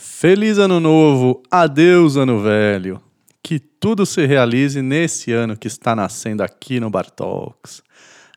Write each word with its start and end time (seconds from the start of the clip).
Feliz 0.00 0.58
ano 0.58 0.78
novo, 0.78 1.42
adeus 1.50 2.16
ano 2.16 2.40
velho. 2.40 3.00
Que 3.42 3.58
tudo 3.58 4.06
se 4.06 4.24
realize 4.24 4.80
nesse 4.80 5.32
ano 5.32 5.56
que 5.56 5.66
está 5.66 5.96
nascendo 5.96 6.40
aqui 6.40 6.78
no 6.78 6.88
Bartalks. 6.88 7.82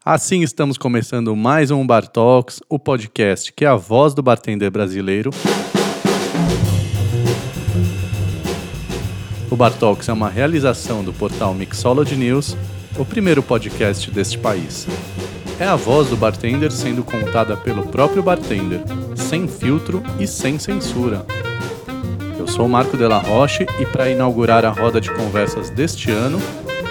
Assim 0.04 0.42
estamos 0.42 0.76
começando 0.76 1.36
mais 1.36 1.70
um 1.70 1.86
Bartalks, 1.86 2.62
o 2.68 2.80
podcast 2.80 3.54
que 3.54 3.64
é 3.64 3.68
a 3.68 3.76
voz 3.76 4.16
do 4.16 4.24
bartender 4.24 4.72
brasileiro. 4.72 5.30
O 9.52 9.56
Bartalks 9.56 10.10
é 10.10 10.14
uma 10.14 10.30
realização 10.30 11.04
do 11.04 11.14
portal 11.14 11.54
Mixology 11.54 12.16
News, 12.16 12.58
o 12.98 13.06
primeiro 13.06 13.44
podcast 13.44 14.10
deste 14.10 14.40
país. 14.40 14.88
É 15.60 15.66
a 15.66 15.76
voz 15.76 16.10
do 16.10 16.18
bartender 16.18 16.72
sendo 16.72 17.04
contada 17.04 17.56
pelo 17.56 17.88
próprio 17.88 18.24
bartender, 18.24 18.82
sem 19.16 19.48
filtro 19.48 20.02
e 20.20 20.26
sem 20.26 20.58
censura. 20.58 21.26
Eu 22.38 22.48
sou 22.48 22.66
o 22.66 22.70
Marco 22.70 22.98
Della 22.98 23.20
Roche 23.20 23.66
e 23.80 23.86
para 23.86 24.10
inaugurar 24.10 24.66
a 24.66 24.70
roda 24.70 25.00
de 25.00 25.12
conversas 25.12 25.70
deste 25.70 26.10
ano, 26.10 26.40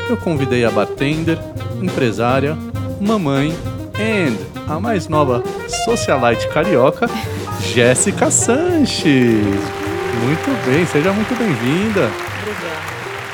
eu 0.09 0.17
convidei 0.17 0.65
a 0.65 0.71
bartender, 0.71 1.39
empresária, 1.83 2.57
mamãe 3.01 3.53
e 3.99 4.71
a 4.71 4.79
mais 4.79 5.09
nova 5.09 5.43
socialite 5.85 6.49
carioca, 6.49 7.09
Jéssica 7.75 8.31
Sanches. 8.31 9.45
Muito 10.23 10.67
bem, 10.67 10.87
seja 10.87 11.13
muito 11.13 11.37
bem-vinda. 11.37 12.09
Obrigada. 12.41 12.81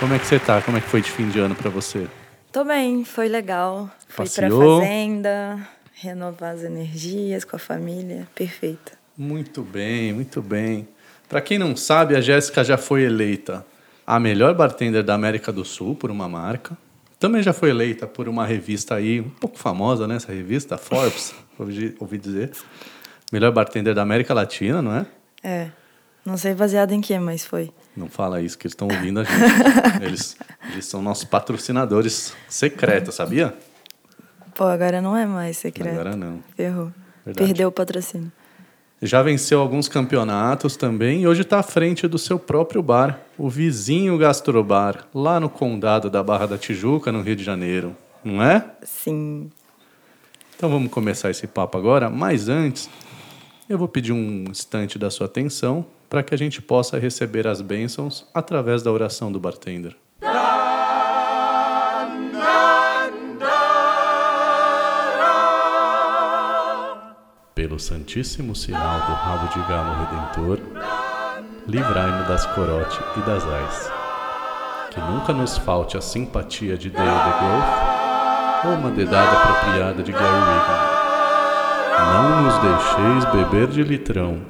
Como 0.01 0.15
é 0.15 0.19
que 0.19 0.27
você 0.27 0.39
tá? 0.39 0.61
Como 0.61 0.77
é 0.77 0.81
que 0.81 0.89
foi 0.89 1.01
de 1.01 1.11
fim 1.11 1.29
de 1.29 1.39
ano 1.39 1.55
para 1.55 1.71
você? 1.71 2.07
Tô 2.53 2.65
bem, 2.65 3.05
foi 3.05 3.29
legal. 3.29 3.91
Fui 4.09 4.25
Passeou? 4.25 4.79
pra 4.79 4.87
fazenda, 4.87 5.69
renovar 5.95 6.55
as 6.55 6.63
energias 6.65 7.45
com 7.45 7.57
a 7.57 7.59
família. 7.59 8.27
Perfeito. 8.35 8.93
Muito 9.17 9.63
bem, 9.63 10.13
muito 10.13 10.41
bem. 10.43 10.89
Para 11.29 11.41
quem 11.41 11.59
não 11.59 11.77
sabe, 11.77 12.15
a 12.17 12.21
Jéssica 12.21 12.63
já 12.63 12.77
foi 12.77 13.03
eleita 13.03 13.65
a 14.07 14.21
melhor 14.21 14.55
bartender 14.55 15.03
da 15.03 15.15
América 15.15 15.53
do 15.53 15.65
Sul 15.65 15.95
por 15.95 16.11
uma 16.11 16.29
marca. 16.29 16.77
Também 17.19 17.43
já 17.43 17.53
foi 17.53 17.71
eleita 17.71 18.07
por 18.07 18.29
uma 18.29 18.47
revista 18.47 18.95
aí, 18.95 19.21
um 19.21 19.31
pouco 19.31 19.59
famosa, 19.59 20.07
né? 20.07 20.17
Essa 20.17 20.33
revista, 20.33 20.77
Forbes, 20.79 21.35
ouvi, 21.59 21.97
ouvi 21.99 22.19
dizer. 22.19 22.53
Melhor 23.33 23.51
bartender 23.53 23.95
da 23.95 24.03
América 24.03 24.33
Latina, 24.33 24.81
não 24.81 24.95
é? 24.95 25.07
É. 25.43 25.71
Não 26.25 26.37
sei 26.37 26.55
baseado 26.55 26.93
em 26.93 27.01
que, 27.01 27.19
mas 27.19 27.45
foi. 27.45 27.73
Não 27.97 28.09
fala 28.09 28.43
isso, 28.43 28.59
que 28.59 28.67
eles 28.67 28.73
estão 28.73 28.89
ouvindo 28.89 29.21
a 29.21 29.25
gente. 29.25 30.03
eles, 30.05 30.37
eles 30.71 30.85
são 30.85 31.01
nossos 31.01 31.25
patrocinadores 31.25 32.35
secretos, 32.49 33.15
sabia? 33.15 33.55
Pô, 34.55 34.65
agora 34.65 35.01
não 35.01 35.17
é 35.17 35.25
mais 35.25 35.57
secreto. 35.57 35.93
Agora 35.93 36.15
não. 36.15 36.41
Ferrou. 36.55 36.93
Verdade. 37.25 37.47
Perdeu 37.47 37.69
o 37.69 37.73
patrocínio. 37.73 38.31
Já 39.01 39.23
venceu 39.23 39.61
alguns 39.61 39.89
campeonatos 39.89 40.77
também 40.77 41.23
e 41.23 41.27
hoje 41.27 41.43
está 41.43 41.59
à 41.59 41.63
frente 41.63 42.09
do 42.09 42.19
seu 42.19 42.39
próprio 42.39 42.83
bar, 42.83 43.21
o 43.37 43.49
Vizinho 43.49 44.17
Gastrobar, 44.17 45.07
lá 45.15 45.39
no 45.39 45.51
condado 45.51 46.09
da 46.09 46.23
Barra 46.23 46.47
da 46.47 46.57
Tijuca, 46.57 47.13
no 47.13 47.21
Rio 47.21 47.37
de 47.37 47.45
Janeiro. 47.45 47.95
Não 48.25 48.43
é? 48.43 48.65
Sim. 48.83 49.51
Então 50.57 50.71
vamos 50.71 50.91
começar 50.91 51.31
esse 51.31 51.47
papo 51.47 51.77
agora, 51.77 52.09
mas 52.09 52.49
antes 52.49 52.89
eu 53.69 53.77
vou 53.77 53.89
pedir 53.89 54.13
um 54.13 54.45
instante 54.51 54.99
da 54.99 55.11
sua 55.11 55.27
atenção 55.27 55.85
para 56.09 56.23
que 56.23 56.35
a 56.35 56.39
gente 56.39 56.63
possa 56.63 56.99
receber 56.99 57.47
as 57.47 57.61
bênçãos 57.61 58.27
através 58.33 58.83
da 58.83 58.93
oração 58.93 59.31
do 59.31 59.41
bartender. 59.41 59.97
Pelo 67.55 67.79
santíssimo 67.79 68.55
sinal 68.55 69.01
do 69.07 69.13
rabo 69.13 69.53
de 69.53 69.67
galo 69.67 70.05
redentor, 70.05 70.61
livrai-nos 71.67 72.29
das 72.29 72.47
corote 72.47 72.99
e 73.17 73.21
das 73.21 73.45
ais. 73.45 73.91
Que 74.91 75.01
nunca 75.01 75.33
nos 75.33 75.59
falte 75.59 75.97
a 75.97 76.01
simpatia 76.01 76.77
de 76.77 76.91
Dale 76.91 77.09
de 77.09 77.39
Golf 77.41 78.67
ou 78.67 78.73
uma 78.73 78.91
dedada 78.91 79.33
apropriada 79.33 80.03
de 80.03 80.13
Gary 80.13 80.25
Regan. 80.25 80.97
Não 82.13 82.43
nos 82.43 82.59
deixeis 82.59 83.25
beber 83.33 83.69
de 83.69 83.83
litrão, 83.83 84.41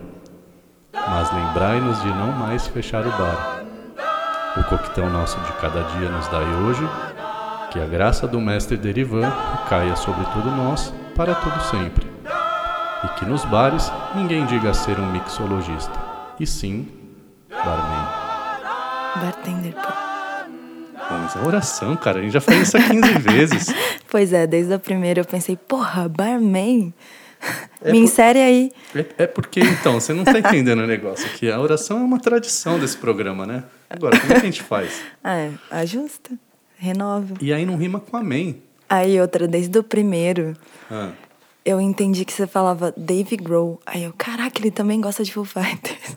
mas 1.08 1.32
lembrai-nos 1.32 2.00
de 2.02 2.08
não 2.08 2.32
mais 2.32 2.66
fechar 2.66 3.06
o 3.06 3.10
bar. 3.10 3.62
O 4.56 4.64
coquetel 4.64 5.10
nosso 5.10 5.38
de 5.40 5.52
cada 5.54 5.82
dia 5.82 6.08
nos 6.08 6.26
dai 6.28 6.44
hoje, 6.64 6.88
que 7.70 7.78
a 7.80 7.84
graça 7.86 8.26
do 8.26 8.40
mestre 8.40 8.76
Derivan 8.76 9.30
caia 9.68 9.94
sobre 9.96 10.24
tudo 10.32 10.50
nós, 10.50 10.92
para 11.14 11.34
todo 11.34 11.60
sempre. 11.62 12.06
E 13.04 13.08
que 13.18 13.24
nos 13.26 13.44
bares 13.44 13.92
ninguém 14.14 14.46
diga 14.46 14.72
ser 14.72 14.98
um 14.98 15.06
mixologista, 15.12 15.92
e 16.40 16.46
sim 16.46 16.88
barman. 17.50 18.06
Bartender, 19.16 19.74
pô. 19.74 19.92
Mas 21.08 21.36
é 21.36 21.38
oração, 21.40 21.96
cara. 21.96 22.18
A 22.18 22.22
gente 22.22 22.32
já 22.32 22.40
faz 22.40 22.62
isso 22.62 22.76
há 22.76 22.80
15 22.88 23.18
vezes. 23.20 23.74
Pois 24.10 24.32
é, 24.32 24.46
desde 24.46 24.74
a 24.74 24.78
primeira 24.78 25.20
eu 25.20 25.24
pensei, 25.24 25.56
porra, 25.56 26.08
barman? 26.08 26.92
É 27.82 27.92
Me 27.92 27.98
por- 27.98 28.04
insere 28.04 28.38
aí. 28.40 28.70
É, 28.94 29.04
é 29.24 29.26
porque, 29.26 29.60
então, 29.60 29.94
você 30.00 30.12
não 30.12 30.24
tá 30.24 30.38
entendendo 30.38 30.80
o 30.80 30.86
negócio 30.86 31.26
aqui. 31.26 31.50
A 31.50 31.60
oração 31.60 31.98
é 32.00 32.02
uma 32.02 32.18
tradição 32.20 32.78
desse 32.78 32.96
programa, 32.96 33.46
né? 33.46 33.64
Agora, 33.88 34.18
como 34.18 34.32
é 34.32 34.36
que 34.36 34.42
a 34.42 34.50
gente 34.50 34.62
faz? 34.62 35.00
Ah, 35.22 35.36
é, 35.38 35.50
ajusta, 35.70 36.30
renova. 36.78 37.34
E 37.40 37.52
aí 37.52 37.64
não 37.66 37.76
rima 37.76 38.00
com 38.00 38.16
amém. 38.16 38.62
Aí 38.88 39.20
outra, 39.20 39.46
desde 39.48 39.78
o 39.78 39.82
primeiro, 39.82 40.54
Ah, 40.90 41.10
eu 41.64 41.80
entendi 41.80 42.24
que 42.24 42.32
você 42.32 42.46
falava 42.46 42.94
Dave 42.96 43.36
Grohl. 43.36 43.80
Aí 43.84 44.04
eu, 44.04 44.12
caraca, 44.16 44.60
ele 44.60 44.70
também 44.70 45.00
gosta 45.00 45.24
de 45.24 45.32
Foo 45.32 45.44
Fighters. 45.44 46.16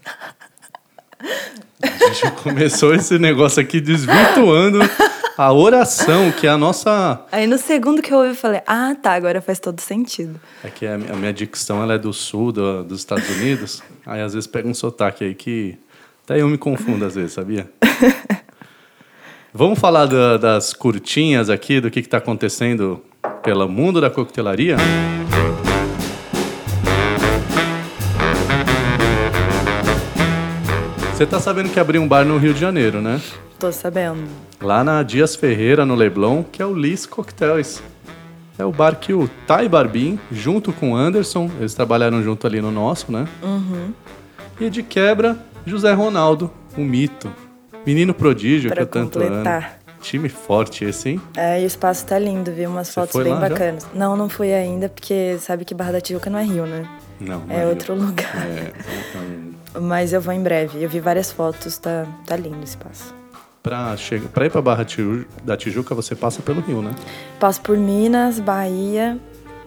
a 1.82 1.88
gente 2.14 2.32
começou 2.44 2.94
esse 2.94 3.18
negócio 3.20 3.62
aqui 3.62 3.82
desvirtuando 3.82 4.80
a 5.42 5.54
oração, 5.54 6.34
que 6.34 6.46
é 6.46 6.50
a 6.50 6.58
nossa. 6.58 7.22
Aí 7.32 7.48
no 7.48 7.58
segundo 7.58 8.02
que 8.02 8.12
eu 8.14 8.18
ouvi, 8.18 8.32
eu 8.32 8.36
falei, 8.36 8.60
ah, 8.68 8.94
tá, 9.02 9.14
agora 9.14 9.40
faz 9.42 9.58
todo 9.58 9.80
sentido. 9.80 10.38
É 10.62 10.70
que 10.70 10.86
a 10.86 10.98
minha 10.98 11.32
dicção 11.32 11.82
ela 11.82 11.94
é 11.94 11.98
do 11.98 12.12
sul 12.12 12.52
do- 12.52 12.84
dos 12.84 13.00
Estados 13.00 13.30
Unidos. 13.30 13.82
Aí 14.06 14.20
às 14.22 14.34
vezes 14.34 14.48
pega 14.48 14.68
um 14.68 14.74
sotaque 14.74 15.24
aí 15.24 15.34
que 15.34 15.78
até 16.26 16.42
eu 16.42 16.48
me 16.50 16.58
confundo 16.58 17.06
às 17.06 17.16
vezes, 17.16 17.32
sabia? 17.32 17.72
Vamos 19.54 19.80
falar 19.80 20.08
da- 20.08 20.36
das 20.36 20.74
curtinhas 20.74 21.50
aqui, 21.50 21.80
do 21.80 21.90
que 21.90 22.02
está 22.02 22.18
acontecendo 22.18 23.02
pelo 23.42 23.70
mundo 23.70 24.02
da 24.02 24.10
coquetelaria? 24.10 24.76
Você 31.20 31.26
tá 31.26 31.38
sabendo 31.38 31.70
que 31.70 31.78
abriu 31.78 32.02
um 32.02 32.08
bar 32.08 32.24
no 32.24 32.38
Rio 32.38 32.54
de 32.54 32.62
Janeiro, 32.62 33.02
né? 33.02 33.20
Tô 33.60 33.70
sabendo. 33.74 34.24
Lá 34.62 34.86
na 34.86 35.04
Dias 35.04 35.36
Ferreira, 35.36 35.86
no 35.86 35.94
Leblon, 35.94 36.44
que 36.50 36.62
é 36.62 36.66
o 36.66 36.74
Lis 36.74 37.06
Cocktails. 37.06 37.84
É 38.58 38.64
o 38.64 38.72
bar 38.72 38.96
que 38.96 39.12
o 39.12 39.30
Thay 39.46 39.68
Barbin, 39.68 40.18
junto 40.32 40.72
com 40.72 40.94
o 40.94 40.96
Anderson, 40.96 41.52
eles 41.60 41.74
trabalharam 41.74 42.24
junto 42.24 42.48
ali 42.48 42.62
no 42.62 42.72
nosso, 42.72 43.12
né? 43.12 43.28
E 44.62 44.70
de 44.70 44.82
quebra, 44.82 45.38
José 45.66 45.92
Ronaldo, 45.92 46.50
o 46.78 46.82
mito. 46.86 47.30
Menino 47.86 48.14
prodígio 48.14 48.70
Pra 48.70 48.78
que 48.78 48.84
eu 48.84 48.88
tanto 48.88 49.20
amo. 49.20 49.28
completar. 49.28 49.78
Time 50.02 50.30
forte 50.30 50.86
esse, 50.86 51.10
hein? 51.10 51.22
É, 51.36 51.60
e 51.60 51.66
o 51.66 51.68
espaço 51.68 52.06
tá 52.06 52.18
lindo, 52.18 52.50
vi 52.50 52.66
umas 52.66 52.88
Você 52.88 52.94
fotos 52.94 53.22
bem 53.22 53.34
lá 53.34 53.42
já? 53.42 53.50
bacanas. 53.50 53.86
Não, 53.94 54.16
não 54.16 54.30
fui 54.30 54.54
ainda, 54.54 54.88
porque 54.88 55.36
sabe 55.42 55.66
que 55.66 55.76
Barra 55.76 55.92
da 55.92 56.00
Tijuca 56.00 56.30
não 56.30 56.40
é 56.40 56.44
Rio, 56.46 56.66
né? 56.66 56.88
Não, 57.20 57.44
É 57.50 57.64
não 57.64 57.70
outro 57.72 57.94
lugar. 57.94 58.34
É, 58.38 58.72
então, 59.10 59.59
Mas 59.80 60.14
eu 60.14 60.22
vou 60.22 60.34
em 60.34 60.42
breve. 60.42 60.82
Eu 60.82 60.90
vi 60.90 61.00
várias 61.00 61.32
fotos, 61.32 61.78
tá, 61.78 62.06
tá 62.26 62.36
lindo 62.36 62.60
o 62.60 62.64
espaço. 62.64 63.14
pra, 63.62 63.96
chega, 63.98 64.28
pra 64.30 64.46
ir 64.46 64.50
pra 64.50 64.62
Barra 64.62 64.86
da 65.44 65.56
Tijuca, 65.58 65.94
você 65.94 66.16
passa 66.16 66.42
pelo 66.42 66.62
Rio, 66.62 66.82
né? 66.82 66.94
Passo 67.40 67.62
por 67.62 67.78
Minas, 67.78 68.40
Bahia, 68.40 69.20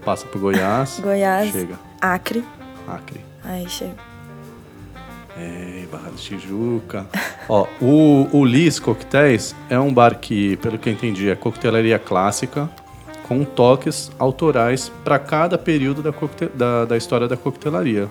Passa 0.05 0.27
por 0.27 0.41
Goiás. 0.41 0.99
Goiás, 1.01 1.53
Chega. 1.53 1.79
Acre. 2.01 2.45
Acre. 2.89 3.21
Aí 3.45 3.69
chega. 3.69 3.95
É, 5.39 5.87
Barra 5.91 6.11
da 6.11 6.17
Tijuca. 6.17 7.07
Ó, 7.49 7.67
o, 7.81 8.29
o 8.33 8.45
Lis 8.45 8.79
Coquetéis 8.81 9.55
é 9.71 9.79
um 9.79 9.93
bar 9.95 10.19
que, 10.19 10.57
pelo 10.57 10.79
que 10.79 10.89
eu 10.89 10.93
entendi, 10.93 11.31
é 11.31 11.37
coquetelaria 11.37 11.99
clássica, 11.99 12.69
com 13.29 13.45
toques 13.45 14.11
autorais 14.19 14.91
para 15.05 15.19
cada 15.19 15.57
período 15.57 16.03
da, 16.03 16.13
da, 16.55 16.85
da 16.85 16.97
história 16.97 17.29
da 17.29 17.37
coquetelaria. 17.37 18.11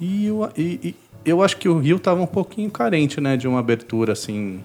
E 0.00 0.26
eu, 0.26 0.48
e- 0.56 0.80
e 0.82 0.94
eu 1.24 1.42
acho 1.42 1.56
que 1.56 1.68
o 1.68 1.78
Rio 1.78 1.98
tava 1.98 2.20
um 2.22 2.26
pouquinho 2.26 2.70
carente, 2.70 3.20
né, 3.20 3.36
de 3.36 3.48
uma 3.48 3.58
abertura 3.60 4.12
assim 4.12 4.60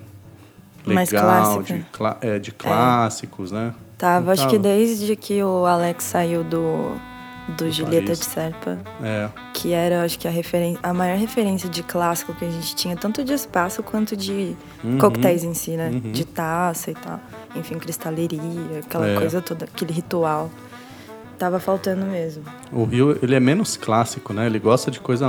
legal, 0.85 1.61
clássica. 1.63 1.85
de, 2.21 2.27
é, 2.27 2.39
de 2.39 2.51
clássicos, 2.51 3.51
né? 3.51 3.73
Tava, 3.97 4.25
Não 4.25 4.33
acho 4.33 4.43
que 4.47 4.55
tava? 4.57 4.63
desde 4.63 5.15
que 5.15 5.43
o 5.43 5.65
Alex 5.65 6.03
saiu 6.05 6.43
do, 6.43 6.95
do, 7.49 7.65
Do 7.65 7.71
Julieta 7.71 8.05
Paris. 8.07 8.19
de 8.19 8.25
Serpa, 8.25 8.79
É, 9.03 9.29
que 9.53 9.73
era, 9.73 10.03
acho 10.03 10.17
que 10.17 10.27
a, 10.27 10.31
referen 10.31 10.77
a 10.81 10.91
maior 10.93 11.17
referência 11.17 11.69
de 11.69 11.83
clássico 11.83 12.33
que 12.33 12.43
a 12.45 12.49
gente 12.49 12.75
tinha, 12.75 12.95
tanto 12.95 13.23
de 13.23 13.31
espaço 13.33 13.83
quanto 13.83 14.15
de 14.17 14.55
Uhum. 14.83 14.97
coquetéis 14.97 15.43
em 15.43 15.53
si, 15.53 15.71
né? 15.71 15.89
Uhum. 15.93 16.11
De 16.11 16.25
taça 16.25 16.89
e 16.91 16.95
tal. 16.95 17.19
Enfim, 17.55 17.75
cristaleria, 17.77 18.39
aquela 18.83 19.07
É. 19.07 19.15
coisa 19.15 19.39
toda, 19.41 19.65
aquele 19.65 19.93
ritual. 19.93 20.49
Tava 21.41 21.59
faltando 21.59 22.05
mesmo. 22.05 22.43
O 22.71 22.83
Rio, 22.83 23.17
ele 23.19 23.33
é 23.33 23.39
menos 23.39 23.75
clássico, 23.75 24.31
né? 24.31 24.45
Ele 24.45 24.59
gosta 24.59 24.91
de 24.91 24.99
coisa 24.99 25.27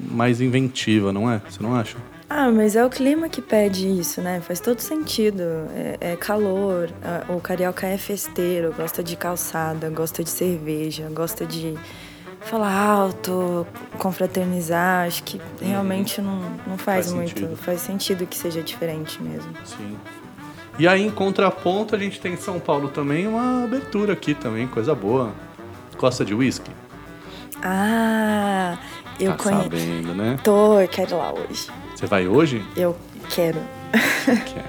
mais 0.00 0.40
inventiva, 0.40 1.12
não 1.12 1.28
é? 1.28 1.42
Você 1.50 1.60
não 1.60 1.74
acha? 1.74 1.96
Ah, 2.30 2.52
mas 2.52 2.76
é 2.76 2.84
o 2.84 2.88
clima 2.88 3.28
que 3.28 3.42
pede 3.42 3.88
isso, 3.88 4.20
né? 4.20 4.40
Faz 4.40 4.60
todo 4.60 4.78
sentido. 4.78 5.42
É, 5.74 6.12
é 6.12 6.16
calor, 6.16 6.88
o 7.28 7.40
carioca 7.40 7.84
é 7.84 7.98
festeiro, 7.98 8.72
gosta 8.76 9.02
de 9.02 9.16
calçada, 9.16 9.90
gosta 9.90 10.22
de 10.22 10.30
cerveja, 10.30 11.08
gosta 11.12 11.44
de 11.44 11.74
falar 12.42 12.72
alto, 12.72 13.66
confraternizar. 13.98 15.08
Acho 15.08 15.24
que 15.24 15.40
realmente 15.60 16.20
não, 16.20 16.38
não 16.64 16.78
faz, 16.78 17.06
faz 17.06 17.12
muito. 17.12 17.40
Sentido. 17.40 17.56
Faz 17.56 17.80
sentido 17.80 18.24
que 18.24 18.36
seja 18.36 18.62
diferente 18.62 19.20
mesmo. 19.20 19.50
Sim. 19.64 19.96
E 20.78 20.86
aí, 20.86 21.04
em 21.04 21.10
contraponto, 21.10 21.96
a 21.96 21.98
gente 21.98 22.20
tem 22.20 22.34
em 22.34 22.36
São 22.36 22.60
Paulo 22.60 22.88
também 22.88 23.26
uma 23.26 23.64
abertura 23.64 24.12
aqui 24.12 24.32
também, 24.32 24.68
coisa 24.68 24.94
boa. 24.94 25.32
Gosta 25.98 26.24
de 26.24 26.32
whisky? 26.32 26.70
Ah, 27.60 28.78
eu 29.18 29.32
tá 29.32 29.42
conheço. 29.42 29.62
sabendo, 29.64 30.14
né? 30.14 30.38
Tô, 30.44 30.78
eu 30.78 30.86
quero 30.86 31.10
ir 31.10 31.14
lá 31.14 31.32
hoje. 31.32 31.66
Você 31.96 32.06
vai 32.06 32.28
hoje? 32.28 32.64
Eu 32.76 32.96
quero. 33.30 33.58
quer. 34.46 34.64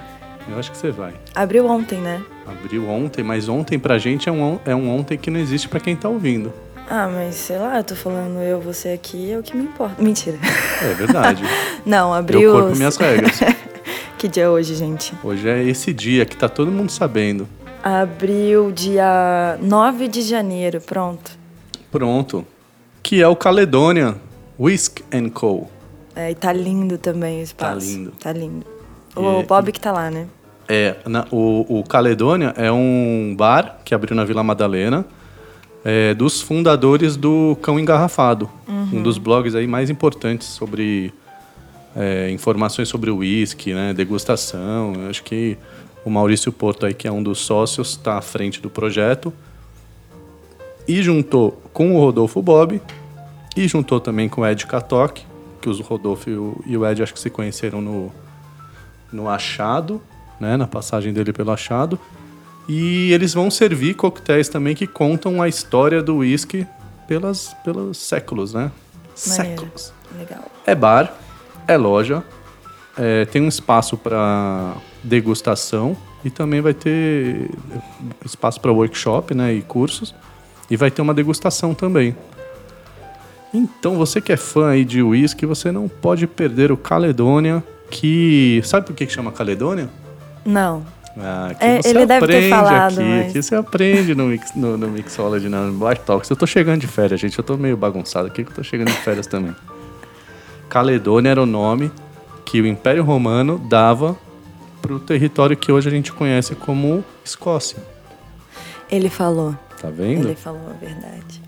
Eu 0.50 0.58
acho 0.58 0.72
que 0.72 0.78
você 0.78 0.90
vai. 0.90 1.14
Abriu 1.36 1.68
ontem, 1.68 2.00
né? 2.00 2.24
Abriu 2.48 2.90
ontem, 2.90 3.24
mas 3.24 3.48
ontem 3.48 3.78
pra 3.78 4.00
gente 4.00 4.28
é 4.28 4.32
um, 4.32 4.60
é 4.66 4.74
um 4.74 4.90
ontem 4.90 5.16
que 5.16 5.30
não 5.30 5.40
existe 5.40 5.70
pra 5.70 5.80
quem 5.80 5.96
tá 5.96 6.10
ouvindo. 6.10 6.52
Ah, 6.90 7.08
mas 7.08 7.36
sei 7.36 7.60
lá, 7.60 7.78
eu 7.78 7.84
tô 7.84 7.96
falando 7.96 8.40
eu, 8.42 8.60
você 8.60 8.90
aqui, 8.90 9.32
é 9.32 9.38
o 9.38 9.44
que 9.44 9.56
me 9.56 9.66
importa. 9.66 10.02
Mentira. 10.02 10.40
É 10.82 10.94
verdade. 10.96 11.44
não, 11.86 12.12
abriu. 12.12 12.40
Meu 12.40 12.52
corpo, 12.54 12.76
minhas 12.76 12.98
regras. 12.98 13.40
Que 14.20 14.28
dia 14.28 14.44
é 14.44 14.50
hoje, 14.50 14.76
gente? 14.76 15.14
Hoje 15.24 15.48
é 15.48 15.64
esse 15.64 15.94
dia 15.94 16.26
que 16.26 16.36
tá 16.36 16.50
todo 16.50 16.70
mundo 16.70 16.90
sabendo. 16.90 17.48
Abril, 17.82 18.70
dia 18.70 19.58
9 19.62 20.10
de 20.10 20.24
janeiro, 20.24 20.82
pronto. 20.82 21.32
Pronto. 21.90 22.46
Que 23.02 23.22
é 23.22 23.28
o 23.30 23.36
Caledônia 23.38 24.18
Whisk 24.60 25.00
and 25.10 25.30
Co. 25.30 25.70
É, 26.14 26.32
e 26.32 26.36
tá 26.36 26.52
lindo 26.52 26.98
também 26.98 27.40
o 27.40 27.44
espaço. 27.44 27.80
Tá 27.80 27.94
lindo. 27.94 28.12
Tá 28.20 28.34
lindo. 28.34 28.66
O 29.16 29.42
Bob 29.44 29.72
que 29.72 29.80
tá 29.80 29.94
lá, 29.94 30.12
né? 30.12 30.28
É, 30.68 30.98
na, 31.06 31.26
o, 31.32 31.80
o 31.80 31.84
Caledônia 31.86 32.54
é 32.58 32.70
um 32.70 33.34
bar 33.38 33.80
que 33.86 33.96
abriu 33.96 34.18
na 34.18 34.26
Vila 34.26 34.44
Madalena, 34.44 35.06
é, 35.86 36.14
dos 36.14 36.42
fundadores 36.42 37.16
do 37.16 37.58
Cão 37.62 37.80
Engarrafado, 37.80 38.50
uhum. 38.68 38.90
um 38.96 39.02
dos 39.02 39.18
blogs 39.18 39.56
aí 39.56 39.66
mais 39.66 39.90
importantes 39.90 40.46
sobre 40.46 41.14
é, 41.96 42.30
informações 42.32 42.88
sobre 42.88 43.10
o 43.10 43.18
uísque, 43.18 43.74
né, 43.74 43.94
degustação. 43.94 44.94
Eu 44.96 45.10
acho 45.10 45.24
que 45.24 45.58
o 46.04 46.10
Maurício 46.10 46.52
Porto, 46.52 46.86
aí, 46.86 46.94
que 46.94 47.08
é 47.08 47.12
um 47.12 47.22
dos 47.22 47.40
sócios, 47.40 47.92
está 47.92 48.18
à 48.18 48.22
frente 48.22 48.62
do 48.62 48.70
projeto. 48.70 49.34
E 50.88 51.02
juntou 51.04 51.62
com 51.72 51.96
o 51.96 52.00
Rodolfo 52.00 52.42
Bob 52.42 52.82
e 53.56 53.68
juntou 53.68 54.00
também 54.00 54.28
com 54.28 54.42
o 54.42 54.48
Ed 54.48 54.66
Katok, 54.66 55.24
que 55.62 55.70
o 55.70 55.82
Rodolfo 55.82 56.30
e 56.66 56.78
o 56.78 56.86
Ed 56.88 57.04
acho 57.04 57.14
que 57.14 57.20
se 57.20 57.30
conheceram 57.30 57.82
no, 57.82 58.12
no 59.12 59.30
Achado, 59.30 60.02
né, 60.40 60.58
na 60.58 60.66
passagem 60.66 61.14
dele 61.14 61.34
pelo 61.34 61.52
Achado. 61.52 62.00
E 62.68 63.12
eles 63.12 63.34
vão 63.34 63.50
servir 63.50 63.96
coquetéis 63.96 64.48
também 64.48 64.76
que 64.76 64.88
contam 64.88 65.42
a 65.42 65.48
história 65.48 66.02
do 66.02 66.18
whisky 66.18 66.66
pelas, 67.08 67.56
pelos 67.64 67.98
séculos, 67.98 68.54
né? 68.54 68.72
Maneiro. 69.28 69.62
Séculos. 69.62 69.94
Legal. 70.18 70.46
É 70.66 70.76
bar, 70.76 71.14
é 71.70 71.78
loja, 71.78 72.24
é, 72.98 73.26
tem 73.26 73.42
um 73.42 73.48
espaço 73.48 73.96
para 73.96 74.74
degustação 75.04 75.96
e 76.26 76.30
também 76.30 76.62
vai 76.62 76.74
ter 76.74 77.50
espaço 78.26 78.60
para 78.60 78.72
workshop 78.72 79.34
né, 79.34 79.54
e 79.54 79.62
cursos. 79.62 80.14
E 80.70 80.76
vai 80.76 80.92
ter 80.92 81.02
uma 81.02 81.14
degustação 81.14 81.74
também. 81.74 82.16
Então, 83.54 83.96
você 83.96 84.22
que 84.22 84.32
é 84.32 84.38
fã 84.38 84.70
aí 84.70 84.86
de 84.86 85.02
whisky, 85.02 85.46
você 85.46 85.72
não 85.72 85.88
pode 85.88 86.28
perder 86.28 86.72
o 86.72 86.78
Caledônia, 86.78 87.64
que... 87.90 88.62
Sabe 88.64 88.86
por 88.86 88.96
que 88.96 89.08
chama 89.08 89.32
Caledônia? 89.32 89.90
Não. 90.46 90.86
Ah, 91.18 91.48
aqui 91.52 91.66
é, 91.66 91.82
você 91.82 91.90
ele 91.90 92.06
deve 92.06 92.28
ter 92.28 92.50
falado, 92.50 93.00
aqui, 93.00 93.10
mas... 93.10 93.30
aqui 93.30 93.42
você 93.42 93.56
aprende 93.56 94.14
no, 94.14 94.28
mix, 94.28 94.56
no, 94.56 94.78
no 94.78 94.88
Mixology, 94.90 95.50
no 95.50 95.72
Black 95.74 96.02
Talks. 96.06 96.30
Eu 96.30 96.36
tô 96.36 96.46
chegando 96.46 96.82
de 96.82 96.88
férias, 96.88 97.20
gente. 97.20 97.38
Eu 97.38 97.44
tô 97.44 97.58
meio 97.58 97.76
bagunçado 97.76 98.28
aqui, 98.28 98.44
que 98.44 98.52
eu 98.52 98.56
tô 98.56 98.64
chegando 98.64 98.90
de 98.90 98.98
férias 98.98 99.26
também. 99.26 99.56
Caledônia 100.70 101.32
era 101.32 101.42
o 101.42 101.46
nome 101.46 101.92
que 102.46 102.62
o 102.62 102.68
Império 102.68 103.04
Romano 103.04 103.58
dava 103.58 104.18
para 104.82 104.94
o 104.94 105.00
território 105.00 105.58
que 105.58 105.72
hoje 105.72 105.90
a 105.90 105.92
gente 105.92 106.14
conhece 106.14 106.56
como 106.56 107.04
Escócia. 107.26 107.78
Ele 108.90 109.10
falou. 109.10 109.56
Tá 109.82 109.90
vendo? 109.90 110.28
Ele 110.28 110.36
falou 110.36 110.70
a 110.70 110.74
verdade. 110.74 111.42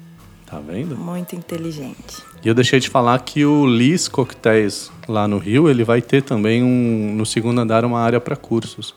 Tá 0.45 0.59
vendo? 0.59 0.97
Muito 0.97 1.35
inteligente. 1.35 2.23
E 2.43 2.47
eu 2.47 2.53
deixei 2.53 2.79
de 2.79 2.89
falar 2.89 3.19
que 3.19 3.45
o 3.45 3.65
Lis 3.65 4.07
Coquetéis 4.07 4.91
lá 5.07 5.27
no 5.27 5.37
Rio, 5.37 5.69
ele 5.69 5.83
vai 5.83 6.01
ter 6.01 6.23
também 6.23 6.63
um 6.63 7.13
no 7.15 7.25
segundo 7.25 7.61
andar 7.61 7.85
uma 7.85 7.99
área 7.99 8.19
para 8.19 8.35
cursos. 8.35 8.93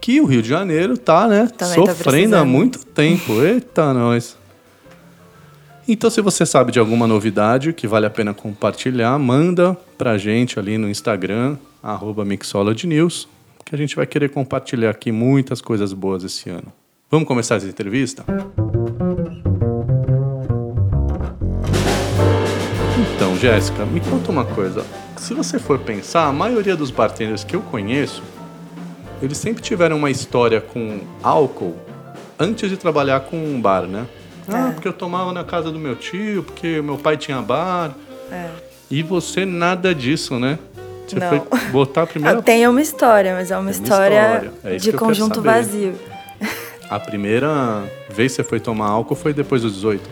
Que 0.00 0.20
o 0.20 0.26
Rio 0.26 0.42
de 0.42 0.48
Janeiro 0.48 0.98
tá, 0.98 1.26
né, 1.28 1.48
também 1.56 1.84
tá 1.84 1.94
sofrendo 1.94 2.36
há 2.36 2.44
muito 2.44 2.84
tempo. 2.84 3.40
Eita, 3.42 3.94
nós. 3.94 4.36
Então, 5.88 6.10
se 6.10 6.20
você 6.20 6.44
sabe 6.44 6.70
de 6.72 6.78
alguma 6.78 7.06
novidade 7.06 7.72
que 7.72 7.88
vale 7.88 8.06
a 8.06 8.10
pena 8.10 8.34
compartilhar, 8.34 9.18
manda 9.18 9.76
pra 9.96 10.18
gente 10.18 10.58
ali 10.58 10.76
no 10.76 10.88
Instagram, 10.88 11.56
arroba 11.82 12.24
News, 12.24 13.28
que 13.64 13.74
a 13.74 13.78
gente 13.78 13.96
vai 13.96 14.06
querer 14.06 14.28
compartilhar 14.28 14.90
aqui 14.90 15.10
muitas 15.10 15.60
coisas 15.60 15.92
boas 15.92 16.22
esse 16.22 16.50
ano. 16.50 16.72
Vamos 17.10 17.26
começar 17.26 17.56
essa 17.56 17.66
entrevista? 17.66 18.24
Então, 23.16 23.36
Jéssica, 23.36 23.84
me 23.86 24.00
conta 24.00 24.30
uma 24.30 24.44
coisa. 24.44 24.84
Se 25.16 25.34
você 25.34 25.58
for 25.58 25.78
pensar, 25.78 26.26
a 26.26 26.32
maioria 26.32 26.76
dos 26.76 26.90
bartenders 26.90 27.42
que 27.42 27.56
eu 27.56 27.62
conheço, 27.62 28.22
eles 29.20 29.38
sempre 29.38 29.62
tiveram 29.62 29.96
uma 29.96 30.10
história 30.10 30.60
com 30.60 31.00
álcool 31.22 31.76
antes 32.38 32.70
de 32.70 32.76
trabalhar 32.76 33.20
com 33.20 33.36
um 33.36 33.60
bar, 33.60 33.82
né? 33.82 34.06
Ah, 34.54 34.68
é. 34.68 34.72
porque 34.72 34.88
eu 34.88 34.92
tomava 34.92 35.32
na 35.32 35.44
casa 35.44 35.70
do 35.70 35.78
meu 35.78 35.96
tio, 35.96 36.42
porque 36.42 36.80
meu 36.82 36.98
pai 36.98 37.16
tinha 37.16 37.40
bar. 37.40 37.94
É. 38.30 38.48
E 38.90 39.02
você 39.02 39.44
nada 39.44 39.94
disso, 39.94 40.38
né? 40.38 40.58
Você 41.06 41.18
Não. 41.18 41.28
foi 41.28 41.42
botar 41.70 42.02
a 42.02 42.06
primeira. 42.06 42.38
Ah, 42.38 42.42
tem 42.42 42.66
uma 42.66 42.80
história, 42.80 43.34
mas 43.34 43.50
é 43.50 43.58
uma, 43.58 43.70
história, 43.70 44.44
história. 44.44 44.52
É 44.64 44.76
de 44.76 44.92
conjunto 44.92 45.42
vazio. 45.42 45.94
A 46.88 46.98
primeira 46.98 47.84
vez 48.08 48.32
que 48.32 48.42
você 48.42 48.44
foi 48.44 48.58
tomar 48.58 48.88
álcool 48.88 49.14
foi 49.14 49.32
depois 49.32 49.62
dos 49.62 49.74
18? 49.74 50.02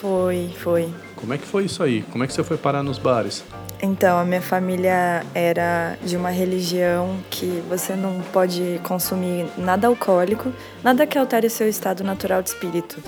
Foi, 0.00 0.50
foi. 0.62 0.88
Como 1.16 1.32
é 1.32 1.38
que 1.38 1.46
foi 1.46 1.64
isso 1.64 1.82
aí? 1.82 2.02
Como 2.12 2.22
é 2.22 2.26
que 2.26 2.32
você 2.32 2.44
foi 2.44 2.58
parar 2.58 2.82
nos 2.82 2.98
bares? 2.98 3.42
Então, 3.82 4.18
a 4.18 4.24
minha 4.24 4.40
família 4.40 5.24
era 5.34 5.98
de 6.02 6.16
uma 6.16 6.30
religião 6.30 7.18
que 7.30 7.62
você 7.68 7.94
não 7.94 8.20
pode 8.32 8.80
consumir 8.84 9.46
nada 9.58 9.86
alcoólico, 9.86 10.52
nada 10.82 11.06
que 11.06 11.18
altere 11.18 11.46
o 11.46 11.50
seu 11.50 11.68
estado 11.68 12.02
natural 12.02 12.42
de 12.42 12.50
espírito. 12.50 13.02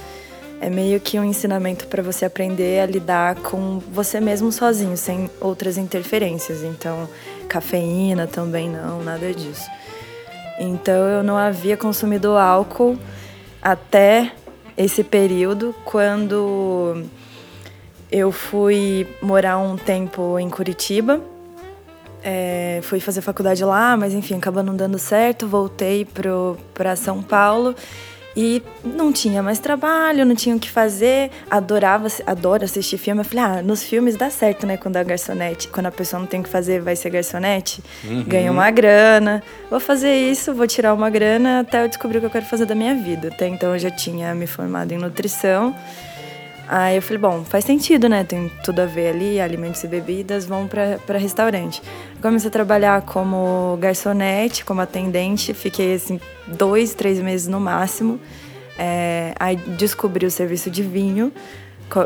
É 0.61 0.69
meio 0.69 0.99
que 0.99 1.19
um 1.19 1.25
ensinamento 1.25 1.87
para 1.87 2.03
você 2.03 2.25
aprender 2.25 2.81
a 2.81 2.87
lidar 2.87 3.37
com 3.37 3.79
você 3.79 4.21
mesmo 4.21 4.51
sozinho, 4.51 4.97
sem 4.97 5.31
outras 5.41 5.79
interferências. 5.79 6.63
Então, 6.65 7.09
cafeína 7.49 8.27
também 8.27 8.69
não, 8.69 9.03
nada 9.03 9.33
disso. 9.33 9.71
Então, 10.59 11.07
eu 11.09 11.23
não 11.23 11.37
havia 11.37 11.77
consumido 11.77 12.37
álcool 12.37 12.99
até 13.63 14.33
esse 14.77 15.05
período, 15.05 15.75
quando 15.85 17.05
eu 18.11 18.33
fui 18.33 19.07
morar 19.23 19.59
um 19.59 19.77
tempo 19.77 20.39
em 20.39 20.51
Curitiba. 20.51 21.21
É, 22.23 22.81
fui 22.83 22.99
fazer 22.99 23.21
faculdade 23.21 23.65
lá, 23.65 23.97
mas 23.97 24.13
enfim, 24.13 24.37
acabou 24.37 24.63
não 24.63 24.75
dando 24.75 24.99
certo. 24.99 25.47
Voltei 25.47 26.05
para 26.75 26.97
São 26.97 27.23
Paulo 27.23 27.77
e 28.41 28.63
não 28.85 29.13
tinha 29.13 29.43
mais 29.43 29.59
trabalho, 29.59 30.25
não 30.25 30.37
tinha 30.37 30.55
o 30.55 30.61
que 30.61 30.71
fazer. 30.71 31.29
Adorava, 31.51 32.07
adoro 32.25 32.65
assistir 32.65 32.97
filme. 32.97 33.21
Eu 33.21 33.25
falei, 33.25 33.45
ah, 33.45 33.63
nos 33.63 33.83
filmes 33.83 34.15
dá 34.15 34.31
certo, 34.31 34.65
né? 34.65 34.77
Quando 34.77 34.97
a 34.97 35.03
garçonete, 35.03 35.67
quando 35.67 35.87
a 35.87 35.91
pessoa 35.91 36.21
não 36.21 36.27
tem 36.29 36.39
o 36.39 36.45
que 36.45 36.49
fazer, 36.49 36.81
vai 36.81 36.95
ser 36.95 37.11
garçonete. 37.11 37.83
Uhum. 38.05 38.23
Ganha 38.23 38.53
uma 38.53 38.71
grana. 38.71 39.43
Vou 39.69 39.81
fazer 39.81 40.15
isso, 40.15 40.55
vou 40.55 40.69
tirar 40.69 40.95
uma 40.95 41.11
grana 41.11 41.61
até 41.61 41.83
eu 41.83 41.89
descobrir 41.89 42.19
o 42.19 42.21
que 42.21 42.27
eu 42.27 42.31
quero 42.31 42.47
fazer 42.47 42.65
da 42.65 42.77
minha 42.77 42.95
vida. 42.95 43.27
Até 43.27 43.49
então 43.49 43.73
eu 43.73 43.79
já 43.81 43.91
tinha 43.91 44.33
me 44.37 44.47
formado 44.47 44.93
em 44.93 44.99
nutrição. 44.99 45.75
Aí 46.71 46.97
eu 46.97 47.03
falei, 47.03 47.19
bom, 47.19 47.45
faz 47.45 47.65
sentido, 47.65 48.11
né? 48.11 48.25
Tem 48.25 48.53
tudo 48.63 48.81
a 48.81 48.85
ver 48.85 49.09
ali, 49.09 49.41
alimentos 49.41 49.83
e 49.83 49.89
bebidas, 49.89 50.45
vão 50.45 50.69
para 50.69 51.17
restaurante. 51.17 51.83
Comecei 52.21 52.49
a 52.49 52.51
trabalhar 52.51 53.01
como 53.03 53.79
garçonete, 53.81 54.67
como 54.67 54.83
atendente, 54.83 55.55
fiquei 55.55 55.95
assim 55.95 56.21
dois, 56.47 56.93
três 56.93 57.21
meses 57.21 57.49
no 57.49 57.59
máximo. 57.59 58.21
É, 58.79 59.33
aí 59.41 59.57
descobri 59.57 60.27
o 60.27 60.31
serviço 60.31 60.71
de 60.71 60.83
vinho, 60.83 61.33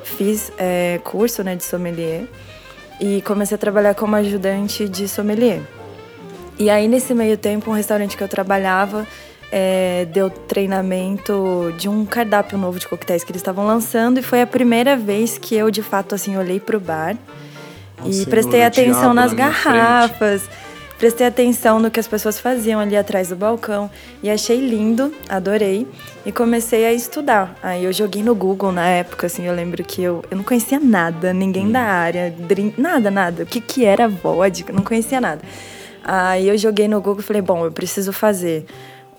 fiz 0.05 0.53
é, 0.57 1.01
curso 1.03 1.43
né, 1.43 1.57
de 1.57 1.65
sommelier 1.65 2.29
e 3.01 3.21
comecei 3.23 3.57
a 3.57 3.59
trabalhar 3.59 3.97
como 3.97 4.15
ajudante 4.15 4.89
de 4.89 5.09
sommelier. 5.09 5.61
E 6.57 6.71
aí 6.71 6.87
nesse 6.87 7.13
meio 7.15 7.37
tempo, 7.37 7.69
um 7.69 7.75
restaurante 7.75 8.17
que 8.17 8.23
eu 8.23 8.29
trabalhava 8.29 9.09
é, 9.53 10.07
deu 10.07 10.31
treinamento 10.31 11.73
de 11.79 11.89
um 11.89 12.05
cardápio 12.05 12.57
novo 12.57 12.79
de 12.79 12.89
coquetéis 12.89 13.23
que 13.23 13.31
eles 13.31 13.41
estavam 13.41 13.67
lançando 13.67 14.19
e 14.19 14.23
foi 14.23 14.41
a 14.41 14.47
primeira 14.47 14.97
vez 14.97 15.37
que 15.37 15.55
eu 15.55 15.71
de 15.71 15.83
fato 15.83 16.15
assim 16.15 16.37
olhei 16.37 16.59
pro 16.59 16.81
bar 16.81 17.17
e 18.07 18.27
prestei 18.27 18.65
atenção 18.65 19.13
nas 19.13 19.33
garrafas. 19.33 20.43
Frente 20.43 20.63
prestei 21.03 21.27
atenção 21.27 21.81
no 21.81 21.91
que 21.91 21.99
as 21.99 22.07
pessoas 22.07 22.39
faziam 22.39 22.79
ali 22.79 22.97
atrás 22.97 23.31
do 23.31 23.35
balcão 23.35 23.91
e 24.23 24.31
achei 24.31 24.61
lindo, 24.61 25.13
adorei 25.29 25.85
e 26.25 26.31
comecei 26.31 26.87
a 26.87 26.93
estudar. 26.93 27.59
Aí 27.61 27.85
eu 27.85 27.93
joguei 27.93 28.23
no 28.23 28.37
Google 28.37 28.71
na 28.71 28.87
época, 28.87 29.27
assim, 29.27 29.45
eu 29.45 29.53
lembro 29.53 29.83
que 29.83 30.01
eu, 30.01 30.25
eu 30.31 30.37
não 30.37 30.45
conhecia 30.45 30.79
nada, 30.79 31.33
ninguém 31.33 31.67
hum. 31.67 31.73
da 31.73 31.81
área, 31.81 32.31
drink, 32.31 32.81
nada, 32.81 33.11
nada. 33.11 33.43
O 33.43 33.47
que, 33.47 33.61
que 33.61 33.85
era 33.85 34.07
vodka, 34.07 34.73
não 34.73 34.85
conhecia 34.85 35.21
nada. 35.21 35.41
Aí 36.05 36.47
eu 36.47 36.57
joguei 36.57 36.87
no 36.87 37.01
Google 37.01 37.19
e 37.19 37.25
falei, 37.25 37.43
bom, 37.43 37.65
eu 37.65 37.73
preciso 37.73 38.13
fazer 38.13 38.65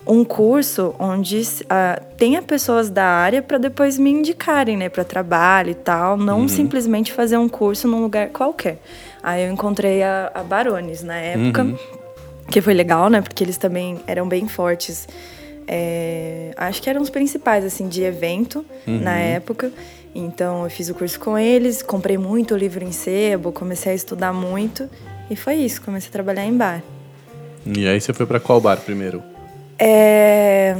um 0.06 0.24
curso 0.24 0.94
onde 0.98 1.40
uh, 1.40 2.04
tenha 2.16 2.42
pessoas 2.42 2.90
da 2.90 3.04
área 3.04 3.40
para 3.40 3.56
depois 3.56 3.98
me 3.98 4.10
indicarem, 4.10 4.76
né, 4.76 4.88
para 4.88 5.02
trabalho 5.02 5.70
e 5.70 5.74
tal, 5.74 6.16
não 6.16 6.40
uhum. 6.40 6.48
simplesmente 6.48 7.12
fazer 7.12 7.38
um 7.38 7.48
curso 7.48 7.88
num 7.88 8.02
lugar 8.02 8.28
qualquer. 8.28 8.78
Aí 9.22 9.44
eu 9.44 9.52
encontrei 9.52 10.02
a, 10.02 10.30
a 10.34 10.42
Barones 10.42 11.02
na 11.02 11.16
época, 11.16 11.64
uhum. 11.64 11.76
que 12.50 12.60
foi 12.60 12.74
legal, 12.74 13.08
né, 13.08 13.22
porque 13.22 13.42
eles 13.42 13.56
também 13.56 13.98
eram 14.06 14.28
bem 14.28 14.46
fortes. 14.46 15.08
É, 15.66 16.52
acho 16.58 16.82
que 16.82 16.90
eram 16.90 17.00
os 17.00 17.08
principais 17.08 17.64
assim 17.64 17.88
de 17.88 18.02
evento 18.02 18.64
uhum. 18.86 19.00
na 19.00 19.16
época. 19.16 19.72
Então 20.14 20.64
eu 20.64 20.70
fiz 20.70 20.90
o 20.90 20.94
curso 20.94 21.18
com 21.18 21.38
eles, 21.38 21.82
comprei 21.82 22.18
muito 22.18 22.54
livro 22.54 22.84
em 22.84 22.92
sebo, 22.92 23.50
comecei 23.50 23.92
a 23.92 23.94
estudar 23.94 24.32
muito 24.32 24.88
e 25.30 25.34
foi 25.34 25.54
isso, 25.54 25.80
comecei 25.80 26.10
a 26.10 26.12
trabalhar 26.12 26.44
em 26.44 26.54
bar. 26.54 26.82
E 27.66 27.88
aí 27.88 27.98
você 27.98 28.12
foi 28.12 28.26
para 28.26 28.38
qual 28.38 28.60
bar 28.60 28.76
primeiro? 28.76 29.33
É... 29.78 30.76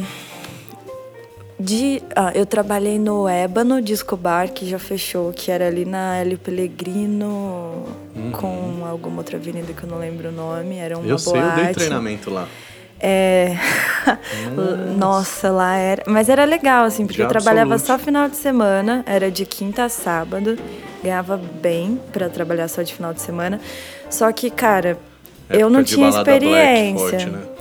De, 1.59 2.03
ah, 2.15 2.33
eu 2.35 2.45
trabalhei 2.45 2.99
no 2.99 3.29
Ébano 3.29 3.81
Disco 3.81 4.17
Bar, 4.17 4.53
que 4.53 4.69
já 4.69 4.79
fechou, 4.79 5.33
que 5.33 5.51
era 5.51 5.67
ali 5.67 5.85
na 5.85 6.17
Hélio 6.17 6.37
Pellegrino, 6.37 7.87
uhum. 8.15 8.33
com 8.33 8.85
alguma 8.85 9.19
outra 9.19 9.37
avenida 9.37 9.73
que 9.73 9.83
eu 9.83 9.89
não 9.89 9.99
lembro 9.99 10.29
o 10.29 10.33
nome. 10.33 10.77
Era 10.77 10.99
uma 10.99 11.07
eu 11.07 11.19
sei, 11.19 11.41
eu 11.41 11.51
dei 11.53 11.73
treinamento 11.73 12.29
lá. 12.29 12.49
É... 13.01 13.57
Nossa. 14.55 14.77
Nossa. 14.97 15.51
lá 15.51 15.77
era. 15.77 16.03
Mas 16.07 16.29
era 16.29 16.45
legal, 16.45 16.85
assim, 16.85 17.07
porque 17.07 17.19
de 17.19 17.23
eu 17.23 17.29
trabalhava 17.29 17.75
absolute. 17.75 18.01
só 18.01 18.05
final 18.05 18.29
de 18.29 18.37
semana, 18.37 19.05
era 19.07 19.31
de 19.31 19.47
quinta 19.47 19.85
a 19.85 19.89
sábado, 19.89 20.59
ganhava 21.03 21.37
bem 21.37 22.01
para 22.13 22.29
trabalhar 22.29 22.69
só 22.69 22.83
de 22.83 22.93
final 22.93 23.15
de 23.15 23.21
semana. 23.21 23.61
Só 24.11 24.31
que, 24.33 24.51
cara, 24.51 24.91
Época 24.91 25.57
eu 25.61 25.71
não 25.71 25.85
tinha 25.85 26.09
experiência. 26.09 27.09
Forte, 27.11 27.27
né? 27.27 27.54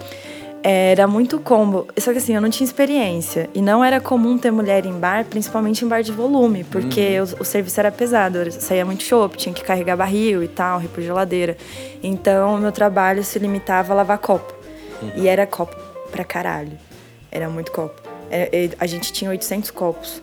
Era 0.63 1.05
muito 1.08 1.39
combo. 1.39 1.88
Só 1.98 2.13
que 2.13 2.20
assim, 2.20 2.34
eu 2.34 2.41
não 2.41 2.50
tinha 2.50 2.65
experiência. 2.65 3.50
E 3.53 3.62
não 3.62 3.84
era 3.84 4.00
comum 4.00 4.38
ter 4.38 4.50
mulher 4.50 4.86
em 4.86 4.93
bar, 4.93 5.25
principalmente 5.25 5.84
em 5.84 5.88
bar 5.88 6.01
de 6.01 6.12
volume, 6.12 6.63
porque 6.63 7.20
uhum. 7.20 7.27
o, 7.39 7.41
o, 7.41 7.46
serviço 7.46 7.79
era 7.82 7.91
pesado. 7.91 8.38
Eu 8.38 8.51
saía 8.51 8.86
muito 8.86 9.03
chopp, 9.03 9.38
tinha 9.38 9.53
que 9.53 9.62
carregar 9.62 9.98
barril 9.98 10.41
e 10.41 10.48
tal, 10.48 10.79
repor 10.79 11.03
geladeira. 11.03 11.58
Então, 12.01 12.58
meu 12.58 12.72
trabalho 12.72 13.24
se 13.24 13.38
limitava 13.39 13.91
a 13.91 13.96
lavar 13.98 14.17
copo. 14.20 14.53
Uhum. 15.01 15.12
E 15.17 15.27
era 15.27 15.46
copo 15.46 15.75
pra 16.10 16.24
caralho. 16.24 16.77
Era 17.29 17.50
muito 17.50 17.72
copo. 17.72 18.01
Era, 18.32 18.50
a 18.79 18.86
gente 18.88 19.12
tinha 19.12 19.29
800 19.29 19.70
copos. 19.70 20.22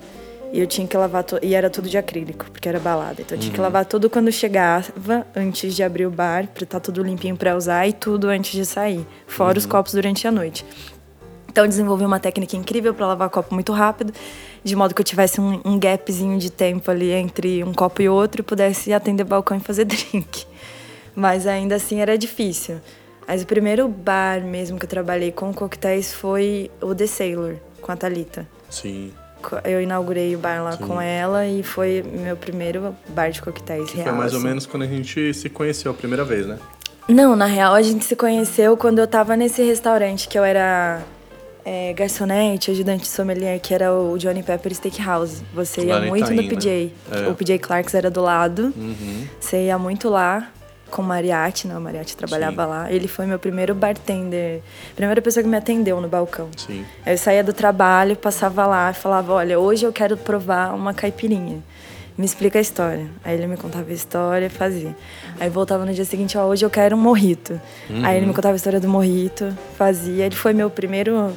E 0.52 0.58
eu 0.58 0.66
tinha 0.66 0.86
que 0.86 0.96
lavar 0.96 1.22
to... 1.22 1.38
e 1.42 1.54
era 1.54 1.70
tudo 1.70 1.88
de 1.88 1.96
acrílico, 1.96 2.50
porque 2.50 2.68
era 2.68 2.80
balada. 2.80 3.22
Então 3.22 3.36
eu 3.36 3.40
tinha 3.40 3.50
uhum. 3.50 3.54
que 3.54 3.60
lavar 3.60 3.84
tudo 3.84 4.10
quando 4.10 4.32
chegava, 4.32 5.26
antes 5.34 5.74
de 5.74 5.82
abrir 5.82 6.06
o 6.06 6.10
bar, 6.10 6.48
para 6.48 6.64
estar 6.64 6.80
tá 6.80 6.80
tudo 6.80 7.02
limpinho 7.02 7.36
para 7.36 7.56
usar 7.56 7.86
e 7.86 7.92
tudo 7.92 8.28
antes 8.28 8.52
de 8.52 8.66
sair, 8.66 9.06
fora 9.26 9.52
uhum. 9.52 9.58
os 9.58 9.66
copos 9.66 9.92
durante 9.92 10.26
a 10.26 10.32
noite. 10.32 10.64
Então 11.48 11.64
eu 11.64 11.68
desenvolvi 11.68 12.04
uma 12.04 12.20
técnica 12.20 12.56
incrível 12.56 12.94
para 12.94 13.06
lavar 13.06 13.28
copo 13.28 13.54
muito 13.54 13.72
rápido, 13.72 14.12
de 14.62 14.76
modo 14.76 14.94
que 14.94 15.00
eu 15.00 15.04
tivesse 15.04 15.40
um, 15.40 15.60
um, 15.64 15.78
gapzinho 15.78 16.38
de 16.38 16.50
tempo 16.50 16.90
ali 16.90 17.10
entre 17.10 17.64
um 17.64 17.72
copo 17.72 18.02
e 18.02 18.08
outro 18.08 18.40
e 18.40 18.44
pudesse 18.44 18.92
atender 18.92 19.24
balcão 19.24 19.56
e 19.56 19.60
fazer 19.60 19.84
drink. 19.86 20.46
Mas 21.14 21.46
ainda 21.46 21.76
assim 21.76 22.00
era 22.00 22.16
difícil. 22.16 22.80
Mas 23.26 23.42
o 23.42 23.46
primeiro 23.46 23.88
bar 23.88 24.42
mesmo 24.42 24.78
que 24.78 24.84
eu 24.84 24.88
trabalhei 24.88 25.32
com 25.32 25.52
coquetéis 25.52 26.12
foi 26.12 26.70
o 26.80 26.94
The 26.94 27.06
Sailor, 27.06 27.56
com 27.80 27.90
a 27.90 27.96
Thalita. 27.96 28.46
Sim 28.68 29.12
eu 29.64 29.80
inaugurei 29.80 30.34
o 30.34 30.38
bar 30.38 30.62
lá 30.62 30.72
Sim. 30.72 30.86
com 30.86 31.00
ela 31.00 31.46
e 31.46 31.62
foi 31.62 32.02
meu 32.02 32.36
primeiro 32.36 32.94
bar 33.08 33.30
de 33.30 33.40
coquetéis 33.40 33.90
real. 33.92 34.08
Foi 34.08 34.16
mais 34.16 34.32
assim. 34.32 34.36
ou 34.36 34.48
menos 34.48 34.66
quando 34.66 34.82
a 34.82 34.86
gente 34.86 35.32
se 35.34 35.48
conheceu 35.48 35.90
a 35.90 35.94
primeira 35.94 36.24
vez, 36.24 36.46
né? 36.46 36.58
Não, 37.08 37.34
na 37.34 37.46
real 37.46 37.74
a 37.74 37.82
gente 37.82 38.04
se 38.04 38.14
conheceu 38.14 38.76
quando 38.76 38.98
eu 38.98 39.06
tava 39.06 39.36
nesse 39.36 39.62
restaurante 39.62 40.28
que 40.28 40.38
eu 40.38 40.44
era 40.44 41.02
é, 41.64 41.92
garçonete, 41.92 42.70
ajudante 42.70 43.08
sommelier, 43.08 43.58
que 43.60 43.74
era 43.74 43.92
o 43.92 44.16
Johnny 44.16 44.42
Pepper 44.42 44.74
Steakhouse. 44.74 45.42
Você 45.54 45.82
ia 45.82 46.00
muito 46.00 46.32
Itaim, 46.32 46.36
no 46.36 46.48
PJ. 46.48 46.92
Né? 47.08 47.26
É. 47.26 47.28
O 47.28 47.34
PJ 47.34 47.58
Clarks 47.58 47.94
era 47.94 48.10
do 48.10 48.20
lado. 48.20 48.72
Uhum. 48.76 49.26
Você 49.40 49.66
ia 49.66 49.78
muito 49.78 50.08
lá 50.08 50.50
com 50.90 51.02
o 51.02 51.04
Mariachi, 51.04 51.66
né? 51.68 51.76
O 51.76 51.80
Mariachi 51.80 52.16
trabalhava 52.16 52.64
Sim. 52.64 52.68
lá. 52.68 52.92
Ele 52.92 53.08
foi 53.08 53.26
meu 53.26 53.38
primeiro 53.38 53.74
bartender, 53.74 54.60
primeira 54.94 55.22
pessoa 55.22 55.42
que 55.42 55.48
me 55.48 55.56
atendeu 55.56 56.00
no 56.00 56.08
balcão. 56.08 56.48
Sim. 56.56 56.84
Eu 57.06 57.16
saía 57.16 57.42
do 57.42 57.52
trabalho, 57.52 58.16
passava 58.16 58.66
lá 58.66 58.90
e 58.90 58.94
falava: 58.94 59.32
Olha, 59.32 59.58
hoje 59.58 59.86
eu 59.86 59.92
quero 59.92 60.16
provar 60.16 60.74
uma 60.74 60.92
caipirinha. 60.92 61.62
Me 62.18 62.26
explica 62.26 62.58
a 62.58 62.60
história. 62.60 63.06
Aí 63.24 63.34
ele 63.34 63.46
me 63.46 63.56
contava 63.56 63.88
a 63.88 63.94
história 63.94 64.46
e 64.46 64.50
fazia. 64.50 64.94
Aí 65.38 65.48
voltava 65.48 65.86
no 65.86 65.94
dia 65.94 66.04
seguinte: 66.04 66.36
Ó, 66.36 66.44
hoje 66.44 66.64
eu 66.64 66.70
quero 66.70 66.96
um 66.96 67.00
morrito. 67.00 67.58
Uhum. 67.88 68.04
Aí 68.04 68.16
ele 68.16 68.26
me 68.26 68.34
contava 68.34 68.54
a 68.54 68.56
história 68.56 68.78
do 68.78 68.88
morrito, 68.88 69.56
fazia. 69.76 70.26
Ele 70.26 70.36
foi 70.36 70.52
meu 70.52 70.68
primeiro 70.68 71.32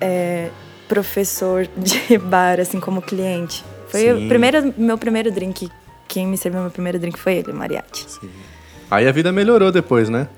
é, 0.00 0.48
professor 0.88 1.68
de 1.76 2.18
bar, 2.22 2.60
assim, 2.60 2.78
como 2.80 3.02
cliente. 3.02 3.64
Foi 3.88 4.00
Sim. 4.00 4.26
o 4.26 4.28
primeiro, 4.28 4.74
meu 4.76 4.98
primeiro 4.98 5.30
drink. 5.30 5.68
Quem 6.08 6.26
me 6.26 6.36
serviu 6.36 6.60
meu 6.60 6.70
primeiro 6.70 6.98
drink 6.98 7.18
foi 7.18 7.34
ele, 7.36 7.52
Mariachi. 7.52 8.06
Sim. 8.08 8.30
Aí 8.90 9.08
a 9.08 9.12
vida 9.12 9.32
melhorou 9.32 9.72
depois, 9.72 10.08
né? 10.08 10.28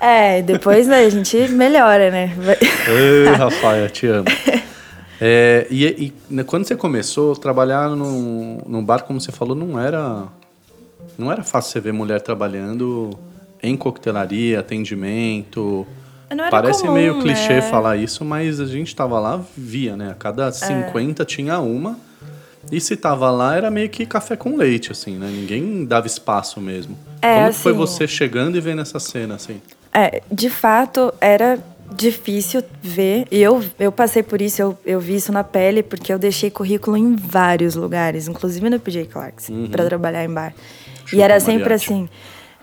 É, 0.00 0.42
depois 0.42 0.86
né, 0.86 1.04
a 1.04 1.08
gente 1.08 1.48
melhora, 1.48 2.10
né? 2.10 2.36
Ei, 2.88 3.32
Rafael, 3.34 3.88
te 3.88 4.06
amo. 4.06 4.26
É, 5.18 5.66
e, 5.70 5.86
e, 5.86 6.12
né, 6.28 6.44
quando 6.44 6.66
você 6.66 6.76
começou 6.76 7.32
a 7.32 7.36
trabalhar 7.36 7.88
num, 7.88 8.58
num 8.66 8.84
bar, 8.84 9.02
como 9.04 9.18
você 9.18 9.32
falou, 9.32 9.56
não 9.56 9.80
era 9.80 10.24
não 11.18 11.32
era 11.32 11.42
fácil 11.42 11.72
você 11.72 11.80
ver 11.80 11.92
mulher 11.92 12.20
trabalhando 12.20 13.10
em 13.62 13.76
coquetelaria, 13.76 14.60
atendimento. 14.60 15.86
Parece 16.50 16.82
comum, 16.82 16.94
meio 16.94 17.20
clichê 17.20 17.54
né? 17.54 17.62
falar 17.62 17.96
isso, 17.96 18.24
mas 18.24 18.60
a 18.60 18.66
gente 18.66 18.94
tava 18.94 19.18
lá, 19.18 19.42
via, 19.56 19.96
né? 19.96 20.10
A 20.10 20.14
cada 20.14 20.50
50 20.52 21.22
é. 21.22 21.26
tinha 21.26 21.58
uma. 21.60 21.98
E 22.70 22.80
se 22.80 22.96
tava 22.96 23.30
lá, 23.30 23.56
era 23.56 23.70
meio 23.70 23.88
que 23.88 24.04
café 24.04 24.36
com 24.36 24.56
leite, 24.56 24.92
assim, 24.92 25.16
né? 25.16 25.28
Ninguém 25.30 25.84
dava 25.84 26.06
espaço 26.06 26.60
mesmo. 26.60 26.96
É, 27.22 27.34
Como 27.34 27.48
assim, 27.48 27.62
foi 27.62 27.72
você 27.72 28.08
chegando 28.08 28.56
e 28.56 28.60
vendo 28.60 28.82
essa 28.82 28.98
cena, 28.98 29.36
assim? 29.36 29.60
É, 29.92 30.20
de 30.30 30.50
fato, 30.50 31.12
era 31.20 31.58
difícil 31.94 32.62
ver. 32.82 33.26
E 33.30 33.40
eu, 33.40 33.62
eu 33.78 33.92
passei 33.92 34.22
por 34.22 34.42
isso, 34.42 34.60
eu, 34.60 34.78
eu 34.84 35.00
vi 35.00 35.16
isso 35.16 35.32
na 35.32 35.44
pele, 35.44 35.82
porque 35.82 36.12
eu 36.12 36.18
deixei 36.18 36.50
currículo 36.50 36.96
em 36.96 37.14
vários 37.14 37.74
lugares, 37.74 38.28
inclusive 38.28 38.68
no 38.68 38.80
PJ 38.80 39.06
Clarks, 39.06 39.48
uhum. 39.48 39.68
para 39.68 39.84
trabalhar 39.84 40.24
em 40.24 40.32
bar. 40.32 40.52
Chupa 41.04 41.16
e 41.16 41.22
era 41.22 41.38
sempre 41.38 41.62
mariachi. 41.62 41.92
assim. 41.92 42.08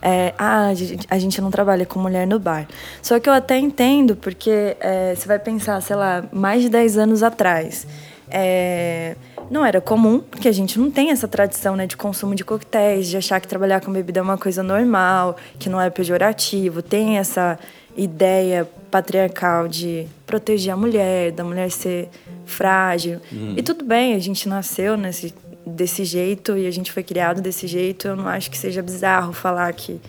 É, 0.06 0.34
ah, 0.38 0.68
a 1.10 1.18
gente 1.18 1.40
não 1.40 1.50
trabalha 1.50 1.86
com 1.86 1.98
mulher 1.98 2.28
no 2.28 2.38
bar. 2.38 2.68
Só 3.02 3.22
que 3.22 3.30
eu 3.30 3.34
até 3.34 3.58
entendo, 3.58 4.18
porque 4.18 4.76
é, 4.82 5.16
você 5.16 5.26
vai 5.26 5.40
pensar, 5.40 5.82
sei 5.82 5.96
lá, 5.96 6.26
mais 6.30 6.62
de 6.62 6.68
10 6.68 6.98
anos 6.98 7.24
atrás. 7.24 7.88
É, 8.30 9.16
não 9.54 9.64
era 9.64 9.80
comum, 9.80 10.20
porque 10.20 10.48
a 10.48 10.52
gente 10.52 10.80
não 10.80 10.90
tem 10.90 11.12
essa 11.12 11.28
tradição 11.28 11.76
né, 11.76 11.86
de 11.86 11.96
consumo 11.96 12.34
de 12.34 12.44
coquetéis, 12.44 13.08
de 13.08 13.16
achar 13.16 13.40
que 13.40 13.48
trabalhar 13.48 13.82
com 13.82 13.94
bebida 13.94 14.20
é 14.20 14.24
uma 14.24 14.38
coisa 14.38 14.64
normal, 14.64 15.38
que 15.60 15.70
não 15.70 15.80
é 15.80 15.92
pejorativo, 15.92 16.82
tem 16.82 17.20
essa 17.20 17.60
ideia 17.96 18.68
patriarcal 18.90 19.68
de 19.68 20.08
proteger 20.26 20.74
a 20.74 20.76
mulher, 20.76 21.32
da 21.32 21.44
mulher 21.44 21.70
ser 21.70 22.10
frágil. 22.46 23.22
Hum. 23.32 23.54
E 23.56 23.62
tudo 23.62 23.86
bem, 23.86 24.16
a 24.16 24.20
gente 24.20 24.50
nasceu 24.50 24.98
nesse, 24.98 25.32
desse 25.64 26.04
jeito 26.04 26.58
e 26.58 26.66
a 26.66 26.72
gente 26.72 26.92
foi 26.92 27.04
criado 27.04 27.40
desse 27.40 27.68
jeito. 27.68 28.08
Eu 28.08 28.16
não 28.16 28.28
acho 28.28 28.50
que 28.50 28.58
seja 28.58 28.82
bizarro 28.82 29.34
falar 29.34 29.72
que 29.74 30.02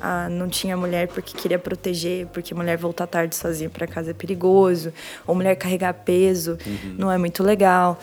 ah, 0.00 0.28
não 0.30 0.48
tinha 0.48 0.74
mulher 0.74 1.08
porque 1.08 1.36
queria 1.36 1.58
proteger, 1.58 2.26
porque 2.28 2.54
mulher 2.54 2.78
voltar 2.78 3.06
tarde 3.06 3.36
sozinha 3.36 3.68
para 3.68 3.86
casa 3.86 4.12
é 4.12 4.14
perigoso, 4.14 4.90
ou 5.26 5.34
mulher 5.34 5.54
carregar 5.56 5.92
peso 5.92 6.56
uhum. 6.66 6.94
não 6.96 7.12
é 7.12 7.18
muito 7.18 7.42
legal. 7.42 8.00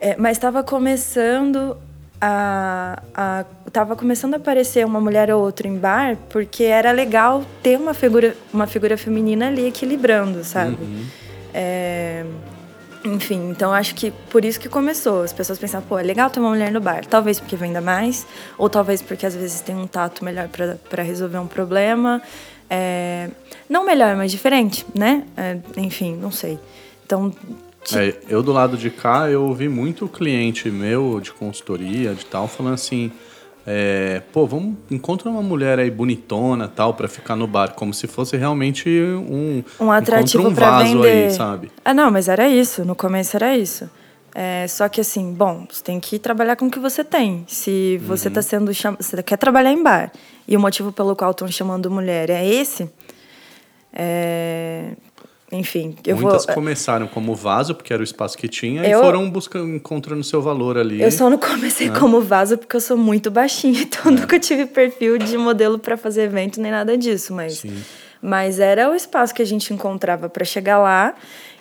É, 0.00 0.16
mas 0.16 0.36
estava 0.36 0.62
começando 0.62 1.76
a, 2.20 3.02
a 3.14 3.44
tava 3.70 3.94
começando 3.94 4.34
a 4.34 4.36
aparecer 4.38 4.84
uma 4.84 5.00
mulher 5.00 5.30
ou 5.30 5.42
outra 5.42 5.68
em 5.68 5.76
bar 5.76 6.16
porque 6.28 6.64
era 6.64 6.90
legal 6.90 7.44
ter 7.62 7.78
uma 7.78 7.94
figura 7.94 8.34
uma 8.52 8.66
figura 8.66 8.96
feminina 8.96 9.48
ali 9.48 9.66
equilibrando 9.66 10.42
sabe 10.42 10.76
uhum. 10.80 11.06
é, 11.54 12.24
Enfim, 13.04 13.48
então 13.50 13.72
acho 13.72 13.94
que 13.94 14.10
por 14.28 14.44
isso 14.44 14.60
que 14.60 14.68
começou. 14.68 15.22
As 15.22 15.32
pessoas 15.32 15.58
pensavam, 15.58 15.88
pô, 15.88 15.98
é 15.98 16.02
legal 16.02 16.28
ter 16.28 16.38
uma 16.38 16.50
mulher 16.50 16.70
no 16.70 16.80
bar. 16.80 17.04
Talvez 17.06 17.40
porque 17.40 17.56
venda 17.56 17.80
mais, 17.80 18.26
ou 18.58 18.68
talvez 18.68 19.00
porque 19.00 19.24
às 19.24 19.34
vezes 19.34 19.62
tem 19.62 19.74
um 19.74 19.86
tato 19.86 20.22
melhor 20.22 20.48
para 20.48 21.02
resolver 21.02 21.38
um 21.38 21.46
problema. 21.46 22.20
É, 22.68 23.30
não 23.68 23.86
melhor, 23.86 24.14
mas 24.16 24.30
diferente, 24.30 24.84
né? 24.94 25.24
É, 25.34 25.56
enfim, 25.78 26.14
não 26.14 26.30
sei. 26.30 26.58
Então. 27.06 27.32
É, 27.94 28.14
eu 28.28 28.42
do 28.42 28.52
lado 28.52 28.76
de 28.76 28.90
cá, 28.90 29.28
eu 29.28 29.44
ouvi 29.44 29.68
muito 29.68 30.06
cliente 30.08 30.70
meu 30.70 31.20
de 31.20 31.32
consultoria, 31.32 32.14
de 32.14 32.24
tal, 32.26 32.46
falando 32.46 32.74
assim. 32.74 33.10
É, 33.66 34.22
pô, 34.32 34.46
vamos 34.46 34.74
encontra 34.90 35.28
uma 35.28 35.42
mulher 35.42 35.78
aí 35.78 35.90
bonitona 35.90 36.66
tal 36.66 36.94
para 36.94 37.06
ficar 37.06 37.36
no 37.36 37.46
bar, 37.46 37.74
como 37.74 37.92
se 37.92 38.06
fosse 38.06 38.36
realmente 38.36 38.88
um 38.88 39.62
um 39.78 39.92
atrativo 39.92 40.48
um 40.48 40.54
para 40.54 40.82
vender, 40.82 41.26
aí, 41.26 41.30
sabe? 41.30 41.70
Ah, 41.84 41.92
não, 41.92 42.10
mas 42.10 42.26
era 42.26 42.48
isso. 42.48 42.84
No 42.84 42.94
começo 42.94 43.36
era 43.36 43.56
isso. 43.56 43.88
É, 44.34 44.66
só 44.68 44.88
que 44.88 45.00
assim, 45.00 45.32
bom, 45.32 45.66
você 45.68 45.82
tem 45.82 45.98
que 46.00 46.18
trabalhar 46.18 46.56
com 46.56 46.66
o 46.66 46.70
que 46.70 46.78
você 46.78 47.04
tem. 47.04 47.44
Se 47.46 47.98
você 47.98 48.28
uhum. 48.28 48.34
tá 48.34 48.42
sendo 48.42 48.72
cham... 48.72 48.96
você 48.98 49.22
quer 49.22 49.36
trabalhar 49.36 49.72
em 49.72 49.82
bar 49.82 50.10
e 50.46 50.56
o 50.56 50.60
motivo 50.60 50.92
pelo 50.92 51.14
qual 51.14 51.32
estão 51.32 51.48
chamando 51.48 51.90
mulher 51.90 52.30
é 52.30 52.46
esse, 52.46 52.90
é, 53.92 54.92
enfim, 55.52 55.96
eu 56.06 56.16
Muitas 56.16 56.46
vou... 56.46 56.54
começaram 56.54 57.08
como 57.08 57.34
vaso, 57.34 57.74
porque 57.74 57.92
era 57.92 58.00
o 58.00 58.04
espaço 58.04 58.38
que 58.38 58.46
tinha, 58.46 58.84
eu... 58.84 58.98
e 58.98 59.02
foram 59.02 59.28
buscando, 59.28 59.74
encontrando 59.74 60.22
seu 60.22 60.40
valor 60.40 60.78
ali. 60.78 61.02
Eu 61.02 61.10
só 61.10 61.28
não 61.28 61.38
comecei 61.38 61.88
né? 61.88 61.98
como 61.98 62.20
vaso 62.20 62.56
porque 62.56 62.76
eu 62.76 62.80
sou 62.80 62.96
muito 62.96 63.30
baixinha, 63.30 63.82
então 63.82 64.12
é. 64.12 64.14
nunca 64.14 64.38
tive 64.38 64.66
perfil 64.66 65.18
de 65.18 65.36
modelo 65.36 65.78
para 65.78 65.96
fazer 65.96 66.22
evento 66.22 66.60
nem 66.60 66.70
nada 66.70 66.96
disso, 66.96 67.34
mas 67.34 67.58
Sim. 67.58 67.82
mas 68.22 68.60
era 68.60 68.88
o 68.90 68.94
espaço 68.94 69.34
que 69.34 69.42
a 69.42 69.44
gente 69.46 69.74
encontrava 69.74 70.28
para 70.28 70.44
chegar 70.44 70.78
lá 70.78 71.14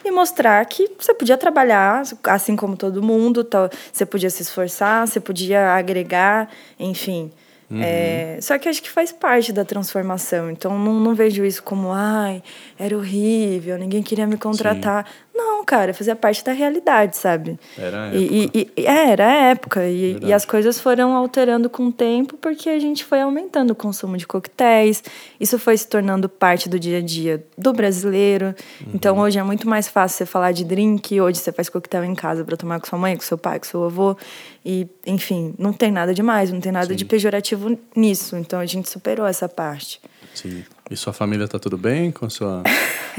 e 0.06 0.12
mostrar 0.12 0.64
que 0.66 0.90
você 0.98 1.14
podia 1.14 1.38
trabalhar 1.38 2.04
assim 2.26 2.56
como 2.56 2.78
todo 2.78 3.02
mundo, 3.02 3.48
você 3.92 4.06
podia 4.06 4.30
se 4.30 4.44
esforçar, 4.44 5.08
você 5.08 5.20
podia 5.20 5.74
agregar, 5.74 6.50
enfim. 6.80 7.32
Uhum. 7.70 7.82
É, 7.84 8.40
só 8.42 8.58
que 8.58 8.68
acho 8.68 8.82
que 8.82 8.90
faz 8.90 9.12
parte 9.12 9.54
da 9.54 9.64
transformação. 9.64 10.50
Então 10.50 10.78
não, 10.78 10.94
não 11.00 11.14
vejo 11.14 11.46
isso 11.46 11.62
como, 11.62 11.92
ai, 11.92 12.42
era 12.78 12.98
horrível, 12.98 13.78
ninguém 13.78 14.02
queria 14.02 14.26
me 14.26 14.38
contratar. 14.38 15.06
Sim. 15.06 15.12
Não, 15.40 15.64
cara, 15.64 15.94
fazia 15.94 16.18
parte 16.18 16.44
da 16.44 16.52
realidade, 16.52 17.16
sabe? 17.16 17.58
Era 17.78 18.04
a 18.04 18.08
época. 18.08 18.18
E, 18.20 18.72
e, 18.76 18.86
é, 18.86 19.10
era 19.12 19.26
a 19.26 19.34
época. 19.52 19.88
E, 19.88 20.20
e, 20.22 20.34
as 20.34 20.44
coisas 20.44 20.82
foram 20.82 21.16
alterando 21.16 21.70
com 21.70 21.88
o 21.88 21.94
tempo 21.94 22.36
porque 22.36 22.68
a 22.68 22.78
gente 22.78 23.06
foi 23.06 23.22
aumentando 23.22 23.72
o 23.72 23.76
consumo 23.76 24.18
de 24.18 24.28
coquetéis. 24.28 25.02
Isso 25.40 25.58
foi 25.58 25.78
se 25.78 25.88
tornando 25.88 26.28
parte 26.28 26.68
do 26.68 26.78
dia 26.78 26.98
a 26.98 27.02
dia 27.02 27.42
do 27.58 27.72
brasileiro. 27.72 28.48
Uhum. 28.82 28.92
Então 28.94 29.18
hoje 29.18 29.40
é 29.40 29.44
muito 29.44 29.66
mais 29.66 29.88
fácil 29.88 30.18
você 30.18 30.26
falar 30.26 30.52
de 30.52 30.66
drink. 30.66 31.22
Hoje 31.22 31.40
você 31.40 31.54
faz 31.54 31.70
coquetel 31.70 32.04
em 32.04 32.16
casa 32.16 32.44
para 32.44 32.58
tomar 32.58 32.82
com 32.82 32.88
sua 32.88 33.00
mãe, 33.00 33.16
com 33.16 33.24
seu 33.24 33.38
pai, 33.38 33.60
com 33.60 33.66
seu 33.66 33.86
avô. 33.86 34.18
E, 34.66 34.90
enfim, 35.08 35.54
não 35.58 35.72
tem 35.72 35.90
nada 35.90 36.14
demais, 36.14 36.52
não 36.52 36.60
tem 36.60 36.74
nada 36.74 36.90
Sim. 36.90 36.96
de 36.96 37.06
pejorativo 37.06 37.80
nisso. 37.96 38.36
Então 38.36 38.60
a 38.60 38.66
gente 38.66 38.90
superou 38.90 39.26
essa 39.26 39.48
parte. 39.48 40.02
Sim. 40.34 40.64
E 40.90 40.96
sua 40.96 41.14
família 41.14 41.48
tá 41.48 41.60
tudo 41.60 41.78
bem 41.78 42.12
com 42.12 42.30
sua 42.30 42.64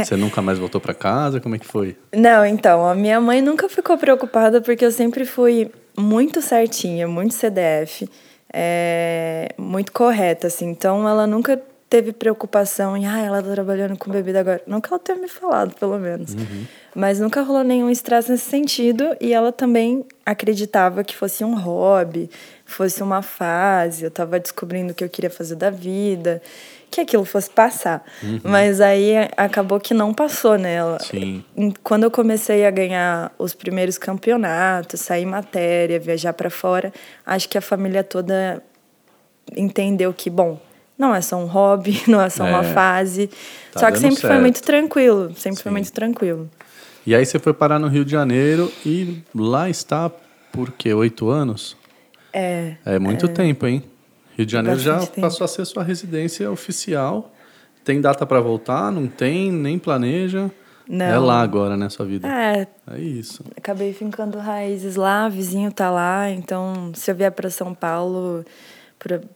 Você 0.05 0.17
nunca 0.17 0.41
mais 0.41 0.59
voltou 0.59 0.81
para 0.81 0.95
casa? 0.95 1.41
Como 1.41 1.55
é 1.55 1.59
que 1.59 1.67
foi? 1.67 1.97
Não, 2.15 2.45
então, 2.45 2.87
a 2.87 2.95
minha 2.95 3.21
mãe 3.21 3.43
nunca 3.43 3.69
ficou 3.69 3.97
preocupada 3.99 4.61
porque 4.61 4.85
eu 4.85 4.93
sempre 4.93 5.25
fui 5.25 5.71
muito 5.97 6.41
certinha, 6.41 7.07
muito 7.07 7.35
CDF, 7.35 8.09
é, 8.53 9.55
muito 9.59 9.93
correta, 9.93 10.47
assim. 10.47 10.69
Então, 10.71 11.09
ela 11.09 11.27
nunca 11.27 11.61
teve 11.91 12.13
preocupação 12.13 12.97
em, 12.97 13.05
ah, 13.05 13.19
ela 13.21 13.43
tá 13.43 13.51
trabalhando 13.51 13.99
com 13.99 14.13
bebida 14.13 14.39
agora. 14.39 14.63
Nunca 14.65 14.91
ela 14.91 14.99
tenha 15.01 15.19
me 15.19 15.27
falado, 15.27 15.75
pelo 15.75 15.99
menos. 15.99 16.33
Uhum. 16.35 16.65
Mas 16.95 17.19
nunca 17.19 17.43
rolou 17.43 17.65
nenhum 17.65 17.91
estresse 17.91 18.31
nesse 18.31 18.49
sentido 18.49 19.17
e 19.21 19.35
ela 19.35 19.51
também 19.51 20.05
acreditava 20.25 21.03
que 21.03 21.17
fosse 21.17 21.43
um 21.43 21.59
hobby, 21.59 22.31
fosse 22.65 23.03
uma 23.03 23.23
fase, 23.23 24.05
eu 24.05 24.09
estava 24.09 24.39
descobrindo 24.39 24.93
o 24.93 24.95
que 24.95 25.03
eu 25.03 25.09
queria 25.09 25.31
fazer 25.31 25.57
da 25.57 25.69
vida 25.69 26.41
que 26.91 27.01
aquilo 27.01 27.25
fosse 27.25 27.49
passar. 27.49 28.05
Uhum. 28.23 28.41
Mas 28.43 28.81
aí 28.81 29.13
acabou 29.37 29.79
que 29.79 29.95
não 29.95 30.13
passou, 30.13 30.59
né? 30.59 30.79
Sim. 31.01 31.45
Quando 31.85 32.05
eu 32.05 32.11
comecei 32.11 32.67
a 32.67 32.71
ganhar 32.71 33.33
os 33.39 33.55
primeiros 33.55 33.97
campeonatos, 33.97 35.01
sair 35.01 35.25
matéria, 35.25 36.01
viajar 36.01 36.33
para 36.33 36.51
fora, 36.51 36.93
acho 37.25 37.49
que 37.49 37.57
a 37.57 37.61
família 37.61 38.03
toda 38.03 38.61
entendeu 39.57 40.13
que, 40.13 40.29
bom, 40.29 40.61
não 41.01 41.15
é 41.15 41.23
só 41.23 41.37
um 41.37 41.47
hobby, 41.47 42.03
não 42.07 42.21
é 42.21 42.29
só 42.29 42.47
é, 42.47 42.51
uma 42.51 42.63
fase. 42.63 43.31
Tá 43.73 43.81
só 43.81 43.91
que 43.91 43.99
sempre 43.99 44.21
certo. 44.21 44.33
foi 44.33 44.41
muito 44.41 44.63
tranquilo, 44.63 45.35
sempre 45.35 45.57
Sim. 45.57 45.63
foi 45.63 45.73
muito 45.73 45.91
tranquilo. 45.91 46.51
E 47.07 47.15
aí 47.15 47.25
você 47.25 47.39
foi 47.39 47.55
parar 47.55 47.79
no 47.79 47.89
Rio 47.89 48.05
de 48.05 48.13
Janeiro 48.13 48.71
e 48.85 49.23
lá 49.35 49.71
está 49.71 50.11
por 50.53 50.71
quê? 50.73 50.93
Oito 50.93 51.31
anos? 51.31 51.75
É. 52.33 52.75
É 52.85 52.99
muito 52.99 53.25
é... 53.25 53.29
tempo, 53.31 53.67
hein? 53.67 53.83
Rio 54.37 54.45
de 54.45 54.53
Janeiro 54.53 54.79
já 54.79 54.99
tempo. 55.01 55.23
passou 55.23 55.47
a 55.47 55.49
ser 55.49 55.65
sua 55.65 55.83
residência 55.83 56.51
oficial. 56.51 57.33
Tem 57.83 57.99
data 57.99 58.27
para 58.27 58.41
voltar? 58.41 58.93
Não 58.93 59.07
tem? 59.07 59.51
Nem 59.51 59.79
planeja? 59.79 60.51
Não. 60.87 61.07
É 61.07 61.19
lá 61.19 61.41
agora, 61.41 61.77
né, 61.77 61.89
sua 61.89 62.05
vida? 62.05 62.29
É. 62.29 62.67
É 62.93 63.01
isso. 63.01 63.43
Acabei 63.57 63.95
ficando 63.95 64.37
raízes 64.39 64.97
lá, 64.97 65.29
vizinho 65.29 65.73
tá 65.73 65.91
lá, 65.91 66.29
então 66.29 66.93
se 66.95 67.11
eu 67.11 67.15
vier 67.15 67.33
para 67.33 67.49
São 67.49 67.73
Paulo, 67.73 68.45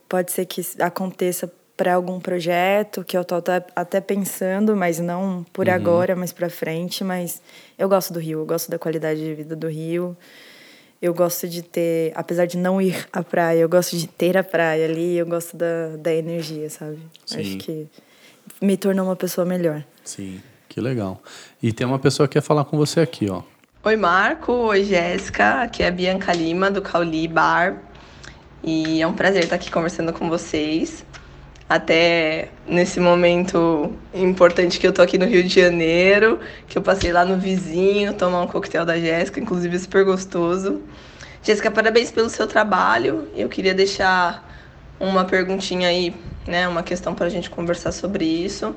pode 0.09 0.33
ser 0.33 0.45
que 0.47 0.61
aconteça 0.81 1.51
para 1.77 1.95
algum 1.95 2.21
projeto 2.21 3.03
que 3.03 3.17
eu 3.17 3.25
tô 3.25 3.35
até 3.75 4.01
pensando, 4.01 4.77
mas 4.77 5.01
não 5.01 5.45
por 5.53 5.67
uhum. 5.67 5.75
agora, 5.75 6.15
mas 6.15 6.33
para 6.33 6.49
frente, 6.49 7.03
mas 7.03 7.43
eu 7.79 7.89
gosto 7.89 8.13
do 8.13 8.21
Rio, 8.21 8.41
eu 8.41 8.47
gosto 8.47 8.71
da 8.71 8.79
qualidade 8.79 9.21
de 9.21 9.35
vida 9.35 9.57
do 9.57 9.69
Rio 9.69 10.17
eu 11.05 11.13
gosto 11.13 11.47
de 11.47 11.61
ter, 11.61 12.13
apesar 12.15 12.47
de 12.47 12.57
não 12.57 12.81
ir 12.81 13.07
à 13.13 13.23
praia, 13.23 13.59
eu 13.59 13.69
gosto 13.69 13.95
de 13.95 14.07
ter 14.07 14.39
a 14.39 14.43
praia 14.43 14.87
ali, 14.87 15.19
eu 15.19 15.27
gosto 15.27 15.55
da, 15.55 15.97
da 15.99 16.15
energia, 16.15 16.71
sabe? 16.71 16.99
Sim. 17.27 17.41
Acho 17.41 17.57
que 17.59 17.87
me 18.59 18.75
tornou 18.75 19.05
uma 19.05 19.15
pessoa 19.15 19.45
melhor. 19.45 19.85
Sim, 20.03 20.41
que 20.67 20.81
legal. 20.81 21.23
E 21.63 21.75
tem 21.75 21.87
uma 21.87 21.99
pessoa 21.99 22.27
que 22.27 22.33
quer 22.33 22.41
falar 22.41 22.65
com 22.65 22.79
você 22.79 23.01
aqui, 23.01 23.29
ó. 23.29 23.43
Oi, 23.83 23.97
Marco. 23.97 24.51
Oi, 24.51 24.83
Jéssica. 24.83 25.63
Aqui 25.65 25.83
é 25.83 25.89
a 25.89 25.91
Bianca 25.91 26.33
Lima, 26.33 26.71
do 26.71 26.81
Cauli 26.81 27.29
Bar. 27.29 27.83
E 28.63 29.03
é 29.03 29.07
um 29.07 29.13
prazer 29.13 29.45
estar 29.45 29.57
aqui 29.57 29.71
conversando 29.71 30.11
com 30.11 30.31
vocês 30.31 31.05
até 31.69 32.49
nesse 32.67 33.01
momento 33.01 33.93
importante 34.13 34.79
que 34.79 34.87
eu 34.87 34.93
tô 34.93 35.01
aqui 35.03 35.17
no 35.17 35.25
Rio 35.25 35.43
de 35.43 35.61
Janeiro, 35.61 36.39
que 36.69 36.77
eu 36.77 36.83
passei 36.83 37.13
lá 37.13 37.25
no 37.25 37.39
vizinho 37.39 38.13
tomar 38.15 38.43
um 38.43 38.47
coquetel 38.47 38.85
da 38.85 38.99
Jéssica, 38.99 39.41
inclusive 39.41 39.79
super 39.79 40.05
gostoso. 40.05 40.83
Jéssica, 41.43 41.71
parabéns 41.71 42.11
pelo 42.11 42.29
seu 42.29 42.47
trabalho. 42.47 43.29
Eu 43.35 43.49
queria 43.49 43.75
deixar 43.75 44.51
uma 45.01 45.25
perguntinha 45.25 45.89
aí, 45.89 46.15
né, 46.47 46.69
uma 46.69 46.83
questão 46.83 47.15
para 47.15 47.27
a 47.27 47.31
gente 47.31 47.51
conversar 47.51 47.93
sobre 47.93 48.25
isso, 48.25 48.75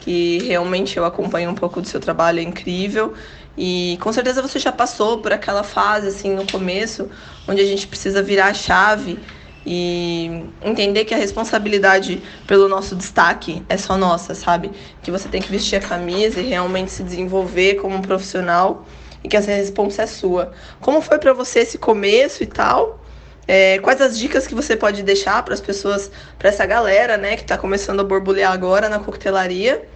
que 0.00 0.38
realmente 0.46 0.96
eu 0.96 1.04
acompanho 1.04 1.50
um 1.50 1.54
pouco 1.54 1.80
do 1.80 1.88
seu 1.88 2.00
trabalho, 2.00 2.40
é 2.40 2.42
incrível. 2.42 3.14
E 3.56 3.96
com 4.00 4.12
certeza 4.12 4.42
você 4.42 4.58
já 4.58 4.72
passou 4.72 5.18
por 5.18 5.32
aquela 5.32 5.62
fase 5.62 6.08
assim 6.08 6.34
no 6.34 6.46
começo, 6.46 7.08
onde 7.46 7.60
a 7.60 7.64
gente 7.64 7.86
precisa 7.86 8.22
virar 8.22 8.46
a 8.46 8.54
chave 8.54 9.18
e 9.66 10.44
entender 10.62 11.04
que 11.04 11.14
a 11.14 11.16
responsabilidade 11.16 12.22
pelo 12.46 12.68
nosso 12.68 12.94
destaque 12.94 13.62
é 13.68 13.76
só 13.76 13.96
nossa, 13.96 14.34
sabe? 14.34 14.70
Que 15.02 15.10
você 15.10 15.28
tem 15.28 15.40
que 15.40 15.50
vestir 15.50 15.76
a 15.76 15.80
camisa 15.80 16.40
e 16.40 16.48
realmente 16.48 16.90
se 16.90 17.02
desenvolver 17.02 17.76
como 17.76 17.96
um 17.96 18.02
profissional 18.02 18.84
e 19.22 19.28
que 19.28 19.36
essa 19.36 19.50
resposta 19.50 20.02
é 20.02 20.06
sua. 20.06 20.52
Como 20.80 21.00
foi 21.00 21.18
para 21.18 21.32
você 21.32 21.60
esse 21.60 21.78
começo 21.78 22.42
e 22.42 22.46
tal? 22.46 23.00
É, 23.48 23.78
quais 23.78 24.00
as 24.00 24.18
dicas 24.18 24.46
que 24.46 24.54
você 24.54 24.76
pode 24.76 25.02
deixar 25.02 25.42
para 25.42 25.54
as 25.54 25.60
pessoas, 25.60 26.10
para 26.38 26.48
essa 26.48 26.64
galera, 26.66 27.16
né, 27.16 27.36
que 27.36 27.42
está 27.42 27.56
começando 27.56 28.00
a 28.00 28.04
borbulhar 28.04 28.52
agora 28.52 28.88
na 28.88 28.98
coquetelaria? 28.98 29.86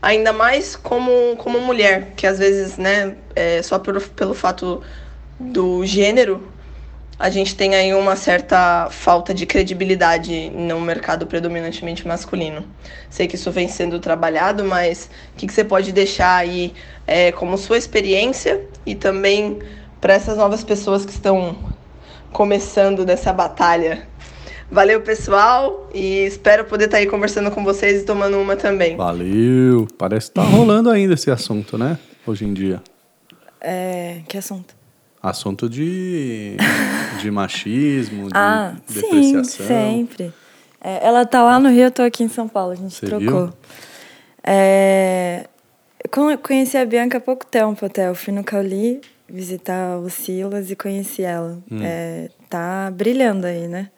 Ainda 0.00 0.32
mais 0.32 0.76
como, 0.76 1.36
como 1.38 1.60
mulher, 1.60 2.12
que 2.16 2.26
às 2.26 2.38
vezes, 2.38 2.76
né, 2.76 3.16
é, 3.34 3.62
só 3.62 3.80
pelo, 3.80 4.00
pelo 4.00 4.32
fato 4.32 4.80
do 5.38 5.84
gênero, 5.84 6.42
a 7.18 7.30
gente 7.30 7.56
tem 7.56 7.74
aí 7.74 7.92
uma 7.92 8.14
certa 8.14 8.88
falta 8.90 9.34
de 9.34 9.44
credibilidade 9.44 10.50
no 10.50 10.80
mercado 10.80 11.26
predominantemente 11.26 12.06
masculino. 12.06 12.64
Sei 13.10 13.26
que 13.26 13.34
isso 13.34 13.50
vem 13.50 13.66
sendo 13.66 13.98
trabalhado, 13.98 14.64
mas 14.64 15.10
o 15.34 15.36
que, 15.36 15.46
que 15.48 15.52
você 15.52 15.64
pode 15.64 15.90
deixar 15.90 16.36
aí 16.36 16.72
é, 17.06 17.32
como 17.32 17.58
sua 17.58 17.76
experiência 17.76 18.64
e 18.86 18.94
também 18.94 19.58
para 20.00 20.14
essas 20.14 20.36
novas 20.36 20.62
pessoas 20.62 21.04
que 21.04 21.10
estão 21.10 21.56
começando 22.32 23.04
nessa 23.04 23.32
batalha? 23.32 24.06
Valeu, 24.70 25.00
pessoal, 25.00 25.88
e 25.92 26.26
espero 26.26 26.66
poder 26.66 26.84
estar 26.84 26.98
aí 26.98 27.06
conversando 27.06 27.50
com 27.50 27.64
vocês 27.64 28.02
e 28.02 28.04
tomando 28.04 28.38
uma 28.38 28.54
também. 28.54 28.96
Valeu! 28.96 29.88
Parece 29.96 30.28
que 30.28 30.34
tá 30.34 30.42
rolando 30.42 30.90
ainda 30.90 31.14
esse 31.14 31.30
assunto, 31.30 31.76
né? 31.76 31.98
Hoje 32.24 32.44
em 32.44 32.52
dia. 32.52 32.80
É, 33.60 34.20
que 34.28 34.36
assunto? 34.36 34.77
Assunto 35.28 35.68
de, 35.68 36.56
de 37.20 37.30
machismo, 37.30 38.28
de 38.28 38.32
ah, 38.34 38.74
depreciação. 38.88 39.44
Sim, 39.44 39.66
sempre. 39.66 40.32
É, 40.80 41.06
ela 41.06 41.26
tá 41.26 41.42
lá 41.42 41.58
no 41.58 41.68
Rio, 41.68 41.84
eu 41.84 41.90
tô 41.90 42.02
aqui 42.02 42.22
em 42.22 42.28
São 42.28 42.48
Paulo, 42.48 42.72
a 42.72 42.76
gente 42.76 42.94
Você 42.94 43.06
trocou. 43.06 43.52
É, 44.42 45.46
Eu 46.04 46.38
conheci 46.38 46.76
a 46.76 46.84
Bianca 46.84 47.18
há 47.18 47.20
pouco 47.20 47.44
tempo 47.44 47.84
até. 47.84 48.08
Eu 48.08 48.14
fui 48.14 48.32
no 48.32 48.44
Cauli 48.44 49.00
visitar 49.28 49.98
o 49.98 50.08
Silas 50.08 50.70
e 50.70 50.76
conheci 50.76 51.22
ela. 51.22 51.58
Hum. 51.70 51.80
É, 51.82 52.30
tá 52.48 52.90
brilhando 52.90 53.46
aí, 53.46 53.68
né? 53.68 53.90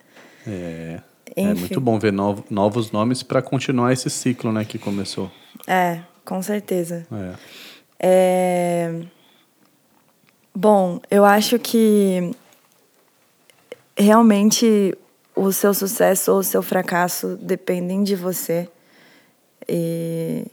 É. 0.47 1.01
Enfim. 1.37 1.51
É 1.51 1.55
muito 1.55 1.81
bom 1.81 1.99
ver 1.99 2.13
novo, 2.13 2.45
novos 2.51 2.91
nomes 2.91 3.23
para 3.23 3.41
continuar 3.41 3.93
esse 3.93 4.11
ciclo, 4.11 4.51
né, 4.53 4.65
que 4.65 4.79
começou. 4.79 5.31
É, 5.67 6.01
com 6.25 6.43
certeza. 6.43 7.07
É. 7.13 7.35
é... 8.01 8.95
Bom, 10.55 11.01
eu 11.11 11.25
acho 11.25 11.59
que 11.59 12.33
realmente 13.97 14.97
o 15.35 15.53
seu 15.53 15.73
sucesso 15.73 16.33
ou 16.33 16.39
o 16.39 16.45
seu 16.45 16.63
fracasso 16.63 17.39
dependem 17.41 18.03
de 18.03 18.17
você. 18.17 18.69
E 19.69 20.45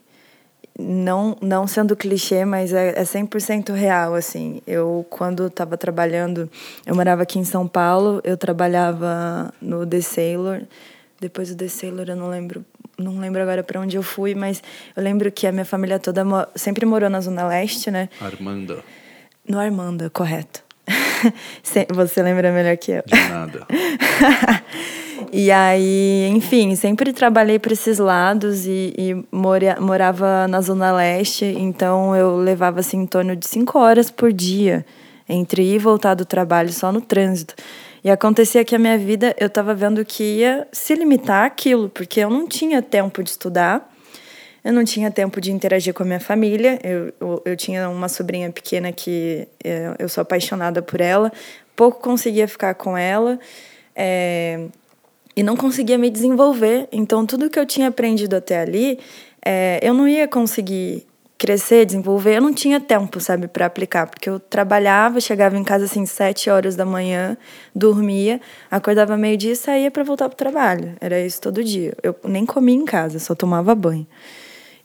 não, 0.77 1.35
não 1.41 1.65
sendo 1.65 1.95
clichê, 1.95 2.45
mas 2.45 2.71
é, 2.71 2.89
é 2.89 3.03
100% 3.03 3.73
real, 3.73 4.13
assim. 4.13 4.61
Eu, 4.67 5.05
quando 5.09 5.47
estava 5.47 5.75
trabalhando, 5.75 6.49
eu 6.85 6.95
morava 6.95 7.23
aqui 7.23 7.39
em 7.39 7.43
São 7.43 7.67
Paulo, 7.67 8.21
eu 8.23 8.37
trabalhava 8.37 9.51
no 9.59 9.85
The 9.85 10.01
Sailor. 10.01 10.61
Depois 11.19 11.49
do 11.49 11.55
The 11.55 11.67
Sailor, 11.67 12.05
eu 12.09 12.15
não 12.15 12.29
lembro, 12.29 12.63
não 12.97 13.19
lembro 13.19 13.41
agora 13.41 13.63
para 13.63 13.81
onde 13.81 13.97
eu 13.97 14.03
fui, 14.03 14.35
mas 14.35 14.61
eu 14.95 15.01
lembro 15.01 15.31
que 15.31 15.47
a 15.47 15.51
minha 15.51 15.65
família 15.65 15.97
toda 15.97 16.23
sempre 16.55 16.85
morou 16.85 17.09
na 17.09 17.19
Zona 17.21 17.47
Leste, 17.47 17.89
né? 17.89 18.07
Armanda. 18.21 18.83
No 19.47 19.59
Armanda, 19.59 20.09
correto. 20.09 20.63
Você 21.89 22.21
lembra 22.21 22.51
melhor 22.51 22.77
que 22.77 22.91
eu. 22.91 23.03
De 23.05 23.29
nada. 23.29 23.67
E 25.31 25.51
aí, 25.51 26.29
enfim, 26.29 26.73
sempre 26.75 27.11
trabalhei 27.11 27.59
para 27.59 27.73
esses 27.73 27.97
lados 27.97 28.65
e, 28.65 28.93
e 28.97 29.25
mora, 29.29 29.77
morava 29.79 30.47
na 30.47 30.61
Zona 30.61 30.91
Leste, 30.93 31.43
então 31.45 32.15
eu 32.15 32.37
levava 32.37 32.79
assim 32.79 33.01
em 33.01 33.05
torno 33.05 33.35
de 33.35 33.45
cinco 33.45 33.77
horas 33.77 34.09
por 34.09 34.31
dia 34.31 34.85
entre 35.27 35.63
ir 35.63 35.75
e 35.75 35.79
voltar 35.79 36.13
do 36.13 36.25
trabalho 36.25 36.71
só 36.71 36.91
no 36.91 37.01
trânsito. 37.01 37.55
E 38.03 38.09
acontecia 38.09 38.63
que 38.63 38.75
a 38.75 38.79
minha 38.79 38.97
vida 38.97 39.35
eu 39.37 39.47
estava 39.47 39.73
vendo 39.73 40.05
que 40.05 40.23
ia 40.23 40.67
se 40.71 40.95
limitar 40.95 41.45
àquilo, 41.45 41.89
porque 41.89 42.21
eu 42.21 42.29
não 42.29 42.47
tinha 42.47 42.81
tempo 42.81 43.21
de 43.21 43.31
estudar, 43.31 43.93
eu 44.67 44.73
não 44.73 44.83
tinha 44.83 45.09
tempo 45.09 45.39
de 45.39 45.49
interagir 45.49 45.93
com 45.93 46.03
a 46.03 46.05
minha 46.05 46.19
família. 46.19 46.77
Eu, 46.83 47.13
eu, 47.21 47.41
eu 47.45 47.55
tinha 47.55 47.87
uma 47.87 48.09
sobrinha 48.09 48.51
pequena 48.51 48.91
que 48.91 49.47
eu, 49.63 49.71
é, 49.71 49.95
eu 49.97 50.09
sou 50.09 50.21
apaixonada 50.21 50.81
por 50.81 50.99
ela, 50.99 51.31
pouco 51.73 52.01
conseguia 52.01 52.49
ficar 52.49 52.73
com 52.73 52.97
ela. 52.97 53.39
É, 53.95 54.65
e 55.33 55.41
não 55.41 55.55
conseguia 55.55 55.97
me 55.97 56.09
desenvolver. 56.09 56.89
Então, 56.91 57.25
tudo 57.25 57.49
que 57.49 57.57
eu 57.57 57.65
tinha 57.65 57.87
aprendido 57.87 58.35
até 58.35 58.59
ali, 58.59 58.99
é, 59.45 59.79
eu 59.81 59.93
não 59.93 60.05
ia 60.05 60.27
conseguir 60.27 61.07
crescer, 61.37 61.85
desenvolver. 61.85 62.35
Eu 62.35 62.41
não 62.41 62.53
tinha 62.53 62.81
tempo, 62.81 63.21
sabe, 63.21 63.47
para 63.47 63.67
aplicar, 63.67 64.05
porque 64.07 64.29
eu 64.29 64.37
trabalhava, 64.37 65.21
chegava 65.21 65.57
em 65.57 65.63
casa 65.63 65.85
assim 65.85 66.05
sete 66.05 66.49
horas 66.49 66.75
da 66.75 66.83
manhã, 66.83 67.37
dormia, 67.73 68.41
acordava 68.69 69.15
meio 69.15 69.37
dia 69.37 69.53
e 69.53 69.55
saía 69.55 69.89
para 69.89 70.03
voltar 70.03 70.27
pro 70.27 70.37
trabalho. 70.37 70.93
Era 70.99 71.21
isso 71.21 71.39
todo 71.39 71.63
dia. 71.63 71.93
Eu 72.03 72.13
nem 72.25 72.45
comia 72.45 72.75
em 72.75 72.83
casa, 72.83 73.17
só 73.17 73.33
tomava 73.33 73.73
banho. 73.73 74.05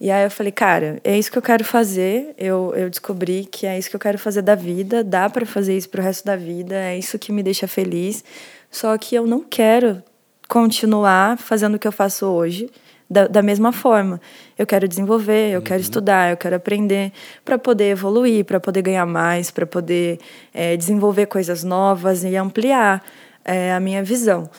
E 0.03 0.11
aí 0.11 0.25
eu 0.25 0.31
falei, 0.33 0.51
cara, 0.51 0.99
é 1.05 1.17
isso 1.17 1.31
que 1.31 1.39
eu 1.39 1.43
quero 1.43 1.65
fazer. 1.65 2.35
Eu, 2.37 2.75
eu 2.75 2.91
descobri 2.91 3.45
que 3.45 3.69
é 3.69 3.79
isso 3.79 3.89
que 3.89 3.95
eu 3.95 4.01
quero 4.01 4.19
fazer 4.19 4.43
da 4.43 4.57
vida. 4.57 5.05
Dá 5.05 5.31
para 5.31 5.47
fazer 5.47 5.77
isso 5.77 5.89
pro 5.89 6.03
resto 6.03 6.25
da 6.25 6.35
vida. 6.35 6.75
É 6.75 6.99
isso 6.99 7.17
que 7.21 7.31
me 7.31 7.41
deixa 7.41 7.69
feliz. 7.69 8.25
Só 8.69 8.99
que 8.99 9.15
eu 9.15 9.29
não 9.29 9.45
quero 9.49 10.03
continuar 10.49 11.39
fazendo 11.39 11.77
o 11.77 11.79
que 11.79 11.87
eu 11.87 11.93
faço 11.93 12.27
hoje 12.27 12.69
da, 13.09 13.29
da 13.29 13.43
mesma 13.43 13.71
forma. 13.71 14.21
Eu 14.59 14.67
quero 14.67 14.89
desenvolver, 14.89 15.53
eu 15.53 15.61
uhum. 15.61 15.65
quero 15.65 15.81
estudar, 15.81 16.33
eu 16.33 16.37
quero 16.37 16.57
aprender 16.57 17.13
para 17.45 17.57
poder 17.57 17.91
evoluir, 17.91 18.45
para 18.45 18.59
poder 18.59 18.83
ganhar 18.83 19.07
mais, 19.07 19.53
para 19.53 19.67
poder 19.67 20.19
é, 20.53 20.77
desenvolver 20.77 21.27
coisas 21.27 21.63
novas 21.63 22.25
e 22.25 22.35
ampliar 22.35 23.05
é, 23.45 23.73
a 23.73 23.79
minha 23.79 24.03
visão. 24.03 24.51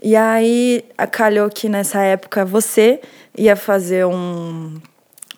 E 0.00 0.14
aí, 0.14 0.84
calhou 1.10 1.50
que 1.50 1.68
nessa 1.68 2.02
época 2.02 2.44
você 2.44 3.00
ia 3.36 3.56
fazer 3.56 4.06
um 4.06 4.80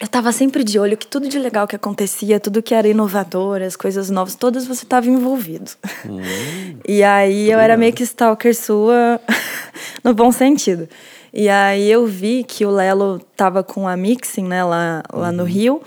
eu 0.00 0.06
estava 0.06 0.32
sempre 0.32 0.64
de 0.64 0.78
olho 0.78 0.96
que 0.96 1.06
tudo 1.06 1.28
de 1.28 1.38
legal 1.38 1.68
que 1.68 1.76
acontecia, 1.76 2.40
tudo 2.40 2.62
que 2.62 2.74
era 2.74 2.88
inovador, 2.88 3.62
as 3.62 3.76
coisas 3.76 4.10
novas, 4.10 4.34
todas 4.34 4.66
você 4.66 4.84
estava 4.84 5.06
envolvido. 5.06 5.70
Hum, 6.04 6.20
e 6.86 7.02
aí 7.02 7.50
eu 7.50 7.58
era 7.58 7.76
meio 7.76 7.92
que 7.92 8.02
stalker 8.02 8.54
sua, 8.54 9.20
no 10.02 10.12
bom 10.12 10.32
sentido. 10.32 10.88
E 11.32 11.48
aí 11.48 11.90
eu 11.90 12.06
vi 12.06 12.44
que 12.44 12.66
o 12.66 12.70
Lelo 12.70 13.20
tava 13.36 13.62
com 13.62 13.86
a 13.86 13.96
Mixing, 13.96 14.46
né, 14.46 14.64
lá, 14.64 15.02
lá 15.12 15.28
uhum. 15.28 15.36
no 15.36 15.44
Rio, 15.44 15.82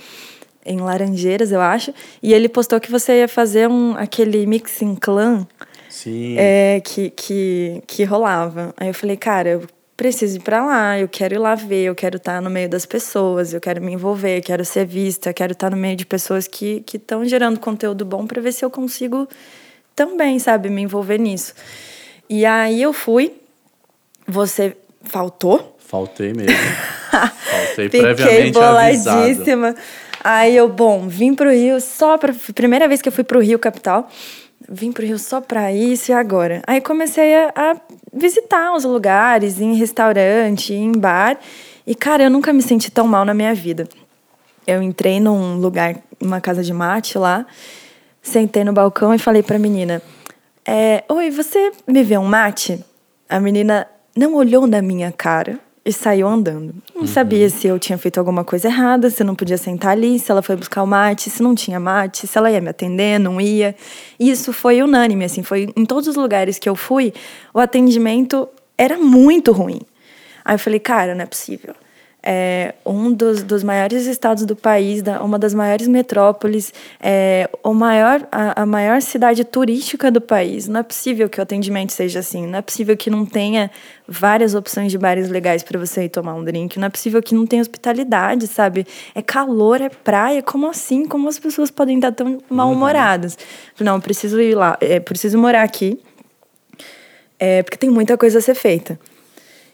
em 0.65 0.80
Laranjeiras, 0.80 1.52
eu 1.52 1.62
acho, 1.62 1.93
e 2.22 2.34
ele 2.34 2.50
postou 2.50 2.80
que 2.80 2.91
você 2.91 3.20
ia 3.20 3.28
fazer 3.28 3.70
um, 3.70 3.96
aquele 3.98 4.46
Mixing 4.46 4.96
Clan. 4.96 5.48
Sim. 5.89 6.36
É, 6.38 6.82
que, 6.84 7.10
que, 7.10 7.82
que 7.88 8.04
rolava. 8.04 8.74
Aí 8.78 8.89
eu 8.89 8.93
falei, 8.93 9.17
cara, 9.17 9.50
eu 9.50 9.63
preciso 9.98 10.38
ir 10.38 10.42
para 10.42 10.64
lá, 10.64 11.00
eu 11.00 11.08
quero 11.08 11.34
ir 11.34 11.40
lá 11.40 11.56
ver, 11.56 11.86
eu 11.86 11.96
quero 11.96 12.18
estar 12.18 12.40
no 12.40 12.52
meio 12.52 12.70
das 12.70 12.86
pessoas, 12.86 13.52
eu 13.52 13.60
quero 13.60 13.82
me 13.82 13.92
envolver, 13.92 14.38
eu 14.38 14.44
quero 14.44 14.64
ser 14.64 14.86
vista, 14.86 15.32
eu 15.32 15.34
quero 15.34 15.54
estar 15.54 15.72
no 15.72 15.76
meio 15.76 15.96
de 15.96 16.06
pessoas 16.06 16.48
que 16.48 16.86
estão 16.94 17.26
gerando 17.26 17.60
conteúdo 17.60 18.06
bom 18.06 18.28
para 18.28 18.40
ver 18.40 18.52
se 18.52 18.64
eu 18.64 18.70
consigo 18.70 19.28
também, 19.96 20.38
sabe, 20.38 20.70
me 20.70 20.84
envolver 20.84 21.18
nisso. 21.18 21.56
E 22.30 22.46
aí 22.46 22.80
eu 22.80 22.94
fui, 22.94 23.34
você 24.28 24.78
faltou? 25.02 25.76
Faltei 25.80 26.32
mesmo. 26.32 26.54
Faltei 27.10 27.86
Fiquei 27.86 28.02
previamente 28.02 28.52
boladíssima. 28.52 29.70
Avisado. 29.70 29.88
Aí 30.24 30.56
eu, 30.56 30.68
bom, 30.68 31.08
vim 31.08 31.34
pro 31.34 31.50
Rio 31.50 31.80
só 31.80 32.18
para 32.18 32.36
primeira 32.54 32.88
vez 32.88 33.02
que 33.02 33.08
eu 33.08 33.14
fui 33.14 33.24
pro 33.24 33.40
Rio 33.40 33.58
capital 33.58 34.10
vim 34.69 34.91
pro 34.91 35.06
Rio 35.06 35.17
só 35.17 35.39
pra 35.39 35.71
isso 35.71 36.12
e 36.12 36.13
agora? 36.13 36.62
Aí 36.67 36.82
comecei 36.82 37.36
a, 37.36 37.53
a 37.56 37.75
visitar 38.13 38.73
os 38.75 38.84
lugares, 38.84 39.60
em 39.60 39.75
restaurante, 39.75 40.73
em 40.73 40.91
bar. 40.91 41.38
E, 41.86 41.95
cara, 41.95 42.23
eu 42.23 42.30
nunca 42.30 42.51
me 42.51 42.62
senti 42.62 42.91
tão 42.91 43.08
mal 43.08 43.23
na 43.23 43.34
minha 43.34 43.53
vida. 43.53 43.88
Eu 44.65 44.82
entrei 44.82 45.19
num 45.19 45.56
lugar, 45.56 45.95
uma 46.21 46.41
casa 46.41 46.62
de 46.63 46.73
mate 46.73 47.17
lá, 47.17 47.45
sentei 48.21 48.63
no 48.63 48.73
balcão 48.73 49.13
e 49.13 49.17
falei 49.17 49.41
pra 49.41 49.58
menina: 49.58 50.01
é, 50.65 51.03
Oi, 51.08 51.30
você 51.30 51.71
me 51.88 52.03
vê 52.03 52.17
um 52.17 52.25
mate? 52.25 52.84
A 53.30 53.39
menina 53.39 53.88
não 54.15 54.34
olhou 54.34 54.67
na 54.67 54.82
minha 54.82 55.12
cara 55.12 55.60
e 55.88 55.93
saiu 55.93 56.28
andando. 56.28 56.76
Não 56.93 57.04
uhum. 57.04 57.08
sabia 57.08 57.50
se 57.50 57.65
eu 57.65 57.80
tinha 57.80 57.97
feito 57.97 58.17
alguma 58.17 58.43
coisa 58.43 58.67
errada, 58.67 59.10
se 59.10 59.23
eu 59.23 59.26
não 59.26 59.34
podia 59.34 59.58
sentar 59.58 59.91
ali, 59.91 60.19
se 60.19 60.30
ela 60.30 60.41
foi 60.41 60.58
buscar 60.58 60.84
o 60.84 60.86
mate, 60.86 61.30
se 61.30 61.41
não 61.41 61.56
tinha 61.56 61.80
mate, 61.80 62.28
se 62.28 62.38
ela 62.38 62.52
ia 62.52 62.60
me 62.60 62.67
atender, 62.67 63.17
não 63.17 63.39
ia. 63.39 63.73
Isso 64.19 64.52
foi 64.52 64.82
unânime, 64.82 65.23
assim, 65.23 65.43
foi 65.43 65.73
em 65.78 65.86
todos 65.86 66.10
os 66.10 66.17
lugares 66.17 66.60
que 66.60 66.67
eu 66.67 66.76
fui, 66.76 67.13
o 67.54 67.60
atendimento 67.60 68.50
era 68.78 68.97
muito 68.97 69.54
ruim. 69.54 69.80
Aí 70.43 70.56
eu 70.56 70.60
falei, 70.60 70.80
cara, 70.80 71.15
não 71.15 71.23
é 71.23 71.26
possível 71.26 71.73
é 72.30 72.76
um 72.86 73.13
dos, 73.13 73.42
dos 73.42 73.63
maiores 73.63 74.06
estados 74.06 74.46
do 74.46 74.54
país, 74.54 75.02
da, 75.02 75.24
uma 75.24 75.40
das 75.40 75.54
maiores 75.54 75.88
metrópoles, 75.88 76.74
é, 77.00 77.50
o 77.63 77.74
maior, 77.74 78.28
a, 78.30 78.63
a, 78.63 78.66
maior 78.66 79.02
cidade 79.02 79.46
turística 79.46 80.12
do 80.12 80.20
país. 80.20 80.68
Não 80.68 80.82
é 80.82 80.84
possível 80.84 81.30
que 81.30 81.40
o 81.40 81.44
atendimento 81.44 81.94
seja 81.94 82.20
assim. 82.20 82.46
Não 82.46 82.60
é 82.60 82.62
possível 82.62 82.98
que 82.98 83.10
não 83.10 83.26
tenha 83.26 83.72
várias 84.06 84.56
opções 84.56 84.92
de 84.92 84.98
bares 84.98 85.30
legais 85.30 85.63
para 85.63 85.80
você 85.80 86.04
ir 86.04 86.10
tomar 86.10 86.34
um 86.34 86.44
drink. 86.44 86.78
Não 86.78 86.88
é 86.88 86.90
possível 86.90 87.24
que 87.24 87.34
não 87.34 87.48
tenha 87.48 87.62
hospitalidade, 87.62 88.46
sabe? 88.48 88.86
É 89.16 89.22
calor, 89.22 89.80
é 89.80 89.88
praia. 89.88 90.44
Como 90.44 90.70
assim? 90.70 91.06
Como 91.06 91.30
as 91.30 91.40
pessoas 91.40 91.72
podem 91.72 91.96
estar 91.96 92.12
tão 92.12 92.40
mal-humoradas? 92.50 93.38
Não, 93.80 94.02
preciso 94.02 94.42
ir 94.42 94.54
lá, 94.54 94.78
é, 94.82 95.00
preciso 95.00 95.38
morar 95.38 95.63
aqui, 95.63 95.98
é, 97.40 97.63
porque 97.63 97.78
tem 97.78 97.90
muita 97.90 98.18
coisa 98.18 98.40
a 98.40 98.42
ser 98.42 98.56
feita. 98.56 99.00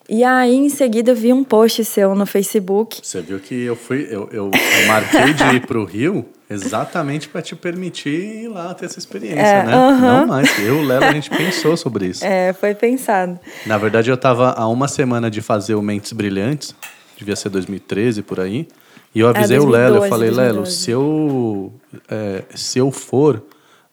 E 0.07 0.23
aí, 0.23 0.55
em 0.55 0.69
seguida, 0.69 1.11
eu 1.11 1.15
vi 1.15 1.31
um 1.31 1.43
post 1.43 1.83
seu 1.85 2.13
no 2.13 2.25
Facebook. 2.25 2.99
Você 3.01 3.21
viu 3.21 3.39
que 3.39 3.55
eu 3.63 3.75
fui, 3.75 4.07
eu, 4.09 4.27
eu, 4.31 4.51
eu 4.51 4.87
marquei 4.87 5.33
de 5.33 5.43
ir 5.55 5.65
para 5.65 5.79
o 5.79 5.85
Rio 5.85 6.25
exatamente 6.49 7.29
para 7.29 7.41
te 7.41 7.55
permitir 7.55 8.43
ir 8.43 8.47
lá 8.47 8.73
ter 8.73 8.85
essa 8.85 8.99
experiência, 8.99 9.39
é, 9.39 9.65
né? 9.65 9.75
Uh 9.75 9.79
-huh. 9.79 9.99
Não 10.01 10.27
mais. 10.27 10.59
Eu, 10.59 10.83
Léo, 10.83 11.03
a 11.03 11.11
gente 11.11 11.29
pensou 11.29 11.75
sobre 11.77 12.07
isso. 12.07 12.23
É, 12.23 12.53
foi 12.53 12.75
pensado. 12.75 13.39
Na 13.65 13.77
verdade, 13.77 14.09
eu 14.09 14.15
estava 14.15 14.51
há 14.51 14.67
uma 14.67 14.87
semana 14.87 15.31
de 15.31 15.41
fazer 15.41 15.75
o 15.75 15.81
Mentes 15.81 16.11
Brilhantes, 16.11 16.75
devia 17.17 17.35
ser 17.35 17.49
2013 17.49 18.21
por 18.21 18.39
aí. 18.39 18.67
E 19.15 19.19
eu 19.19 19.27
avisei 19.27 19.57
é, 19.57 19.59
2012, 19.59 19.65
o 19.65 19.71
Lelo, 19.71 19.95
eu 20.05 20.09
falei, 20.09 20.29
2012. 20.29 20.41
Lelo, 20.41 20.65
se 20.65 20.91
eu, 20.91 21.73
é, 22.09 22.43
se 22.53 22.79
eu 22.79 22.91
for, 22.91 23.43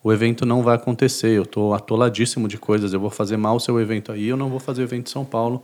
o 0.02 0.12
evento 0.12 0.44
não 0.44 0.62
vai 0.62 0.74
acontecer. 0.74 1.30
Eu 1.30 1.42
estou 1.42 1.72
atoladíssimo 1.72 2.48
de 2.48 2.58
coisas. 2.58 2.92
Eu 2.92 3.00
vou 3.00 3.10
fazer 3.10 3.36
mal 3.36 3.56
o 3.56 3.60
seu 3.60 3.80
evento 3.80 4.10
aí, 4.10 4.28
eu 4.28 4.36
não 4.36 4.48
vou 4.48 4.58
fazer 4.58 4.82
o 4.82 4.84
evento 4.84 5.08
em 5.08 5.12
São 5.12 5.24
Paulo 5.24 5.62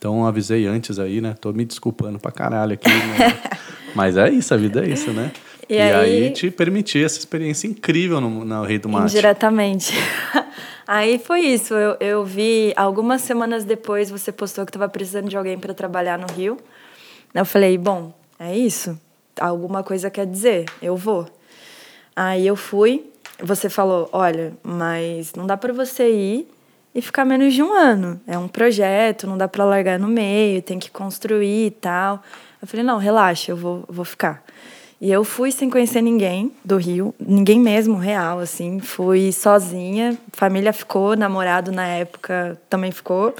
então 0.00 0.24
avisei 0.24 0.66
antes 0.66 0.98
aí, 0.98 1.20
né? 1.20 1.36
Tô 1.38 1.52
me 1.52 1.62
desculpando 1.62 2.18
pra 2.18 2.32
caralho 2.32 2.72
aqui. 2.72 2.88
Né? 2.88 3.38
Mas 3.94 4.16
é 4.16 4.30
isso, 4.30 4.54
a 4.54 4.56
vida 4.56 4.82
é 4.82 4.88
isso, 4.88 5.10
né? 5.10 5.30
E, 5.68 5.74
e 5.74 5.78
aí... 5.78 5.92
aí... 6.24 6.30
te 6.30 6.50
permitir 6.50 7.04
essa 7.04 7.18
experiência 7.18 7.68
incrível 7.68 8.18
no, 8.18 8.42
no 8.42 8.64
Rei 8.64 8.78
do 8.78 8.88
Mate. 8.88 9.12
Indiretamente. 9.12 9.92
aí 10.88 11.18
foi 11.18 11.40
isso. 11.40 11.74
Eu, 11.74 11.98
eu 12.00 12.24
vi 12.24 12.72
algumas 12.76 13.20
semanas 13.20 13.62
depois 13.62 14.08
você 14.08 14.32
postou 14.32 14.64
que 14.64 14.70
estava 14.70 14.88
precisando 14.88 15.28
de 15.28 15.36
alguém 15.36 15.58
para 15.58 15.74
trabalhar 15.74 16.18
no 16.18 16.32
Rio. 16.32 16.56
Eu 17.34 17.44
falei, 17.44 17.76
bom, 17.76 18.10
é 18.38 18.56
isso. 18.56 18.98
alguma 19.38 19.82
coisa 19.82 20.08
quer 20.08 20.24
dizer, 20.24 20.64
eu 20.80 20.96
vou. 20.96 21.28
Aí 22.16 22.46
eu 22.46 22.56
fui, 22.56 23.04
você 23.38 23.68
falou, 23.68 24.08
olha, 24.14 24.54
mas 24.62 25.34
não 25.34 25.46
dá 25.46 25.58
para 25.58 25.74
você 25.74 26.10
ir 26.10 26.48
e 26.94 27.00
ficar 27.00 27.24
menos 27.24 27.54
de 27.54 27.62
um 27.62 27.72
ano. 27.72 28.20
É 28.26 28.36
um 28.38 28.48
projeto, 28.48 29.26
não 29.26 29.38
dá 29.38 29.46
para 29.46 29.64
largar 29.64 29.98
no 29.98 30.08
meio, 30.08 30.60
tem 30.62 30.78
que 30.78 30.90
construir 30.90 31.66
e 31.66 31.70
tal. 31.70 32.22
Eu 32.60 32.68
falei, 32.68 32.84
não, 32.84 32.98
relaxa, 32.98 33.52
eu 33.52 33.56
vou, 33.56 33.84
vou 33.88 34.04
ficar. 34.04 34.42
E 35.00 35.10
eu 35.10 35.24
fui 35.24 35.50
sem 35.50 35.70
conhecer 35.70 36.02
ninguém 36.02 36.52
do 36.62 36.76
Rio, 36.76 37.14
ninguém 37.18 37.58
mesmo 37.58 37.96
real, 37.96 38.38
assim. 38.38 38.80
Fui 38.80 39.32
sozinha, 39.32 40.18
família 40.32 40.74
ficou, 40.74 41.16
namorado 41.16 41.72
na 41.72 41.86
época 41.86 42.60
também 42.68 42.92
ficou. 42.92 43.34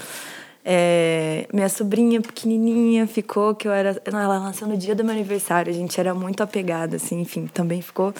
É, 0.65 1.47
minha 1.53 1.69
sobrinha 1.69 2.19
pequenininha 2.19 3.05
ficou, 3.05 3.53
que 3.53 3.67
eu 3.67 3.71
era. 3.71 4.01
Ela 4.05 4.39
nasceu 4.39 4.67
no 4.67 4.75
dia 4.75 4.95
do 4.95 5.03
meu 5.03 5.13
aniversário, 5.13 5.71
a 5.71 5.75
gente 5.75 5.99
era 5.99 6.15
muito 6.15 6.41
apegada, 6.41 6.95
assim, 6.95 7.21
enfim, 7.21 7.45
também 7.45 7.81
ficou. 7.81 8.11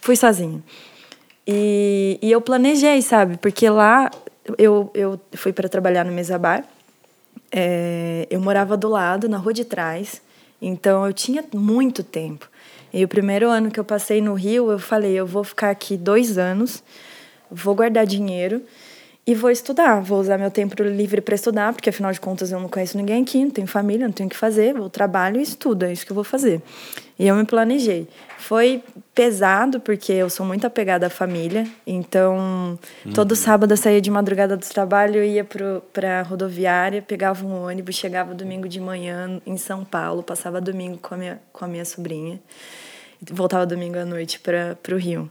Fui 0.00 0.16
sozinha. 0.16 0.62
E, 1.46 2.18
e 2.22 2.32
eu 2.32 2.40
planejei, 2.40 3.02
sabe? 3.02 3.36
Porque 3.36 3.68
lá 3.68 4.10
eu, 4.58 4.90
eu 4.94 5.20
fui 5.34 5.52
para 5.52 5.68
trabalhar 5.68 6.04
no 6.04 6.12
Mesabar. 6.12 6.64
É, 7.50 8.26
eu 8.30 8.40
morava 8.40 8.76
do 8.76 8.88
lado, 8.88 9.28
na 9.28 9.38
rua 9.38 9.52
de 9.52 9.64
trás. 9.64 10.20
Então 10.60 11.06
eu 11.06 11.12
tinha 11.12 11.44
muito 11.54 12.02
tempo. 12.02 12.48
E 12.92 13.04
o 13.04 13.08
primeiro 13.08 13.48
ano 13.50 13.70
que 13.70 13.78
eu 13.78 13.84
passei 13.84 14.20
no 14.20 14.34
Rio, 14.34 14.70
eu 14.70 14.78
falei: 14.78 15.12
eu 15.12 15.26
vou 15.26 15.44
ficar 15.44 15.70
aqui 15.70 15.96
dois 15.96 16.38
anos, 16.38 16.82
vou 17.50 17.74
guardar 17.74 18.06
dinheiro 18.06 18.62
e 19.26 19.34
vou 19.34 19.50
estudar. 19.50 20.00
Vou 20.00 20.20
usar 20.20 20.38
meu 20.38 20.50
tempo 20.50 20.80
livre 20.82 21.20
para 21.20 21.34
estudar, 21.34 21.72
porque 21.72 21.90
afinal 21.90 22.12
de 22.12 22.20
contas 22.20 22.52
eu 22.52 22.60
não 22.60 22.68
conheço 22.68 22.96
ninguém 22.96 23.22
aqui, 23.22 23.44
não 23.44 23.50
tenho 23.50 23.66
família, 23.66 24.06
não 24.06 24.12
tenho 24.12 24.28
o 24.28 24.30
que 24.30 24.36
fazer. 24.36 24.74
Vou 24.74 24.88
trabalho 24.88 25.38
e 25.38 25.42
estudo, 25.42 25.84
é 25.84 25.92
isso 25.92 26.06
que 26.06 26.12
eu 26.12 26.14
vou 26.14 26.24
fazer. 26.24 26.62
E 27.18 27.26
eu 27.26 27.34
me 27.34 27.44
planejei. 27.44 28.08
Foi 28.46 28.80
pesado, 29.12 29.80
porque 29.80 30.12
eu 30.12 30.30
sou 30.30 30.46
muito 30.46 30.64
apegada 30.64 31.08
à 31.08 31.10
família. 31.10 31.66
Então, 31.84 32.78
uhum. 33.04 33.12
todo 33.12 33.34
sábado 33.34 33.72
eu 33.72 33.76
saía 33.76 34.00
de 34.00 34.08
madrugada 34.08 34.56
do 34.56 34.64
trabalho, 34.64 35.24
ia 35.24 35.44
para 35.92 36.20
a 36.20 36.22
rodoviária, 36.22 37.02
pegava 37.02 37.44
um 37.44 37.64
ônibus, 37.66 37.96
chegava 37.96 38.32
domingo 38.34 38.68
de 38.68 38.78
manhã 38.78 39.40
em 39.44 39.56
São 39.56 39.84
Paulo, 39.84 40.22
passava 40.22 40.60
domingo 40.60 40.96
com 40.98 41.16
a 41.16 41.18
minha, 41.18 41.40
com 41.52 41.64
a 41.64 41.68
minha 41.68 41.84
sobrinha. 41.84 42.40
Voltava 43.32 43.66
domingo 43.66 43.98
à 43.98 44.04
noite 44.04 44.38
para 44.38 44.76
o 44.92 44.96
Rio 44.96 45.28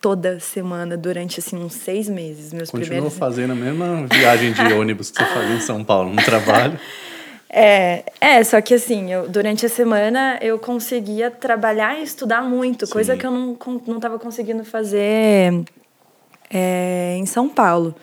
toda 0.00 0.40
semana 0.40 0.96
durante 0.96 1.38
assim 1.38 1.62
uns 1.62 1.74
seis 1.74 2.08
meses. 2.08 2.52
Meus 2.52 2.68
Continuou 2.68 2.90
primeiros... 2.90 3.16
fazendo 3.16 3.52
a 3.52 3.54
mesma 3.54 4.08
viagem 4.12 4.52
de 4.52 4.60
ônibus 4.74 5.12
que 5.12 5.22
você 5.22 5.32
fazia 5.32 5.54
em 5.54 5.60
São 5.60 5.84
Paulo, 5.84 6.12
no 6.12 6.20
trabalho. 6.20 6.76
É, 7.48 8.04
é, 8.20 8.42
só 8.42 8.60
que 8.60 8.74
assim, 8.74 9.12
eu, 9.12 9.28
durante 9.28 9.64
a 9.64 9.68
semana 9.68 10.38
eu 10.42 10.58
conseguia 10.58 11.30
trabalhar 11.30 11.98
e 11.98 12.02
estudar 12.02 12.42
muito, 12.42 12.86
Sim. 12.86 12.92
coisa 12.92 13.16
que 13.16 13.24
eu 13.24 13.30
não, 13.30 13.56
não 13.86 14.00
tava 14.00 14.18
conseguindo 14.18 14.64
fazer 14.64 15.64
é, 16.50 17.16
em 17.16 17.26
São 17.26 17.48
Paulo. 17.48 17.94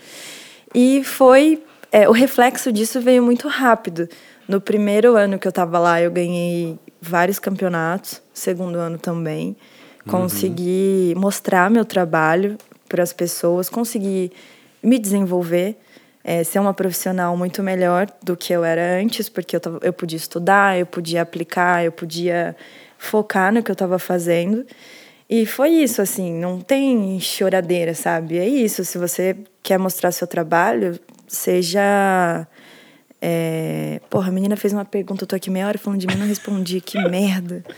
E 0.73 1.03
foi. 1.03 1.63
É, 1.91 2.10
o 2.10 2.12
reflexo 2.12 2.71
disso 2.71 2.99
veio 2.99 3.21
muito 3.21 3.47
rápido. 3.47 4.10
No 4.47 4.60
primeiro 4.60 5.15
ano 5.15 5.38
que 5.38 5.47
eu 5.47 5.51
estava 5.51 5.77
lá, 5.77 6.01
eu 6.01 6.10
ganhei 6.10 6.77
vários 6.99 7.38
campeonatos, 7.38 8.21
segundo 8.34 8.77
ano 8.77 8.97
também. 8.97 9.56
Consegui 10.08 11.13
uhum. 11.15 11.21
mostrar 11.21 11.69
meu 11.69 11.86
trabalho 11.86 12.58
para 12.89 13.03
as 13.03 13.13
pessoas, 13.13 13.69
consegui 13.69 14.32
me 14.82 14.99
desenvolver 14.99 15.77
é, 16.24 16.44
ser 16.44 16.60
uma 16.60 16.74
profissional 16.74 17.36
muito 17.36 17.62
melhor 17.62 18.08
do 18.22 18.38
que 18.38 18.54
eu 18.54 18.64
era 18.64 19.00
antes, 19.02 19.28
porque 19.28 19.56
eu, 19.56 19.60
tava, 19.60 19.80
eu 19.82 19.92
podia 19.92 20.18
estudar, 20.18 20.80
eu 20.80 20.86
podia 20.86 21.22
aplicar, 21.22 21.84
eu 21.84 21.92
podia 21.92 22.56
focar 22.98 23.54
no 23.54 23.62
que 23.62 23.70
eu 23.70 23.74
estava 23.74 24.00
fazendo. 24.00 24.66
E 25.30 25.46
foi 25.46 25.70
isso, 25.70 26.02
assim, 26.02 26.34
não 26.34 26.62
tem 26.62 27.20
choradeira, 27.20 27.94
sabe? 27.94 28.38
É 28.38 28.48
isso, 28.48 28.86
se 28.86 28.98
você 28.98 29.36
quer 29.62 29.78
mostrar 29.78 30.12
seu 30.12 30.28
trabalho, 30.28 31.00
seja. 31.28 32.48
É... 33.22 34.00
Porra, 34.10 34.30
a 34.30 34.32
menina 34.32 34.56
fez 34.56 34.74
uma 34.74 34.86
pergunta, 34.86 35.24
eu 35.24 35.28
tô 35.28 35.36
aqui 35.36 35.50
meia 35.50 35.68
hora 35.68 35.78
falando 35.78 36.00
de 36.00 36.08
mim, 36.08 36.16
não 36.16 36.28
respondi, 36.28 36.80
que 36.82 36.98
merda. 37.10 37.64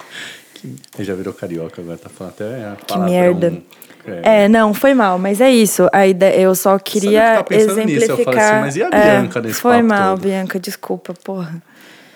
Ele 0.95 1.03
já 1.03 1.13
virou 1.13 1.33
carioca, 1.33 1.81
agora 1.81 1.97
tá 1.97 2.09
falando 2.09 2.33
até 2.33 2.65
a 2.65 2.75
Que 2.75 2.97
merda. 2.97 3.61
É. 4.07 4.43
é. 4.43 4.49
não, 4.49 4.73
foi 4.73 4.93
mal, 4.93 5.17
mas 5.17 5.41
é 5.41 5.51
isso. 5.51 5.87
A 5.91 6.05
ideia, 6.05 6.39
eu 6.39 6.53
só 6.55 6.77
queria 6.77 7.43
que 7.43 7.53
exemplificar. 7.53 8.17
Nisso? 8.17 8.31
Eu 8.31 8.39
assim, 8.39 8.61
mas 8.61 8.75
e 8.75 8.83
a 8.83 8.89
Bianca 8.89 9.39
é, 9.39 9.41
nesse 9.41 9.61
Foi 9.61 9.81
mal, 9.81 10.15
todo? 10.15 10.23
Bianca, 10.23 10.59
desculpa, 10.59 11.13
porra. 11.23 11.61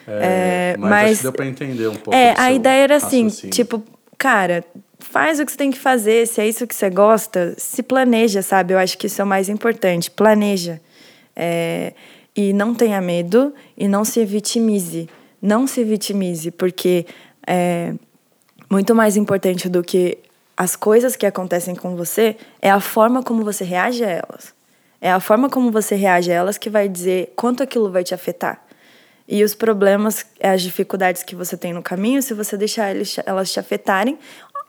É, 0.07 0.73
é, 0.73 0.77
mas, 0.77 0.89
mas 0.89 1.05
acho 1.05 1.17
que 1.17 1.23
deu 1.23 1.33
pra 1.33 1.45
entender 1.45 1.87
um 1.87 1.95
pouco. 1.95 2.15
É, 2.15 2.33
a 2.37 2.51
ideia 2.51 2.83
era 2.83 2.95
assim, 2.95 3.27
tipo, 3.27 3.83
cara, 4.17 4.63
faz 4.99 5.39
o 5.39 5.45
que 5.45 5.51
você 5.51 5.57
tem 5.57 5.71
que 5.71 5.79
fazer, 5.79 6.27
se 6.27 6.41
é 6.41 6.47
isso 6.47 6.65
que 6.67 6.75
você 6.75 6.89
gosta, 6.89 7.53
se 7.57 7.81
planeja, 7.81 8.41
sabe? 8.41 8.73
Eu 8.73 8.79
acho 8.79 8.97
que 8.97 9.07
isso 9.07 9.21
é 9.21 9.23
o 9.23 9.27
mais 9.27 9.49
importante. 9.49 10.11
Planeja. 10.11 10.79
É, 11.35 11.93
e 12.35 12.53
não 12.53 12.73
tenha 12.73 13.01
medo 13.01 13.53
e 13.77 13.87
não 13.87 14.03
se 14.03 14.23
vitimize. 14.25 15.09
Não 15.41 15.65
se 15.65 15.83
vitimize, 15.83 16.51
porque 16.51 17.05
é 17.47 17.93
muito 18.69 18.93
mais 18.93 19.17
importante 19.17 19.67
do 19.67 19.81
que 19.81 20.17
as 20.59 20.75
coisas 20.75 21.15
que 21.15 21.25
acontecem 21.25 21.73
com 21.73 21.95
você 21.95 22.35
é 22.61 22.69
a 22.69 22.81
forma 22.81 23.23
como 23.23 23.45
você 23.45 23.63
reage 23.63 24.03
a 24.03 24.09
elas. 24.09 24.53
É 24.99 25.09
a 25.09 25.21
forma 25.21 25.49
como 25.49 25.71
você 25.71 25.95
reage 25.95 26.29
a 26.29 26.35
elas 26.35 26.57
que 26.57 26.69
vai 26.69 26.89
dizer 26.89 27.31
quanto 27.33 27.63
aquilo 27.63 27.89
vai 27.89 28.03
te 28.03 28.13
afetar. 28.13 28.61
E 29.25 29.41
os 29.41 29.55
problemas, 29.55 30.25
as 30.43 30.61
dificuldades 30.61 31.23
que 31.23 31.33
você 31.33 31.55
tem 31.55 31.71
no 31.71 31.81
caminho, 31.81 32.21
se 32.21 32.33
você 32.33 32.57
deixar 32.57 32.93
elas 33.25 33.53
te 33.53 33.57
afetarem, 33.57 34.19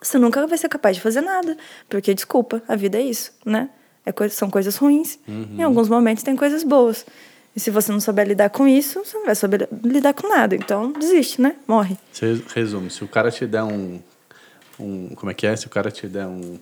você 0.01 0.17
nunca 0.17 0.47
vai 0.47 0.57
ser 0.57 0.69
capaz 0.69 0.95
de 0.95 1.03
fazer 1.03 1.23
nada. 1.23 1.57
Porque, 1.89 2.15
desculpa, 2.15 2.63
a 2.69 2.77
vida 2.77 2.97
é 2.97 3.03
isso, 3.03 3.33
né? 3.45 3.69
É 4.07 4.13
coisa, 4.13 4.33
são 4.33 4.49
coisas 4.49 4.77
ruins. 4.77 5.19
Uhum. 5.27 5.57
Em 5.59 5.63
alguns 5.65 5.89
momentos 5.89 6.23
tem 6.23 6.37
coisas 6.37 6.63
boas. 6.63 7.05
E 7.57 7.59
se 7.59 7.69
você 7.69 7.91
não 7.91 7.99
souber 7.99 8.29
lidar 8.29 8.51
com 8.51 8.69
isso, 8.69 9.05
você 9.05 9.19
não 9.19 9.27
vai 9.27 9.35
saber 9.35 9.69
lidar 9.83 10.15
com 10.15 10.29
nada. 10.29 10.55
Então, 10.55 10.93
desiste, 10.93 11.43
né? 11.43 11.57
Morre. 11.67 11.99
Você 12.13 12.41
resume, 12.55 12.91
se 12.91 13.03
o 13.03 13.09
cara 13.09 13.29
te 13.33 13.45
der 13.45 13.65
um 13.65 13.99
um. 14.81 15.15
Como 15.15 15.31
é 15.31 15.35
que 15.35 15.47
é? 15.47 15.55
Se 15.55 15.67
o 15.67 15.71
cara 15.71 15.91
te 15.91 16.09
der 16.09 16.27
um, 16.27 16.59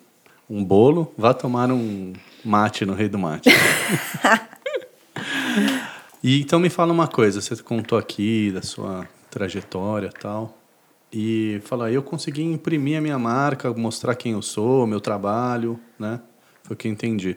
um 0.49 0.65
bolo, 0.65 1.13
vá 1.17 1.33
tomar 1.33 1.71
um 1.71 2.13
mate 2.45 2.85
no 2.85 2.95
Rei 2.95 3.09
do 3.09 3.19
Mate. 3.19 3.51
e 6.23 6.41
então 6.41 6.59
me 6.59 6.71
fala 6.71 6.93
uma 6.93 7.09
coisa, 7.09 7.41
você 7.41 7.57
contou 7.63 7.99
aqui 7.99 8.51
da 8.53 8.63
sua 8.63 9.07
trajetória 9.31 10.09
e 10.09 10.21
tal. 10.21 10.57
E 11.13 11.61
fala, 11.65 11.91
eu 11.91 12.03
consegui 12.03 12.43
imprimir 12.43 12.99
a 12.99 13.01
minha 13.01 13.19
marca, 13.19 13.73
mostrar 13.73 14.15
quem 14.15 14.33
eu 14.33 14.43
sou, 14.43 14.87
meu 14.87 15.01
trabalho, 15.01 15.81
né? 15.99 16.21
Foi 16.63 16.75
o 16.75 16.77
que 16.77 16.87
eu 16.87 16.93
entendi. 16.93 17.37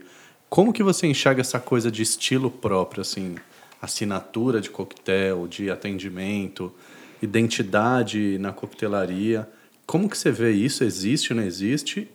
Como 0.49 0.73
que 0.73 0.83
você 0.83 1.07
enxerga 1.07 1.39
essa 1.39 1.59
coisa 1.59 1.89
de 1.89 2.01
estilo 2.01 2.51
próprio, 2.51 3.01
assim, 3.01 3.35
assinatura 3.81 4.59
de 4.59 4.69
coquetel, 4.69 5.47
de 5.47 5.71
atendimento, 5.71 6.73
identidade 7.21 8.37
na 8.39 8.51
coquetelaria? 8.51 9.47
Como 9.85 10.09
que 10.09 10.17
você 10.17 10.31
vê 10.31 10.51
isso? 10.51 10.83
Existe 10.83 11.33
ou 11.33 11.39
não 11.39 11.45
existe? 11.45 12.09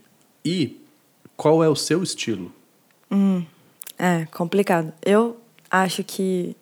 E 0.45 0.81
qual 1.37 1.63
é 1.63 1.69
o 1.69 1.77
seu 1.77 2.03
estilo? 2.03 2.53
Hum, 3.11 3.45
é 3.99 4.27
complicado. 4.27 4.93
Eu 5.05 5.37
acho 5.71 6.03
que 6.03 6.57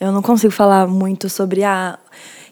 eu 0.00 0.12
não 0.12 0.22
consigo 0.22 0.52
falar 0.52 0.86
muito 0.86 1.28
sobre 1.28 1.64
a 1.64 1.98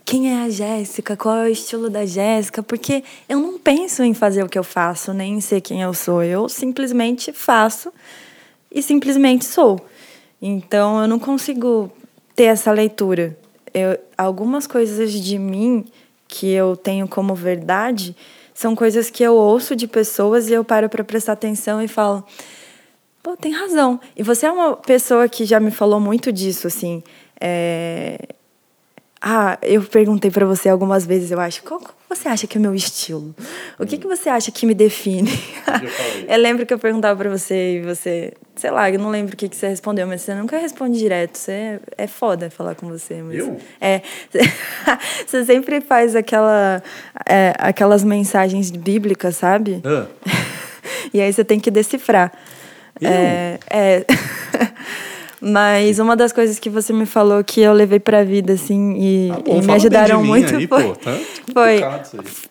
quem 0.05 0.31
é 0.33 0.45
a 0.45 0.49
Jéssica, 0.49 1.17
qual 1.17 1.37
é 1.37 1.45
o 1.45 1.49
estilo 1.49 1.91
da 1.91 2.07
Jéssica, 2.07 2.63
porque 2.63 3.03
eu 3.29 3.41
não 3.41 3.59
penso 3.59 4.05
em 4.05 4.15
fazer 4.15 4.45
o 4.45 4.49
que 4.49 4.59
eu 4.59 4.63
faço, 4.63 5.13
nem 5.13 5.35
em 5.35 5.41
ser 5.41 5.61
quem 5.61 5.83
eu 5.83 5.93
sou. 5.93 6.23
Eu 6.23 6.49
simplesmente 6.49 7.33
faço 7.33 7.93
e 8.71 8.81
simplesmente 8.83 9.45
sou. 9.45 9.85
Então 10.41 11.03
eu 11.03 11.09
não 11.09 11.19
consigo 11.19 11.91
ter 12.37 12.45
essa 12.45 12.71
leitura. 12.71 13.37
Eu, 13.75 13.99
algumas 14.17 14.67
coisas 14.67 15.13
de 15.13 15.39
mim 15.39 15.85
que 16.29 16.51
eu 16.53 16.77
tenho 16.77 17.07
como 17.07 17.35
verdade 17.35 18.17
são 18.57 18.75
coisas 18.75 19.11
que 19.11 19.23
eu 19.23 19.35
ouço 19.35 19.77
de 19.77 19.87
pessoas 19.87 20.49
e 20.49 20.55
eu 20.55 20.65
paro 20.65 20.89
para 20.89 21.05
prestar 21.05 21.33
atenção 21.33 21.83
e 21.83 21.87
falo, 21.87 22.25
pô, 23.23 23.37
tem 23.37 23.53
razão. 23.53 24.01
E 24.17 24.23
você 24.23 24.47
é 24.47 24.51
uma 24.51 24.75
pessoa 24.75 25.29
que 25.29 25.45
já 25.45 25.61
me 25.61 25.71
falou 25.71 26.01
muito 26.01 26.33
disso, 26.33 26.67
assim. 26.67 27.03
É... 27.39 28.19
Ah, 29.21 29.59
eu 29.61 29.83
perguntei 29.83 30.31
para 30.31 30.47
você 30.47 30.71
algumas 30.71 31.05
vezes, 31.05 31.31
eu 31.31 31.39
acho, 31.39 31.63
você 32.09 32.29
acha 32.29 32.47
que 32.47 32.57
é 32.57 32.61
o 32.61 32.63
meu 32.63 32.75
estilo? 32.75 33.35
O 33.79 33.87
que, 33.87 33.99
que 33.99 34.07
você 34.07 34.29
acha 34.29 34.51
que 34.51 34.65
me 34.65 34.75
define? 34.75 35.31
eu 36.29 36.39
lembro 36.39 36.65
que 36.65 36.73
eu 36.73 36.79
perguntava 36.79 37.17
para 37.19 37.31
você 37.31 37.79
e 37.79 37.83
você, 37.83 38.33
sei 38.55 38.71
lá, 38.71 38.91
eu 38.91 38.99
não 38.99 39.11
lembro 39.11 39.35
o 39.35 39.37
que, 39.37 39.49
que 39.49 39.57
você 39.57 39.69
respondeu, 39.69 40.07
mas 40.07 40.23
você 40.23 40.35
nunca 40.35 40.57
responde 40.57 40.99
direto. 40.99 41.37
Você 41.37 41.81
é 41.97 42.07
foda 42.07 42.49
falar 42.49 42.75
com 42.75 42.89
você. 42.89 43.23
Mas 43.23 43.39
eu? 43.39 43.59
É. 43.81 44.03
você 45.27 45.45
sempre 45.45 45.81
faz 45.81 46.15
aquela, 46.15 46.83
é, 47.29 47.53
aquelas 47.59 48.05
mensagens 48.05 48.71
bíblicas, 48.71 49.37
sabe? 49.37 49.83
Ah. 49.85 50.07
e 51.13 51.21
aí 51.21 51.33
você 51.33 51.45
tem 51.45 51.59
que 51.59 51.71
decifrar. 51.71 52.33
Eu? 53.01 53.11
É. 53.11 53.59
é 53.69 54.07
Mas 55.41 55.99
uma 55.99 56.17
das 56.17 56.33
coisas 56.33 56.59
que 56.59 56.71
você 56.71 56.93
me 56.93 57.07
falou 57.07 57.43
que 57.45 57.61
eu 57.61 57.73
levei 57.73 58.01
pra 58.01 58.25
vida, 58.25 58.55
assim, 58.55 58.97
e, 58.99 59.31
ah, 59.31 59.41
bom, 59.45 59.59
e 59.59 59.67
me 59.67 59.73
ajudaram 59.73 60.25
muito 60.25 60.55
aí, 60.55 60.67
foi. 60.67 60.83
Pô, 60.85 60.97
tá 60.97 61.19
foi 61.53 61.81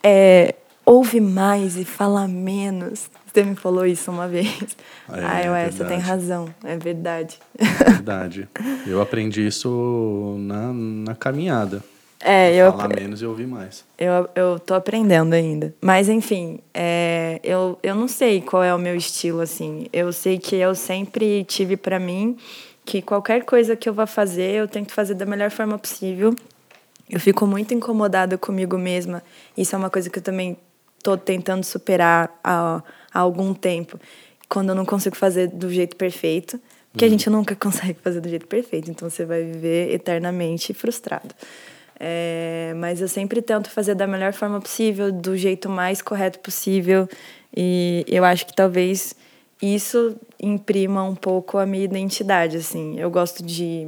é, 0.03 0.55
ouve 0.85 1.19
mais 1.19 1.77
e 1.77 1.83
fala 1.83 2.27
menos. 2.27 3.09
Você 3.33 3.43
me 3.43 3.55
falou 3.55 3.85
isso 3.85 4.11
uma 4.11 4.27
vez. 4.29 4.77
É, 5.11 5.47
ah, 5.47 5.51
ué, 5.51 5.65
é 5.65 5.71
você 5.71 5.83
tem 5.83 5.97
razão, 5.97 6.47
é 6.63 6.77
verdade. 6.77 7.39
É 7.57 7.65
verdade. 7.91 8.47
Eu 8.85 9.01
aprendi 9.01 9.45
isso 9.45 10.35
na, 10.39 10.71
na 10.73 11.15
caminhada. 11.15 11.83
É, 12.21 12.55
eu. 12.55 12.71
Falar 12.71 12.89
menos 12.89 13.21
e 13.21 13.25
ouvir 13.25 13.45
mais. 13.45 13.83
Eu, 13.97 14.29
eu 14.35 14.59
tô 14.59 14.73
aprendendo 14.73 15.33
ainda. 15.33 15.75
Mas, 15.81 16.09
enfim, 16.09 16.59
é, 16.73 17.39
eu, 17.43 17.77
eu 17.83 17.93
não 17.93 18.07
sei 18.07 18.41
qual 18.41 18.63
é 18.63 18.73
o 18.73 18.79
meu 18.79 18.95
estilo, 18.95 19.41
assim. 19.41 19.87
Eu 19.91 20.11
sei 20.13 20.39
que 20.39 20.55
eu 20.55 20.73
sempre 20.73 21.43
tive 21.43 21.77
para 21.77 21.99
mim 21.99 22.37
que 22.85 23.01
qualquer 23.01 23.43
coisa 23.43 23.75
que 23.75 23.89
eu 23.89 23.93
vá 23.93 24.05
fazer, 24.05 24.51
eu 24.51 24.67
tento 24.67 24.93
fazer 24.93 25.15
da 25.15 25.25
melhor 25.25 25.49
forma 25.49 25.77
possível. 25.77 26.35
Eu 27.09 27.19
fico 27.19 27.45
muito 27.45 27.73
incomodada 27.73 28.37
comigo 28.37 28.77
mesma. 28.77 29.23
Isso 29.57 29.75
é 29.75 29.77
uma 29.77 29.89
coisa 29.89 30.09
que 30.09 30.19
eu 30.19 30.23
também 30.23 30.57
tô 31.03 31.17
tentando 31.17 31.63
superar 31.63 32.31
há, 32.43 32.81
há 33.13 33.19
algum 33.19 33.53
tempo. 33.53 33.99
Quando 34.47 34.69
eu 34.69 34.75
não 34.75 34.85
consigo 34.85 35.15
fazer 35.15 35.47
do 35.47 35.71
jeito 35.71 35.95
perfeito. 35.95 36.59
Porque 36.91 37.05
uhum. 37.05 37.09
a 37.09 37.11
gente 37.11 37.29
nunca 37.29 37.55
consegue 37.57 37.99
fazer 38.01 38.21
do 38.21 38.29
jeito 38.29 38.47
perfeito. 38.47 38.89
Então 38.89 39.09
você 39.09 39.25
vai 39.25 39.43
viver 39.43 39.93
eternamente 39.93 40.73
frustrado. 40.73 41.33
É, 41.99 42.73
mas 42.77 43.01
eu 43.01 43.07
sempre 43.07 43.41
tento 43.41 43.69
fazer 43.69 43.95
da 43.95 44.05
melhor 44.05 44.33
forma 44.33 44.59
possível, 44.59 45.11
do 45.11 45.37
jeito 45.37 45.69
mais 45.69 46.01
correto 46.01 46.39
possível. 46.39 47.07
E 47.55 48.05
eu 48.07 48.23
acho 48.25 48.45
que 48.45 48.53
talvez 48.53 49.15
isso 49.61 50.15
imprima 50.39 51.03
um 51.03 51.15
pouco 51.15 51.57
a 51.57 51.65
minha 51.65 51.83
identidade, 51.83 52.57
assim. 52.57 52.99
Eu 52.99 53.09
gosto 53.09 53.43
de 53.43 53.87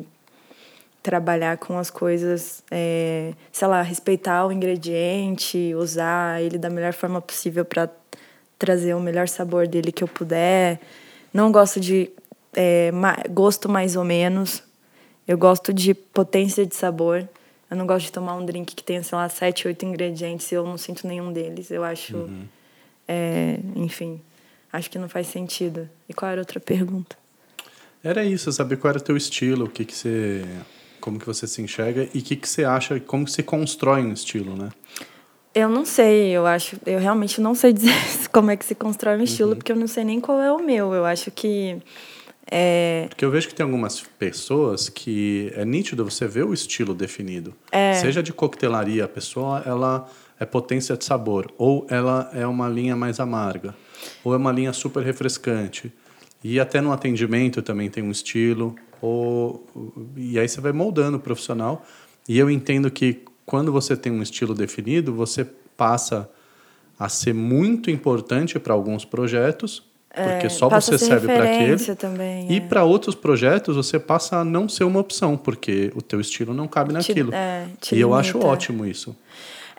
trabalhar 1.03 1.57
com 1.57 1.77
as 1.77 1.89
coisas, 1.89 2.63
é, 2.69 3.33
sei 3.51 3.67
lá, 3.67 3.81
respeitar 3.81 4.45
o 4.45 4.51
ingrediente, 4.51 5.73
usar 5.75 6.41
ele 6.41 6.57
da 6.57 6.69
melhor 6.69 6.93
forma 6.93 7.21
possível 7.21 7.63
para 7.63 7.89
trazer 8.59 8.93
o 8.93 8.99
melhor 8.99 9.27
sabor 9.27 9.67
dele 9.67 9.91
que 9.91 10.03
eu 10.03 10.07
puder. 10.07 10.79
Não 11.33 11.51
gosto 11.51 11.79
de 11.79 12.09
é, 12.55 12.91
gosto 13.29 13.69
mais 13.69 13.95
ou 13.95 14.03
menos. 14.03 14.63
Eu 15.27 15.37
gosto 15.37 15.73
de 15.73 15.93
potência 15.93 16.65
de 16.65 16.75
sabor. 16.75 17.27
Eu 17.69 17.77
não 17.77 17.85
gosto 17.85 18.05
de 18.05 18.11
tomar 18.11 18.35
um 18.35 18.45
drink 18.45 18.75
que 18.75 18.83
tenha, 18.83 19.03
sei 19.03 19.17
lá, 19.17 19.27
sete, 19.29 19.67
oito 19.67 19.85
ingredientes 19.85 20.51
e 20.51 20.55
eu 20.55 20.65
não 20.65 20.77
sinto 20.77 21.05
nenhum 21.05 21.31
deles. 21.31 21.69
Eu 21.69 21.83
acho. 21.83 22.17
Uhum. 22.17 22.45
É, 23.07 23.59
enfim, 23.75 24.19
acho 24.71 24.89
que 24.89 24.97
não 24.97 25.09
faz 25.09 25.27
sentido. 25.27 25.89
E 26.07 26.13
qual 26.13 26.31
era 26.31 26.41
a 26.41 26.43
outra 26.43 26.59
pergunta? 26.59 27.15
Era 28.03 28.23
isso, 28.23 28.51
saber 28.51 28.77
qual 28.77 28.89
era 28.89 28.99
o 28.99 29.01
teu 29.01 29.17
estilo, 29.17 29.65
o 29.65 29.69
que, 29.69 29.83
que 29.83 29.95
você. 29.95 30.45
como 31.01 31.19
que 31.19 31.25
você 31.25 31.47
se 31.47 31.61
enxerga 31.61 32.07
e 32.13 32.19
o 32.19 32.21
que, 32.21 32.35
que 32.35 32.47
você 32.47 32.63
acha, 32.63 32.99
como 32.99 33.25
que 33.25 33.31
você 33.31 33.43
constrói 33.43 34.01
um 34.01 34.13
estilo, 34.13 34.55
né? 34.55 34.69
Eu 35.53 35.69
não 35.69 35.85
sei, 35.85 36.29
eu 36.29 36.45
acho, 36.45 36.77
eu 36.85 36.99
realmente 36.99 37.41
não 37.41 37.55
sei 37.55 37.71
dizer 37.73 37.93
como 38.31 38.51
é 38.51 38.55
que 38.55 38.65
se 38.65 38.75
constrói 38.75 39.17
um 39.17 39.23
estilo, 39.23 39.51
uhum. 39.51 39.55
porque 39.55 39.71
eu 39.71 39.75
não 39.75 39.87
sei 39.87 40.03
nem 40.03 40.21
qual 40.21 40.41
é 40.41 40.51
o 40.51 40.59
meu. 40.59 40.93
Eu 40.93 41.05
acho 41.05 41.31
que 41.31 41.81
é... 42.49 43.07
Porque 43.09 43.25
eu 43.25 43.31
vejo 43.31 43.47
que 43.47 43.55
tem 43.55 43.65
algumas 43.65 44.01
pessoas 44.01 44.87
que 44.87 45.51
é 45.55 45.65
nítido 45.65 46.05
você 46.05 46.27
ver 46.27 46.45
o 46.45 46.53
estilo 46.53 46.93
definido. 46.93 47.53
É. 47.71 47.95
Seja 47.95 48.23
de 48.23 48.31
coquetelaria, 48.31 49.03
a 49.05 49.07
pessoa 49.07 49.61
ela 49.65 50.07
é 50.39 50.45
potência 50.45 50.95
de 50.95 51.03
sabor, 51.03 51.51
ou 51.57 51.85
ela 51.89 52.29
é 52.33 52.45
uma 52.47 52.69
linha 52.69 52.95
mais 52.95 53.19
amarga, 53.19 53.75
ou 54.23 54.33
é 54.33 54.37
uma 54.37 54.51
linha 54.51 54.73
super 54.73 55.03
refrescante. 55.03 55.91
E 56.43 56.59
até 56.59 56.81
no 56.81 56.91
atendimento 56.91 57.61
também 57.61 57.89
tem 57.89 58.03
um 58.03 58.11
estilo, 58.11 58.75
ou 59.01 59.65
e 60.15 60.39
aí 60.39 60.47
você 60.47 60.61
vai 60.61 60.71
moldando 60.71 61.17
o 61.17 61.19
profissional. 61.19 61.85
E 62.27 62.37
eu 62.37 62.49
entendo 62.49 62.89
que 62.91 63.23
quando 63.45 63.71
você 63.71 63.95
tem 63.95 64.11
um 64.11 64.21
estilo 64.21 64.53
definido, 64.53 65.13
você 65.13 65.45
passa 65.75 66.29
a 66.99 67.09
ser 67.09 67.33
muito 67.33 67.89
importante 67.91 68.59
para 68.59 68.73
alguns 68.73 69.05
projetos 69.05 69.87
porque 70.23 70.47
é, 70.47 70.49
só 70.49 70.67
você 70.67 70.97
serve 70.97 71.27
para 71.27 71.43
aquele. 71.43 71.95
Também, 71.95 72.51
e 72.51 72.57
é. 72.57 72.59
para 72.59 72.83
outros 72.83 73.13
projetos 73.13 73.75
você 73.75 73.99
passa 73.99 74.37
a 74.37 74.45
não 74.45 74.67
ser 74.67 74.83
uma 74.83 74.99
opção, 74.99 75.37
porque 75.37 75.91
o 75.95 76.01
teu 76.01 76.19
estilo 76.19 76.53
não 76.53 76.67
cabe 76.67 76.91
naquilo. 76.91 77.31
Te, 77.31 77.35
é, 77.35 77.67
te 77.79 77.93
e 77.93 77.97
limita. 77.97 78.07
eu 78.07 78.15
acho 78.15 78.39
ótimo 78.39 78.85
isso. 78.85 79.15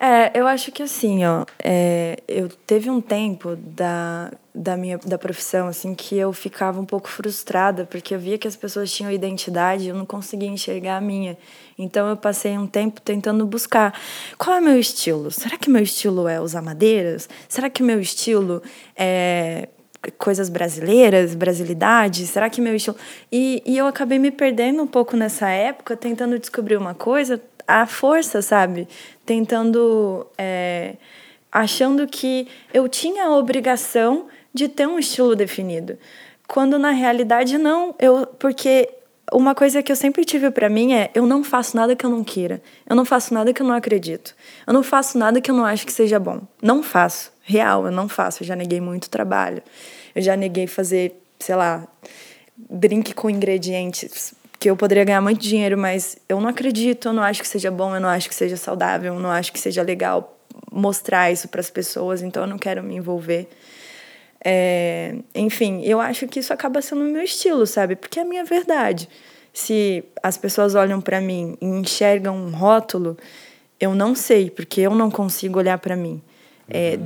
É, 0.00 0.30
eu 0.38 0.46
acho 0.46 0.70
que 0.70 0.80
assim, 0.80 1.24
ó, 1.24 1.44
é, 1.58 2.18
eu 2.28 2.48
teve 2.48 2.88
um 2.88 3.00
tempo 3.00 3.56
da, 3.56 4.30
da 4.54 4.76
minha 4.76 4.96
da 4.96 5.18
profissão 5.18 5.66
assim 5.66 5.92
que 5.92 6.16
eu 6.16 6.32
ficava 6.32 6.80
um 6.80 6.84
pouco 6.84 7.08
frustrada 7.08 7.84
porque 7.84 8.14
eu 8.14 8.18
via 8.20 8.38
que 8.38 8.46
as 8.46 8.54
pessoas 8.54 8.92
tinham 8.92 9.10
identidade 9.10 9.84
e 9.84 9.88
eu 9.88 9.96
não 9.96 10.06
conseguia 10.06 10.48
enxergar 10.48 10.98
a 10.98 11.00
minha. 11.00 11.36
Então 11.76 12.08
eu 12.08 12.16
passei 12.16 12.56
um 12.56 12.66
tempo 12.66 13.00
tentando 13.00 13.44
buscar 13.44 13.92
qual 14.38 14.56
é 14.56 14.60
o 14.60 14.62
meu 14.62 14.78
estilo. 14.78 15.32
Será 15.32 15.58
que 15.58 15.68
meu 15.68 15.82
estilo 15.82 16.28
é 16.28 16.40
usar 16.40 16.62
madeiras? 16.62 17.28
Será 17.48 17.68
que 17.68 17.82
meu 17.82 18.00
estilo 18.00 18.62
é 18.94 19.68
coisas 20.16 20.48
brasileiras, 20.48 21.34
brasilidade? 21.34 22.24
Será 22.26 22.48
que 22.48 22.60
meu 22.60 22.76
estilo. 22.76 22.96
E, 23.32 23.60
e 23.66 23.76
eu 23.76 23.86
acabei 23.88 24.20
me 24.20 24.30
perdendo 24.30 24.80
um 24.80 24.86
pouco 24.86 25.16
nessa 25.16 25.48
época, 25.48 25.96
tentando 25.96 26.38
descobrir 26.38 26.76
uma 26.76 26.94
coisa 26.94 27.42
à 27.68 27.86
força, 27.86 28.40
sabe? 28.40 28.88
Tentando. 29.26 30.26
É, 30.38 30.94
achando 31.52 32.06
que 32.06 32.48
eu 32.72 32.88
tinha 32.88 33.26
a 33.26 33.36
obrigação 33.36 34.26
de 34.52 34.68
ter 34.68 34.86
um 34.86 34.98
estilo 34.98 35.36
definido. 35.36 35.98
Quando 36.46 36.78
na 36.78 36.90
realidade 36.90 37.58
não, 37.58 37.94
eu 37.98 38.26
porque 38.26 38.88
uma 39.32 39.54
coisa 39.54 39.82
que 39.82 39.92
eu 39.92 39.96
sempre 39.96 40.24
tive 40.24 40.50
para 40.50 40.68
mim 40.68 40.94
é 40.94 41.10
eu 41.14 41.26
não 41.26 41.44
faço 41.44 41.76
nada 41.76 41.94
que 41.94 42.04
eu 42.04 42.10
não 42.10 42.24
queira. 42.24 42.62
Eu 42.88 42.96
não 42.96 43.04
faço 43.04 43.34
nada 43.34 43.52
que 43.52 43.60
eu 43.60 43.66
não 43.66 43.74
acredito. 43.74 44.34
Eu 44.66 44.72
não 44.72 44.82
faço 44.82 45.18
nada 45.18 45.40
que 45.40 45.50
eu 45.50 45.54
não 45.54 45.64
acho 45.64 45.84
que 45.84 45.92
seja 45.92 46.18
bom. 46.18 46.40
Não 46.62 46.82
faço. 46.82 47.30
Real, 47.42 47.86
eu 47.86 47.92
não 47.92 48.08
faço. 48.08 48.42
Eu 48.42 48.46
já 48.46 48.56
neguei 48.56 48.80
muito 48.80 49.10
trabalho. 49.10 49.62
Eu 50.14 50.22
já 50.22 50.36
neguei 50.36 50.66
fazer, 50.66 51.22
sei 51.38 51.54
lá, 51.54 51.86
drink 52.56 53.14
com 53.14 53.28
ingredientes 53.28 54.34
que 54.58 54.68
eu 54.68 54.76
poderia 54.76 55.04
ganhar 55.04 55.20
muito 55.20 55.40
dinheiro, 55.40 55.78
mas 55.78 56.18
eu 56.28 56.40
não 56.40 56.48
acredito, 56.48 57.08
eu 57.08 57.12
não 57.12 57.22
acho 57.22 57.40
que 57.40 57.48
seja 57.48 57.70
bom, 57.70 57.94
eu 57.94 58.00
não 58.00 58.08
acho 58.08 58.28
que 58.28 58.34
seja 58.34 58.56
saudável, 58.56 59.14
eu 59.14 59.20
não 59.20 59.30
acho 59.30 59.52
que 59.52 59.60
seja 59.60 59.82
legal 59.82 60.36
mostrar 60.72 61.30
isso 61.30 61.48
para 61.48 61.60
as 61.60 61.70
pessoas, 61.70 62.22
então 62.22 62.42
eu 62.42 62.48
não 62.48 62.58
quero 62.58 62.82
me 62.82 62.96
envolver. 62.96 63.48
É, 64.44 65.14
enfim, 65.34 65.82
eu 65.84 66.00
acho 66.00 66.26
que 66.26 66.40
isso 66.40 66.52
acaba 66.52 66.82
sendo 66.82 67.02
o 67.02 67.04
meu 67.04 67.22
estilo, 67.22 67.66
sabe? 67.66 67.94
Porque 67.94 68.18
é 68.18 68.22
a 68.22 68.24
minha 68.24 68.44
verdade. 68.44 69.08
Se 69.52 70.04
as 70.22 70.36
pessoas 70.36 70.74
olham 70.74 71.00
para 71.00 71.20
mim 71.20 71.56
e 71.60 71.66
enxergam 71.66 72.36
um 72.36 72.50
rótulo, 72.50 73.16
eu 73.78 73.94
não 73.94 74.14
sei, 74.14 74.50
porque 74.50 74.80
eu 74.80 74.94
não 74.94 75.10
consigo 75.10 75.58
olhar 75.58 75.78
para 75.78 75.96
mim 75.96 76.20
é, 76.68 76.98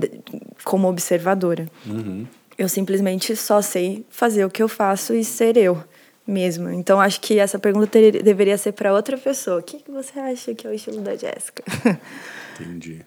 como 0.64 0.88
observadora. 0.88 1.66
Uhum. 1.86 2.26
Eu 2.56 2.68
simplesmente 2.68 3.34
só 3.36 3.60
sei 3.60 4.04
fazer 4.10 4.44
o 4.44 4.50
que 4.50 4.62
eu 4.62 4.68
faço 4.68 5.14
e 5.14 5.24
ser 5.24 5.56
eu 5.56 5.82
mesmo. 6.26 6.70
Então 6.70 7.00
acho 7.00 7.20
que 7.20 7.38
essa 7.38 7.58
pergunta 7.58 7.86
ter, 7.86 8.22
deveria 8.22 8.56
ser 8.56 8.72
para 8.72 8.92
outra 8.92 9.16
pessoa. 9.16 9.58
O 9.58 9.62
que, 9.62 9.78
que 9.78 9.90
você 9.90 10.18
acha 10.18 10.54
que 10.54 10.66
é 10.66 10.70
o 10.70 10.72
estilo 10.72 11.00
da 11.00 11.16
Jéssica? 11.16 11.62
Entendi. 12.58 13.04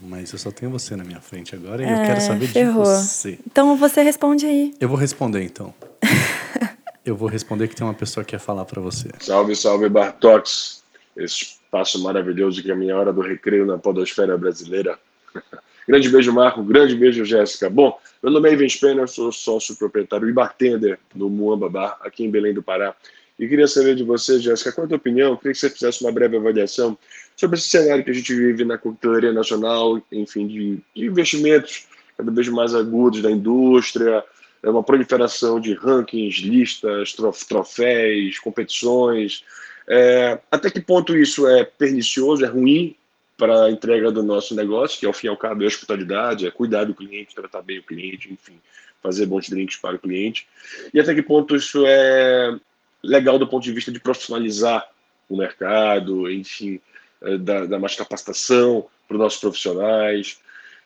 Mas 0.00 0.32
eu 0.32 0.38
só 0.38 0.50
tenho 0.50 0.70
você 0.70 0.94
na 0.94 1.02
minha 1.02 1.20
frente 1.20 1.54
agora 1.54 1.82
e 1.82 1.86
é, 1.86 1.92
eu 1.92 2.06
quero 2.06 2.20
saber 2.20 2.46
ferrou. 2.46 2.84
de 2.84 2.90
você. 2.90 3.38
Então 3.46 3.76
você 3.76 4.02
responde 4.02 4.46
aí. 4.46 4.74
Eu 4.78 4.88
vou 4.88 4.96
responder 4.96 5.42
então. 5.42 5.74
eu 7.04 7.16
vou 7.16 7.28
responder 7.28 7.66
que 7.66 7.74
tem 7.74 7.84
uma 7.84 7.94
pessoa 7.94 8.24
que 8.24 8.30
quer 8.30 8.38
falar 8.38 8.64
para 8.64 8.80
você. 8.80 9.08
Salve, 9.18 9.56
salve 9.56 9.88
Bartox. 9.88 10.84
Esse 11.16 11.58
espaço 11.68 12.00
maravilhoso 12.00 12.62
que 12.62 12.70
é 12.70 12.74
a 12.74 12.76
minha 12.76 12.96
hora 12.96 13.12
do 13.12 13.20
recreio 13.20 13.66
na 13.66 13.76
podosfera 13.76 14.38
brasileira. 14.38 14.98
grande 15.88 16.08
beijo, 16.10 16.32
Marco. 16.32 16.62
Grande 16.62 16.94
beijo, 16.94 17.24
Jéssica. 17.24 17.70
Bom, 17.70 17.98
meu 18.22 18.30
nome 18.30 18.50
é 18.50 18.52
Ivan 18.52 18.68
Spenner, 18.68 19.08
sou 19.08 19.32
sócio 19.32 19.74
proprietário 19.76 20.28
e 20.28 20.32
bartender 20.32 20.98
no 21.14 21.30
Muamba 21.30 21.68
Bar, 21.68 21.98
aqui 22.02 22.24
em 22.24 22.30
Belém 22.30 22.52
do 22.52 22.62
Pará. 22.62 22.94
E 23.38 23.48
queria 23.48 23.66
saber 23.66 23.94
de 23.94 24.04
você, 24.04 24.38
Jéssica, 24.38 24.72
qual 24.72 24.84
é 24.84 24.86
a 24.86 24.88
tua 24.88 24.96
opinião? 24.98 25.36
Queria 25.36 25.52
que 25.52 25.58
você 25.58 25.70
fizesse 25.70 26.02
uma 26.02 26.12
breve 26.12 26.36
avaliação 26.36 26.98
sobre 27.36 27.56
esse 27.56 27.68
cenário 27.68 28.04
que 28.04 28.10
a 28.10 28.14
gente 28.14 28.34
vive 28.34 28.64
na 28.64 28.76
coquetelaria 28.76 29.32
nacional, 29.32 30.00
enfim, 30.12 30.46
de, 30.46 30.78
de 30.94 31.06
investimentos 31.06 31.86
cada 32.16 32.32
vez 32.32 32.48
mais 32.48 32.74
agudos 32.74 33.22
da 33.22 33.30
indústria, 33.30 34.24
é 34.60 34.68
uma 34.68 34.82
proliferação 34.82 35.60
de 35.60 35.72
rankings, 35.74 36.42
listas, 36.42 37.12
trof 37.12 37.46
troféus, 37.46 38.40
competições. 38.40 39.44
É, 39.88 40.38
até 40.50 40.68
que 40.68 40.80
ponto 40.80 41.16
isso 41.16 41.46
é 41.46 41.64
pernicioso, 41.64 42.44
é 42.44 42.48
ruim 42.48 42.96
para 43.38 43.66
a 43.66 43.70
entrega 43.70 44.10
do 44.10 44.22
nosso 44.22 44.54
negócio, 44.54 44.98
que 44.98 45.06
ao 45.06 45.12
fim 45.12 45.28
e 45.28 45.30
ao 45.30 45.36
cabo 45.36 45.62
é 45.62 45.66
hospitalidade, 45.66 46.44
é 46.44 46.50
cuidar 46.50 46.84
do 46.84 46.94
cliente, 46.94 47.36
tratar 47.36 47.62
bem 47.62 47.78
o 47.78 47.82
cliente, 47.84 48.30
enfim, 48.32 48.60
fazer 49.00 49.26
bons 49.26 49.48
drinks 49.48 49.76
para 49.76 49.94
o 49.94 49.98
cliente. 49.98 50.46
E 50.92 50.98
até 50.98 51.14
que 51.14 51.22
ponto 51.22 51.54
isso 51.54 51.84
é 51.86 52.58
legal 53.00 53.38
do 53.38 53.46
ponto 53.46 53.62
de 53.62 53.72
vista 53.72 53.92
de 53.92 54.00
profissionalizar 54.00 54.90
o 55.28 55.36
mercado, 55.36 56.28
enfim, 56.28 56.80
eh, 57.22 57.38
da, 57.38 57.78
mais 57.78 57.94
capacitação 57.94 58.88
para 59.06 59.14
os 59.14 59.20
nossos 59.20 59.40
profissionais. 59.40 60.40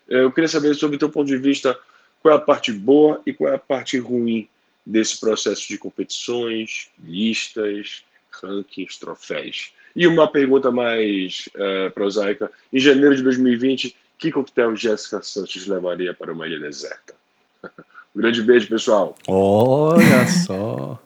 Eu 0.07 0.31
queria 0.31 0.49
saber 0.49 0.75
sobre 0.75 0.97
o 0.97 0.99
teu 0.99 1.09
ponto 1.09 1.29
de 1.29 1.39
vista, 1.39 1.79
qual 2.21 2.35
é 2.35 2.37
a 2.37 2.41
parte 2.41 2.71
boa 2.71 3.23
e 3.25 3.33
qual 3.33 3.51
é 3.51 3.57
a 3.57 3.59
parte 3.59 3.99
ruim 3.99 4.47
desse 4.85 5.19
processo 5.19 5.67
de 5.69 5.79
competições, 5.79 6.91
listas, 7.03 8.05
rankings, 8.31 8.99
troféus. 8.99 9.73
E 9.95 10.07
uma 10.07 10.27
pergunta 10.27 10.71
mais 10.71 11.49
uh, 11.55 11.91
prosaica: 11.93 12.51
em 12.73 12.79
janeiro 12.79 13.15
de 13.15 13.23
2020, 13.23 13.97
que 14.19 14.31
coquetel 14.31 14.77
Jéssica 14.77 15.23
Santos 15.23 15.67
levaria 15.67 16.15
para 16.15 16.33
uma 16.33 16.47
ilha 16.47 16.61
deserta? 16.61 17.15
Um 18.15 18.21
grande 18.21 18.43
beijo, 18.43 18.69
pessoal. 18.69 19.17
Olha 19.27 20.27
só. 20.29 21.01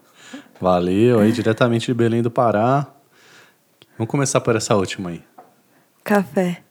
Valeu 0.61 1.21
aí, 1.21 1.31
diretamente 1.31 1.87
de 1.87 1.95
Belém 1.95 2.21
do 2.21 2.33
Pará. 2.33 2.93
Vamos 3.97 4.11
começar 4.11 4.41
por 4.41 4.57
essa 4.57 4.75
última 4.75 5.11
aí. 5.11 5.23
Café. 6.03 6.63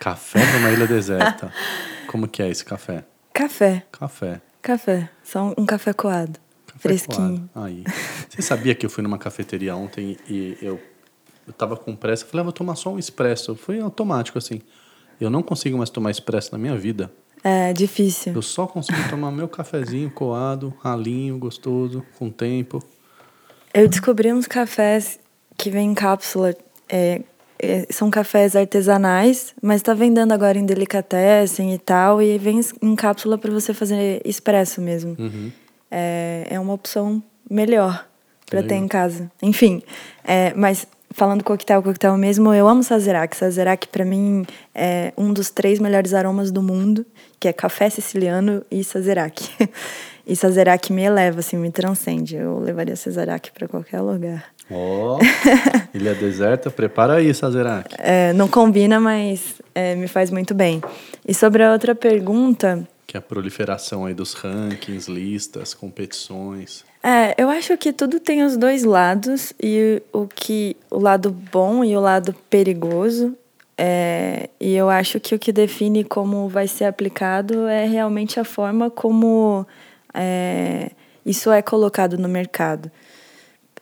Café 0.00 0.40
numa 0.54 0.70
ilha 0.72 0.86
deserta. 0.88 1.52
Como 2.08 2.26
que 2.26 2.42
é 2.42 2.50
esse 2.50 2.64
café? 2.64 3.04
Café. 3.32 3.86
Café. 3.92 4.40
Café. 4.60 5.10
Só 5.22 5.54
um 5.56 5.64
café 5.64 5.92
coado. 5.92 6.38
Café 6.66 6.80
fresquinho. 6.80 7.48
Coado. 7.52 7.66
Aí. 7.66 7.84
Você 8.28 8.42
sabia 8.42 8.74
que 8.74 8.84
eu 8.84 8.90
fui 8.90 9.02
numa 9.02 9.18
cafeteria 9.18 9.76
ontem 9.76 10.16
e 10.28 10.58
eu, 10.60 10.80
eu 11.46 11.52
tava 11.52 11.76
com 11.76 11.94
pressa? 11.94 12.24
Falei, 12.24 12.40
ah, 12.40 12.44
vou 12.44 12.52
tomar 12.52 12.76
só 12.76 12.92
um 12.92 12.98
expresso. 12.98 13.54
Foi 13.54 13.80
automático, 13.80 14.38
assim. 14.38 14.60
Eu 15.20 15.30
não 15.30 15.42
consigo 15.42 15.76
mais 15.76 15.90
tomar 15.90 16.10
expresso 16.10 16.50
na 16.52 16.58
minha 16.58 16.76
vida. 16.76 17.10
É 17.42 17.72
difícil. 17.72 18.32
Eu 18.32 18.42
só 18.42 18.66
consigo 18.66 18.98
tomar 19.10 19.30
meu 19.30 19.46
cafezinho 19.46 20.10
coado, 20.10 20.74
ralinho, 20.80 21.38
gostoso, 21.38 22.02
com 22.18 22.30
tempo. 22.30 22.82
Eu 23.72 23.86
descobri 23.86 24.32
uns 24.32 24.46
cafés 24.46 25.20
que 25.56 25.68
vêm 25.70 25.90
em 25.90 25.94
cápsula. 25.94 26.54
É, 26.88 27.20
é, 27.58 27.86
são 27.90 28.10
cafés 28.10 28.56
artesanais, 28.56 29.54
mas 29.60 29.76
está 29.76 29.94
vendendo 29.94 30.32
agora 30.32 30.58
em 30.58 30.66
delicatessen 30.66 31.74
e 31.74 31.78
tal, 31.78 32.20
e 32.20 32.38
vem 32.38 32.60
em 32.82 32.96
cápsula 32.96 33.38
para 33.38 33.50
você 33.50 33.72
fazer 33.72 34.20
expresso 34.24 34.80
mesmo. 34.80 35.14
Uhum. 35.18 35.52
É, 35.90 36.46
é 36.50 36.58
uma 36.58 36.72
opção 36.72 37.22
melhor 37.48 38.06
para 38.46 38.62
ter 38.62 38.74
em 38.74 38.88
casa. 38.88 39.30
Enfim, 39.42 39.82
é, 40.24 40.52
mas 40.54 40.86
falando 41.14 41.44
coquetel, 41.44 41.80
coquetel 41.80 42.16
mesmo, 42.18 42.52
eu 42.52 42.68
amo 42.68 42.82
Sazerac. 42.82 43.36
Sazerac, 43.36 43.88
para 43.88 44.04
mim, 44.04 44.44
é 44.74 45.12
um 45.16 45.32
dos 45.32 45.48
três 45.48 45.78
melhores 45.78 46.12
aromas 46.12 46.50
do 46.50 46.60
mundo, 46.60 47.06
que 47.38 47.46
é 47.46 47.52
café 47.52 47.88
siciliano 47.88 48.62
e 48.70 48.82
Sazerac. 48.82 49.48
e 50.26 50.34
Sazerac 50.34 50.92
me 50.92 51.02
eleva, 51.02 51.38
assim, 51.38 51.56
me 51.56 51.70
transcende. 51.70 52.34
Eu 52.34 52.58
levaria 52.58 52.96
Sazerac 52.96 53.52
para 53.52 53.68
qualquer 53.68 54.00
lugar. 54.00 54.44
Ó, 54.68 55.16
oh, 55.16 55.18
ilha 55.96 56.14
deserta, 56.14 56.68
prepara 56.70 57.14
aí, 57.14 57.32
Sazerac. 57.32 57.94
É, 57.98 58.32
não 58.32 58.48
combina, 58.48 58.98
mas 58.98 59.62
é, 59.74 59.94
me 59.94 60.08
faz 60.08 60.30
muito 60.30 60.52
bem. 60.52 60.82
E 61.26 61.32
sobre 61.32 61.62
a 61.62 61.72
outra 61.72 61.94
pergunta... 61.94 62.86
Que 63.06 63.16
é 63.16 63.18
a 63.18 63.22
proliferação 63.22 64.06
aí 64.06 64.14
dos 64.14 64.34
rankings, 64.34 65.10
listas, 65.10 65.74
competições... 65.74 66.84
É, 67.06 67.34
eu 67.36 67.50
acho 67.50 67.76
que 67.76 67.92
tudo 67.92 68.18
tem 68.18 68.42
os 68.42 68.56
dois 68.56 68.82
lados 68.82 69.52
e 69.62 70.02
o 70.10 70.26
que 70.26 70.74
o 70.90 70.98
lado 70.98 71.30
bom 71.30 71.84
e 71.84 71.94
o 71.94 72.00
lado 72.00 72.34
perigoso. 72.48 73.36
É, 73.76 74.48
e 74.58 74.74
eu 74.74 74.88
acho 74.88 75.20
que 75.20 75.34
o 75.34 75.38
que 75.38 75.52
define 75.52 76.02
como 76.02 76.48
vai 76.48 76.66
ser 76.66 76.86
aplicado 76.86 77.66
é 77.66 77.84
realmente 77.84 78.40
a 78.40 78.44
forma 78.44 78.88
como 78.88 79.66
é, 80.14 80.92
isso 81.26 81.50
é 81.50 81.60
colocado 81.60 82.16
no 82.16 82.28
mercado. 82.28 82.90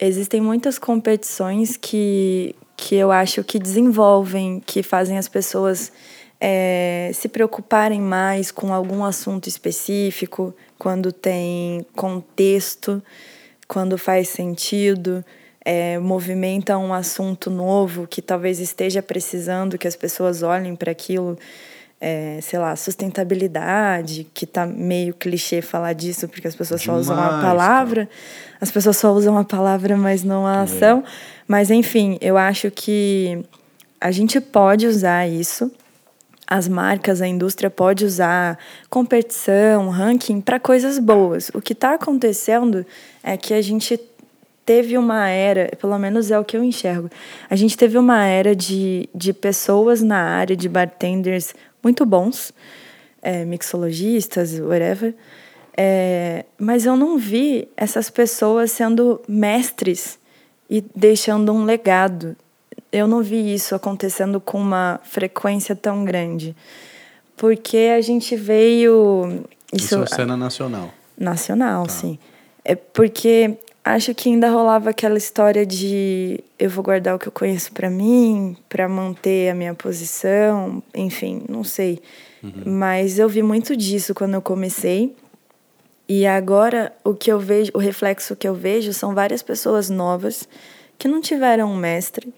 Existem 0.00 0.40
muitas 0.40 0.76
competições 0.76 1.76
que, 1.76 2.56
que 2.76 2.96
eu 2.96 3.12
acho 3.12 3.44
que 3.44 3.56
desenvolvem, 3.56 4.60
que 4.66 4.82
fazem 4.82 5.16
as 5.16 5.28
pessoas 5.28 5.92
é, 6.44 7.12
se 7.14 7.28
preocuparem 7.28 8.00
mais 8.00 8.50
com 8.50 8.74
algum 8.74 9.04
assunto 9.04 9.48
específico, 9.48 10.52
quando 10.76 11.12
tem 11.12 11.86
contexto, 11.94 13.00
quando 13.68 13.96
faz 13.96 14.28
sentido, 14.30 15.24
é, 15.64 16.00
movimenta 16.00 16.76
um 16.76 16.92
assunto 16.92 17.48
novo 17.48 18.08
que 18.08 18.20
talvez 18.20 18.58
esteja 18.58 19.00
precisando 19.00 19.78
que 19.78 19.86
as 19.86 19.94
pessoas 19.94 20.42
olhem 20.42 20.74
para 20.74 20.90
aquilo. 20.90 21.38
É, 22.04 22.40
sei 22.42 22.58
lá, 22.58 22.74
sustentabilidade, 22.74 24.26
que 24.34 24.44
tá 24.44 24.66
meio 24.66 25.14
clichê 25.14 25.62
falar 25.62 25.92
disso, 25.92 26.26
porque 26.26 26.48
as 26.48 26.56
pessoas 26.56 26.80
Demais, 26.80 27.06
só 27.06 27.12
usam 27.12 27.24
a 27.24 27.40
palavra, 27.40 28.06
cara. 28.06 28.16
as 28.60 28.72
pessoas 28.72 28.96
só 28.96 29.12
usam 29.12 29.38
a 29.38 29.44
palavra, 29.44 29.96
mas 29.96 30.24
não 30.24 30.44
a 30.44 30.62
ação. 30.62 31.04
Mas, 31.46 31.70
enfim, 31.70 32.18
eu 32.20 32.36
acho 32.36 32.72
que 32.72 33.44
a 34.00 34.10
gente 34.10 34.40
pode 34.40 34.84
usar 34.88 35.28
isso 35.28 35.70
as 36.46 36.68
marcas, 36.68 37.22
a 37.22 37.26
indústria 37.26 37.70
pode 37.70 38.04
usar 38.04 38.58
competição, 38.90 39.88
ranking 39.88 40.40
para 40.40 40.60
coisas 40.60 40.98
boas. 40.98 41.50
O 41.54 41.60
que 41.60 41.72
está 41.72 41.94
acontecendo 41.94 42.84
é 43.22 43.36
que 43.36 43.54
a 43.54 43.62
gente 43.62 43.98
teve 44.64 44.96
uma 44.96 45.28
era, 45.28 45.74
pelo 45.80 45.98
menos 45.98 46.30
é 46.30 46.38
o 46.38 46.44
que 46.44 46.56
eu 46.56 46.62
enxergo, 46.62 47.10
a 47.50 47.56
gente 47.56 47.76
teve 47.76 47.98
uma 47.98 48.24
era 48.24 48.54
de, 48.54 49.08
de 49.14 49.32
pessoas 49.32 50.02
na 50.02 50.18
área 50.18 50.56
de 50.56 50.68
bartenders 50.68 51.54
muito 51.82 52.06
bons, 52.06 52.52
é, 53.20 53.44
mixologistas, 53.44 54.58
whatever, 54.60 55.14
é, 55.76 56.44
mas 56.58 56.86
eu 56.86 56.96
não 56.96 57.18
vi 57.18 57.68
essas 57.76 58.10
pessoas 58.10 58.70
sendo 58.70 59.20
mestres 59.26 60.18
e 60.68 60.84
deixando 60.94 61.52
um 61.52 61.64
legado 61.64 62.36
eu 62.92 63.06
não 63.06 63.22
vi 63.22 63.54
isso 63.54 63.74
acontecendo 63.74 64.40
com 64.40 64.58
uma 64.60 65.00
frequência 65.02 65.74
tão 65.74 66.04
grande. 66.04 66.54
Porque 67.36 67.90
a 67.96 68.00
gente 68.00 68.36
veio. 68.36 69.44
Isso, 69.72 69.86
isso 69.86 70.02
é 70.02 70.06
cena 70.06 70.36
nacional. 70.36 70.92
Nacional, 71.18 71.84
tá. 71.84 71.92
sim. 71.92 72.18
É 72.64 72.76
porque 72.76 73.56
acho 73.84 74.14
que 74.14 74.28
ainda 74.28 74.48
rolava 74.50 74.90
aquela 74.90 75.16
história 75.16 75.66
de 75.66 76.38
eu 76.58 76.70
vou 76.70 76.84
guardar 76.84 77.16
o 77.16 77.18
que 77.18 77.26
eu 77.26 77.32
conheço 77.32 77.72
para 77.72 77.90
mim, 77.90 78.56
para 78.68 78.88
manter 78.88 79.50
a 79.50 79.54
minha 79.54 79.74
posição, 79.74 80.82
enfim, 80.94 81.42
não 81.48 81.64
sei. 81.64 82.00
Uhum. 82.42 82.62
Mas 82.66 83.18
eu 83.18 83.28
vi 83.28 83.42
muito 83.42 83.76
disso 83.76 84.14
quando 84.14 84.34
eu 84.34 84.42
comecei. 84.42 85.16
E 86.08 86.26
agora 86.26 86.92
o 87.02 87.14
que 87.14 87.32
eu 87.32 87.40
vejo, 87.40 87.72
o 87.74 87.78
reflexo 87.78 88.36
que 88.36 88.46
eu 88.46 88.54
vejo 88.54 88.92
são 88.92 89.14
várias 89.14 89.42
pessoas 89.42 89.88
novas 89.88 90.46
que 90.98 91.08
não 91.08 91.20
tiveram 91.20 91.72
um 91.72 91.76
mestre 91.76 92.32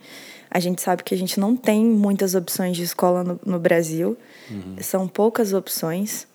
a 0.55 0.61
gente 0.61 0.80
sabe 0.80 1.02
que 1.02 1.12
a 1.12 1.18
gente 1.18 1.40
não 1.40 1.57
tem 1.57 1.84
muitas 1.84 2.36
opções 2.36 2.76
de 2.76 2.84
escola 2.84 3.24
no, 3.24 3.40
no 3.44 3.59
Brasil, 3.59 4.16
uhum. 4.48 4.76
são 4.80 5.09
poucas 5.09 5.52
opções, 5.52 6.28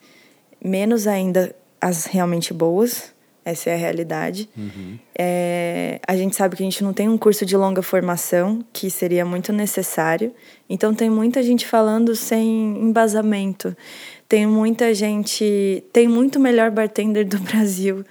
menos 0.62 1.08
ainda 1.08 1.56
as 1.80 2.06
realmente 2.06 2.54
boas, 2.54 3.14
essa 3.46 3.70
é 3.70 3.74
a 3.74 3.78
realidade. 3.78 4.50
Uhum. 4.58 5.00
É, 5.18 6.02
a 6.06 6.18
gente 6.18 6.36
sabe 6.36 6.58
que 6.58 6.62
a 6.62 6.66
gente 6.66 6.84
não 6.84 6.92
tem 6.92 7.08
um 7.08 7.18
curso 7.18 7.46
de 7.46 7.56
longa 7.56 7.82
formação, 7.82 8.64
que 8.74 8.90
seria 8.90 9.24
muito 9.24 9.54
necessário. 9.54 10.34
Então, 10.70 10.94
tem 10.94 11.10
muita 11.10 11.42
gente 11.42 11.66
falando 11.66 12.14
sem 12.14 12.78
embasamento. 12.78 13.76
Tem 14.28 14.46
muita 14.46 14.94
gente. 14.94 15.82
Tem 15.94 16.10
muito 16.10 16.42
melhor 16.42 16.70
bartender 16.70 17.26
do 17.26 17.40
Brasil, 17.42 18.04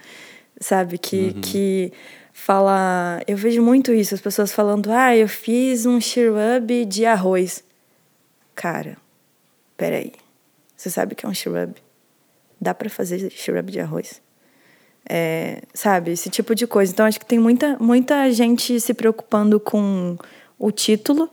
sabe? 0.59 0.97
Que, 0.97 1.33
uhum. 1.35 1.41
que 1.41 1.93
fala. 2.39 3.21
Eu 3.27 3.35
vejo 3.35 3.61
muito 3.61 3.93
isso, 3.93 4.15
as 4.15 4.21
pessoas 4.21 4.51
falando, 4.51 4.91
ah, 4.91 5.15
eu 5.15 5.27
fiz 5.27 5.85
um 5.85 5.99
shrub 5.99 6.85
de 6.85 7.05
arroz. 7.05 7.63
Cara, 8.55 8.97
peraí. 9.75 10.13
Você 10.75 10.89
sabe 10.89 11.13
o 11.13 11.15
que 11.15 11.25
é 11.25 11.29
um 11.29 11.33
shrub? 11.33 11.75
Dá 12.59 12.73
para 12.73 12.89
fazer 12.89 13.29
shrub 13.29 13.71
de 13.71 13.79
arroz? 13.79 14.21
É, 15.07 15.61
sabe, 15.73 16.11
esse 16.11 16.29
tipo 16.29 16.55
de 16.55 16.65
coisa. 16.65 16.91
Então, 16.91 17.05
acho 17.05 17.19
que 17.19 17.25
tem 17.25 17.39
muita, 17.39 17.77
muita 17.79 18.31
gente 18.31 18.79
se 18.79 18.93
preocupando 18.93 19.59
com 19.59 20.17
o 20.57 20.71
título 20.71 21.29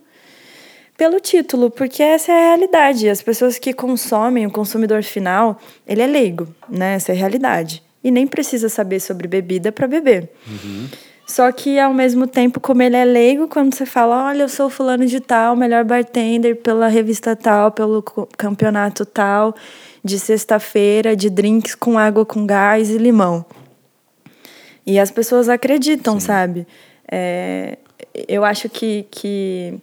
pelo 0.97 1.21
título, 1.21 1.71
porque 1.71 2.03
essa 2.03 2.33
é 2.33 2.35
a 2.35 2.49
realidade. 2.49 3.09
As 3.09 3.21
pessoas 3.21 3.59
que 3.59 3.73
consomem, 3.75 4.47
o 4.47 4.51
consumidor 4.51 5.03
final, 5.03 5.61
ele 5.87 6.01
é 6.01 6.07
leigo, 6.07 6.49
né? 6.69 6.95
Essa 6.95 7.13
é 7.13 7.15
a 7.15 7.19
realidade 7.19 7.86
e 8.07 8.11
nem 8.13 8.25
precisa 8.25 8.69
saber 8.69 9.01
sobre 9.01 9.27
bebida 9.27 9.73
para 9.73 9.89
beber. 9.89 10.31
Uhum. 10.47 10.87
Só 11.27 11.51
que 11.51 11.77
ao 11.77 11.93
mesmo 11.93 12.29
tempo, 12.29 12.61
como 12.61 12.81
ele 12.81 12.95
é 12.95 13.05
leigo, 13.05 13.49
quando 13.49 13.75
você 13.75 13.85
fala, 13.85 14.29
olha, 14.29 14.43
eu 14.43 14.49
sou 14.49 14.71
fulano 14.71 15.05
de 15.07 15.19
tal, 15.19 15.57
melhor 15.57 15.83
bartender 15.83 16.55
pela 16.55 16.87
revista 16.87 17.35
tal, 17.35 17.73
pelo 17.73 18.01
campeonato 18.39 19.05
tal, 19.05 19.57
de 20.05 20.21
sexta-feira, 20.21 21.17
de 21.17 21.29
drinks 21.29 21.75
com 21.75 21.99
água 21.99 22.25
com 22.25 22.47
gás 22.47 22.91
e 22.91 22.97
limão. 22.97 23.45
E 24.87 25.01
as 25.01 25.11
pessoas 25.11 25.49
acreditam, 25.49 26.21
Sim. 26.21 26.27
sabe? 26.27 26.67
É, 27.11 27.77
eu 28.29 28.45
acho 28.45 28.69
que, 28.69 29.05
que 29.11 29.75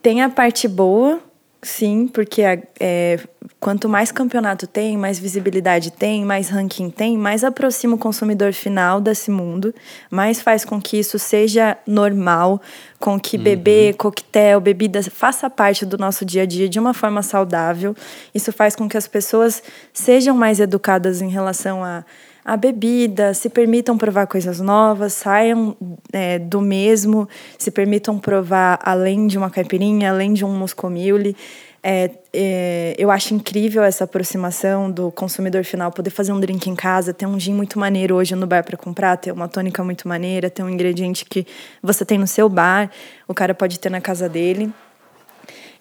tem 0.00 0.22
a 0.22 0.28
parte 0.28 0.68
boa, 0.68 1.18
sim, 1.66 2.08
porque 2.08 2.42
é, 2.80 3.18
quanto 3.58 3.88
mais 3.88 4.12
campeonato 4.12 4.66
tem, 4.66 4.96
mais 4.96 5.18
visibilidade 5.18 5.90
tem, 5.90 6.24
mais 6.24 6.48
ranking 6.48 6.88
tem, 6.90 7.18
mais 7.18 7.42
aproxima 7.42 7.96
o 7.96 7.98
consumidor 7.98 8.52
final 8.52 9.00
desse 9.00 9.30
mundo, 9.30 9.74
mais 10.10 10.40
faz 10.40 10.64
com 10.64 10.80
que 10.80 10.98
isso 10.98 11.18
seja 11.18 11.76
normal, 11.86 12.60
com 12.98 13.18
que 13.18 13.36
uhum. 13.36 13.42
beber, 13.42 13.94
coquetel, 13.96 14.60
bebida 14.60 15.02
faça 15.02 15.50
parte 15.50 15.84
do 15.84 15.98
nosso 15.98 16.24
dia 16.24 16.42
a 16.42 16.46
dia 16.46 16.68
de 16.68 16.78
uma 16.78 16.94
forma 16.94 17.22
saudável. 17.22 17.94
Isso 18.34 18.52
faz 18.52 18.76
com 18.76 18.88
que 18.88 18.96
as 18.96 19.08
pessoas 19.08 19.62
sejam 19.92 20.36
mais 20.36 20.60
educadas 20.60 21.20
em 21.20 21.28
relação 21.28 21.82
a 21.82 22.04
a 22.46 22.56
bebida, 22.56 23.34
se 23.34 23.50
permitam 23.50 23.98
provar 23.98 24.28
coisas 24.28 24.60
novas, 24.60 25.14
saiam 25.14 25.76
é, 26.12 26.38
do 26.38 26.60
mesmo, 26.60 27.28
se 27.58 27.72
permitam 27.72 28.20
provar 28.20 28.78
além 28.84 29.26
de 29.26 29.36
uma 29.36 29.50
caipirinha, 29.50 30.10
além 30.10 30.32
de 30.32 30.44
um 30.44 30.56
moscomule. 30.56 31.36
É, 31.82 32.08
é, 32.32 32.94
eu 32.96 33.10
acho 33.10 33.34
incrível 33.34 33.82
essa 33.82 34.04
aproximação 34.04 34.88
do 34.88 35.10
consumidor 35.10 35.64
final, 35.64 35.90
poder 35.90 36.10
fazer 36.10 36.30
um 36.32 36.38
drink 36.38 36.70
em 36.70 36.76
casa, 36.76 37.12
ter 37.12 37.26
um 37.26 37.38
gin 37.38 37.52
muito 37.52 37.80
maneiro 37.80 38.14
hoje 38.14 38.36
no 38.36 38.46
bar 38.46 38.62
para 38.62 38.76
comprar, 38.76 39.16
ter 39.16 39.32
uma 39.32 39.48
tônica 39.48 39.82
muito 39.82 40.06
maneira, 40.06 40.48
ter 40.48 40.62
um 40.62 40.70
ingrediente 40.70 41.24
que 41.24 41.44
você 41.82 42.04
tem 42.04 42.16
no 42.16 42.28
seu 42.28 42.48
bar, 42.48 42.88
o 43.26 43.34
cara 43.34 43.56
pode 43.56 43.80
ter 43.80 43.90
na 43.90 44.00
casa 44.00 44.28
dele. 44.28 44.72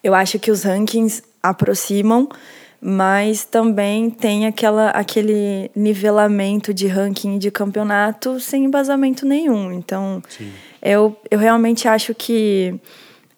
Eu 0.03 0.15
acho 0.15 0.39
que 0.39 0.49
os 0.49 0.63
rankings 0.63 1.21
aproximam, 1.43 2.27
mas 2.81 3.45
também 3.45 4.09
tem 4.09 4.45
aquela, 4.45 4.89
aquele 4.89 5.71
nivelamento 5.75 6.73
de 6.73 6.87
ranking 6.87 7.37
de 7.37 7.49
campeonato 7.49 8.39
sem 8.39 8.65
embasamento 8.65 9.25
nenhum. 9.25 9.71
Então, 9.71 10.21
eu, 10.81 11.17
eu 11.31 11.39
realmente 11.39 11.87
acho 11.87 12.13
que 12.13 12.79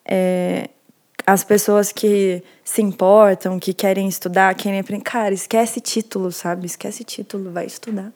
é, 0.06 0.70
as 1.26 1.44
pessoas 1.44 1.92
que 1.92 2.42
se 2.64 2.82
importam, 2.82 3.60
que 3.60 3.74
querem 3.74 4.08
estudar, 4.08 4.56
querem 4.56 4.80
aprender, 4.80 5.04
cara, 5.04 5.34
esquece 5.34 5.82
título, 5.82 6.32
sabe? 6.32 6.66
Esquece 6.66 7.04
título, 7.04 7.52
vai 7.52 7.66
estudar. 7.66 8.14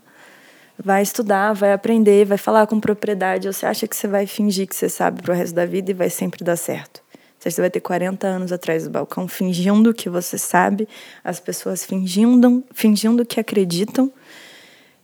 Vai 0.83 1.03
estudar, 1.03 1.53
vai 1.53 1.73
aprender, 1.73 2.25
vai 2.25 2.37
falar 2.37 2.65
com 2.67 2.79
propriedade. 2.79 3.47
Você 3.47 3.65
acha 3.65 3.87
que 3.87 3.95
você 3.95 4.07
vai 4.07 4.25
fingir 4.25 4.67
que 4.67 4.75
você 4.75 4.89
sabe 4.89 5.21
pro 5.21 5.33
resto 5.33 5.53
da 5.53 5.65
vida 5.65 5.91
e 5.91 5.93
vai 5.93 6.09
sempre 6.09 6.43
dar 6.43 6.55
certo. 6.55 7.00
Você 7.49 7.59
vai 7.59 7.69
ter 7.69 7.79
40 7.79 8.27
anos 8.27 8.51
atrás 8.51 8.83
do 8.83 8.89
balcão 8.91 9.27
fingindo 9.27 9.93
que 9.93 10.09
você 10.09 10.37
sabe, 10.37 10.87
as 11.23 11.39
pessoas 11.39 11.83
fingindo, 11.83 12.63
fingindo 12.71 13.25
que 13.25 13.39
acreditam, 13.39 14.11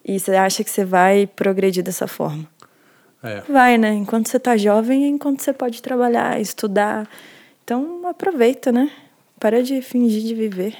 e 0.05 0.19
você 0.19 0.35
acha 0.35 0.63
que 0.63 0.69
você 0.69 0.85
vai 0.85 1.25
progredir 1.27 1.83
dessa 1.83 2.07
forma. 2.07 2.47
É. 3.23 3.41
Vai, 3.49 3.77
né? 3.77 3.93
Enquanto 3.93 4.29
você 4.29 4.39
tá 4.39 4.55
jovem, 4.55 5.05
é 5.05 5.07
enquanto 5.07 5.41
você 5.41 5.51
pode 5.51 5.81
trabalhar, 5.81 6.39
estudar. 6.39 7.09
Então 7.63 8.07
aproveita, 8.07 8.71
né? 8.71 8.91
Para 9.39 9.63
de 9.63 9.81
fingir 9.81 10.21
de 10.21 10.35
viver. 10.35 10.77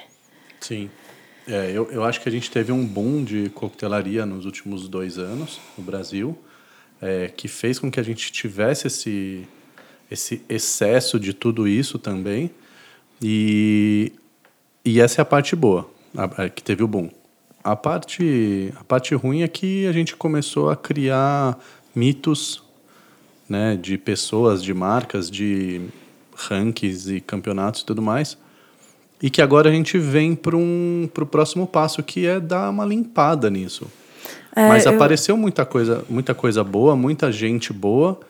Sim. 0.60 0.88
É, 1.46 1.70
eu, 1.74 1.90
eu 1.90 2.04
acho 2.04 2.20
que 2.20 2.28
a 2.28 2.32
gente 2.32 2.50
teve 2.50 2.70
um 2.70 2.86
boom 2.86 3.24
de 3.24 3.50
coquetelaria 3.50 4.24
nos 4.24 4.44
últimos 4.44 4.86
dois 4.86 5.18
anos 5.18 5.60
no 5.76 5.82
Brasil, 5.82 6.38
é, 7.00 7.28
que 7.28 7.48
fez 7.48 7.78
com 7.78 7.90
que 7.90 7.98
a 7.98 8.02
gente 8.02 8.30
tivesse 8.30 8.86
esse 8.86 9.48
esse 10.10 10.42
excesso 10.48 11.18
de 11.18 11.32
tudo 11.32 11.68
isso 11.68 11.98
também. 11.98 12.50
E, 13.22 14.12
e 14.84 15.00
essa 15.00 15.20
é 15.20 15.22
a 15.22 15.24
parte 15.24 15.54
boa, 15.56 15.88
a, 16.16 16.44
a, 16.44 16.48
que 16.48 16.62
teve 16.62 16.82
o 16.82 16.88
boom. 16.88 17.10
A 17.62 17.76
parte, 17.76 18.72
a 18.76 18.84
parte 18.84 19.14
ruim 19.14 19.42
é 19.42 19.48
que 19.48 19.86
a 19.86 19.92
gente 19.92 20.16
começou 20.16 20.70
a 20.70 20.76
criar 20.76 21.58
mitos 21.94 22.62
né, 23.48 23.76
de 23.76 23.98
pessoas, 23.98 24.62
de 24.62 24.72
marcas, 24.72 25.30
de 25.30 25.80
rankings 26.34 27.10
e 27.10 27.20
campeonatos 27.20 27.82
e 27.82 27.84
tudo 27.84 28.00
mais. 28.00 28.38
E 29.20 29.28
que 29.28 29.42
agora 29.42 29.68
a 29.68 29.72
gente 29.72 29.98
vem 29.98 30.34
para 30.36 30.56
um, 30.56 31.08
o 31.12 31.26
próximo 31.26 31.66
passo, 31.66 32.02
que 32.02 32.24
é 32.26 32.38
dar 32.38 32.70
uma 32.70 32.84
limpada 32.84 33.50
nisso. 33.50 33.90
É, 34.54 34.68
Mas 34.68 34.86
eu... 34.86 34.92
apareceu 34.92 35.36
muita 35.36 35.66
coisa, 35.66 36.04
muita 36.08 36.34
coisa 36.34 36.62
boa, 36.62 36.94
muita 36.94 37.32
gente 37.32 37.72
boa, 37.72 38.20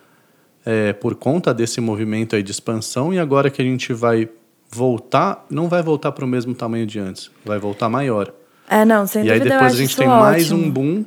é, 0.68 0.92
por 0.92 1.14
conta 1.14 1.54
desse 1.54 1.80
movimento 1.80 2.36
aí 2.36 2.42
de 2.42 2.50
expansão 2.50 3.14
e 3.14 3.18
agora 3.18 3.48
que 3.48 3.62
a 3.62 3.64
gente 3.64 3.94
vai 3.94 4.28
voltar, 4.70 5.46
não 5.48 5.66
vai 5.66 5.82
voltar 5.82 6.12
para 6.12 6.26
o 6.26 6.28
mesmo 6.28 6.54
tamanho 6.54 6.86
de 6.86 6.98
antes, 6.98 7.30
vai 7.42 7.58
voltar 7.58 7.88
maior. 7.88 8.30
É, 8.68 8.84
não, 8.84 9.06
sem 9.06 9.22
e 9.22 9.24
dúvida. 9.24 9.46
E 9.46 9.48
aí 9.48 9.56
depois 9.56 9.72
a 9.72 9.76
gente 9.76 9.96
tem 9.96 10.06
ótimo. 10.06 10.20
mais 10.20 10.52
um 10.52 10.70
boom 10.70 11.06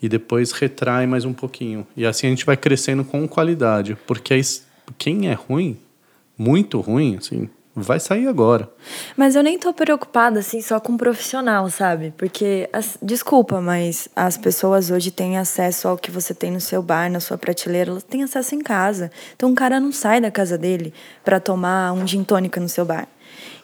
e 0.00 0.08
depois 0.08 0.52
retrai 0.52 1.04
mais 1.04 1.24
um 1.24 1.32
pouquinho. 1.32 1.84
E 1.96 2.06
assim 2.06 2.28
a 2.28 2.30
gente 2.30 2.46
vai 2.46 2.56
crescendo 2.56 3.02
com 3.02 3.26
qualidade, 3.26 3.98
porque 4.06 4.40
quem 4.96 5.28
é 5.28 5.32
ruim, 5.32 5.76
muito 6.38 6.78
ruim, 6.80 7.16
assim, 7.16 7.50
vai 7.74 8.00
sair 8.00 8.26
agora. 8.26 8.68
Mas 9.16 9.36
eu 9.36 9.42
nem 9.42 9.58
tô 9.58 9.72
preocupada 9.72 10.40
assim 10.40 10.60
só 10.60 10.80
com 10.80 10.96
profissional, 10.96 11.68
sabe? 11.70 12.12
Porque 12.16 12.68
as, 12.72 12.98
desculpa, 13.00 13.60
mas 13.60 14.08
as 14.14 14.36
pessoas 14.36 14.90
hoje 14.90 15.10
têm 15.10 15.38
acesso 15.38 15.88
ao 15.88 15.96
que 15.96 16.10
você 16.10 16.34
tem 16.34 16.50
no 16.50 16.60
seu 16.60 16.82
bar, 16.82 17.10
na 17.10 17.20
sua 17.20 17.38
prateleira, 17.38 17.90
elas 17.90 18.02
têm 18.02 18.22
acesso 18.22 18.54
em 18.54 18.60
casa. 18.60 19.10
Então 19.36 19.52
o 19.52 19.54
cara 19.54 19.78
não 19.78 19.92
sai 19.92 20.20
da 20.20 20.30
casa 20.30 20.58
dele 20.58 20.92
para 21.24 21.38
tomar 21.38 21.92
um 21.92 22.06
gin 22.06 22.24
tônica 22.24 22.60
no 22.60 22.68
seu 22.68 22.84
bar. 22.84 23.08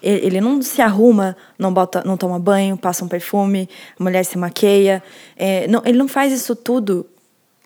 Ele 0.03 0.41
não 0.41 0.63
se 0.63 0.81
arruma, 0.81 1.37
não 1.59 1.73
bota, 1.73 2.03
não 2.05 2.17
toma 2.17 2.39
banho, 2.39 2.77
passa 2.77 3.05
um 3.05 3.09
perfume, 3.09 3.69
a 3.99 4.03
mulher 4.03 4.25
se 4.25 4.39
maqueia. 4.39 5.03
É, 5.37 5.67
não, 5.67 5.83
ele 5.85 5.99
não 5.99 6.07
faz 6.07 6.33
isso 6.33 6.55
tudo 6.55 7.07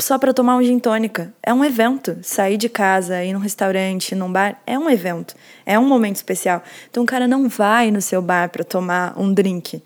só 0.01 0.19
para 0.19 0.33
tomar 0.33 0.57
um 0.57 0.63
gin 0.63 0.79
tônica. 0.79 1.33
É 1.43 1.53
um 1.53 1.65
evento. 1.65 2.19
Sair 2.23 2.57
de 2.57 2.69
casa, 2.69 3.23
ir 3.25 3.33
num 3.33 3.39
restaurante, 3.39 4.15
num 4.15 4.31
bar, 4.31 4.61
é 4.67 4.79
um 4.79 4.89
evento. 4.89 5.35
É 5.65 5.79
um 5.79 5.87
momento 5.87 6.17
especial. 6.17 6.63
Então 6.91 7.03
o 7.03 7.07
cara 7.07 7.29
não 7.29 7.49
vai 7.49 7.91
no 7.91 8.01
seu 8.01 8.21
bar 8.21 8.49
para 8.51 8.65
tomar 8.65 9.19
um 9.19 9.33
drink. 9.33 9.83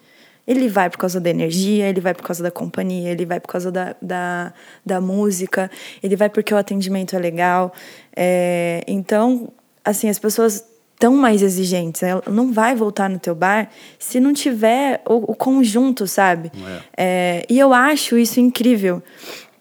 Ele 0.47 0.69
vai 0.69 0.91
por 0.91 0.99
causa 0.99 1.21
da 1.21 1.31
energia, 1.31 1.89
ele 1.89 2.01
vai 2.01 2.15
por 2.15 2.23
causa 2.23 2.43
da 2.43 2.51
companhia, 2.51 3.11
ele 3.11 3.25
vai 3.25 3.41
por 3.41 3.49
causa 3.49 3.73
da, 3.73 3.97
da, 4.01 4.53
da 4.85 5.01
música, 5.01 5.71
ele 6.03 6.17
vai 6.17 6.29
porque 6.29 6.53
o 6.53 6.57
atendimento 6.57 7.17
é 7.17 7.19
legal. 7.19 7.73
É, 8.15 8.85
então, 8.87 9.49
assim, 9.83 10.09
as 10.09 10.19
pessoas 10.19 10.65
tão 10.99 11.17
mais 11.17 11.43
exigentes. 11.43 12.03
Ela 12.03 12.23
não 12.31 12.53
vai 12.53 12.75
voltar 12.75 13.11
no 13.11 13.19
teu 13.19 13.35
bar 13.35 13.69
se 13.99 14.21
não 14.21 14.33
tiver 14.33 15.03
o, 15.07 15.33
o 15.33 15.35
conjunto, 15.35 16.07
sabe? 16.07 16.53
É. 16.57 16.81
É, 16.97 17.47
e 17.49 17.59
eu 17.59 17.73
acho 17.73 18.17
isso 18.17 18.41
incrível 18.41 19.03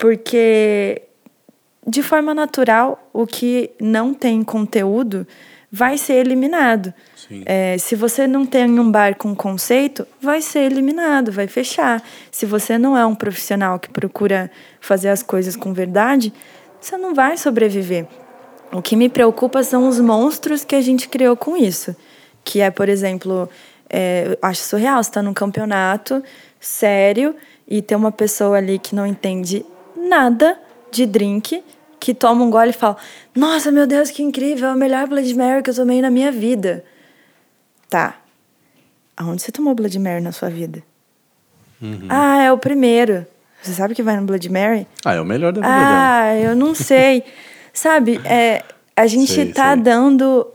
porque 0.03 1.03
de 1.87 2.03
forma 2.03 2.33
natural 2.33 3.09
o 3.13 3.25
que 3.25 3.71
não 3.79 4.13
tem 4.13 4.43
conteúdo 4.43 5.25
vai 5.71 5.97
ser 5.97 6.15
eliminado. 6.15 6.93
É, 7.45 7.77
se 7.77 7.95
você 7.95 8.27
não 8.27 8.45
tem 8.45 8.77
um 8.77 8.91
bar 8.91 9.15
com 9.15 9.33
conceito, 9.33 10.05
vai 10.21 10.41
ser 10.41 10.69
eliminado, 10.69 11.31
vai 11.31 11.47
fechar. 11.47 12.03
Se 12.29 12.45
você 12.45 12.77
não 12.77 12.97
é 12.97 13.05
um 13.05 13.15
profissional 13.15 13.79
que 13.79 13.87
procura 13.87 14.51
fazer 14.81 15.07
as 15.07 15.23
coisas 15.23 15.55
com 15.55 15.71
verdade, 15.71 16.33
você 16.81 16.97
não 16.97 17.15
vai 17.15 17.37
sobreviver. 17.37 18.05
O 18.73 18.81
que 18.81 18.97
me 18.97 19.07
preocupa 19.07 19.63
são 19.63 19.87
os 19.87 20.01
monstros 20.01 20.65
que 20.65 20.75
a 20.75 20.81
gente 20.81 21.07
criou 21.07 21.37
com 21.37 21.55
isso. 21.55 21.95
Que 22.43 22.59
é, 22.59 22.69
por 22.69 22.89
exemplo, 22.89 23.49
é, 23.89 24.37
acho 24.41 24.63
surreal, 24.63 25.01
você 25.01 25.11
está 25.11 25.21
num 25.21 25.33
campeonato 25.33 26.21
sério 26.59 27.33
e 27.65 27.81
tem 27.81 27.97
uma 27.97 28.11
pessoa 28.11 28.57
ali 28.57 28.77
que 28.77 28.93
não 28.93 29.07
entende 29.07 29.65
nada 30.07 30.57
de 30.91 31.05
drink, 31.05 31.63
que 31.99 32.13
toma 32.13 32.43
um 32.43 32.49
gole 32.49 32.69
e 32.71 32.73
fala: 32.73 32.97
Nossa, 33.35 33.71
meu 33.71 33.87
Deus, 33.87 34.11
que 34.11 34.21
incrível, 34.21 34.69
é 34.69 34.73
o 34.73 34.77
melhor 34.77 35.07
Blood 35.07 35.33
Mary 35.35 35.63
que 35.63 35.69
eu 35.69 35.75
tomei 35.75 36.01
na 36.01 36.09
minha 36.11 36.31
vida. 36.31 36.83
Tá. 37.89 38.15
Aonde 39.15 39.41
você 39.41 39.51
tomou 39.51 39.73
Blood 39.75 39.97
Mary 39.99 40.21
na 40.21 40.31
sua 40.31 40.49
vida? 40.49 40.83
Uhum. 41.81 42.07
Ah, 42.09 42.41
é 42.43 42.51
o 42.51 42.57
primeiro. 42.57 43.25
Você 43.61 43.73
sabe 43.73 43.95
que 43.95 44.03
vai 44.03 44.17
no 44.17 44.25
Blood 44.25 44.49
Mary? 44.49 44.87
Ah, 45.05 45.13
é 45.13 45.21
o 45.21 45.25
melhor 45.25 45.53
da 45.53 45.61
vida 45.61 45.73
Ah, 45.73 46.33
dela. 46.33 46.39
eu 46.39 46.55
não 46.55 46.73
sei. 46.75 47.23
sabe, 47.71 48.19
é, 48.25 48.63
a 48.95 49.07
gente 49.07 49.31
sei, 49.31 49.53
tá 49.53 49.73
sei. 49.73 49.83
dando 49.83 50.45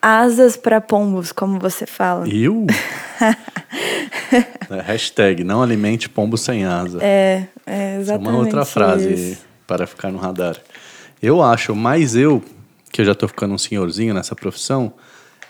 asas 0.00 0.56
para 0.56 0.80
pombos, 0.80 1.30
como 1.30 1.58
você 1.60 1.86
fala. 1.86 2.28
Eu? 2.28 2.66
é, 4.70 4.80
hashtag 4.80 5.44
não 5.44 5.62
alimente 5.62 6.08
pombo 6.08 6.36
sem 6.36 6.64
asa. 6.64 6.98
É, 7.00 7.46
é 7.66 7.96
exatamente. 7.96 8.28
é 8.28 8.32
uma 8.32 8.38
outra 8.38 8.64
frase 8.64 9.12
isso. 9.12 9.44
para 9.66 9.86
ficar 9.86 10.10
no 10.10 10.18
radar. 10.18 10.56
Eu 11.22 11.42
acho, 11.42 11.74
mas 11.74 12.16
eu, 12.16 12.42
que 12.90 13.00
eu 13.00 13.04
já 13.04 13.12
estou 13.12 13.28
ficando 13.28 13.54
um 13.54 13.58
senhorzinho 13.58 14.12
nessa 14.14 14.34
profissão, 14.34 14.92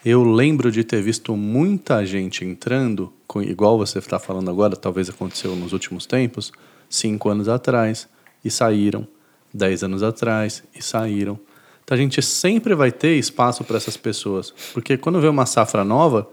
eu 0.05 0.23
lembro 0.23 0.71
de 0.71 0.85
ter 0.85 1.01
visto 1.01 1.37
muita 1.37 2.05
gente 2.05 2.45
entrando, 2.45 3.13
com, 3.27 3.41
igual 3.43 3.79
você 3.79 3.99
está 3.99 4.19
falando 4.19 4.51
agora, 4.51 4.77
talvez 4.77 5.09
aconteceu 5.09 5.55
nos 5.57 5.73
últimos 5.73 6.07
tempos, 6.07 6.53
cinco 6.91 7.29
anos 7.29 7.49
atrás, 7.49 8.09
e 8.45 8.51
saíram, 8.51 9.07
dez 9.55 9.83
anos 9.83 10.03
atrás, 10.03 10.63
e 10.75 10.83
saíram 10.83 11.39
então 11.85 11.95
a 11.97 12.01
gente 12.01 12.23
sempre 12.23 12.75
vai 12.75 12.93
ter 12.93 13.17
espaço 13.17 13.65
para 13.65 13.77
essas 13.77 13.97
pessoas, 13.97 14.53
porque 14.73 14.97
quando 14.97 15.21
vê 15.21 15.29
uma 15.29 15.47
safra 15.47 15.85
nova, 15.85 16.29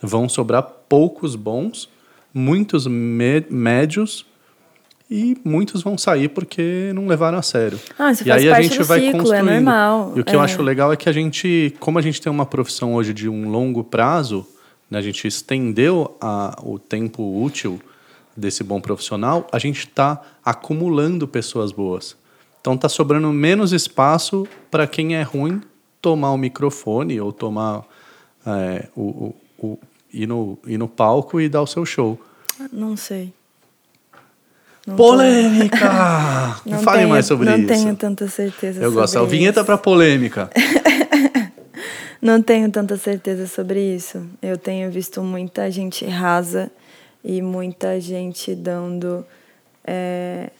vão 0.00 0.28
sobrar 0.28 0.62
poucos 0.62 1.34
bons, 1.34 1.88
muitos 2.32 2.86
médios 2.86 4.24
e 5.10 5.36
muitos 5.44 5.82
vão 5.82 5.96
sair 5.96 6.28
porque 6.28 6.90
não 6.94 7.06
levaram 7.06 7.38
a 7.38 7.42
sério. 7.42 7.78
Ah, 7.98 8.10
isso 8.10 8.24
e 8.24 8.26
faz 8.26 8.42
aí 8.42 8.50
parte 8.50 8.66
a 8.66 8.68
gente 8.68 8.82
vai 8.82 9.00
ciclo, 9.00 9.18
construindo. 9.20 9.48
É 9.48 9.54
normal. 9.54 10.12
E 10.16 10.20
o 10.20 10.24
que 10.24 10.32
é. 10.32 10.34
eu 10.34 10.40
acho 10.40 10.62
legal 10.62 10.92
é 10.92 10.96
que 10.96 11.08
a 11.08 11.12
gente, 11.12 11.74
como 11.78 11.98
a 11.98 12.02
gente 12.02 12.20
tem 12.20 12.30
uma 12.30 12.46
profissão 12.46 12.94
hoje 12.94 13.14
de 13.14 13.28
um 13.28 13.48
longo 13.48 13.84
prazo, 13.84 14.46
né, 14.90 14.98
a 14.98 15.02
gente 15.02 15.26
estendeu 15.26 16.16
a, 16.20 16.56
o 16.62 16.78
tempo 16.78 17.42
útil 17.42 17.80
desse 18.36 18.62
bom 18.64 18.80
profissional, 18.80 19.46
a 19.52 19.58
gente 19.58 19.86
está 19.86 20.20
acumulando 20.44 21.26
pessoas 21.26 21.72
boas. 21.72 22.16
Então 22.60 22.76
tá 22.76 22.88
sobrando 22.88 23.32
menos 23.32 23.72
espaço 23.72 24.46
para 24.70 24.86
quem 24.86 25.14
é 25.14 25.22
ruim 25.22 25.62
tomar 26.02 26.32
o 26.32 26.36
microfone 26.36 27.20
ou 27.20 27.32
tomar 27.32 27.84
é, 28.44 28.88
o, 28.94 29.02
o, 29.02 29.66
o, 29.66 29.78
ir, 30.12 30.26
no, 30.26 30.58
ir 30.66 30.76
no 30.76 30.88
palco 30.88 31.40
e 31.40 31.48
dar 31.48 31.62
o 31.62 31.66
seu 31.66 31.86
show. 31.86 32.20
Não 32.72 32.96
sei. 32.96 33.32
Não 34.86 34.94
Polêmica! 34.96 35.88
Não 36.64 36.78
Fale 36.80 36.98
tenho, 36.98 37.08
mais 37.08 37.26
sobre 37.26 37.46
não 37.46 37.56
isso. 37.58 37.66
Não 37.68 37.76
tenho 37.76 37.96
tanta 37.96 38.28
certeza 38.28 38.78
Eu 38.78 38.84
sobre 38.90 39.00
gosto. 39.00 39.18
É 39.18 39.20
o 39.20 39.26
vinheta 39.26 39.60
isso. 39.60 39.66
para 39.66 39.76
polêmica. 39.78 40.48
Não 42.22 42.40
tenho 42.42 42.70
tanta 42.70 42.96
certeza 42.96 43.46
sobre 43.46 43.80
isso. 43.94 44.26
Eu 44.42 44.56
tenho 44.56 44.90
visto 44.90 45.22
muita 45.22 45.70
gente 45.70 46.04
rasa 46.06 46.70
e 47.24 47.42
muita 47.42 48.00
gente 48.00 48.54
dando 48.54 49.24
é, 49.84 50.50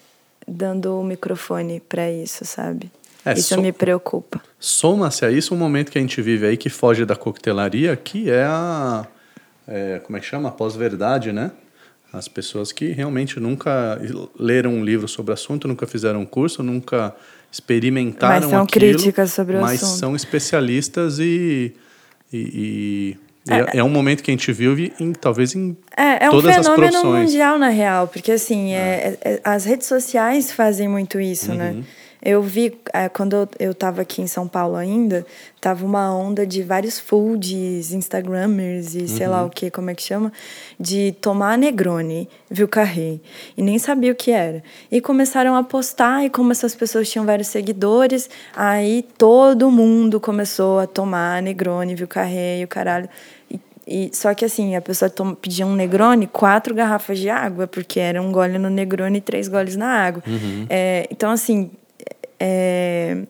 dando 0.47 0.99
o 0.99 1.03
microfone 1.03 1.79
para 1.79 2.09
isso, 2.11 2.45
sabe? 2.45 2.91
É, 3.25 3.33
isso 3.33 3.55
so- 3.55 3.61
me 3.61 3.71
preocupa. 3.71 4.41
Soma-se 4.59 5.25
a 5.25 5.31
isso 5.31 5.53
um 5.53 5.57
momento 5.57 5.91
que 5.91 5.97
a 5.97 6.01
gente 6.01 6.21
vive 6.21 6.45
aí 6.47 6.57
que 6.57 6.69
foge 6.69 7.05
da 7.05 7.15
coquetelaria, 7.15 7.95
que 7.95 8.29
é 8.29 8.43
a. 8.43 9.05
é, 9.67 9.99
como 10.05 10.17
é 10.17 10.21
que 10.21 10.25
chama? 10.25 10.49
A 10.49 10.51
pós-verdade, 10.51 11.31
né? 11.33 11.51
As 12.11 12.27
pessoas 12.27 12.71
que 12.71 12.87
realmente 12.87 13.39
nunca 13.39 13.99
leram 14.39 14.73
um 14.73 14.83
livro 14.83 15.07
sobre 15.07 15.31
o 15.31 15.33
assunto, 15.33 15.67
nunca 15.67 15.85
fizeram 15.85 16.21
um 16.21 16.25
curso, 16.25 16.63
nunca 16.63 17.13
experimentaram 17.51 18.41
Mas 18.41 18.49
são 18.49 18.63
aquilo, 18.63 18.85
críticas 18.93 19.31
sobre 19.31 19.57
o 19.57 19.61
mas 19.61 19.83
assunto. 19.83 19.99
são 19.99 20.15
especialistas 20.15 21.19
e, 21.19 21.73
e, 22.31 22.37
e- 22.37 23.17
e 23.49 23.53
é, 23.53 23.77
é 23.79 23.83
um 23.83 23.89
momento 23.89 24.21
que 24.23 24.31
a 24.31 24.33
gente 24.33 24.51
vive 24.51 24.93
em, 24.99 25.11
talvez 25.13 25.55
em 25.55 25.75
É, 25.95 26.25
é 26.25 26.29
um 26.29 26.31
todas 26.31 26.57
as 26.57 26.65
fenômeno 26.65 26.91
profissões. 26.91 27.29
mundial, 27.31 27.57
na 27.59 27.69
real, 27.69 28.07
porque 28.07 28.31
assim, 28.31 28.73
é- 28.73 29.17
é- 29.21 29.41
as 29.43 29.65
redes 29.65 29.87
sociais 29.87 30.51
fazem 30.51 30.87
muito 30.87 31.19
isso, 31.19 31.51
Uhum. 31.51 31.57
né? 31.57 31.75
Eu 32.29 32.41
vi, 32.41 32.77
é, 32.93 33.07
quando 33.07 33.37
eu, 33.37 33.49
eu 33.57 33.73
tava 33.73 34.01
aqui 34.01 34.21
em 34.21 34.27
São 34.27 34.49
Paulo 34.49 34.75
ainda, 34.75 35.25
tava 35.61 35.85
uma 35.85 36.13
onda 36.13 36.45
de 36.45 36.61
vários 36.61 36.99
foods, 36.99 37.93
Instagrammers 37.93 38.95
e 38.95 39.07
sei 39.07 39.25
Uhum. 39.27 39.31
lá 39.31 39.45
o 39.45 39.49
que, 39.49 39.71
como 39.71 39.89
é 39.89 39.95
que 39.95 40.03
chama, 40.03 40.33
de 40.77 41.13
tomar 41.21 41.57
Negroni, 41.57 42.27
viu, 42.51 42.67
carré, 42.67 43.21
e 43.55 43.61
nem 43.61 43.79
sabia 43.79 44.11
o 44.11 44.15
que 44.15 44.31
era. 44.31 44.61
E 44.91 44.99
começaram 44.99 45.55
a 45.55 45.63
postar, 45.63 46.25
e 46.25 46.29
como 46.29 46.51
essas 46.51 46.75
pessoas 46.75 47.09
tinham 47.09 47.25
vários 47.25 47.47
seguidores, 47.47 48.29
aí 48.53 49.05
todo 49.17 49.71
mundo 49.71 50.19
começou 50.19 50.79
a 50.79 50.85
tomar 50.85 51.41
Negroni, 51.41 51.95
viu, 51.95 52.09
carré 52.09 52.59
e 52.59 52.65
o 52.65 52.67
caralho. 52.67 53.07
E 53.49 53.57
e, 53.89 54.09
só 54.11 54.33
que 54.33 54.43
assim, 54.43 54.75
a 54.75 54.81
pessoa 54.81 55.09
toma, 55.09 55.33
pedia 55.33 55.65
um 55.65 55.73
Negroni, 55.73 56.27
quatro 56.27 56.75
garrafas 56.75 57.17
de 57.19 57.29
água, 57.29 57.67
porque 57.67 58.01
era 58.01 58.21
um 58.21 58.33
gole 58.33 58.57
no 58.59 58.69
Negroni 58.69 59.19
e 59.19 59.21
três 59.21 59.47
goles 59.47 59.77
na 59.77 59.87
água. 59.87 60.21
É, 60.69 61.07
então, 61.09 61.31
assim, 61.31 61.71
é, 62.39 63.23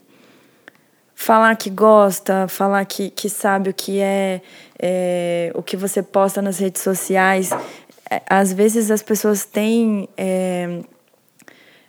falar 1.16 1.56
que 1.56 1.70
gosta, 1.70 2.48
falar 2.48 2.86
que, 2.86 3.10
que 3.10 3.30
sabe 3.30 3.70
o 3.70 3.74
que 3.74 4.00
é, 4.00 4.42
é, 4.80 5.52
o 5.56 5.62
que 5.64 5.76
você 5.76 6.02
posta 6.04 6.42
nas 6.42 6.58
redes 6.60 6.82
sociais. 6.82 7.52
é, 8.10 8.22
Às 8.30 8.54
vezes 8.54 8.92
as 8.92 9.02
pessoas 9.02 9.44
têm 9.46 10.08
é, 10.18 10.80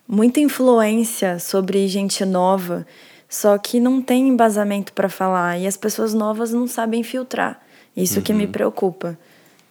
muita 0.06 0.40
influência 0.40 1.38
sobre 1.38 1.86
gente 1.88 2.24
nova, 2.24 2.86
só 3.28 3.58
que 3.58 3.78
não 3.78 4.00
tem 4.00 4.28
embasamento 4.28 4.92
para 4.92 5.08
falar 5.08 5.58
e 5.58 5.66
as 5.66 5.76
pessoas 5.76 6.14
novas 6.14 6.52
não 6.52 6.66
sabem 6.66 7.02
filtrar. 7.02 7.60
Isso 7.96 8.22
que 8.22 8.32
me 8.32 8.46
preocupa. 8.46 9.18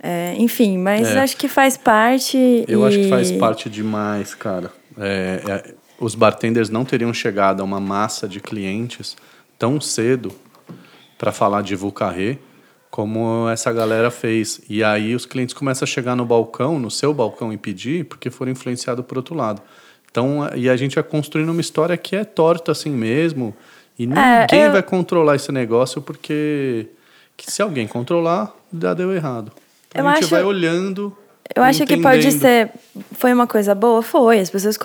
É, 0.04 0.36
enfim, 0.38 0.78
mas 0.78 1.08
É. 1.08 1.20
acho 1.20 1.36
que 1.38 1.48
faz 1.48 1.76
parte. 1.78 2.38
Eu 2.68 2.86
acho 2.86 2.98
que 2.98 3.06
e- 3.06 3.10
faz 3.10 3.32
parte 3.32 3.70
demais, 3.70 4.36
cara. 4.36 4.70
É, 5.00 5.42
é, 5.48 5.74
os 6.00 6.16
bartenders 6.16 6.70
não 6.70 6.86
teriam 6.86 7.14
chegado 7.14 7.62
a 7.62 7.64
uma 7.64 7.80
massa 7.80 8.28
de 8.28 8.40
clientes 8.40 9.16
tão 9.58 9.80
cedo 9.82 10.32
para 11.18 11.32
falar 11.32 11.62
de 11.64 11.76
Vucarré 11.76 12.38
como 12.90 13.48
essa 13.50 13.72
galera 13.74 14.10
fez. 14.10 14.62
E 14.70 14.84
aí 14.84 15.14
os 15.14 15.26
clientes 15.26 15.54
começam 15.54 15.86
a 15.86 15.88
chegar 15.88 16.16
no 16.16 16.26
balcão, 16.26 16.80
no 16.80 16.90
seu 16.90 17.14
balcão 17.14 17.52
e 17.52 17.58
pedir, 17.58 18.06
porque 18.06 18.30
foram 18.30 18.52
influenciados 18.52 19.06
por 19.06 19.18
outro 19.18 19.36
lado. 19.36 19.62
Então, 20.10 20.50
e 20.56 20.70
a 20.70 20.76
gente 20.76 20.96
vai 20.96 21.04
construindo 21.04 21.50
uma 21.50 21.62
história 21.62 21.98
que 21.98 22.16
é 22.16 22.24
torta 22.24 22.72
assim 22.72 22.90
mesmo. 22.92 23.56
E 24.00 24.08
ninguém 24.08 24.62
eu- 24.66 24.72
vai 24.72 24.82
controlar 24.84 25.36
esse 25.36 25.52
negócio 25.52 26.02
porque 26.02 26.88
que 27.36 27.52
se 27.52 27.62
alguém 27.62 27.88
controlar, 27.88 28.56
já 28.82 28.94
deu 28.94 29.14
errado. 29.14 29.52
Então 29.90 30.08
a 30.08 30.14
gente 30.16 30.24
acho- 30.24 30.32
vai 30.32 30.44
olhando. 30.44 31.16
Eu 31.56 31.64
acho 31.64 31.86
que 31.86 31.98
pode 31.98 32.28
entendendo. 32.28 32.42
ser. 32.42 32.72
Foi 33.14 33.34
uma 33.34 33.48
coisa 33.48 33.74
boa? 33.74 34.02
Foi. 34.02 34.40
As 34.40 34.50
pessoas 34.50 34.78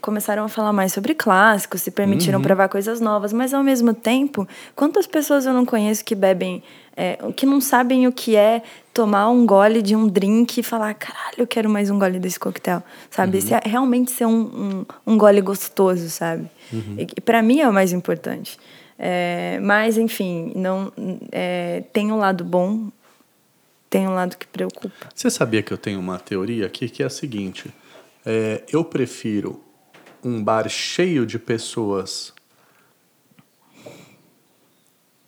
começaram 0.00 0.44
a 0.44 0.48
falar 0.48 0.72
mais 0.72 0.92
sobre 0.92 1.14
clássicos, 1.14 1.82
se 1.82 1.90
permitiram 1.90 2.38
Uhum. 2.38 2.42
provar 2.44 2.68
coisas 2.68 3.00
novas, 3.00 3.32
mas 3.32 3.52
ao 3.52 3.62
mesmo 3.62 3.92
tempo, 3.92 4.46
quantas 4.74 5.06
pessoas 5.06 5.46
eu 5.46 5.52
não 5.52 5.64
conheço 5.66 6.04
que 6.04 6.14
bebem, 6.14 6.62
é, 6.96 7.18
que 7.36 7.44
não 7.46 7.60
sabem 7.60 8.06
o 8.06 8.12
que 8.12 8.34
é 8.36 8.62
tomar 8.94 9.28
um 9.30 9.44
gole 9.46 9.82
de 9.82 9.94
um 9.94 10.08
drink 10.08 10.58
e 10.58 10.62
falar: 10.62 10.94
caralho, 10.94 11.36
eu 11.38 11.46
quero 11.46 11.68
mais 11.68 11.90
um 11.90 11.98
gole 11.98 12.18
desse 12.18 12.38
coquetel, 12.40 12.82
sabe? 13.10 13.38
Uhum. 13.38 13.56
É 13.64 13.68
realmente 13.68 14.10
ser 14.10 14.26
um, 14.26 14.84
um, 15.06 15.12
um 15.14 15.18
gole 15.18 15.40
gostoso, 15.40 16.08
sabe? 16.10 16.46
Uhum. 16.72 16.96
E, 16.98 17.06
e 17.16 17.20
para 17.20 17.42
mim 17.42 17.60
é 17.60 17.68
o 17.68 17.72
mais 17.72 17.92
importante. 17.92 18.58
É, 18.98 19.58
mas, 19.62 19.96
enfim, 19.96 20.52
não, 20.54 20.92
é, 21.32 21.82
tem 21.92 22.12
um 22.12 22.16
lado 22.18 22.44
bom, 22.44 22.88
tem 23.90 24.06
um 24.06 24.14
lado 24.14 24.38
que 24.38 24.46
preocupa. 24.46 25.08
Você 25.12 25.28
sabia 25.28 25.62
que 25.62 25.72
eu 25.72 25.78
tenho 25.78 25.98
uma 25.98 26.18
teoria 26.18 26.66
aqui 26.66 26.88
que 26.88 27.02
é 27.02 27.06
a 27.06 27.10
seguinte: 27.10 27.74
é, 28.24 28.62
eu 28.72 28.84
prefiro 28.84 29.60
um 30.24 30.42
bar 30.42 30.68
cheio 30.68 31.26
de 31.26 31.38
pessoas 31.38 32.32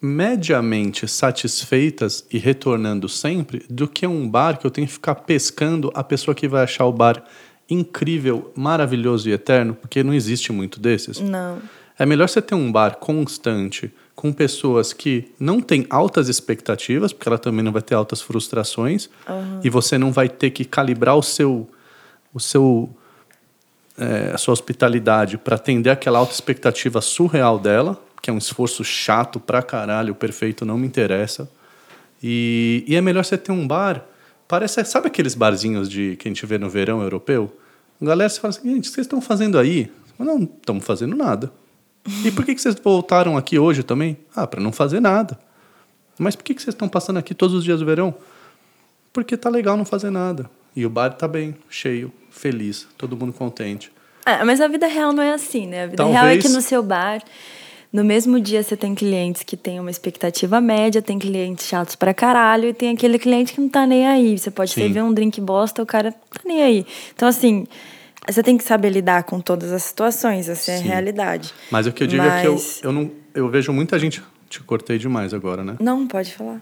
mediamente 0.01 1.07
satisfeitas 1.07 2.27
e 2.31 2.39
retornando 2.39 3.09
sempre 3.09 3.65
do 3.69 3.87
que 3.87 4.07
um 4.07 4.29
bar 4.29 4.59
que 4.59 4.67
eu 4.67 4.71
tenho 4.71 4.87
que 4.87 4.93
ficar 4.93 5.15
pescando 5.15 5.93
a 5.95 6.03
pessoa 6.03 6.35
que 6.35 6.49
vai 6.49 6.65
achar 6.65 6.87
o 6.87 6.93
bar 6.93 7.25
incrível, 7.71 8.53
maravilhoso 8.57 9.29
e 9.29 9.33
eterno, 9.33 9.75
porque 9.75 10.03
não 10.03 10.13
existe 10.13 10.53
muito 10.53 10.81
desses. 10.81 11.21
Não. 11.21 11.63
É 11.97 12.05
melhor 12.05 12.29
você 12.29 12.43
ter 12.43 12.55
um 12.55 12.71
bar 12.71 12.97
constante 12.97 13.93
com 14.15 14.33
pessoas 14.33 14.93
que 14.93 15.33
não 15.39 15.61
têm 15.61 15.87
altas 15.89 16.29
expectativas, 16.29 17.13
porque 17.13 17.29
ela 17.29 17.39
também 17.39 17.65
não 17.65 17.73
vai 17.73 17.83
ter 17.83 17.95
altas 17.95 18.21
frustrações, 18.21 19.09
e 19.65 19.71
você 19.71 19.97
não 19.99 20.13
vai 20.13 20.29
ter 20.29 20.51
que 20.51 20.65
calibrar 20.65 21.17
o 21.17 21.23
seu, 21.23 21.69
o 22.33 22.39
seu, 22.39 22.91
é, 23.99 24.31
a 24.33 24.39
sua 24.39 24.53
hospitalidade 24.53 25.39
para 25.39 25.57
atender 25.57 25.91
aquela 25.91 26.19
alta 26.19 26.33
expectativa 26.33 27.01
surreal 27.01 27.59
dela, 27.59 28.01
que 28.21 28.31
é 28.31 28.33
um 28.33 28.39
esforço 28.39 28.85
chato 28.85 29.41
pra 29.41 29.63
caralho, 29.63 30.13
o 30.13 30.17
perfeito 30.17 30.65
não 30.65 30.79
me 30.79 30.87
interessa. 30.87 31.51
E, 32.23 32.85
e 32.87 32.95
é 32.95 33.01
melhor 33.01 33.25
você 33.25 33.37
ter 33.37 33.51
um 33.51 33.67
bar. 33.67 34.05
Parece, 34.47 34.85
sabe 34.85 35.09
aqueles 35.09 35.35
barzinhos 35.35 35.91
de 35.91 36.15
que 36.17 36.29
a 36.29 36.31
gente 36.31 36.47
vê 36.47 36.57
no 36.57 36.71
verão 36.71 37.03
europeu? 37.03 37.53
A 38.01 38.05
galera 38.05 38.29
se 38.29 38.39
fala 38.39 38.51
assim, 38.51 38.75
gente, 38.75 38.81
o 38.81 38.83
que 38.83 38.95
vocês 38.95 39.07
estão 39.07 39.21
fazendo 39.21 39.59
aí? 39.59 39.91
Não 40.19 40.43
estamos 40.45 40.85
fazendo 40.85 41.17
nada. 41.17 41.51
E 42.25 42.31
por 42.33 42.45
que, 42.45 42.55
que 42.55 42.61
vocês 42.61 42.75
voltaram 42.83 43.37
aqui 43.37 43.59
hoje 43.59 43.83
também? 43.83 44.17
Ah, 44.35 44.47
para 44.47 44.61
não 44.61 44.73
fazer 44.73 45.01
nada. 45.01 45.39
Mas 46.19 46.35
por 46.37 46.43
que, 46.45 46.55
que 46.55 46.63
vocês 46.63 46.75
estão 46.75 46.89
passando 46.89 47.19
aqui 47.19 47.35
todos 47.35 47.55
os 47.57 47.65
dias 47.65 47.81
do 47.81 47.87
verão? 47.87 48.15
Porque 49.13 49.37
tá 49.37 49.49
legal 49.49 49.77
não 49.77 49.85
fazer 49.85 50.11
nada. 50.11 50.51
E 50.75 50.85
o 50.87 50.91
bar 50.91 51.11
tá 51.11 51.29
bem, 51.29 51.55
cheio, 51.69 52.13
feliz, 52.31 52.87
todo 52.97 53.17
mundo 53.17 53.33
contente. 53.33 53.93
Ah, 54.25 54.45
mas 54.45 54.61
a 54.61 54.69
vida 54.69 54.87
real 54.87 55.13
não 55.13 55.23
é 55.23 55.33
assim, 55.33 55.67
né? 55.67 55.83
A 55.85 55.87
vida 55.87 55.97
Talvez- 55.99 56.21
real 56.21 56.33
é 56.33 56.39
que 56.39 56.49
no 56.49 56.61
seu 56.61 56.83
bar, 56.83 57.23
no 57.93 58.03
mesmo 58.03 58.41
dia 58.41 58.63
você 58.63 58.77
tem 58.77 58.95
clientes 58.95 59.43
que 59.43 59.57
têm 59.57 59.79
uma 59.81 59.91
expectativa 59.91 60.61
média, 60.61 61.03
tem 61.03 61.19
clientes 61.19 61.67
chatos 61.67 61.95
pra 61.95 62.15
caralho 62.15 62.69
e 62.69 62.73
tem 62.75 62.91
aquele 62.91 63.19
cliente 63.19 63.53
que 63.53 63.61
não 63.61 63.69
tá 63.69 63.87
nem 63.87 64.07
aí. 64.07 64.39
Você 64.39 64.51
pode 64.51 64.73
Sim. 64.73 64.83
servir 64.83 65.03
um 65.03 65.13
drink 65.13 65.41
bosta, 65.41 65.83
o 65.83 65.87
cara 65.87 66.13
tá 66.13 66.41
nem 66.45 66.63
aí. 66.63 66.87
Então, 67.15 67.29
assim, 67.29 67.67
você 68.29 68.43
tem 68.43 68.57
que 68.57 68.65
saber 68.65 68.91
lidar 68.91 69.25
com 69.25 69.41
todas 69.41 69.73
as 69.73 69.83
situações, 69.83 70.49
essa 70.49 70.71
é 70.71 70.77
a 70.77 70.79
Sim. 70.79 70.85
realidade. 70.89 71.53
Mas 71.71 71.87
o 71.87 71.93
que 71.93 72.05
eu 72.05 72.07
digo 72.07 72.23
é 72.23 72.41
que 72.41 72.47
eu, 72.47 72.53
Mas- 72.53 72.81
eu, 72.83 72.93
não, 72.93 73.11
eu 73.35 73.49
vejo 73.49 73.73
muita 73.73 73.99
gente. 73.99 74.23
Te 74.49 74.61
cortei 74.61 74.99
demais 74.99 75.33
agora, 75.33 75.65
né? 75.65 75.77
Não, 75.81 76.07
pode 76.07 76.35
falar. 76.35 76.61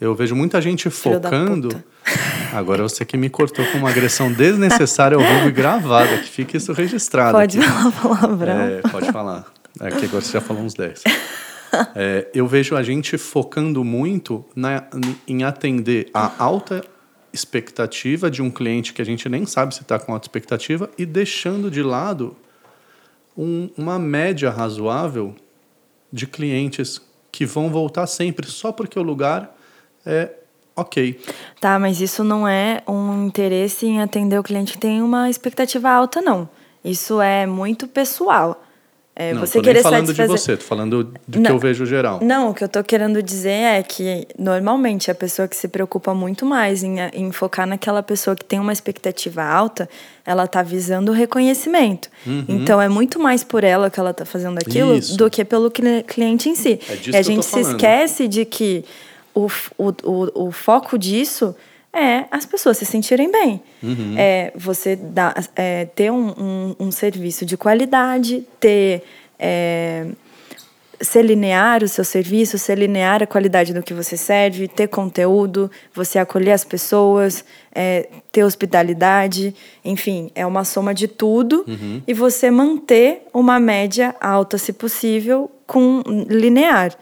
Eu 0.00 0.14
vejo 0.14 0.34
muita 0.34 0.60
gente 0.60 0.88
Filho 0.88 1.20
focando. 1.20 1.84
Agora 2.54 2.82
você 2.84 3.04
que 3.04 3.16
me 3.16 3.28
cortou 3.28 3.64
com 3.66 3.78
uma 3.78 3.90
agressão 3.90 4.32
desnecessária 4.32 5.16
ao 5.16 5.22
vivo 5.22 5.48
e 5.48 5.50
gravada, 5.50 6.18
que 6.18 6.28
fique 6.28 6.56
isso 6.56 6.72
registrado. 6.72 7.32
Pode 7.32 7.58
aqui. 7.58 7.68
falar 7.68 7.92
palavrão. 7.92 8.60
É, 8.60 8.80
pode 8.82 9.10
falar. 9.12 9.44
É 9.80 9.90
que 9.90 10.04
agora 10.04 10.22
você 10.22 10.32
já 10.32 10.40
falou 10.40 10.62
uns 10.62 10.74
10. 10.74 11.02
É, 11.96 12.28
eu 12.32 12.46
vejo 12.46 12.76
a 12.76 12.82
gente 12.84 13.18
focando 13.18 13.82
muito 13.82 14.44
na, 14.54 14.84
em 15.26 15.42
atender 15.42 16.08
a 16.14 16.30
alta 16.38 16.84
expectativa 17.34 18.30
de 18.30 18.40
um 18.40 18.50
cliente 18.50 18.92
que 18.94 19.02
a 19.02 19.04
gente 19.04 19.28
nem 19.28 19.44
sabe 19.44 19.74
se 19.74 19.82
está 19.82 19.98
com 19.98 20.12
alta 20.12 20.26
expectativa 20.26 20.88
e 20.96 21.04
deixando 21.04 21.70
de 21.70 21.82
lado 21.82 22.36
um- 23.36 23.68
uma 23.76 23.98
média 23.98 24.48
razoável 24.50 25.34
de 26.12 26.26
clientes 26.26 27.02
que 27.32 27.44
vão 27.44 27.68
voltar 27.68 28.06
sempre 28.06 28.46
só 28.48 28.70
porque 28.70 28.98
o 28.98 29.02
lugar 29.02 29.56
é 30.06 30.30
ok. 30.76 31.20
Tá, 31.60 31.78
mas 31.78 32.00
isso 32.00 32.22
não 32.22 32.46
é 32.46 32.82
um 32.86 33.26
interesse 33.26 33.86
em 33.86 34.00
atender 34.00 34.38
o 34.38 34.42
cliente 34.42 34.74
que 34.74 34.78
tem 34.78 35.02
uma 35.02 35.28
expectativa 35.28 35.90
alta, 35.90 36.20
não. 36.22 36.48
Isso 36.84 37.20
é 37.20 37.44
muito 37.46 37.88
pessoal. 37.88 38.62
É, 39.16 39.32
não, 39.32 39.40
você 39.46 39.58
tô 39.58 39.62
querer 39.62 39.74
nem 39.74 39.82
falando 39.84 40.06
satisfazer... 40.06 40.34
de 40.34 40.40
você, 40.42 40.56
tô 40.56 40.64
falando 40.64 41.04
do 41.04 41.12
que 41.30 41.38
Não. 41.38 41.50
eu 41.52 41.58
vejo 41.60 41.86
geral. 41.86 42.18
Não, 42.20 42.50
o 42.50 42.54
que 42.54 42.64
eu 42.64 42.68
tô 42.68 42.82
querendo 42.82 43.22
dizer 43.22 43.50
é 43.50 43.80
que 43.82 44.26
normalmente 44.36 45.08
a 45.08 45.14
pessoa 45.14 45.46
que 45.46 45.54
se 45.56 45.68
preocupa 45.68 46.12
muito 46.12 46.44
mais 46.44 46.82
em, 46.82 46.96
em 47.12 47.30
focar 47.30 47.64
naquela 47.64 48.02
pessoa 48.02 48.34
que 48.34 48.44
tem 48.44 48.58
uma 48.58 48.72
expectativa 48.72 49.42
alta, 49.44 49.88
ela 50.26 50.48
tá 50.48 50.64
visando 50.64 51.12
o 51.12 51.14
reconhecimento. 51.14 52.08
Então 52.48 52.82
é 52.82 52.88
muito 52.88 53.20
mais 53.20 53.44
por 53.44 53.62
ela 53.62 53.88
que 53.88 54.00
ela 54.00 54.12
tá 54.12 54.24
fazendo 54.24 54.58
aquilo 54.58 54.90
Uhum. 54.90 54.98
Isso. 54.98 55.16
do 55.16 55.30
que 55.30 55.44
pelo 55.44 55.70
cli- 55.70 56.02
cliente 56.02 56.48
em 56.48 56.56
si. 56.56 56.80
É 56.88 56.96
disso 56.96 57.10
e 57.10 57.12
que 57.12 57.16
a 57.16 57.20
eu 57.20 57.24
tô 57.24 57.30
gente 57.30 57.46
se 57.46 57.60
esquece 57.60 58.26
de 58.26 58.44
que 58.44 58.84
o, 59.32 59.46
o, 59.78 59.94
o, 60.02 60.46
o 60.48 60.50
foco 60.50 60.98
disso 60.98 61.54
é 61.94 62.26
as 62.30 62.44
pessoas 62.44 62.78
se 62.78 62.84
sentirem 62.84 63.30
bem. 63.30 63.62
Uhum. 63.82 64.14
É 64.16 64.52
você 64.56 64.96
dar, 64.96 65.34
é, 65.54 65.86
ter 65.86 66.10
um, 66.10 66.28
um, 66.28 66.76
um 66.80 66.90
serviço 66.90 67.44
de 67.46 67.56
qualidade, 67.56 68.44
ter. 68.58 69.02
é, 69.38 70.06
ser 71.00 71.22
linear 71.22 71.82
o 71.82 71.88
seu 71.88 72.04
serviço, 72.04 72.58
ser 72.58 72.78
linear 72.78 73.22
a 73.22 73.26
qualidade 73.26 73.72
do 73.74 73.82
que 73.82 73.92
você 73.92 74.16
serve, 74.16 74.68
ter 74.68 74.88
conteúdo, 74.88 75.70
você 75.92 76.18
acolher 76.18 76.52
as 76.52 76.64
pessoas, 76.64 77.44
é, 77.74 78.08
ter 78.32 78.44
hospitalidade, 78.44 79.54
enfim, 79.84 80.30
é 80.34 80.46
uma 80.46 80.64
soma 80.64 80.94
de 80.94 81.08
tudo 81.08 81.64
e 82.06 82.14
você 82.14 82.50
manter 82.50 83.22
uma 83.32 83.58
média 83.60 84.14
alta, 84.20 84.56
se 84.58 84.72
possível, 84.72 85.50
com 85.66 86.02
linear. 86.28 86.96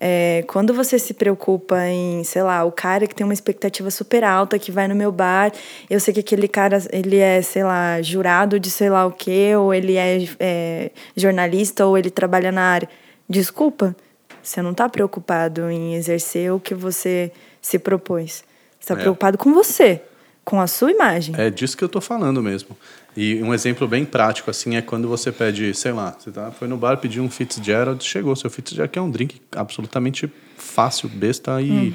É, 0.00 0.44
quando 0.46 0.72
você 0.72 0.98
se 0.98 1.12
preocupa 1.12 1.84
em, 1.86 2.22
sei 2.22 2.42
lá, 2.42 2.64
o 2.64 2.70
cara 2.70 3.06
que 3.06 3.14
tem 3.14 3.24
uma 3.24 3.32
expectativa 3.34 3.90
super 3.90 4.22
alta, 4.22 4.58
que 4.58 4.70
vai 4.70 4.86
no 4.86 4.94
meu 4.94 5.10
bar, 5.10 5.52
eu 5.90 5.98
sei 5.98 6.14
que 6.14 6.20
aquele 6.20 6.46
cara, 6.46 6.78
ele 6.92 7.16
é, 7.18 7.42
sei 7.42 7.64
lá, 7.64 8.00
jurado 8.00 8.60
de 8.60 8.70
sei 8.70 8.88
lá 8.90 9.04
o 9.06 9.10
quê, 9.10 9.54
ou 9.56 9.74
ele 9.74 9.96
é, 9.96 10.28
é, 10.38 10.90
jornalista, 11.16 11.84
ou 11.84 11.98
ele 11.98 12.10
trabalha 12.10 12.52
na 12.52 12.62
área. 12.62 12.88
Desculpa, 13.28 13.96
você 14.42 14.62
não 14.62 14.70
está 14.70 14.88
preocupado 14.88 15.68
em 15.68 15.94
exercer 15.94 16.52
o 16.52 16.60
que 16.60 16.74
você 16.74 17.32
se 17.60 17.78
propôs. 17.78 18.44
Você 18.78 18.92
está 18.92 18.94
É. 18.94 18.98
preocupado 18.98 19.36
com 19.36 19.52
você, 19.52 20.00
com 20.44 20.60
a 20.60 20.66
sua 20.68 20.92
imagem. 20.92 21.34
É 21.36 21.50
disso 21.50 21.76
que 21.76 21.82
eu 21.82 21.88
tô 21.88 22.00
falando 22.00 22.40
mesmo. 22.42 22.76
E 23.20 23.42
um 23.42 23.52
exemplo 23.52 23.88
bem 23.88 24.04
prático, 24.04 24.48
assim, 24.48 24.76
é 24.76 24.80
quando 24.80 25.08
você 25.08 25.32
pede, 25.32 25.74
sei 25.74 25.90
lá, 25.90 26.14
você 26.16 26.30
tá, 26.30 26.52
foi 26.52 26.68
no 26.68 26.76
bar, 26.76 26.98
pediu 26.98 27.20
um 27.24 27.28
Fitzgerald, 27.28 28.04
chegou. 28.04 28.36
Seu 28.36 28.48
Fitzgerald 28.48 28.92
que 28.92 28.96
é 28.96 29.02
um 29.02 29.10
drink 29.10 29.42
absolutamente 29.56 30.32
fácil, 30.56 31.08
besta 31.08 31.60
e, 31.60 31.92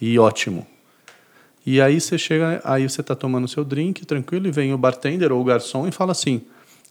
e 0.00 0.18
ótimo. 0.18 0.66
E 1.66 1.82
aí 1.82 2.00
você 2.00 2.16
chega, 2.16 2.62
aí 2.64 2.88
você 2.88 3.02
tá 3.02 3.14
tomando 3.14 3.46
seu 3.46 3.62
drink, 3.62 4.06
tranquilo, 4.06 4.46
e 4.46 4.50
vem 4.50 4.72
o 4.72 4.78
bartender 4.78 5.30
ou 5.30 5.38
o 5.38 5.44
garçom 5.44 5.86
e 5.86 5.92
fala 5.92 6.12
assim, 6.12 6.40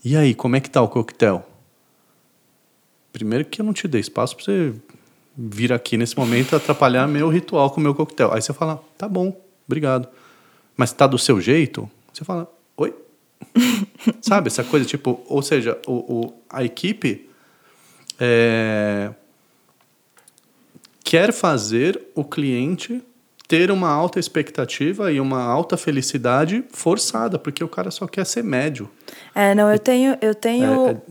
e 0.06 0.16
aí, 0.16 0.36
como 0.36 0.56
é 0.56 0.60
que 0.60 0.70
tá 0.70 0.80
o 0.84 0.88
coquetel? 0.88 1.44
Primeiro 3.12 3.44
que 3.44 3.60
eu 3.60 3.66
não 3.66 3.74
te 3.74 3.88
dei 3.88 4.02
espaço 4.02 4.36
pra 4.36 4.46
você 4.46 4.76
vir 5.36 5.74
aqui 5.74 5.98
nesse 5.98 6.16
momento 6.16 6.56
atrapalhar 6.56 7.08
meu 7.08 7.28
ritual 7.28 7.72
com 7.72 7.80
o 7.80 7.84
meu 7.84 7.96
coquetel. 7.96 8.32
Aí 8.32 8.40
você 8.40 8.54
fala, 8.54 8.84
tá 9.00 9.10
bom, 9.10 9.36
obrigado. 9.66 10.08
Mas 10.78 10.94
tá 10.94 11.08
do 11.08 11.18
seu 11.18 11.42
jeito? 11.42 11.90
Você 12.14 12.24
fala? 12.24 12.56
Sabe, 14.22 14.48
essa 14.48 14.64
coisa, 14.64 14.86
tipo, 14.86 15.22
ou 15.28 15.42
seja, 15.42 15.78
o, 15.88 15.94
o- 15.94 16.34
a 16.50 16.64
equipe 16.64 17.30
é, 18.20 19.10
quer 21.04 21.32
fazer 21.34 22.00
o 22.16 22.24
cliente 22.24 23.02
ter 23.48 23.72
uma 23.72 23.90
alta 23.90 24.20
expectativa 24.20 25.12
e 25.12 25.20
uma 25.22 25.42
alta 25.42 25.78
felicidade 25.78 26.64
forçada, 26.70 27.40
porque 27.40 27.64
o 27.64 27.68
cara 27.68 27.90
só 27.92 28.06
quer 28.06 28.26
ser 28.26 28.44
médio. 28.44 28.90
É, 29.34 29.56
não, 29.56 29.72
eu 29.72 29.80
tenho, 29.80 30.18
eu 30.22 30.36
tenho 30.36 31.02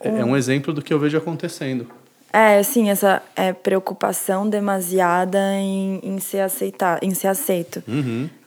É, 0.00 0.08
é 0.08 0.24
um 0.24 0.36
exemplo 0.36 0.72
do 0.72 0.80
que 0.82 0.92
eu 0.94 0.98
vejo 0.98 1.16
acontecendo. 1.18 1.86
É, 2.32 2.58
assim, 2.58 2.90
essa 2.90 3.22
é, 3.36 3.52
preocupação 3.52 4.48
demasiada 4.48 5.38
em, 5.54 6.00
em, 6.02 6.18
ser 6.18 6.40
aceita, 6.40 6.98
em 7.02 7.12
ser 7.14 7.28
aceito. 7.28 7.82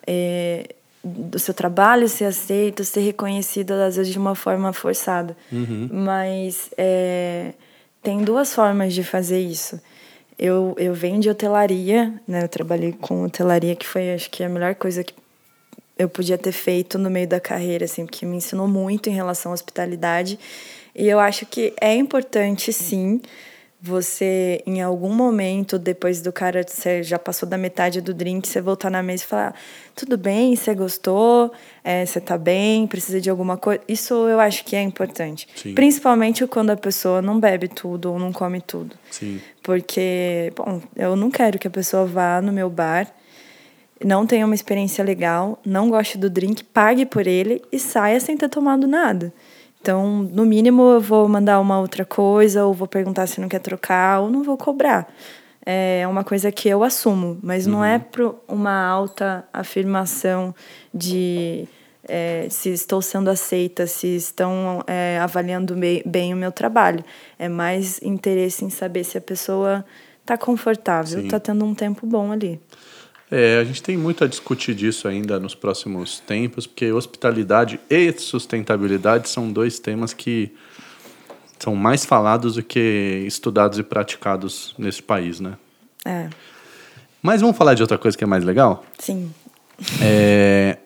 É, 0.05 0.75
do 1.07 1.39
seu 1.39 1.53
trabalho 1.53 2.07
ser 2.07 2.25
aceito, 2.25 2.83
ser 2.83 3.01
reconhecido, 3.01 3.71
às 3.71 3.95
vezes, 3.95 4.11
de 4.11 4.19
uma 4.19 4.35
forma 4.35 4.73
forçada. 4.73 5.35
Mas 5.91 6.69
é, 6.77 7.53
tem 8.03 8.23
duas 8.23 8.53
formas 8.53 8.93
de 8.93 9.03
fazer 9.03 9.39
isso. 9.39 9.79
Eu, 10.37 10.75
eu 10.77 10.93
venho 10.93 11.19
de 11.19 11.29
hotelaria, 11.29 12.13
né? 12.27 12.43
Eu 12.43 12.49
trabalhei 12.49 12.91
com 12.91 13.23
hotelaria, 13.23 13.75
que 13.75 13.87
foi, 13.87 14.13
acho 14.13 14.29
que, 14.29 14.43
a 14.43 14.49
melhor 14.49 14.75
coisa 14.75 15.03
que 15.03 15.13
eu 15.97 16.07
podia 16.07 16.37
ter 16.37 16.51
feito 16.51 16.99
no 16.99 17.09
meio 17.09 17.27
da 17.27 17.39
carreira, 17.39 17.85
assim, 17.85 18.05
porque 18.05 18.25
me 18.25 18.37
ensinou 18.37 18.67
muito 18.67 19.09
em 19.09 19.13
relação 19.13 19.51
à 19.51 19.55
hospitalidade. 19.55 20.37
E 20.95 21.07
eu 21.07 21.19
acho 21.19 21.45
que 21.45 21.73
é 21.81 21.95
importante, 21.95 22.71
sim, 22.71 23.19
você, 23.81 24.61
em 24.65 24.81
algum 24.81 25.13
momento, 25.13 25.77
depois 25.77 26.21
do 26.21 26.31
cara, 26.31 26.65
você 26.67 27.03
já 27.03 27.19
passou 27.19 27.47
da 27.47 27.57
metade 27.57 28.01
do 28.01 28.13
drink, 28.13 28.47
você 28.47 28.59
voltar 28.59 28.89
na 28.89 29.03
mesa 29.03 29.23
e 29.23 29.27
falar: 29.27 29.55
tudo 29.97 30.15
bem, 30.15 30.55
você 30.55 30.75
gostou, 30.75 31.51
é, 31.83 32.05
você 32.05 32.21
tá 32.21 32.37
bem, 32.37 32.85
precisa 32.85 33.19
de 33.19 33.31
alguma 33.31 33.57
coisa. 33.57 33.81
Isso 33.87 34.13
eu 34.13 34.39
acho 34.39 34.63
que 34.63 34.75
é 34.75 34.81
importante. 34.81 35.47
Sim. 35.55 35.73
Principalmente 35.73 36.45
quando 36.45 36.69
a 36.69 36.77
pessoa 36.77 37.19
não 37.19 37.39
bebe 37.39 37.67
tudo 37.67 38.13
ou 38.13 38.19
não 38.19 38.31
come 38.31 38.61
tudo. 38.61 38.95
Sim. 39.09 39.41
Porque, 39.63 40.53
bom, 40.55 40.79
eu 40.95 41.15
não 41.15 41.31
quero 41.31 41.57
que 41.57 41.67
a 41.67 41.71
pessoa 41.71 42.05
vá 42.05 42.39
no 42.39 42.53
meu 42.53 42.69
bar, 42.69 43.11
não 44.05 44.27
tenha 44.27 44.45
uma 44.45 44.53
experiência 44.53 45.03
legal, 45.03 45.59
não 45.65 45.89
goste 45.89 46.15
do 46.15 46.29
drink, 46.29 46.63
pague 46.63 47.03
por 47.03 47.25
ele 47.25 47.59
e 47.71 47.79
saia 47.79 48.19
sem 48.19 48.37
ter 48.37 48.49
tomado 48.49 48.85
nada. 48.85 49.33
Então, 49.81 50.29
no 50.31 50.45
mínimo, 50.45 50.83
eu 50.83 51.01
vou 51.01 51.27
mandar 51.27 51.59
uma 51.59 51.79
outra 51.79 52.05
coisa, 52.05 52.65
ou 52.65 52.73
vou 52.73 52.87
perguntar 52.87 53.25
se 53.25 53.41
não 53.41 53.49
quer 53.49 53.59
trocar, 53.59 54.19
ou 54.19 54.29
não 54.29 54.43
vou 54.43 54.57
cobrar. 54.57 55.11
É 55.69 56.07
uma 56.07 56.23
coisa 56.23 56.49
que 56.49 56.69
eu 56.69 56.81
assumo, 56.81 57.37
mas 57.43 57.67
não 57.67 57.83
é 57.83 57.99
pro 57.99 58.39
uma 58.47 58.87
alta 58.87 59.45
afirmação 59.51 60.55
de 60.93 61.67
é, 62.07 62.47
se 62.49 62.69
estou 62.69 63.01
sendo 63.01 63.29
aceita, 63.29 63.85
se 63.85 64.15
estão 64.15 64.81
é, 64.87 65.19
avaliando 65.21 65.75
bem, 65.75 66.01
bem 66.05 66.33
o 66.33 66.37
meu 66.37 66.53
trabalho. 66.53 67.03
É 67.37 67.49
mais 67.49 68.01
interesse 68.01 68.63
em 68.63 68.69
saber 68.69 69.03
se 69.03 69.17
a 69.17 69.21
pessoa 69.21 69.85
está 70.21 70.37
confortável, 70.37 71.19
está 71.19 71.37
tendo 71.37 71.65
um 71.65 71.75
tempo 71.75 72.07
bom 72.07 72.31
ali. 72.31 72.61
É, 73.29 73.59
a 73.59 73.63
gente 73.65 73.83
tem 73.83 73.97
muito 73.97 74.23
a 74.23 74.27
discutir 74.27 74.73
disso 74.73 75.05
ainda 75.05 75.37
nos 75.37 75.53
próximos 75.53 76.21
tempos, 76.21 76.65
porque 76.65 76.93
hospitalidade 76.93 77.77
e 77.89 78.13
sustentabilidade 78.13 79.27
são 79.27 79.51
dois 79.51 79.79
temas 79.79 80.13
que 80.13 80.53
são 81.59 81.75
mais 81.75 82.05
falados 82.05 82.55
do 82.55 82.63
que 82.63 83.23
estudados 83.27 83.79
e 83.79 83.83
praticados 83.83 84.73
nesse 84.77 85.01
país, 85.01 85.39
né? 85.39 85.53
É, 86.05 86.27
Mas 87.21 87.41
vamos 87.41 87.57
falar 87.57 87.73
de 87.73 87.81
outra 87.81 87.97
coisa 87.97 88.17
que 88.17 88.23
é 88.23 88.27
mais 88.27 88.43
legal? 88.43 88.83
sim. 88.99 89.31
É, 90.01 90.77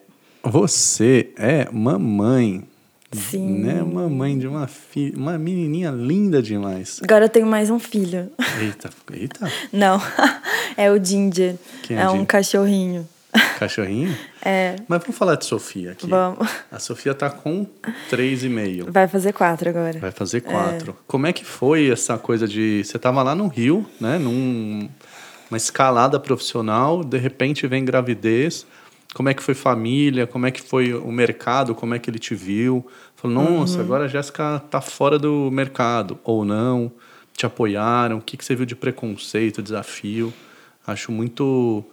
você 0.42 1.30
é 1.36 1.66
mamãe, 1.72 2.62
Sim. 3.10 3.60
né? 3.62 3.82
Mamãe 3.82 4.38
de 4.38 4.46
uma 4.46 4.66
filha, 4.66 5.16
uma 5.16 5.38
menininha 5.38 5.90
linda 5.90 6.42
demais. 6.42 7.00
Agora 7.02 7.24
eu 7.24 7.28
tenho 7.28 7.46
mais 7.46 7.70
um 7.70 7.78
filho. 7.78 8.30
Eita, 8.60 8.90
eita, 9.12 9.50
Não, 9.72 9.98
é 10.76 10.90
o 10.90 11.02
Ginger. 11.02 11.56
Quem 11.84 11.96
é 11.96 12.00
é 12.02 12.06
um 12.08 12.12
Ginger? 12.12 12.26
cachorrinho. 12.26 13.08
cachorrinho. 13.58 14.16
É, 14.44 14.76
Mas 14.86 15.00
vamos 15.00 15.16
falar 15.16 15.36
de 15.36 15.44
Sofia 15.44 15.92
aqui. 15.92 16.06
vamos. 16.06 16.48
A 16.70 16.78
Sofia 16.78 17.14
tá 17.14 17.30
com 17.30 17.66
três 18.10 18.44
e 18.44 18.48
meio. 18.48 18.90
Vai 18.90 19.08
fazer 19.08 19.32
quatro 19.32 19.68
agora. 19.68 19.98
Vai 19.98 20.10
fazer 20.10 20.42
quatro. 20.42 20.96
Como 21.06 21.26
é 21.26 21.32
que 21.32 21.44
foi 21.44 21.90
essa 21.90 22.18
coisa 22.18 22.46
de. 22.46 22.82
Você 22.84 22.98
tava 22.98 23.22
lá 23.22 23.34
no 23.34 23.48
Rio, 23.48 23.86
né? 24.00 24.18
Num, 24.18 24.88
uma 25.50 25.56
escalada 25.56 26.18
profissional, 26.18 27.02
de 27.04 27.18
repente 27.18 27.66
vem 27.66 27.84
gravidez. 27.84 28.66
Como 29.14 29.28
é 29.28 29.34
que 29.34 29.42
foi 29.42 29.54
família? 29.54 30.26
Como 30.26 30.46
é 30.46 30.50
que 30.50 30.62
foi 30.62 30.94
o 30.94 31.12
mercado? 31.12 31.74
Como 31.74 31.94
é 31.94 31.98
que 31.98 32.08
ele 32.08 32.18
te 32.18 32.34
viu? 32.34 32.86
Falou, 33.14 33.42
nossa, 33.58 33.80
agora 33.80 34.04
a 34.04 34.08
Jéssica 34.08 34.62
tá 34.70 34.80
fora 34.80 35.18
do 35.18 35.50
mercado. 35.52 36.18
Ou 36.24 36.44
não? 36.44 36.90
Te 37.34 37.44
apoiaram? 37.44 38.18
O 38.18 38.22
que, 38.22 38.36
que 38.36 38.44
você 38.44 38.54
viu 38.54 38.64
de 38.64 38.74
preconceito, 38.74 39.62
desafio? 39.62 40.32
Acho 40.86 41.12
muito. 41.12 41.84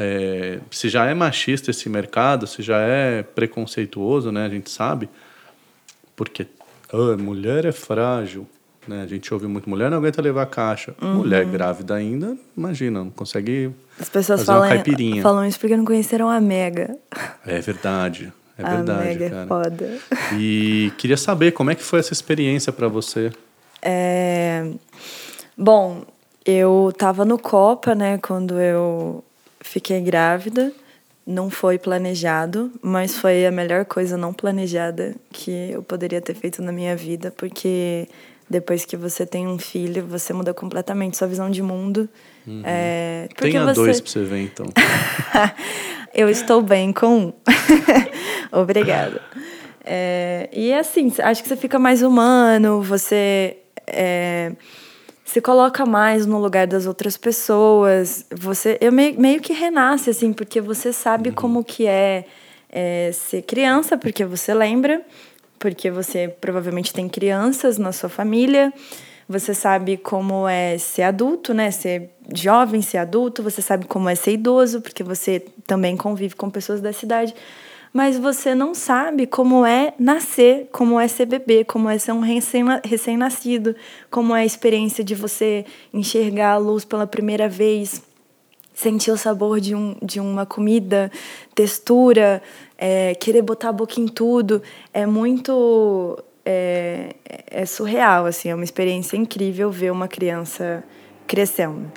É, 0.00 0.60
se 0.70 0.88
já 0.88 1.06
é 1.06 1.12
machista 1.12 1.72
esse 1.72 1.88
mercado, 1.88 2.46
se 2.46 2.62
já 2.62 2.78
é 2.78 3.24
preconceituoso, 3.24 4.30
né? 4.30 4.46
A 4.46 4.48
gente 4.48 4.70
sabe. 4.70 5.08
Porque 6.14 6.46
ah, 6.92 7.16
mulher 7.18 7.64
é 7.64 7.72
frágil. 7.72 8.46
Né? 8.86 9.02
A 9.02 9.06
gente 9.06 9.34
ouve 9.34 9.48
muito, 9.48 9.68
mulher 9.68 9.90
não 9.90 9.98
aguenta 9.98 10.22
levar 10.22 10.46
caixa. 10.46 10.94
Mulher 11.02 11.44
grávida 11.44 11.96
ainda, 11.96 12.38
imagina, 12.56 13.00
não 13.00 13.10
consegue 13.10 13.70
As 14.00 14.08
pessoas 14.08 14.40
fazer 14.40 14.52
uma 14.52 14.60
falam, 14.60 14.68
caipirinha. 14.68 15.20
falam 15.20 15.44
isso 15.44 15.58
porque 15.58 15.76
não 15.76 15.84
conheceram 15.84 16.30
a 16.30 16.40
Mega. 16.40 16.96
É 17.44 17.60
verdade, 17.60 18.32
é 18.56 18.62
a 18.64 18.76
verdade, 18.76 19.04
Mega 19.04 19.24
é 19.26 19.30
cara. 19.30 19.46
foda. 19.46 19.98
E 20.38 20.92
queria 20.96 21.16
saber 21.18 21.52
como 21.52 21.70
é 21.70 21.74
que 21.74 21.82
foi 21.82 21.98
essa 21.98 22.12
experiência 22.12 22.72
para 22.72 22.88
você. 22.88 23.30
É... 23.82 24.70
Bom, 25.56 26.06
eu 26.46 26.90
tava 26.96 27.26
no 27.26 27.36
Copa, 27.36 27.94
né, 27.94 28.16
quando 28.16 28.58
eu 28.58 29.22
fiquei 29.60 30.00
grávida. 30.00 30.72
Não 31.26 31.50
foi 31.50 31.78
planejado, 31.78 32.72
mas 32.80 33.18
foi 33.18 33.44
a 33.44 33.50
melhor 33.50 33.84
coisa 33.84 34.16
não 34.16 34.32
planejada 34.32 35.14
que 35.30 35.70
eu 35.72 35.82
poderia 35.82 36.22
ter 36.22 36.34
feito 36.34 36.62
na 36.62 36.72
minha 36.72 36.96
vida, 36.96 37.30
porque 37.36 38.08
Depois 38.50 38.86
que 38.86 38.96
você 38.96 39.26
tem 39.26 39.46
um 39.46 39.58
filho, 39.58 40.06
você 40.06 40.32
muda 40.32 40.54
completamente 40.54 41.18
sua 41.18 41.28
visão 41.28 41.50
de 41.50 41.62
mundo. 41.62 42.08
Uhum. 42.46 42.62
É, 42.64 43.28
Tenha 43.36 43.62
você... 43.62 43.74
dois 43.74 44.00
pra 44.00 44.10
você 44.10 44.24
ver, 44.24 44.42
então. 44.42 44.66
Eu 46.14 46.30
estou 46.30 46.62
bem 46.62 46.90
com 46.90 47.26
um. 47.26 47.32
Obrigada. 48.50 49.20
É, 49.84 50.48
e 50.50 50.72
assim, 50.72 51.12
acho 51.18 51.42
que 51.42 51.48
você 51.48 51.56
fica 51.56 51.78
mais 51.78 52.02
humano, 52.02 52.82
você 52.82 53.58
é, 53.86 54.52
se 55.28 55.42
coloca 55.42 55.84
mais 55.84 56.24
no 56.24 56.38
lugar 56.38 56.66
das 56.66 56.86
outras 56.86 57.18
pessoas. 57.18 58.24
Você, 58.34 58.78
eu 58.80 58.90
meio, 58.90 59.20
meio 59.20 59.42
que 59.42 59.52
renasce, 59.52 60.08
assim, 60.08 60.32
porque 60.32 60.58
você 60.58 60.90
sabe 60.90 61.28
uhum. 61.28 61.34
como 61.34 61.62
que 61.62 61.86
é, 61.86 62.24
é 62.70 63.10
ser 63.12 63.42
criança, 63.42 63.98
porque 63.98 64.24
você 64.24 64.54
lembra, 64.54 65.02
porque 65.58 65.90
você 65.90 66.28
provavelmente 66.28 66.94
tem 66.94 67.10
crianças 67.10 67.76
na 67.76 67.92
sua 67.92 68.08
família. 68.08 68.72
Você 69.28 69.52
sabe 69.52 69.98
como 69.98 70.48
é 70.48 70.78
ser 70.78 71.02
adulto, 71.02 71.52
né? 71.52 71.70
Ser 71.70 72.08
jovem, 72.34 72.80
ser 72.80 72.96
adulto. 72.96 73.42
Você 73.42 73.60
sabe 73.60 73.84
como 73.84 74.08
é 74.08 74.14
ser 74.14 74.32
idoso, 74.32 74.80
porque 74.80 75.04
você 75.04 75.44
também 75.66 75.94
convive 75.94 76.34
com 76.36 76.48
pessoas 76.48 76.80
da 76.80 76.90
cidade 76.94 77.34
mas 77.92 78.18
você 78.18 78.54
não 78.54 78.74
sabe 78.74 79.26
como 79.26 79.64
é 79.64 79.94
nascer, 79.98 80.68
como 80.72 80.98
é 81.00 81.08
ser 81.08 81.26
bebê, 81.26 81.64
como 81.64 81.88
é 81.88 81.98
ser 81.98 82.12
um 82.12 82.20
recém-nascido, 82.84 83.74
como 84.10 84.34
é 84.34 84.42
a 84.42 84.46
experiência 84.46 85.02
de 85.02 85.14
você 85.14 85.64
enxergar 85.92 86.52
a 86.52 86.58
luz 86.58 86.84
pela 86.84 87.06
primeira 87.06 87.48
vez, 87.48 88.02
sentir 88.74 89.10
o 89.10 89.16
sabor 89.16 89.60
de, 89.60 89.74
um, 89.74 89.96
de 90.02 90.20
uma 90.20 90.46
comida, 90.46 91.10
textura, 91.54 92.42
é, 92.76 93.14
querer 93.16 93.42
botar 93.42 93.70
a 93.70 93.72
boca 93.72 94.00
em 94.00 94.06
tudo. 94.06 94.62
É 94.92 95.04
muito. 95.04 96.16
É, 96.44 97.14
é 97.50 97.66
surreal, 97.66 98.24
assim, 98.24 98.48
é 98.48 98.54
uma 98.54 98.64
experiência 98.64 99.16
incrível 99.16 99.70
ver 99.70 99.90
uma 99.90 100.08
criança 100.08 100.82
crescendo. 101.26 101.90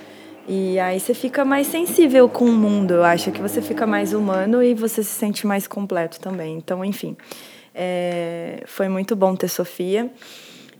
E 0.48 0.80
aí 0.80 1.00
você 1.00 1.14
fica 1.14 1.46
mais 1.46 1.68
sensível 1.68 2.28
com 2.28 2.46
o 2.46 2.52
mundo, 2.52 2.96
eu 2.96 3.04
acho 3.04 3.32
que 3.32 3.40
você 3.40 3.62
fica 3.62 3.86
mais 3.86 4.14
humano 4.14 4.64
e 4.64 4.74
você 4.74 5.04
se 5.04 5.12
sente 5.12 5.46
mais 5.46 5.68
completo 5.68 6.20
também. 6.20 6.58
Então, 6.58 6.84
enfim, 6.84 7.16
é, 7.74 8.64
foi 8.66 8.90
muito 8.90 9.16
bom 9.16 9.36
ter 9.36 9.48
Sofia. 9.48 10.10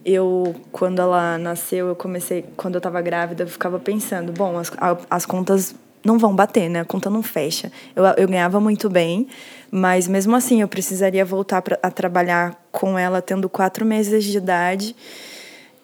Eu, 0.04 0.56
quando 0.72 1.00
ela 1.00 1.38
nasceu, 1.38 1.88
eu 1.88 1.96
comecei, 1.96 2.44
quando 2.58 2.76
eu 2.76 2.80
estava 2.80 3.00
grávida, 3.02 3.44
eu 3.44 3.48
ficava 3.48 3.80
pensando, 3.80 4.32
bom, 4.32 4.58
as, 4.58 4.72
as 5.10 5.26
contas 5.28 5.76
não 6.04 6.18
vão 6.18 6.36
bater, 6.36 6.68
né? 6.68 6.80
A 6.80 6.86
conta 6.86 7.10
não 7.10 7.22
fecha. 7.22 7.72
Eu, 7.96 8.04
eu 8.18 8.28
ganhava 8.28 8.60
muito 8.60 8.90
bem, 8.90 9.28
mas 9.70 10.08
mesmo 10.08 10.36
assim 10.36 10.62
eu 10.62 10.68
precisaria 10.68 11.24
voltar 11.24 11.62
pra, 11.62 11.78
a 11.84 11.92
trabalhar 11.92 12.60
com 12.72 12.98
ela 12.98 13.22
tendo 13.22 13.48
quatro 13.48 13.86
meses 13.86 14.24
de 14.24 14.38
idade. 14.38 14.96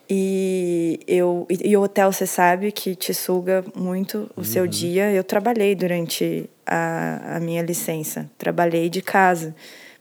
E, 0.09 0.99
eu, 1.05 1.45
e, 1.49 1.75
o 1.75 1.81
hotel, 1.81 2.11
você 2.11 2.25
sabe, 2.25 2.71
que 2.71 2.95
te 2.95 3.13
suga 3.13 3.63
muito 3.75 4.29
o 4.35 4.39
uhum. 4.39 4.43
seu 4.43 4.65
dia. 4.65 5.11
Eu 5.11 5.23
trabalhei 5.23 5.75
durante 5.75 6.49
a, 6.65 7.35
a 7.35 7.39
minha 7.39 7.61
licença. 7.61 8.29
Trabalhei 8.37 8.89
de 8.89 9.01
casa, 9.01 9.53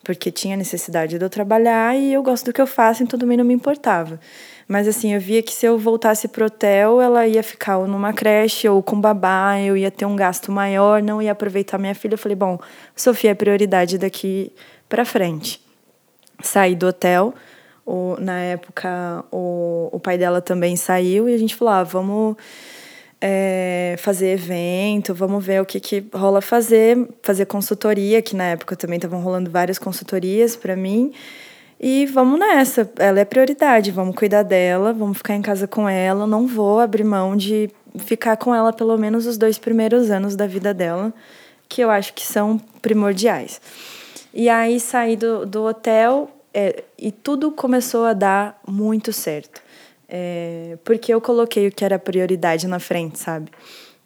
porque 0.04 0.30
tinha 0.30 0.56
necessidade 0.56 1.18
de 1.18 1.24
eu 1.24 1.28
trabalhar 1.28 1.96
e 1.96 2.12
eu 2.12 2.22
gosto 2.22 2.46
do 2.46 2.52
que 2.52 2.60
eu 2.60 2.66
faço, 2.66 3.02
então 3.02 3.18
também 3.18 3.36
não 3.36 3.44
me 3.44 3.54
importava. 3.54 4.20
Mas 4.68 4.86
assim, 4.86 5.12
eu 5.12 5.20
via 5.20 5.42
que 5.42 5.52
se 5.52 5.66
eu 5.66 5.76
voltasse 5.78 6.28
pro 6.28 6.46
hotel, 6.46 7.00
ela 7.00 7.26
ia 7.26 7.42
ficar 7.42 7.78
ou 7.78 7.88
numa 7.88 8.12
creche 8.12 8.68
ou 8.68 8.82
com 8.82 9.00
babá, 9.00 9.60
eu 9.60 9.76
ia 9.76 9.90
ter 9.90 10.06
um 10.06 10.14
gasto 10.14 10.52
maior, 10.52 11.02
não 11.02 11.20
ia 11.20 11.32
aproveitar 11.32 11.78
minha 11.78 11.94
filha. 11.94 12.14
Eu 12.14 12.18
falei, 12.18 12.36
bom, 12.36 12.58
Sofia 12.94 13.30
é 13.30 13.34
prioridade 13.34 13.98
daqui 13.98 14.52
para 14.88 15.04
frente. 15.04 15.60
Saí 16.40 16.74
do 16.74 16.86
hotel, 16.86 17.34
o, 17.86 18.16
na 18.18 18.40
época, 18.40 19.24
o, 19.30 19.88
o 19.92 20.00
pai 20.00 20.18
dela 20.18 20.40
também 20.40 20.74
saiu 20.74 21.28
e 21.28 21.34
a 21.34 21.38
gente 21.38 21.54
falou: 21.54 21.72
ah, 21.72 21.84
vamos 21.84 22.36
é, 23.20 23.94
fazer 23.98 24.32
evento, 24.32 25.14
vamos 25.14 25.44
ver 25.44 25.62
o 25.62 25.64
que, 25.64 25.78
que 25.78 26.04
rola 26.12 26.40
fazer, 26.40 27.08
fazer 27.22 27.46
consultoria, 27.46 28.20
que 28.20 28.34
na 28.34 28.44
época 28.44 28.74
também 28.74 28.96
estavam 28.96 29.20
rolando 29.20 29.50
várias 29.50 29.78
consultorias 29.78 30.56
para 30.56 30.74
mim. 30.74 31.12
E 31.78 32.06
vamos 32.06 32.40
nessa, 32.40 32.90
ela 32.98 33.20
é 33.20 33.24
prioridade, 33.24 33.90
vamos 33.90 34.16
cuidar 34.16 34.42
dela, 34.42 34.92
vamos 34.92 35.18
ficar 35.18 35.34
em 35.34 35.42
casa 35.42 35.68
com 35.68 35.88
ela, 35.88 36.26
não 36.26 36.46
vou 36.46 36.80
abrir 36.80 37.04
mão 37.04 37.36
de 37.36 37.70
ficar 37.98 38.36
com 38.36 38.54
ela 38.54 38.72
pelo 38.72 38.96
menos 38.96 39.26
os 39.26 39.38
dois 39.38 39.58
primeiros 39.58 40.10
anos 40.10 40.34
da 40.34 40.46
vida 40.46 40.74
dela, 40.74 41.12
que 41.68 41.82
eu 41.82 41.90
acho 41.90 42.14
que 42.14 42.26
são 42.26 42.58
primordiais. 42.80 43.60
E 44.32 44.48
aí 44.48 44.80
saí 44.80 45.16
do, 45.16 45.46
do 45.46 45.64
hotel, 45.64 46.30
é, 46.58 46.84
e 46.98 47.12
tudo 47.12 47.52
começou 47.52 48.06
a 48.06 48.14
dar 48.14 48.58
muito 48.66 49.12
certo. 49.12 49.60
É, 50.08 50.78
porque 50.82 51.12
eu 51.12 51.20
coloquei 51.20 51.68
o 51.68 51.70
que 51.70 51.84
era 51.84 51.98
prioridade 51.98 52.66
na 52.66 52.78
frente, 52.78 53.18
sabe? 53.18 53.50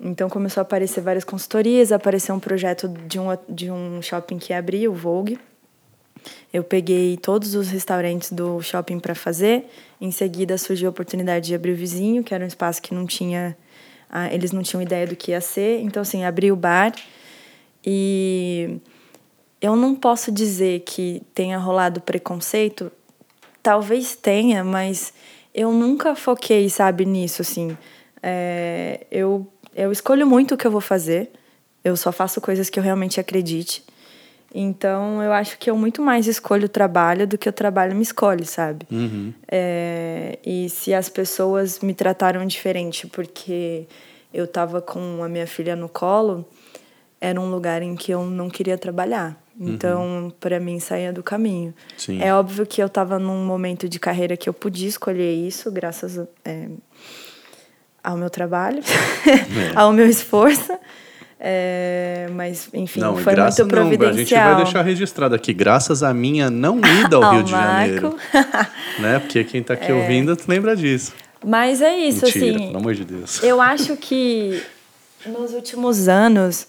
Então 0.01 0.29
começou 0.29 0.61
a 0.61 0.63
aparecer 0.63 1.01
várias 1.01 1.23
consultorias, 1.23 1.93
apareceu 1.93 2.35
um 2.35 2.41
projeto 2.41 2.89
de 2.89 3.21
um, 3.21 3.27
de 3.49 3.71
um 3.71 4.03
shopping 4.03 4.39
que 4.39 4.53
abriu, 4.53 4.91
o 4.91 4.95
Vogue. 4.95 5.39
Eu 6.53 6.65
peguei 6.65 7.17
todos 7.17 7.55
os 7.55 7.69
restaurantes 7.69 8.33
do 8.33 8.61
shopping 8.61 8.99
para 8.99 9.15
fazer. 9.15 9.67
Em 10.01 10.11
seguida 10.11 10.59
surgiu 10.59 10.89
a 10.89 10.91
oportunidade 10.91 11.47
de 11.47 11.55
abrir 11.55 11.71
o 11.71 11.77
vizinho, 11.77 12.25
que 12.25 12.35
era 12.35 12.43
um 12.43 12.49
espaço 12.49 12.83
que 12.83 12.93
não 12.93 13.07
tinha. 13.07 13.57
Ah, 14.11 14.35
eles 14.35 14.51
não 14.51 14.61
tinham 14.61 14.83
ideia 14.83 15.07
do 15.07 15.15
que 15.15 15.31
ia 15.31 15.41
ser. 15.41 15.83
Então, 15.83 16.03
assim, 16.03 16.25
abri 16.25 16.51
o 16.51 16.57
bar 16.57 16.93
e 17.87 18.81
eu 19.61 19.77
não 19.77 19.95
posso 19.95 20.33
dizer 20.33 20.81
que 20.81 21.23
tenha 21.35 21.59
rolado 21.59 22.01
preconceito. 22.01 22.91
Talvez 23.63 24.17
tenha, 24.17 24.65
mas 24.65 25.13
eu 25.55 25.73
nunca 25.73 26.15
foquei, 26.15 26.69
sabe, 26.71 27.05
nisso, 27.05 27.43
assim. 27.43 27.77
É, 28.23 29.07
eu, 29.11 29.47
eu 29.75 29.93
escolho 29.93 30.27
muito 30.27 30.55
o 30.55 30.57
que 30.57 30.67
eu 30.67 30.71
vou 30.71 30.81
fazer. 30.81 31.31
Eu 31.85 31.97
só 31.97 32.11
faço 32.11 32.41
coisas 32.41 32.71
que 32.71 32.79
eu 32.79 32.83
realmente 32.83 33.21
acredite. 33.21 33.85
Então, 34.53 35.23
eu 35.23 35.33
acho 35.33 35.59
que 35.59 35.71
eu 35.71 35.77
muito 35.77 36.03
mais 36.03 36.27
escolho 36.27 36.67
o 36.67 36.69
trabalho 36.69 37.27
do 37.27 37.39
que 37.39 37.49
o 37.49 37.53
trabalho 37.53 37.95
me 37.95 38.03
escolhe, 38.03 38.45
sabe? 38.45 38.87
Uhum. 38.91 39.33
É, 39.47 40.39
e 40.45 40.69
se 40.69 40.93
as 40.93 41.09
pessoas 41.09 41.79
me 41.81 41.95
trataram 41.95 42.45
diferente 42.45 43.07
porque 43.07 43.87
eu 44.35 44.47
tava 44.47 44.83
com 44.83 45.23
a 45.23 45.29
minha 45.29 45.47
filha 45.47 45.77
no 45.77 45.89
colo, 45.89 46.45
era 47.21 47.41
um 47.41 47.49
lugar 47.49 47.81
em 47.83 47.95
que 47.95 48.11
eu 48.13 48.25
não 48.25 48.51
queria 48.51 48.77
trabalhar. 48.77 49.40
Então, 49.59 50.03
uhum. 50.03 50.31
para 50.31 50.59
mim, 50.59 50.81
saía 50.81 51.13
do 51.13 51.23
caminho. 51.23 51.75
Sim. 51.97 52.23
É 52.23 52.35
óbvio 52.35 52.65
que 52.65 52.83
eu 52.83 52.87
estava 52.87 53.19
num 53.19 53.45
momento 53.45 53.89
de 53.89 53.99
carreira 53.99 54.37
que 54.37 54.49
eu 54.49 54.55
podia 54.55 54.89
escolher 54.89 55.35
isso, 55.35 55.71
graças 55.71 56.19
é, 56.45 56.69
ao 58.03 58.17
meu 58.17 58.31
trabalho, 58.31 58.83
é. 59.27 59.73
ao 59.77 59.93
meu 59.93 60.07
esforço. 60.07 60.73
É, 61.43 62.29
mas, 62.35 62.69
enfim, 62.75 63.01
não, 63.01 63.17
foi 63.17 63.35
muito 63.35 63.67
providencial. 63.67 64.11
a 64.11 64.17
gente 64.19 64.35
vai 64.35 64.57
deixar 64.57 64.83
registrado 64.83 65.35
aqui, 65.35 65.55
graças 65.55 66.03
à 66.03 66.13
minha 66.13 66.51
não 66.51 66.79
ida 67.05 67.17
ao, 67.17 67.25
ao 67.25 67.33
Rio 67.35 67.45
de 67.45 67.51
Janeiro. 67.51 68.17
né? 69.01 69.19
Porque 69.19 69.43
quem 69.45 69.63
está 69.63 69.73
aqui 69.73 69.91
é. 69.91 69.95
ouvindo 69.95 70.37
lembra 70.47 70.77
disso. 70.77 71.15
Mas 71.43 71.81
é 71.81 71.97
isso, 71.97 72.27
Mentira, 72.27 72.47
assim. 72.47 72.67
Pelo 72.67 72.79
amor 72.79 72.95
de 72.95 73.05
Deus. 73.05 73.43
Eu 73.43 73.59
acho 73.59 73.97
que 73.97 74.63
nos 75.25 75.55
últimos 75.55 76.09
anos 76.09 76.67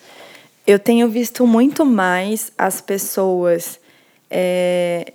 eu 0.72 0.80
tenho 0.80 1.10
visto 1.10 1.46
muito 1.46 1.86
mais 1.86 2.52
as 2.58 2.82
pessoas 2.82 3.80
é, 4.30 5.14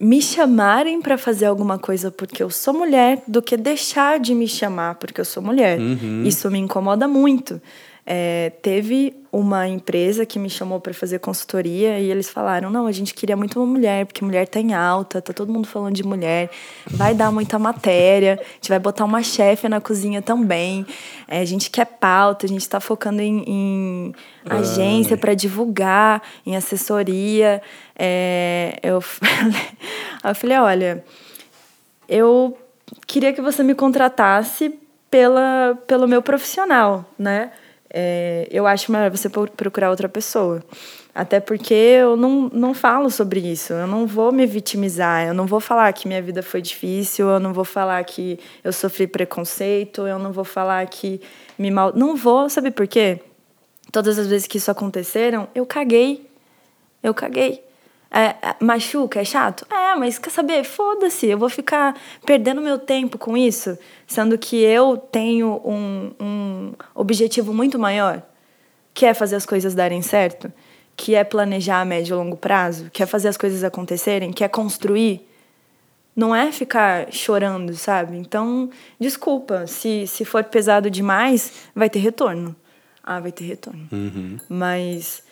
me 0.00 0.20
chamarem 0.20 1.00
para 1.00 1.18
fazer 1.18 1.46
alguma 1.46 1.78
coisa 1.78 2.10
porque 2.10 2.42
eu 2.42 2.50
sou 2.50 2.74
mulher 2.74 3.22
do 3.26 3.42
que 3.42 3.56
deixar 3.56 4.18
de 4.18 4.34
me 4.34 4.48
chamar 4.48 4.96
porque 4.96 5.20
eu 5.20 5.24
sou 5.24 5.42
mulher. 5.42 5.78
Uhum. 5.78 6.24
Isso 6.24 6.50
me 6.50 6.58
incomoda 6.58 7.06
muito. 7.06 7.60
É, 8.06 8.52
teve 8.60 9.16
uma 9.32 9.66
empresa 9.66 10.26
que 10.26 10.38
me 10.38 10.50
chamou 10.50 10.78
para 10.78 10.92
fazer 10.92 11.18
consultoria 11.20 11.98
e 11.98 12.10
eles 12.10 12.28
falaram: 12.28 12.68
não, 12.68 12.86
a 12.86 12.92
gente 12.92 13.14
queria 13.14 13.34
muito 13.34 13.58
uma 13.58 13.66
mulher, 13.66 14.04
porque 14.04 14.22
mulher 14.22 14.46
tá 14.46 14.60
em 14.60 14.74
alta, 14.74 15.22
tá 15.22 15.32
todo 15.32 15.50
mundo 15.50 15.66
falando 15.66 15.94
de 15.94 16.04
mulher, 16.04 16.50
vai 16.86 17.14
dar 17.14 17.32
muita 17.32 17.58
matéria, 17.58 18.38
a 18.40 18.54
gente 18.54 18.68
vai 18.68 18.78
botar 18.78 19.06
uma 19.06 19.22
chefe 19.22 19.68
na 19.70 19.80
cozinha 19.80 20.20
também. 20.20 20.86
É, 21.26 21.40
a 21.40 21.44
gente 21.46 21.70
quer 21.70 21.86
pauta, 21.86 22.44
a 22.44 22.48
gente 22.48 22.60
está 22.60 22.78
focando 22.78 23.22
em, 23.22 23.42
em 23.46 24.14
agência 24.50 25.16
para 25.16 25.32
divulgar, 25.32 26.22
em 26.44 26.56
assessoria. 26.56 27.62
É, 27.98 28.78
eu, 28.82 29.02
eu 30.22 30.34
falei: 30.34 30.58
olha, 30.58 31.04
eu 32.06 32.56
queria 33.06 33.32
que 33.32 33.40
você 33.40 33.62
me 33.62 33.74
contratasse 33.74 34.78
pela, 35.10 35.78
pelo 35.86 36.06
meu 36.06 36.20
profissional, 36.20 37.04
né? 37.18 37.50
É, 37.96 38.48
eu 38.50 38.66
acho 38.66 38.90
melhor 38.90 39.08
você 39.08 39.28
procurar 39.28 39.88
outra 39.88 40.08
pessoa. 40.08 40.60
Até 41.14 41.38
porque 41.38 41.72
eu 41.72 42.16
não, 42.16 42.50
não 42.52 42.74
falo 42.74 43.08
sobre 43.08 43.38
isso, 43.38 43.72
eu 43.72 43.86
não 43.86 44.04
vou 44.04 44.32
me 44.32 44.44
vitimizar, 44.46 45.28
eu 45.28 45.32
não 45.32 45.46
vou 45.46 45.60
falar 45.60 45.92
que 45.92 46.08
minha 46.08 46.20
vida 46.20 46.42
foi 46.42 46.60
difícil, 46.60 47.28
eu 47.28 47.38
não 47.38 47.52
vou 47.52 47.64
falar 47.64 48.02
que 48.02 48.40
eu 48.64 48.72
sofri 48.72 49.06
preconceito, 49.06 50.08
eu 50.08 50.18
não 50.18 50.32
vou 50.32 50.42
falar 50.44 50.84
que 50.88 51.20
me 51.56 51.70
mal. 51.70 51.92
Não 51.94 52.16
vou, 52.16 52.50
sabe 52.50 52.72
por 52.72 52.88
quê? 52.88 53.20
Todas 53.92 54.18
as 54.18 54.26
vezes 54.26 54.48
que 54.48 54.58
isso 54.58 54.72
aconteceram, 54.72 55.46
eu 55.54 55.64
caguei. 55.64 56.28
Eu 57.00 57.14
caguei. 57.14 57.63
É, 58.16 58.26
é, 58.26 58.54
machuca, 58.60 59.20
é 59.20 59.24
chato? 59.24 59.66
É, 59.68 59.96
mas 59.96 60.20
quer 60.20 60.30
saber? 60.30 60.62
Foda-se, 60.62 61.26
eu 61.26 61.36
vou 61.36 61.48
ficar 61.48 61.98
perdendo 62.24 62.60
meu 62.60 62.78
tempo 62.78 63.18
com 63.18 63.36
isso, 63.36 63.76
sendo 64.06 64.38
que 64.38 64.62
eu 64.62 64.96
tenho 64.96 65.60
um, 65.64 66.12
um 66.20 66.72
objetivo 66.94 67.52
muito 67.52 67.76
maior, 67.76 68.22
que 68.94 69.04
é 69.04 69.12
fazer 69.12 69.34
as 69.34 69.44
coisas 69.44 69.74
darem 69.74 70.00
certo, 70.00 70.52
que 70.96 71.16
é 71.16 71.24
planejar 71.24 71.80
a 71.80 71.84
médio 71.84 72.14
e 72.14 72.16
longo 72.16 72.36
prazo, 72.36 72.88
que 72.92 73.02
é 73.02 73.06
fazer 73.06 73.26
as 73.26 73.36
coisas 73.36 73.64
acontecerem, 73.64 74.32
que 74.32 74.44
é 74.44 74.48
construir. 74.48 75.28
Não 76.14 76.32
é 76.32 76.52
ficar 76.52 77.12
chorando, 77.12 77.74
sabe? 77.74 78.16
Então, 78.16 78.70
desculpa, 79.00 79.66
se, 79.66 80.06
se 80.06 80.24
for 80.24 80.44
pesado 80.44 80.88
demais, 80.88 81.52
vai 81.74 81.90
ter 81.90 81.98
retorno. 81.98 82.54
Ah, 83.02 83.18
vai 83.18 83.32
ter 83.32 83.42
retorno. 83.42 83.88
Uhum. 83.90 84.38
Mas 84.48 85.24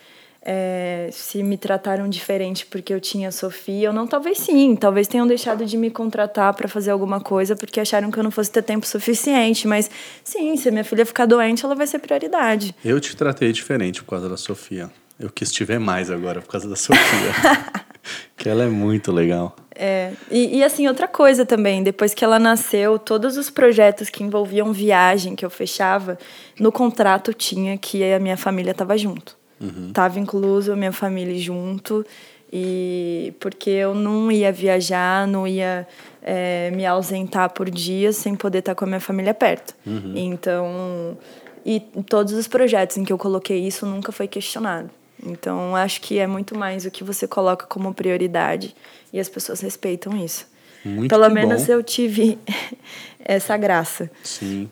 é, 0.44 1.08
se 1.12 1.40
me 1.42 1.56
trataram 1.56 2.08
diferente 2.08 2.66
porque 2.66 2.92
eu 2.92 3.00
tinha 3.00 3.30
Sofia 3.30 3.90
ou 3.90 3.94
não, 3.94 4.06
talvez 4.06 4.38
sim. 4.38 4.74
Talvez 4.74 5.06
tenham 5.06 5.26
deixado 5.26 5.64
de 5.64 5.76
me 5.76 5.88
contratar 5.88 6.52
para 6.54 6.68
fazer 6.68 6.90
alguma 6.90 7.20
coisa 7.20 7.54
porque 7.54 7.78
acharam 7.78 8.10
que 8.10 8.18
eu 8.18 8.24
não 8.24 8.30
fosse 8.30 8.50
ter 8.50 8.62
tempo 8.62 8.86
suficiente. 8.86 9.68
Mas 9.68 9.88
sim, 10.24 10.56
se 10.56 10.70
minha 10.70 10.84
filha 10.84 11.06
ficar 11.06 11.26
doente, 11.26 11.64
ela 11.64 11.76
vai 11.76 11.86
ser 11.86 12.00
prioridade. 12.00 12.74
Eu 12.84 13.00
te 13.00 13.16
tratei 13.16 13.52
diferente 13.52 14.02
por 14.02 14.10
causa 14.10 14.28
da 14.28 14.36
Sofia. 14.36 14.90
Eu 15.18 15.30
quis 15.30 15.52
te 15.52 15.62
ver 15.64 15.78
mais 15.78 16.10
agora 16.10 16.40
por 16.40 16.50
causa 16.50 16.68
da 16.68 16.74
Sofia. 16.74 17.32
que 18.36 18.48
ela 18.48 18.64
é 18.64 18.68
muito 18.68 19.12
legal. 19.12 19.54
É, 19.74 20.12
e, 20.30 20.58
e, 20.58 20.64
assim, 20.64 20.88
outra 20.88 21.06
coisa 21.06 21.46
também, 21.46 21.82
depois 21.82 22.12
que 22.12 22.24
ela 22.24 22.38
nasceu, 22.38 22.98
todos 22.98 23.36
os 23.36 23.48
projetos 23.48 24.10
que 24.10 24.22
envolviam 24.22 24.72
viagem 24.72 25.36
que 25.36 25.44
eu 25.44 25.50
fechava, 25.50 26.18
no 26.58 26.72
contrato 26.72 27.32
tinha 27.32 27.78
que 27.78 28.02
a 28.12 28.18
minha 28.18 28.36
família 28.36 28.72
estava 28.72 28.98
junto. 28.98 29.40
Uhum. 29.62 29.92
Tava 29.92 30.18
incluso 30.18 30.72
a 30.72 30.76
minha 30.76 30.92
família 30.92 31.38
junto 31.38 32.04
e 32.52 33.32
porque 33.40 33.70
eu 33.70 33.94
não 33.94 34.30
ia 34.30 34.52
viajar, 34.52 35.26
não 35.26 35.46
ia 35.46 35.86
é, 36.20 36.70
me 36.72 36.84
ausentar 36.84 37.50
por 37.50 37.70
dias 37.70 38.16
sem 38.16 38.34
poder 38.34 38.58
estar 38.58 38.74
com 38.74 38.84
a 38.84 38.88
minha 38.88 39.00
família 39.00 39.32
perto. 39.32 39.74
Uhum. 39.86 40.12
Então, 40.14 41.16
e 41.64 41.80
todos 42.06 42.34
os 42.34 42.46
projetos 42.46 42.96
em 42.96 43.04
que 43.04 43.12
eu 43.12 43.18
coloquei 43.18 43.58
isso 43.58 43.86
nunca 43.86 44.12
foi 44.12 44.28
questionado. 44.28 44.90
Então, 45.24 45.76
acho 45.76 46.00
que 46.00 46.18
é 46.18 46.26
muito 46.26 46.58
mais 46.58 46.84
o 46.84 46.90
que 46.90 47.04
você 47.04 47.28
coloca 47.28 47.64
como 47.66 47.94
prioridade 47.94 48.74
e 49.12 49.20
as 49.20 49.28
pessoas 49.28 49.60
respeitam 49.60 50.16
isso. 50.16 50.46
Muito 50.84 51.08
Pelo 51.08 51.30
menos 51.30 51.66
bom. 51.66 51.74
eu 51.74 51.82
tive 51.82 52.38
essa 53.24 53.56
graça. 53.56 54.10
Sim. 54.24 54.68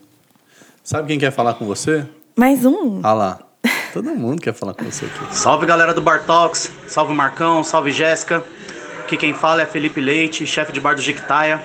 Sabe 0.83 1.07
quem 1.07 1.17
quer 1.17 1.31
falar 1.31 1.53
com 1.53 1.65
você? 1.65 2.05
Mais 2.35 2.65
um. 2.65 2.99
Ah 3.01 3.13
lá. 3.13 3.50
Todo 3.93 4.09
mundo 4.11 4.41
quer 4.41 4.53
falar 4.53 4.73
com 4.73 4.85
você 4.85 5.05
aqui. 5.05 5.35
Salve 5.35 5.65
galera 5.65 5.93
do 5.93 6.01
Bartox, 6.01 6.71
salve 6.87 7.13
Marcão, 7.13 7.61
salve 7.63 7.91
Jéssica. 7.91 8.43
Aqui 8.99 9.17
quem 9.17 9.33
fala 9.33 9.63
é 9.63 9.65
Felipe 9.65 9.99
Leite, 9.99 10.45
chefe 10.47 10.71
de 10.71 10.79
bar 10.79 10.95
do 10.95 11.01
Jequitaia. 11.01 11.61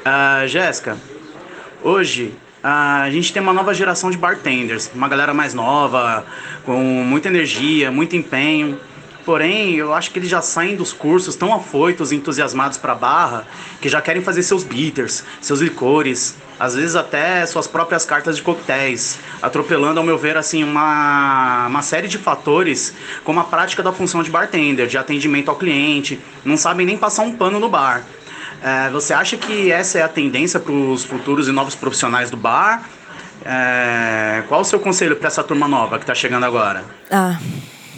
Uh, 0.00 0.48
Jéssica, 0.48 0.96
hoje 1.82 2.32
uh, 2.64 3.02
a 3.02 3.10
gente 3.10 3.32
tem 3.34 3.42
uma 3.42 3.52
nova 3.52 3.74
geração 3.74 4.10
de 4.10 4.16
bartenders, 4.16 4.90
uma 4.94 5.08
galera 5.08 5.34
mais 5.34 5.52
nova, 5.52 6.24
com 6.64 6.78
muita 6.80 7.28
energia, 7.28 7.90
muito 7.90 8.16
empenho. 8.16 8.80
Porém, 9.26 9.74
eu 9.74 9.92
acho 9.92 10.12
que 10.12 10.20
eles 10.20 10.30
já 10.30 10.40
saem 10.40 10.76
dos 10.76 10.92
cursos 10.92 11.34
tão 11.34 11.52
afoitos, 11.52 12.12
entusiasmados 12.12 12.78
para 12.78 12.94
barra, 12.94 13.44
que 13.80 13.88
já 13.88 14.00
querem 14.00 14.22
fazer 14.22 14.44
seus 14.44 14.62
bitters, 14.62 15.24
seus 15.40 15.58
licores, 15.60 16.36
às 16.60 16.76
vezes 16.76 16.94
até 16.94 17.44
suas 17.44 17.66
próprias 17.66 18.06
cartas 18.06 18.36
de 18.36 18.42
coquetéis, 18.42 19.18
atropelando, 19.42 19.98
ao 19.98 20.06
meu 20.06 20.16
ver, 20.16 20.36
assim, 20.36 20.62
uma, 20.62 21.66
uma 21.66 21.82
série 21.82 22.06
de 22.06 22.18
fatores, 22.18 22.94
como 23.24 23.40
a 23.40 23.44
prática 23.44 23.82
da 23.82 23.92
função 23.92 24.22
de 24.22 24.30
bartender, 24.30 24.86
de 24.86 24.96
atendimento 24.96 25.50
ao 25.50 25.56
cliente, 25.56 26.20
não 26.44 26.56
sabem 26.56 26.86
nem 26.86 26.96
passar 26.96 27.22
um 27.22 27.34
pano 27.34 27.58
no 27.58 27.68
bar. 27.68 28.04
É, 28.62 28.88
você 28.90 29.12
acha 29.12 29.36
que 29.36 29.72
essa 29.72 29.98
é 29.98 30.02
a 30.02 30.08
tendência 30.08 30.60
para 30.60 30.72
os 30.72 31.04
futuros 31.04 31.48
e 31.48 31.52
novos 31.52 31.74
profissionais 31.74 32.30
do 32.30 32.36
bar? 32.36 32.88
É, 33.44 34.44
qual 34.46 34.60
o 34.60 34.64
seu 34.64 34.78
conselho 34.78 35.16
para 35.16 35.26
essa 35.26 35.42
turma 35.42 35.66
nova 35.66 35.98
que 35.98 36.04
está 36.04 36.14
chegando 36.14 36.44
agora? 36.44 36.84
Ah, 37.10 37.38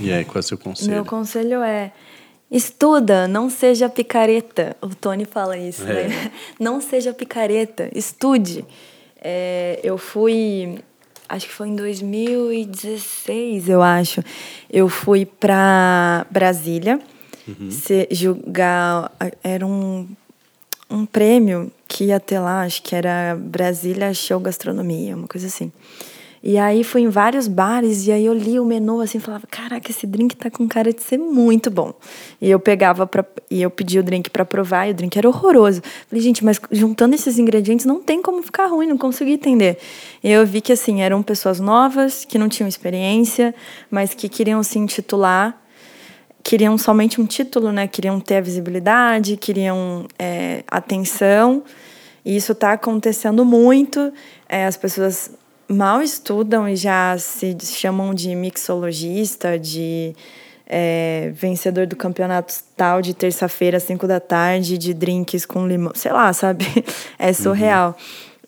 E 0.01 0.13
aí, 0.13 0.25
qual 0.25 0.37
é 0.37 0.39
o 0.41 0.43
seu 0.43 0.59
conselho? 0.59 0.91
Meu 0.93 1.05
conselho 1.05 1.63
é 1.63 1.93
estuda, 2.51 3.29
não 3.29 3.51
seja 3.51 3.89
picareta. 3.89 4.77
O 4.81 4.89
Tony 4.95 5.25
fala 5.25 5.57
isso, 5.57 5.83
É. 5.83 6.09
né? 6.09 6.33
Não 6.59 6.81
seja 6.81 7.13
picareta, 7.13 7.91
estude. 7.95 8.65
É, 9.21 9.79
eu 9.83 9.99
fui, 9.99 10.79
acho 11.29 11.47
que 11.47 11.53
foi 11.53 11.69
em 11.69 11.77
2016, 11.77 13.69
eu 13.69 13.83
acho. 13.83 14.23
Eu 14.71 14.89
fui 14.89 15.27
para 15.27 16.27
Brasília 16.31 17.01
se, 17.71 18.09
julgar. 18.11 19.13
Era 19.43 19.67
um, 19.67 20.09
um 20.89 21.05
prêmio 21.05 21.71
que 21.87 22.05
ia 22.05 22.21
ter 22.21 22.39
lá, 22.39 22.63
acho 22.63 22.83
que 22.83 22.95
era 22.95 23.37
Brasília 23.39 24.13
Show 24.15 24.41
Gastronomia, 24.41 25.17
uma 25.17 25.27
coisa 25.29 25.47
assim. 25.49 25.73
E 26.43 26.57
aí 26.57 26.85
fui 26.85 27.03
em 27.03 27.09
vários 27.09 27.49
bares 27.49 28.07
e 28.07 28.13
aí 28.13 28.25
eu 28.25 28.33
li 28.33 28.61
o 28.61 28.65
menu 28.65 29.01
assim, 29.01 29.19
falava, 29.19 29.47
caraca, 29.47 29.91
esse 29.91 30.07
drink 30.07 30.37
tá 30.37 30.51
com 30.51 30.69
cara 30.69 30.93
de 30.93 31.03
ser 31.03 31.19
muito 31.19 31.71
bom. 31.71 31.93
E 32.41 32.51
eu 32.51 32.61
pegava 32.61 33.07
para 33.07 33.25
e 33.51 33.63
eu 33.63 33.71
pedi 33.71 33.99
o 33.99 34.03
drink 34.03 34.31
para 34.31 34.45
provar 34.45 34.87
e 34.87 34.93
o 34.93 34.95
drink 34.95 35.17
era 35.19 35.29
horroroso. 35.29 35.83
Falei, 36.09 36.23
gente, 36.23 36.45
mas 36.45 36.61
juntando 36.71 37.15
esses 37.15 37.39
ingredientes 37.39 37.87
não 37.87 38.01
tem 38.01 38.23
como 38.23 38.43
ficar 38.43 38.67
ruim, 38.67 38.87
não 38.87 38.99
consegui 38.99 39.33
entender. 39.33 39.79
E 40.23 40.31
eu 40.31 40.47
vi 40.47 40.61
que 40.61 40.73
assim, 40.73 41.01
eram 41.01 41.23
pessoas 41.23 41.59
novas, 41.61 42.25
que 42.25 42.39
não 42.39 42.49
tinham 42.49 42.69
experiência, 42.69 43.55
mas 43.91 44.15
que 44.15 44.29
queriam 44.29 44.63
se 44.63 44.79
intitular 44.79 45.61
queriam 46.49 46.79
somente 46.79 47.21
um 47.21 47.27
título, 47.27 47.71
né? 47.71 47.87
Queriam 47.87 48.19
ter 48.19 48.37
a 48.37 48.41
visibilidade, 48.41 49.37
queriam 49.37 50.07
é, 50.19 50.65
atenção. 50.67 51.63
E 52.25 52.37
isso 52.37 52.53
está 52.53 52.73
acontecendo 52.73 53.45
muito. 53.45 54.11
É, 54.49 54.65
as 54.65 54.75
pessoas 54.75 55.31
mal 55.69 56.01
estudam 56.01 56.69
e 56.69 56.75
já 56.75 57.17
se 57.19 57.57
chamam 57.63 58.15
de 58.15 58.35
mixologista, 58.35 59.59
de 59.59 60.15
é, 60.67 61.31
vencedor 61.35 61.87
do 61.87 61.97
campeonato 61.97 62.55
tal 62.77 63.01
de 63.01 63.15
terça-feira, 63.15 63.77
às 63.77 63.83
5 63.85 64.07
da 64.07 64.21
tarde, 64.21 64.79
de 64.79 64.93
drinks 64.93 65.47
com 65.47 65.67
limão, 65.67 65.93
sei 65.95 66.13
lá, 66.13 66.33
sabe? 66.33 66.65
É 67.19 67.33
surreal. 67.33 67.97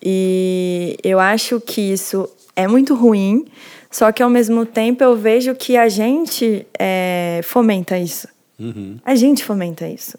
E 0.01 0.97
eu 1.03 1.19
acho 1.19 1.59
que 1.59 1.81
isso 1.81 2.29
é 2.55 2.67
muito 2.67 2.95
ruim, 2.95 3.45
só 3.89 4.11
que 4.11 4.23
ao 4.23 4.29
mesmo 4.29 4.65
tempo 4.65 5.03
eu 5.03 5.15
vejo 5.15 5.53
que 5.55 5.77
a 5.77 5.89
gente 5.89 6.65
é, 6.79 7.41
fomenta 7.43 7.97
isso. 7.97 8.27
Uhum. 8.59 8.97
A 9.05 9.15
gente 9.15 9.43
fomenta 9.43 9.87
isso. 9.87 10.17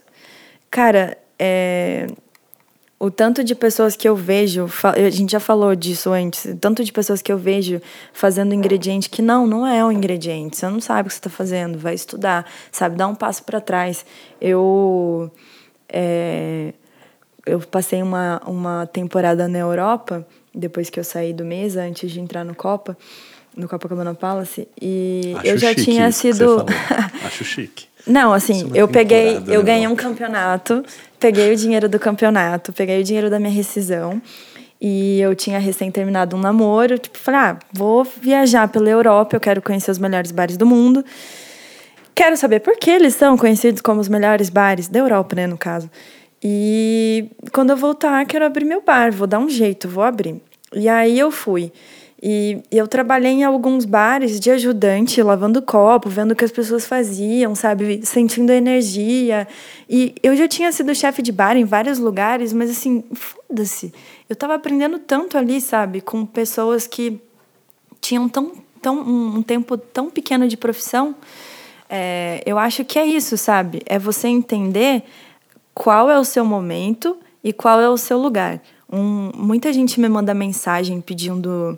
Cara, 0.70 1.16
é, 1.38 2.06
o 3.02 3.10
tanto 3.10 3.42
de 3.42 3.52
pessoas 3.52 3.96
que 3.96 4.08
eu 4.08 4.14
vejo, 4.14 4.68
a 4.84 5.10
gente 5.10 5.32
já 5.32 5.40
falou 5.40 5.74
disso 5.74 6.12
antes, 6.12 6.44
o 6.44 6.56
tanto 6.56 6.84
de 6.84 6.92
pessoas 6.92 7.20
que 7.20 7.32
eu 7.32 7.36
vejo 7.36 7.82
fazendo 8.12 8.54
ingrediente 8.54 9.10
que 9.10 9.20
não, 9.20 9.44
não 9.44 9.66
é 9.66 9.84
um 9.84 9.90
ingrediente, 9.90 10.56
você 10.56 10.68
não 10.68 10.80
sabe 10.80 11.00
o 11.00 11.04
que 11.08 11.14
você 11.14 11.18
está 11.18 11.28
fazendo, 11.28 11.76
vai 11.76 11.94
estudar, 11.94 12.48
sabe, 12.70 12.94
dá 12.94 13.08
um 13.08 13.14
passo 13.16 13.42
para 13.42 13.60
trás. 13.60 14.06
Eu, 14.40 15.32
é, 15.88 16.74
eu 17.44 17.58
passei 17.58 18.00
uma, 18.00 18.40
uma 18.46 18.86
temporada 18.86 19.48
na 19.48 19.58
Europa, 19.58 20.24
depois 20.54 20.88
que 20.88 21.00
eu 21.00 21.04
saí 21.04 21.32
do 21.32 21.44
mesa, 21.44 21.82
antes 21.82 22.08
de 22.08 22.20
entrar 22.20 22.44
no 22.44 22.54
Copa, 22.54 22.96
no 23.56 23.68
Copacabana 23.68 24.14
Palace, 24.14 24.68
e 24.80 25.34
Acho 25.38 25.46
eu 25.48 25.58
já 25.58 25.74
tinha 25.74 26.12
sido. 26.12 26.64
Acho 27.26 27.44
chique. 27.44 27.86
Não, 28.06 28.32
assim, 28.32 28.70
eu 28.74 28.88
peguei, 28.88 29.36
eu 29.46 29.60
né, 29.60 29.64
ganhei 29.64 29.86
um 29.86 29.94
campeonato, 29.94 30.84
peguei 31.20 31.52
o 31.52 31.56
dinheiro 31.56 31.88
do 31.88 31.98
campeonato, 31.98 32.72
peguei 32.72 33.00
o 33.00 33.04
dinheiro 33.04 33.30
da 33.30 33.38
minha 33.38 33.52
rescisão. 33.52 34.20
E 34.80 35.20
eu 35.20 35.32
tinha 35.36 35.60
recém 35.60 35.92
terminado 35.92 36.36
um 36.36 36.40
namoro, 36.40 36.98
tipo, 36.98 37.16
falei, 37.16 37.40
ah, 37.40 37.58
vou 37.72 38.02
viajar 38.02 38.66
pela 38.66 38.90
Europa, 38.90 39.36
eu 39.36 39.40
quero 39.40 39.62
conhecer 39.62 39.92
os 39.92 39.98
melhores 39.98 40.32
bares 40.32 40.56
do 40.56 40.66
mundo. 40.66 41.04
Quero 42.14 42.36
saber 42.36 42.58
por 42.60 42.76
que 42.76 42.90
eles 42.90 43.14
são 43.14 43.36
conhecidos 43.36 43.80
como 43.80 44.00
os 44.00 44.08
melhores 44.08 44.50
bares 44.50 44.88
da 44.88 44.98
Europa, 44.98 45.36
né, 45.36 45.46
no 45.46 45.56
caso. 45.56 45.88
E 46.42 47.30
quando 47.52 47.70
eu 47.70 47.76
voltar, 47.76 48.26
quero 48.26 48.44
abrir 48.44 48.64
meu 48.64 48.82
bar, 48.82 49.12
vou 49.12 49.28
dar 49.28 49.38
um 49.38 49.48
jeito, 49.48 49.88
vou 49.88 50.02
abrir. 50.02 50.42
E 50.74 50.88
aí 50.88 51.16
eu 51.16 51.30
fui. 51.30 51.72
E 52.24 52.62
eu 52.70 52.86
trabalhei 52.86 53.32
em 53.32 53.42
alguns 53.42 53.84
bares 53.84 54.38
de 54.38 54.48
ajudante, 54.48 55.20
lavando 55.20 55.60
copo, 55.60 56.08
vendo 56.08 56.30
o 56.30 56.36
que 56.36 56.44
as 56.44 56.52
pessoas 56.52 56.86
faziam, 56.86 57.52
sabe? 57.56 58.06
Sentindo 58.06 58.52
energia. 58.52 59.48
E 59.90 60.14
eu 60.22 60.36
já 60.36 60.46
tinha 60.46 60.70
sido 60.70 60.94
chefe 60.94 61.20
de 61.20 61.32
bar 61.32 61.56
em 61.56 61.64
vários 61.64 61.98
lugares, 61.98 62.52
mas 62.52 62.70
assim, 62.70 63.02
foda-se. 63.12 63.92
Eu 64.28 64.36
tava 64.36 64.54
aprendendo 64.54 65.00
tanto 65.00 65.36
ali, 65.36 65.60
sabe? 65.60 66.00
Com 66.00 66.24
pessoas 66.24 66.86
que 66.86 67.20
tinham 68.00 68.28
tão, 68.28 68.52
tão, 68.80 69.00
um 69.00 69.38
um 69.38 69.42
tempo 69.42 69.76
tão 69.76 70.08
pequeno 70.08 70.46
de 70.46 70.56
profissão. 70.56 71.16
É, 71.90 72.40
eu 72.46 72.56
acho 72.56 72.84
que 72.84 73.00
é 73.00 73.04
isso, 73.04 73.36
sabe? 73.36 73.82
É 73.84 73.98
você 73.98 74.28
entender 74.28 75.02
qual 75.74 76.08
é 76.08 76.16
o 76.16 76.24
seu 76.24 76.44
momento 76.44 77.18
e 77.42 77.52
qual 77.52 77.80
é 77.80 77.88
o 77.88 77.96
seu 77.96 78.16
lugar. 78.16 78.62
Um, 78.88 79.32
muita 79.34 79.72
gente 79.72 79.98
me 79.98 80.08
manda 80.08 80.32
mensagem 80.32 81.00
pedindo 81.00 81.76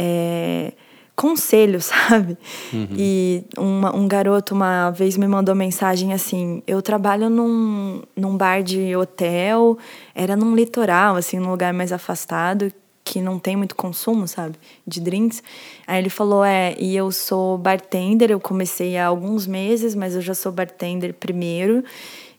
é, 0.00 0.72
conselho, 1.14 1.78
sabe? 1.82 2.38
Uhum. 2.72 2.88
E 2.96 3.44
uma, 3.58 3.94
um 3.94 4.08
garoto 4.08 4.54
uma 4.54 4.90
vez 4.90 5.18
me 5.18 5.28
mandou 5.28 5.54
mensagem 5.54 6.14
assim: 6.14 6.62
eu 6.66 6.80
trabalho 6.80 7.28
num, 7.28 8.02
num 8.16 8.34
bar 8.36 8.62
de 8.62 8.96
hotel, 8.96 9.76
era 10.14 10.34
num 10.34 10.56
litoral, 10.56 11.16
assim, 11.16 11.38
num 11.38 11.50
lugar 11.50 11.74
mais 11.74 11.92
afastado, 11.92 12.72
que 13.04 13.20
não 13.20 13.38
tem 13.38 13.56
muito 13.56 13.76
consumo, 13.76 14.26
sabe? 14.26 14.54
De 14.86 15.00
drinks. 15.00 15.42
Aí 15.86 15.98
ele 15.98 16.10
falou: 16.10 16.42
é, 16.42 16.74
e 16.78 16.96
eu 16.96 17.12
sou 17.12 17.58
bartender, 17.58 18.30
eu 18.30 18.40
comecei 18.40 18.96
há 18.96 19.06
alguns 19.06 19.46
meses, 19.46 19.94
mas 19.94 20.14
eu 20.14 20.22
já 20.22 20.34
sou 20.34 20.50
bartender 20.50 21.12
primeiro. 21.12 21.84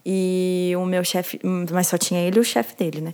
E 0.03 0.73
o 0.77 0.85
meu 0.85 1.03
chefe, 1.03 1.39
mas 1.71 1.85
só 1.85 1.95
tinha 1.95 2.19
ele 2.19 2.37
e 2.37 2.39
o 2.39 2.43
chefe 2.43 2.75
dele, 2.75 3.01
né? 3.01 3.13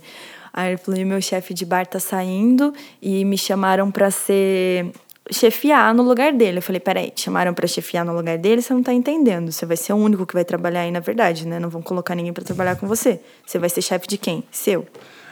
Aí 0.52 0.70
ele 0.70 0.76
falou: 0.76 1.04
meu 1.06 1.20
chefe 1.20 1.54
de 1.54 1.64
bar 1.64 1.86
tá 1.86 2.00
saindo 2.00 2.72
e 3.00 3.24
me 3.24 3.36
chamaram 3.36 3.90
para 3.90 4.10
ser 4.10 4.92
chefiar 5.30 5.94
no 5.94 6.02
lugar 6.02 6.32
dele. 6.32 6.58
Eu 6.58 6.62
falei, 6.62 6.80
peraí, 6.80 7.10
te 7.10 7.22
chamaram 7.22 7.52
para 7.52 7.66
chefiar 7.66 8.04
no 8.04 8.14
lugar 8.14 8.38
dele, 8.38 8.62
você 8.62 8.72
não 8.72 8.82
tá 8.82 8.92
entendendo. 8.92 9.52
Você 9.52 9.66
vai 9.66 9.76
ser 9.76 9.92
o 9.92 9.96
único 9.96 10.26
que 10.26 10.34
vai 10.34 10.44
trabalhar 10.44 10.80
aí, 10.80 10.90
na 10.90 11.00
verdade, 11.00 11.46
né? 11.46 11.58
Não 11.58 11.68
vão 11.68 11.82
colocar 11.82 12.14
ninguém 12.14 12.32
para 12.32 12.44
trabalhar 12.44 12.76
com 12.76 12.86
você. 12.86 13.20
Você 13.46 13.58
vai 13.58 13.68
ser 13.68 13.82
chefe 13.82 14.06
de 14.06 14.16
quem? 14.16 14.44
Seu. 14.50 14.86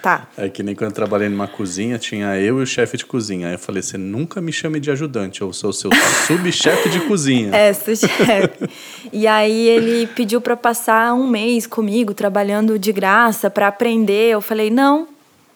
Tá. 0.06 0.28
É 0.38 0.48
que 0.48 0.62
nem 0.62 0.72
quando 0.72 0.90
eu 0.90 0.94
trabalhei 0.94 1.28
numa 1.28 1.48
cozinha, 1.48 1.98
tinha 1.98 2.38
eu 2.38 2.60
e 2.60 2.62
o 2.62 2.66
chefe 2.66 2.96
de 2.96 3.04
cozinha. 3.04 3.48
Aí 3.48 3.54
eu 3.54 3.58
falei, 3.58 3.82
você 3.82 3.98
nunca 3.98 4.40
me 4.40 4.52
chame 4.52 4.78
de 4.78 4.88
ajudante, 4.88 5.42
eu 5.42 5.52
sou 5.52 5.72
seu 5.72 5.90
subchefe 6.28 6.88
de 6.90 7.00
cozinha. 7.08 7.52
É, 7.52 7.72
subchefe. 7.72 8.70
e 9.12 9.26
aí 9.26 9.66
ele 9.66 10.06
pediu 10.06 10.40
para 10.40 10.56
passar 10.56 11.12
um 11.12 11.26
mês 11.26 11.66
comigo, 11.66 12.14
trabalhando 12.14 12.78
de 12.78 12.92
graça, 12.92 13.50
para 13.50 13.66
aprender. 13.66 14.30
Eu 14.30 14.40
falei, 14.40 14.70
não, 14.70 15.08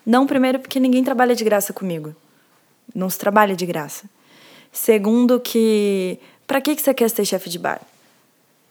não 0.05 0.27
primeiro 0.27 0.59
porque 0.59 0.81
ninguém 0.81 1.05
trabalha 1.05 1.37
de 1.37 1.45
graça 1.45 1.73
comigo. 1.73 2.13
Não 2.93 3.09
se 3.09 3.21
trabalha 3.21 3.55
de 3.55 3.65
graça. 3.65 4.07
Segundo, 4.73 5.39
que 5.39 6.19
para 6.45 6.61
que, 6.61 6.75
que 6.75 6.83
você 6.83 6.93
quer 6.93 7.09
ser 7.09 7.25
chefe 7.25 7.49
de 7.49 7.57
bar? 7.61 7.81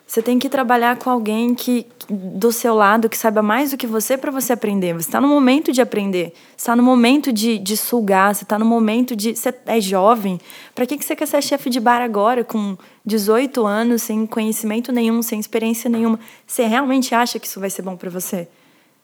Você 0.10 0.24
tem 0.24 0.40
que 0.40 0.50
trabalhar 0.50 0.98
com 0.98 1.08
alguém 1.08 1.54
que 1.54 1.86
do 2.10 2.52
seu 2.52 2.74
lado 2.74 3.08
que 3.08 3.16
saiba 3.16 3.44
mais 3.44 3.70
do 3.70 3.78
que 3.78 3.86
você 3.86 4.18
para 4.18 4.32
você 4.32 4.54
aprender. 4.54 4.92
Você 4.94 5.08
está 5.08 5.22
no 5.22 5.28
momento 5.28 5.72
de 5.72 5.84
aprender. 5.84 6.34
Está 6.58 6.76
no 6.76 6.82
momento 6.82 7.32
de, 7.32 7.60
de 7.60 7.78
sugar. 7.78 8.34
Você 8.34 8.44
está 8.44 8.58
no 8.58 8.66
momento 8.66 9.16
de. 9.16 9.36
Você 9.36 9.54
é 9.68 9.80
jovem. 9.80 10.42
Para 10.74 10.88
que, 10.88 10.98
que 10.98 11.06
você 11.06 11.16
quer 11.16 11.28
ser 11.28 11.44
chefe 11.44 11.70
de 11.70 11.80
bar 11.80 12.02
agora, 12.02 12.44
com 12.44 12.76
18 13.06 13.64
anos, 13.68 14.02
sem 14.02 14.26
conhecimento 14.26 14.92
nenhum, 14.92 15.22
sem 15.22 15.40
experiência 15.40 15.88
nenhuma? 15.88 16.20
Você 16.48 16.66
realmente 16.66 17.14
acha 17.14 17.38
que 17.38 17.46
isso 17.46 17.60
vai 17.60 17.70
ser 17.70 17.84
bom 17.84 17.96
para 17.96 18.10
você? 18.10 18.48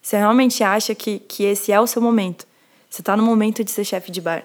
Você 0.01 0.17
realmente 0.17 0.63
acha 0.63 0.95
que, 0.95 1.19
que 1.19 1.43
esse 1.43 1.71
é 1.71 1.79
o 1.79 1.85
seu 1.85 2.01
momento? 2.01 2.47
Você 2.89 3.03
está 3.03 3.15
no 3.15 3.21
momento 3.21 3.63
de 3.63 3.69
ser 3.69 3.83
chefe 3.83 4.11
de 4.11 4.21
bar. 4.21 4.43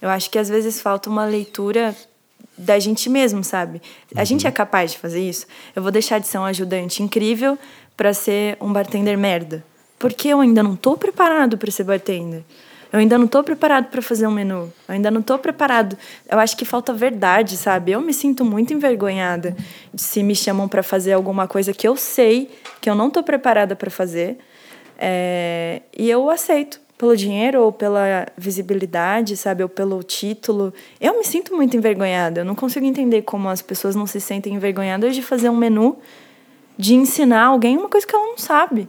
Eu 0.00 0.08
acho 0.08 0.30
que 0.30 0.38
às 0.38 0.48
vezes 0.48 0.80
falta 0.80 1.10
uma 1.10 1.24
leitura 1.24 1.96
da 2.56 2.78
gente 2.78 3.08
mesmo, 3.08 3.44
sabe? 3.44 3.82
A 4.14 4.24
gente 4.24 4.44
uhum. 4.44 4.48
é 4.48 4.52
capaz 4.52 4.92
de 4.92 4.98
fazer 4.98 5.20
isso. 5.20 5.46
Eu 5.74 5.82
vou 5.82 5.90
deixar 5.90 6.18
de 6.18 6.26
ser 6.26 6.38
um 6.38 6.44
ajudante 6.44 7.02
incrível 7.02 7.58
para 7.96 8.12
ser 8.14 8.56
um 8.60 8.72
bartender 8.72 9.16
merda. 9.16 9.64
Porque 9.98 10.28
eu 10.28 10.40
ainda 10.40 10.62
não 10.62 10.76
tô 10.76 10.96
preparado 10.96 11.56
para 11.56 11.70
ser 11.70 11.84
bartender. 11.84 12.42
Eu 12.92 13.00
ainda 13.00 13.18
não 13.18 13.26
tô 13.26 13.42
preparado 13.42 13.86
para 13.86 14.00
fazer 14.00 14.26
um 14.26 14.30
menu. 14.30 14.72
Eu 14.88 14.94
ainda 14.94 15.10
não 15.10 15.20
tô 15.20 15.38
preparado. 15.38 15.98
Eu 16.30 16.38
acho 16.38 16.56
que 16.56 16.64
falta 16.64 16.92
verdade, 16.92 17.56
sabe? 17.56 17.92
Eu 17.92 18.00
me 18.00 18.14
sinto 18.14 18.44
muito 18.44 18.72
envergonhada 18.72 19.56
se 19.96 20.22
me 20.22 20.34
chamam 20.34 20.68
para 20.68 20.82
fazer 20.82 21.12
alguma 21.12 21.48
coisa 21.48 21.72
que 21.72 21.86
eu 21.86 21.96
sei 21.96 22.50
que 22.80 22.88
eu 22.88 22.94
não 22.94 23.10
tô 23.10 23.22
preparada 23.22 23.74
para 23.74 23.90
fazer. 23.90 24.38
É... 24.98 25.82
E 25.96 26.08
eu 26.08 26.30
aceito 26.30 26.80
pelo 26.98 27.16
dinheiro 27.16 27.60
ou 27.62 27.72
pela 27.72 28.26
visibilidade, 28.36 29.36
sabe, 29.36 29.62
ou 29.62 29.68
pelo 29.68 30.02
título. 30.02 30.72
Eu 31.00 31.18
me 31.18 31.24
sinto 31.24 31.54
muito 31.54 31.76
envergonhada. 31.76 32.40
Eu 32.40 32.44
não 32.44 32.54
consigo 32.54 32.86
entender 32.86 33.22
como 33.22 33.48
as 33.48 33.60
pessoas 33.60 33.94
não 33.94 34.06
se 34.06 34.20
sentem 34.20 34.54
envergonhadas 34.54 35.14
de 35.14 35.22
fazer 35.22 35.48
um 35.48 35.56
menu, 35.56 35.98
de 36.78 36.94
ensinar 36.94 37.44
alguém 37.44 37.76
uma 37.76 37.88
coisa 37.88 38.06
que 38.06 38.14
ela 38.14 38.26
não 38.26 38.38
sabe. 38.38 38.88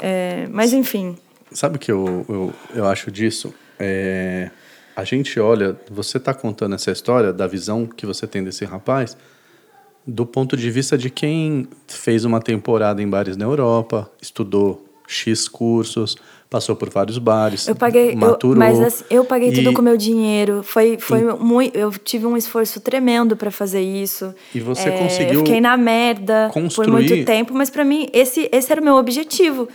É, 0.00 0.46
mas 0.50 0.72
enfim. 0.72 1.16
Sabe 1.52 1.76
o 1.76 1.78
que 1.78 1.90
eu, 1.90 2.26
eu, 2.28 2.54
eu 2.74 2.86
acho 2.86 3.10
disso? 3.10 3.54
É, 3.78 4.50
a 4.94 5.04
gente 5.04 5.38
olha, 5.40 5.76
você 5.90 6.18
está 6.18 6.32
contando 6.32 6.74
essa 6.74 6.90
história 6.90 7.32
da 7.32 7.46
visão 7.46 7.86
que 7.86 8.06
você 8.06 8.26
tem 8.26 8.42
desse 8.42 8.64
rapaz 8.64 9.16
do 10.06 10.24
ponto 10.24 10.56
de 10.56 10.70
vista 10.70 10.96
de 10.96 11.10
quem 11.10 11.68
fez 11.88 12.24
uma 12.24 12.40
temporada 12.40 13.02
em 13.02 13.08
bares 13.08 13.36
na 13.36 13.44
Europa, 13.44 14.08
estudou 14.22 14.86
X 15.08 15.48
cursos, 15.48 16.16
passou 16.48 16.76
por 16.76 16.88
vários 16.90 17.18
bares. 17.18 17.66
Eu 17.66 17.74
paguei, 17.74 18.14
maturou, 18.14 18.54
eu, 18.54 18.58
mas 18.58 18.80
assim, 18.80 19.04
eu 19.10 19.24
paguei 19.24 19.50
e, 19.50 19.54
tudo 19.54 19.72
com 19.72 19.82
meu 19.82 19.96
dinheiro. 19.96 20.62
Foi, 20.62 20.96
foi 20.98 21.20
e, 21.20 21.34
muito, 21.34 21.76
eu 21.76 21.90
tive 21.92 22.26
um 22.26 22.36
esforço 22.36 22.80
tremendo 22.80 23.36
para 23.36 23.50
fazer 23.50 23.80
isso. 23.80 24.34
E 24.54 24.60
você 24.60 24.88
é, 24.88 24.98
conseguiu? 24.98 25.34
Eu 25.34 25.38
fiquei 25.40 25.60
na 25.60 25.76
merda 25.76 26.50
construir... 26.52 26.86
por 26.86 26.92
muito 26.92 27.24
tempo, 27.24 27.52
mas 27.54 27.70
para 27.70 27.84
mim 27.84 28.08
esse 28.12 28.48
esse 28.52 28.70
era 28.70 28.80
o 28.80 28.84
meu 28.84 28.94
objetivo. 28.94 29.68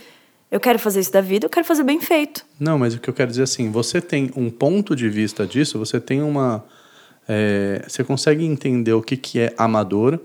Eu 0.50 0.60
quero 0.60 0.78
fazer 0.78 1.00
isso 1.00 1.12
da 1.12 1.22
vida, 1.22 1.46
eu 1.46 1.50
quero 1.50 1.64
fazer 1.64 1.82
bem 1.82 1.98
feito. 1.98 2.44
Não, 2.60 2.78
mas 2.78 2.94
o 2.94 3.00
que 3.00 3.08
eu 3.08 3.14
quero 3.14 3.30
dizer 3.30 3.44
assim, 3.44 3.70
você 3.70 4.02
tem 4.02 4.30
um 4.36 4.50
ponto 4.50 4.94
de 4.94 5.08
vista 5.08 5.46
disso, 5.46 5.78
você 5.78 5.98
tem 5.98 6.20
uma, 6.20 6.62
é, 7.26 7.82
você 7.88 8.04
consegue 8.04 8.44
entender 8.44 8.92
o 8.92 9.00
que 9.00 9.16
que 9.16 9.40
é 9.40 9.54
amador, 9.56 10.18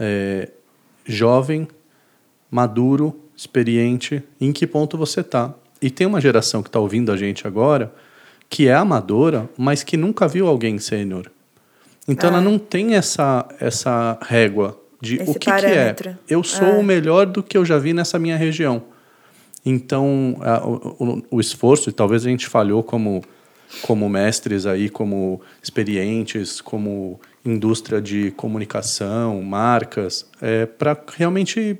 é, 0.00 0.48
jovem, 1.04 1.68
maduro 2.50 3.27
experiente, 3.38 4.20
em 4.40 4.52
que 4.52 4.66
ponto 4.66 4.98
você 4.98 5.20
está. 5.20 5.54
E 5.80 5.90
tem 5.90 6.06
uma 6.06 6.20
geração 6.20 6.60
que 6.60 6.68
está 6.68 6.80
ouvindo 6.80 7.12
a 7.12 7.16
gente 7.16 7.46
agora 7.46 7.94
que 8.50 8.66
é 8.66 8.74
amadora, 8.74 9.48
mas 9.56 9.82
que 9.82 9.96
nunca 9.96 10.26
viu 10.26 10.46
alguém 10.46 10.78
sênior. 10.78 11.30
Então 12.06 12.30
ela 12.30 12.38
é. 12.38 12.44
não 12.44 12.58
tem 12.58 12.94
essa, 12.94 13.46
essa 13.60 14.18
régua 14.22 14.80
de 15.00 15.16
Esse 15.16 15.30
o 15.30 15.34
que, 15.34 15.52
que, 15.52 15.66
é. 15.66 15.94
Eu 16.28 16.42
sou 16.42 16.66
é. 16.66 16.78
o 16.78 16.82
melhor 16.82 17.26
do 17.26 17.42
que 17.42 17.56
eu 17.56 17.64
já 17.64 17.78
vi 17.78 17.92
nessa 17.92 18.18
minha 18.18 18.36
região. 18.36 18.82
Então 19.64 20.38
a, 20.40 20.66
o, 20.66 21.22
o, 21.30 21.40
esforço, 21.40 21.90
e 21.90 21.92
talvez 21.92 22.24
a 22.24 22.30
gente 22.30 22.48
falhou 22.48 22.82
como, 22.82 23.22
como 23.82 24.08
mestres 24.08 24.64
aí, 24.64 24.88
como 24.88 25.40
experientes, 25.62 26.62
como 26.62 27.20
indústria 27.44 28.00
de 28.00 28.30
comunicação, 28.32 29.42
marcas, 29.42 30.26
é, 30.40 30.64
para 30.64 30.96
realmente 31.14 31.78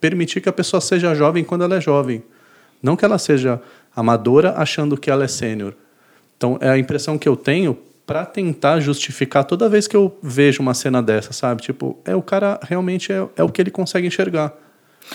permitir 0.00 0.40
que 0.40 0.48
a 0.48 0.52
pessoa 0.52 0.80
seja 0.80 1.14
jovem 1.14 1.44
quando 1.44 1.64
ela 1.64 1.76
é 1.76 1.80
jovem. 1.80 2.22
Não 2.82 2.96
que 2.96 3.04
ela 3.04 3.18
seja 3.18 3.60
amadora 3.94 4.54
achando 4.56 4.96
que 4.96 5.10
ela 5.10 5.24
é 5.24 5.28
sênior. 5.28 5.74
Então, 6.36 6.56
é 6.60 6.68
a 6.68 6.78
impressão 6.78 7.18
que 7.18 7.28
eu 7.28 7.36
tenho 7.36 7.76
para 8.06 8.24
tentar 8.24 8.80
justificar 8.80 9.44
toda 9.44 9.68
vez 9.68 9.86
que 9.86 9.96
eu 9.96 10.16
vejo 10.22 10.62
uma 10.62 10.72
cena 10.72 11.02
dessa, 11.02 11.32
sabe? 11.32 11.60
Tipo, 11.60 11.98
é 12.04 12.14
o 12.14 12.22
cara 12.22 12.58
realmente 12.62 13.12
é, 13.12 13.26
é 13.36 13.42
o 13.42 13.48
que 13.50 13.60
ele 13.60 13.70
consegue 13.70 14.06
enxergar. 14.06 14.54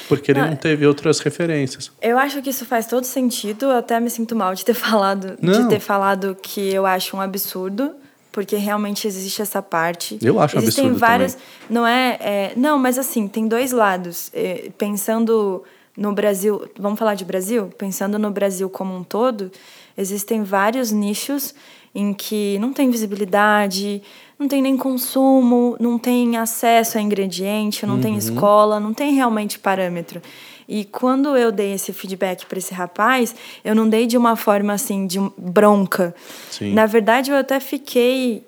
Porque 0.07 0.31
ele 0.31 0.41
não, 0.41 0.49
não 0.49 0.55
teve 0.55 0.85
outras 0.85 1.19
referências. 1.19 1.91
Eu 2.01 2.17
acho 2.17 2.41
que 2.41 2.49
isso 2.49 2.65
faz 2.65 2.87
todo 2.87 3.03
sentido. 3.05 3.65
Eu 3.65 3.77
até 3.77 3.99
me 3.99 4.09
sinto 4.09 4.35
mal 4.35 4.53
de 4.53 4.65
ter 4.65 4.73
falado, 4.75 5.37
não. 5.41 5.63
de 5.63 5.69
ter 5.69 5.79
falado 5.79 6.37
que 6.41 6.73
eu 6.73 6.85
acho 6.85 7.15
um 7.15 7.21
absurdo 7.21 7.95
porque 8.33 8.57
realmente 8.57 9.07
existe 9.07 9.41
essa 9.43 9.61
parte. 9.61 10.17
Eu 10.21 10.39
acho 10.39 10.57
Existem 10.57 10.85
absurdo 10.85 10.99
várias, 10.99 11.35
também. 11.35 11.47
não 11.69 11.87
é, 11.87 12.17
é, 12.19 12.53
não, 12.57 12.79
mas 12.79 12.97
assim 12.97 13.27
tem 13.27 13.47
dois 13.47 13.71
lados. 13.71 14.31
É, 14.33 14.71
pensando 14.75 15.63
no 15.95 16.11
Brasil, 16.11 16.67
vamos 16.77 16.97
falar 16.97 17.13
de 17.13 17.23
Brasil, 17.23 17.69
pensando 17.77 18.17
no 18.17 18.31
Brasil 18.31 18.67
como 18.71 18.93
um 18.97 19.03
todo, 19.03 19.51
existem 19.95 20.43
vários 20.43 20.91
nichos 20.91 21.53
em 21.93 22.11
que 22.11 22.57
não 22.57 22.73
tem 22.73 22.89
visibilidade, 22.89 24.01
não 24.39 24.47
tem 24.47 24.63
nem 24.63 24.75
consumo, 24.75 25.77
não 25.79 25.99
tem 25.99 26.35
acesso 26.35 26.97
a 26.97 27.01
ingrediente, 27.01 27.85
não 27.85 27.95
uhum. 27.95 28.01
tem 28.01 28.17
escola, 28.17 28.79
não 28.79 28.95
tem 28.95 29.13
realmente 29.13 29.59
parâmetro. 29.59 30.19
E 30.67 30.85
quando 30.85 31.35
eu 31.37 31.51
dei 31.51 31.73
esse 31.73 31.91
feedback 31.93 32.45
para 32.45 32.57
esse 32.57 32.73
rapaz, 32.73 33.35
eu 33.63 33.75
não 33.75 33.87
dei 33.87 34.05
de 34.07 34.17
uma 34.17 34.35
forma 34.35 34.73
assim, 34.73 35.07
de 35.07 35.19
bronca. 35.37 36.15
Sim. 36.49 36.73
Na 36.73 36.85
verdade, 36.85 37.31
eu 37.31 37.37
até 37.37 37.59
fiquei 37.59 38.45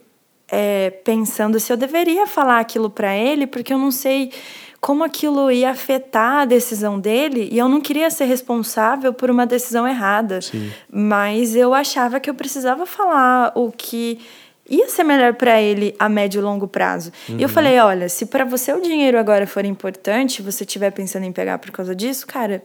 é, 0.47 0.89
pensando 0.89 1.59
se 1.59 1.71
eu 1.71 1.77
deveria 1.77 2.27
falar 2.27 2.59
aquilo 2.59 2.89
para 2.89 3.15
ele, 3.15 3.47
porque 3.47 3.73
eu 3.73 3.77
não 3.77 3.91
sei 3.91 4.31
como 4.79 5.03
aquilo 5.03 5.49
ia 5.49 5.71
afetar 5.71 6.41
a 6.41 6.45
decisão 6.45 6.99
dele 6.99 7.49
e 7.51 7.57
eu 7.57 7.67
não 7.67 7.81
queria 7.81 8.09
ser 8.11 8.25
responsável 8.25 9.11
por 9.11 9.31
uma 9.31 9.45
decisão 9.45 9.87
errada. 9.87 10.41
Sim. 10.41 10.71
Mas 10.91 11.55
eu 11.55 11.73
achava 11.73 12.19
que 12.19 12.29
eu 12.29 12.35
precisava 12.35 12.85
falar 12.85 13.51
o 13.55 13.71
que 13.71 14.19
ia 14.69 14.89
ser 14.89 15.03
melhor 15.03 15.33
para 15.33 15.61
ele 15.61 15.95
a 15.99 16.09
médio 16.09 16.39
e 16.39 16.41
longo 16.41 16.67
prazo. 16.67 17.11
Uhum. 17.29 17.37
E 17.37 17.43
eu 17.43 17.47
uhum. 17.47 17.53
falei, 17.53 17.79
olha, 17.79 18.09
se 18.09 18.25
para 18.25 18.43
você 18.43 18.73
o 18.73 18.81
dinheiro 18.81 19.19
agora 19.19 19.45
for 19.45 19.65
importante, 19.65 20.41
você 20.41 20.63
estiver 20.63 20.91
pensando 20.91 21.23
em 21.23 21.31
pegar 21.31 21.59
por 21.59 21.71
causa 21.71 21.95
disso, 21.95 22.25
cara, 22.25 22.63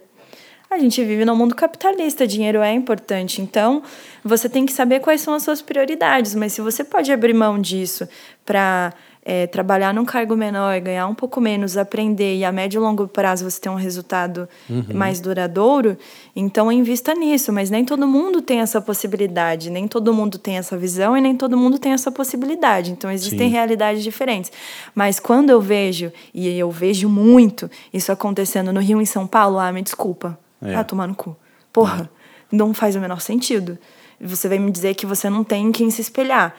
a 0.71 0.79
gente 0.79 1.03
vive 1.05 1.25
num 1.25 1.35
mundo 1.35 1.55
capitalista, 1.55 2.27
dinheiro 2.27 2.61
é 2.61 2.73
importante. 2.73 3.43
Então, 3.43 3.83
você 4.25 4.49
tem 4.49 4.65
que 4.65 4.73
saber 4.73 5.01
quais 5.01 5.21
são 5.21 5.35
as 5.35 5.43
suas 5.43 5.61
prioridades, 5.61 6.35
mas 6.35 6.53
se 6.53 6.61
você 6.61 6.85
pode 6.85 7.13
abrir 7.13 7.35
mão 7.35 7.61
disso 7.61 8.09
para 8.47 8.95
é, 9.23 9.47
trabalhar 9.47 9.93
num 9.93 10.05
cargo 10.05 10.35
menor, 10.35 10.81
ganhar 10.81 11.07
um 11.07 11.15
pouco 11.15 11.41
menos, 11.41 11.77
aprender 11.77 12.37
e 12.37 12.45
a 12.45 12.51
médio 12.51 12.79
e 12.79 12.83
longo 12.83 13.07
prazo 13.07 13.49
você 13.49 13.61
ter 13.61 13.69
um 13.69 13.75
resultado 13.75 14.49
uhum. 14.69 14.85
mais 14.95 15.21
duradouro, 15.21 15.97
então 16.35 16.73
invista 16.73 17.15
nisso. 17.15 17.53
Mas 17.53 17.69
nem 17.71 17.85
todo 17.85 18.07
mundo 18.07 18.41
tem 18.41 18.61
essa 18.61 18.81
possibilidade, 18.81 19.69
nem 19.69 19.87
todo 19.87 20.13
mundo 20.15 20.39
tem 20.39 20.57
essa 20.57 20.77
visão 20.77 21.17
e 21.17 21.21
nem 21.21 21.37
todo 21.37 21.57
mundo 21.57 21.79
tem 21.79 21.93
essa 21.93 22.11
possibilidade. 22.11 22.93
Então 22.93 23.11
existem 23.11 23.49
Sim. 23.49 23.49
realidades 23.49 24.03
diferentes. 24.03 24.51
Mas 24.95 25.21
quando 25.21 25.51
eu 25.51 25.61
vejo, 25.61 26.11
e 26.33 26.49
eu 26.49 26.71
vejo 26.71 27.09
muito 27.09 27.71
isso 27.93 28.11
acontecendo 28.11 28.73
no 28.73 28.81
Rio 28.81 29.01
e 29.01 29.03
em 29.03 29.07
São 29.07 29.27
Paulo, 29.27 29.59
ah, 29.59 29.71
me 29.71 29.83
desculpa. 29.83 30.39
É. 30.63 30.75
Ah, 30.75 30.85
tomar 30.85 31.07
no 31.07 31.15
cu. 31.15 31.37
Porra, 31.73 32.11
é. 32.53 32.57
não 32.57 32.75
faz 32.75 32.97
o 32.97 33.01
menor 33.01 33.21
sentido. 33.21 33.79
Você 34.21 34.49
vai 34.49 34.59
me 34.59 34.71
dizer 34.71 34.95
que 34.95 35.07
você 35.07 35.31
não 35.31 35.43
tem 35.43 35.67
em 35.67 35.73
quem 35.73 35.91
se 35.91 36.01
espelhar. 36.01 36.55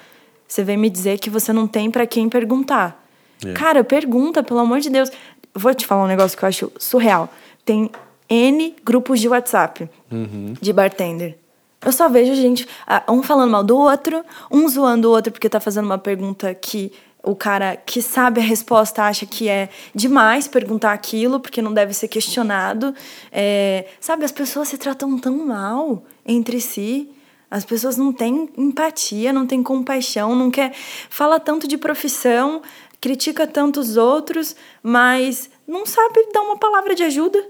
Você 0.52 0.66
vem 0.66 0.76
me 0.76 0.90
dizer 0.90 1.18
que 1.18 1.30
você 1.30 1.54
não 1.54 1.66
tem 1.66 1.90
para 1.90 2.06
quem 2.06 2.28
perguntar. 2.28 3.02
É. 3.46 3.54
Cara, 3.54 3.86
pergunta, 3.86 4.44
pelo 4.44 4.60
amor 4.60 4.82
de 4.82 4.90
Deus. 4.90 5.10
Vou 5.56 5.74
te 5.74 5.86
falar 5.86 6.04
um 6.04 6.08
negócio 6.08 6.38
que 6.38 6.44
eu 6.44 6.50
acho 6.50 6.72
surreal. 6.78 7.30
Tem 7.64 7.90
N 8.30 8.76
grupos 8.84 9.22
de 9.22 9.30
WhatsApp 9.30 9.90
uhum. 10.12 10.54
de 10.60 10.74
bartender. 10.74 11.38
Eu 11.86 11.94
só 11.94 12.10
vejo 12.10 12.36
gente, 12.36 12.68
ah, 12.86 13.02
um 13.08 13.24
falando 13.24 13.50
mal 13.50 13.64
do 13.64 13.78
outro, 13.78 14.26
um 14.52 14.68
zoando 14.68 15.08
o 15.08 15.12
outro 15.12 15.32
porque 15.32 15.48
tá 15.48 15.62
fazendo 15.62 15.86
uma 15.86 15.98
pergunta 15.98 16.54
que 16.54 16.92
o 17.24 17.34
cara 17.34 17.78
que 17.78 18.02
sabe 18.02 18.42
a 18.42 18.44
resposta 18.44 19.04
acha 19.04 19.26
que 19.26 19.48
é 19.48 19.70
demais 19.96 20.50
perguntar 20.50 20.92
aquilo 20.92 21.40
porque 21.40 21.62
não 21.62 21.74
deve 21.74 21.94
ser 21.94 22.10
questionado. 22.10 22.94
É, 23.32 23.86
sabe, 24.02 24.26
as 24.26 24.34
pessoas 24.34 24.68
se 24.68 24.78
tratam 24.78 25.18
tão 25.18 25.48
mal 25.48 26.04
entre 26.26 26.60
si. 26.60 27.10
As 27.52 27.66
pessoas 27.66 27.98
não 27.98 28.14
têm 28.14 28.50
empatia, 28.58 29.34
não 29.34 29.46
têm 29.46 29.62
compaixão, 29.62 30.34
não 30.34 30.50
quer 30.50 30.74
fala 31.10 31.38
tanto 31.38 31.68
de 31.68 31.78
profissão, 31.78 32.62
critica 33.02 33.46
tanto 33.46 33.82
os 33.82 33.98
outros, 33.98 34.56
mas 34.82 35.50
não 35.68 35.86
sabe 35.86 36.32
dar 36.34 36.42
uma 36.44 36.58
palavra 36.58 36.96
de 36.96 37.04
ajuda. 37.04 37.44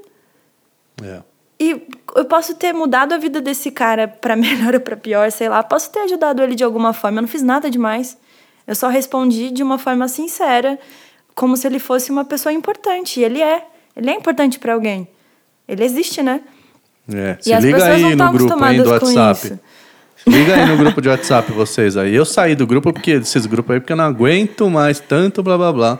É. 1.03 1.21
E 1.59 1.87
eu 2.15 2.25
posso 2.25 2.55
ter 2.55 2.73
mudado 2.73 3.13
a 3.13 3.19
vida 3.19 3.39
desse 3.39 3.69
cara 3.69 4.07
para 4.07 4.33
melhor 4.37 4.73
ou 4.73 4.81
para 4.81 4.97
pior, 4.97 5.31
sei 5.31 5.47
lá, 5.47 5.61
posso 5.61 5.91
ter 5.91 5.99
ajudado 5.99 6.41
ele 6.41 6.55
de 6.55 6.63
alguma 6.63 6.93
forma, 6.93 7.19
eu 7.19 7.21
não 7.21 7.29
fiz 7.29 7.43
nada 7.43 7.69
demais. 7.69 8.17
Eu 8.65 8.73
só 8.73 8.87
respondi 8.87 9.51
de 9.51 9.61
uma 9.61 9.77
forma 9.77 10.07
sincera, 10.07 10.79
como 11.35 11.55
se 11.55 11.67
ele 11.67 11.77
fosse 11.77 12.09
uma 12.09 12.25
pessoa 12.25 12.51
importante, 12.51 13.19
e 13.19 13.23
ele 13.23 13.41
é. 13.41 13.67
Ele 13.95 14.09
é 14.09 14.13
importante 14.13 14.57
para 14.57 14.73
alguém. 14.73 15.07
Ele 15.67 15.83
existe, 15.83 16.23
né? 16.23 16.41
É. 17.13 17.37
Se 17.39 17.53
liga 17.59 17.83
aí 17.83 18.15
no 18.15 18.31
grupo 18.31 18.63
aí 18.63 18.81
do 18.81 18.89
WhatsApp. 18.89 19.59
Liga 20.27 20.55
aí 20.55 20.65
no 20.65 20.77
grupo 20.77 21.01
de 21.01 21.09
WhatsApp 21.09 21.51
vocês 21.51 21.97
aí. 21.97 22.13
Eu 22.13 22.25
saí 22.25 22.55
do 22.55 22.67
grupo 22.67 22.93
porque 22.93 23.19
desses 23.19 23.45
grupos 23.45 23.73
aí 23.73 23.79
porque 23.79 23.93
eu 23.93 23.97
não 23.97 24.05
aguento 24.05 24.69
mais 24.69 24.99
tanto 24.99 25.41
blá 25.41 25.57
blá 25.57 25.73
blá. 25.73 25.99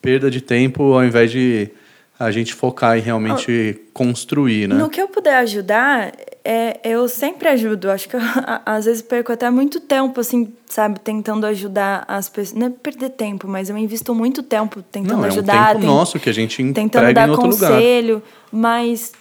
Perda 0.00 0.30
de 0.30 0.40
tempo 0.40 0.92
ao 0.92 1.04
invés 1.04 1.30
de 1.30 1.70
a 2.18 2.30
gente 2.30 2.54
focar 2.54 2.96
em 2.96 3.00
realmente 3.00 3.78
oh, 3.78 3.92
construir, 3.92 4.68
né? 4.68 4.74
No 4.74 4.88
que 4.88 5.00
eu 5.00 5.08
puder 5.08 5.36
ajudar, 5.36 6.12
é, 6.42 6.80
eu 6.82 7.06
sempre 7.08 7.48
ajudo. 7.48 7.90
Acho 7.90 8.08
que 8.08 8.16
eu, 8.16 8.20
às 8.64 8.86
vezes 8.86 9.02
perco 9.02 9.32
até 9.32 9.50
muito 9.50 9.80
tempo, 9.80 10.20
assim, 10.20 10.52
sabe, 10.66 10.98
tentando 11.00 11.44
ajudar 11.46 12.04
as 12.08 12.28
pessoas. 12.28 12.58
Não 12.58 12.68
é 12.68 12.70
perder 12.70 13.10
tempo, 13.10 13.46
mas 13.46 13.68
eu 13.68 13.76
invisto 13.76 14.14
muito 14.14 14.42
tempo 14.42 14.82
tentando 14.82 15.18
não, 15.18 15.24
é 15.24 15.28
ajudar. 15.28 15.54
É 15.54 15.60
um 15.60 15.66
tempo 15.66 15.80
tem, 15.80 15.86
nosso 15.88 16.18
que 16.18 16.30
a 16.30 16.32
gente 16.32 16.72
tentando 16.72 17.12
dar 17.12 17.28
em 17.28 17.30
outro 17.30 17.46
conselho, 17.46 18.14
lugar. 18.14 18.28
mas 18.50 19.12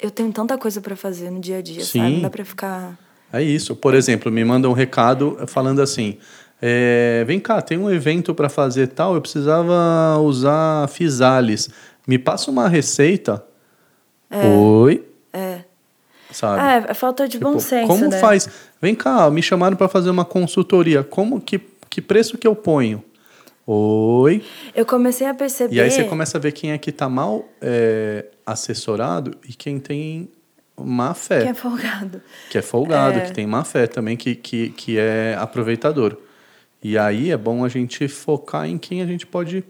eu 0.00 0.10
tenho 0.10 0.30
tanta 0.30 0.56
coisa 0.56 0.80
para 0.80 0.94
fazer 0.94 1.30
no 1.30 1.40
dia 1.40 1.58
a 1.58 1.62
dia, 1.62 1.82
Sim. 1.84 1.98
sabe? 1.98 2.12
Não 2.14 2.20
dá 2.20 2.30
para 2.30 2.44
ficar 2.44 2.98
é 3.32 3.42
isso. 3.42 3.76
Por 3.76 3.94
exemplo, 3.94 4.30
me 4.30 4.44
manda 4.44 4.68
um 4.68 4.72
recado 4.72 5.38
falando 5.46 5.80
assim: 5.80 6.18
é, 6.60 7.24
vem 7.26 7.38
cá, 7.38 7.62
tem 7.62 7.78
um 7.78 7.90
evento 7.90 8.34
para 8.34 8.48
fazer 8.48 8.88
tal, 8.88 9.14
eu 9.14 9.20
precisava 9.20 10.18
usar 10.18 10.88
Fisales. 10.88 11.68
Me 12.06 12.18
passa 12.18 12.50
uma 12.50 12.68
receita. 12.68 13.44
É, 14.30 14.46
Oi. 14.46 15.04
É. 15.32 15.60
Sabe? 16.30 16.60
É, 16.60 16.90
é 16.90 16.94
falta 16.94 17.26
de 17.26 17.32
tipo, 17.32 17.50
bom 17.50 17.58
senso. 17.58 17.86
Como 17.86 18.08
né? 18.08 18.18
faz? 18.18 18.48
Vem 18.80 18.94
cá, 18.94 19.30
me 19.30 19.42
chamaram 19.42 19.76
para 19.76 19.88
fazer 19.88 20.10
uma 20.10 20.24
consultoria. 20.24 21.02
Como 21.02 21.40
que, 21.40 21.60
que 21.88 22.00
preço 22.00 22.36
que 22.36 22.46
eu 22.46 22.54
ponho? 22.54 23.02
Oi. 23.66 24.42
Eu 24.74 24.86
comecei 24.86 25.26
a 25.26 25.34
perceber. 25.34 25.74
E 25.74 25.80
aí 25.80 25.90
você 25.90 26.04
começa 26.04 26.38
a 26.38 26.40
ver 26.40 26.52
quem 26.52 26.72
é 26.72 26.78
que 26.78 26.90
está 26.90 27.08
mal 27.08 27.46
é, 27.60 28.26
assessorado 28.46 29.36
e 29.46 29.52
quem 29.52 29.78
tem 29.78 30.30
má 30.84 31.14
fé. 31.14 31.42
Que 31.42 31.48
é 31.48 31.54
folgado. 31.54 32.22
Que 32.50 32.58
é 32.58 32.62
folgado, 32.62 33.18
é. 33.18 33.20
que 33.22 33.32
tem 33.32 33.46
má 33.46 33.64
fé 33.64 33.86
também, 33.86 34.16
que, 34.16 34.34
que, 34.34 34.70
que 34.70 34.98
é 34.98 35.36
aproveitador. 35.38 36.16
E 36.82 36.96
aí 36.96 37.30
é 37.30 37.36
bom 37.36 37.64
a 37.64 37.68
gente 37.68 38.06
focar 38.08 38.66
em 38.68 38.78
quem 38.78 39.02
a 39.02 39.06
gente 39.06 39.26
pode 39.26 39.64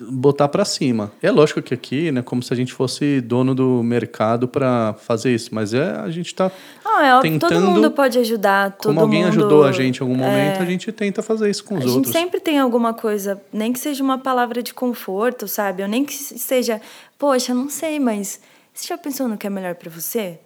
botar 0.00 0.48
para 0.48 0.64
cima. 0.64 1.12
É 1.22 1.30
lógico 1.30 1.60
que 1.60 1.74
aqui, 1.74 2.12
né, 2.12 2.22
como 2.22 2.42
se 2.42 2.52
a 2.52 2.56
gente 2.56 2.72
fosse 2.72 3.20
dono 3.20 3.54
do 3.54 3.82
mercado 3.82 4.46
para 4.46 4.94
fazer 4.98 5.34
isso, 5.34 5.52
mas 5.52 5.74
é 5.74 5.90
a 5.96 6.10
gente 6.10 6.26
está 6.26 6.50
ah, 6.84 7.18
é, 7.18 7.20
tentando. 7.20 7.50
Todo 7.50 7.70
mundo 7.70 7.90
pode 7.90 8.18
ajudar. 8.18 8.72
Todo 8.72 8.88
como 8.88 9.00
alguém 9.00 9.24
mundo, 9.24 9.30
ajudou 9.30 9.64
a 9.64 9.72
gente 9.72 9.98
em 9.98 10.02
algum 10.02 10.14
momento, 10.14 10.58
é, 10.58 10.62
a 10.62 10.64
gente 10.64 10.92
tenta 10.92 11.22
fazer 11.22 11.50
isso 11.50 11.64
com 11.64 11.74
os 11.74 11.84
outros. 11.84 11.94
A 11.94 11.96
gente 11.96 12.12
sempre 12.12 12.40
tem 12.40 12.58
alguma 12.58 12.94
coisa, 12.94 13.40
nem 13.52 13.72
que 13.72 13.78
seja 13.78 14.02
uma 14.02 14.18
palavra 14.18 14.62
de 14.62 14.72
conforto, 14.72 15.48
sabe? 15.48 15.82
Ou 15.82 15.88
nem 15.88 16.04
que 16.04 16.14
seja, 16.14 16.80
poxa, 17.18 17.52
não 17.52 17.68
sei, 17.68 17.98
mas 17.98 18.40
você 18.78 18.86
já 18.86 18.96
pensou 18.96 19.26
no 19.26 19.36
que 19.36 19.44
é 19.44 19.50
melhor 19.50 19.74
para 19.74 19.90
você? 19.90 20.38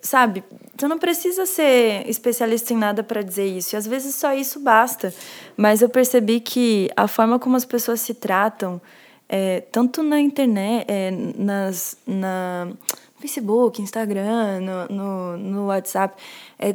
Sabe? 0.00 0.42
Você 0.74 0.88
não 0.88 0.98
precisa 0.98 1.44
ser 1.44 2.08
especialista 2.08 2.72
em 2.72 2.78
nada 2.78 3.02
para 3.02 3.20
dizer 3.20 3.44
isso. 3.44 3.74
E 3.74 3.76
às 3.76 3.86
vezes 3.86 4.14
só 4.14 4.32
isso 4.32 4.58
basta. 4.58 5.12
Mas 5.54 5.82
eu 5.82 5.90
percebi 5.90 6.40
que 6.40 6.90
a 6.96 7.06
forma 7.06 7.38
como 7.38 7.56
as 7.56 7.64
pessoas 7.66 8.00
se 8.00 8.14
tratam, 8.14 8.80
é, 9.28 9.60
tanto 9.60 10.02
na 10.02 10.18
internet, 10.18 10.86
é, 10.88 11.10
nas, 11.10 11.98
na 12.06 12.72
Facebook, 13.20 13.82
Instagram, 13.82 14.60
no, 14.60 14.86
no, 14.88 15.36
no 15.36 15.66
WhatsApp, 15.66 16.14
é 16.58 16.74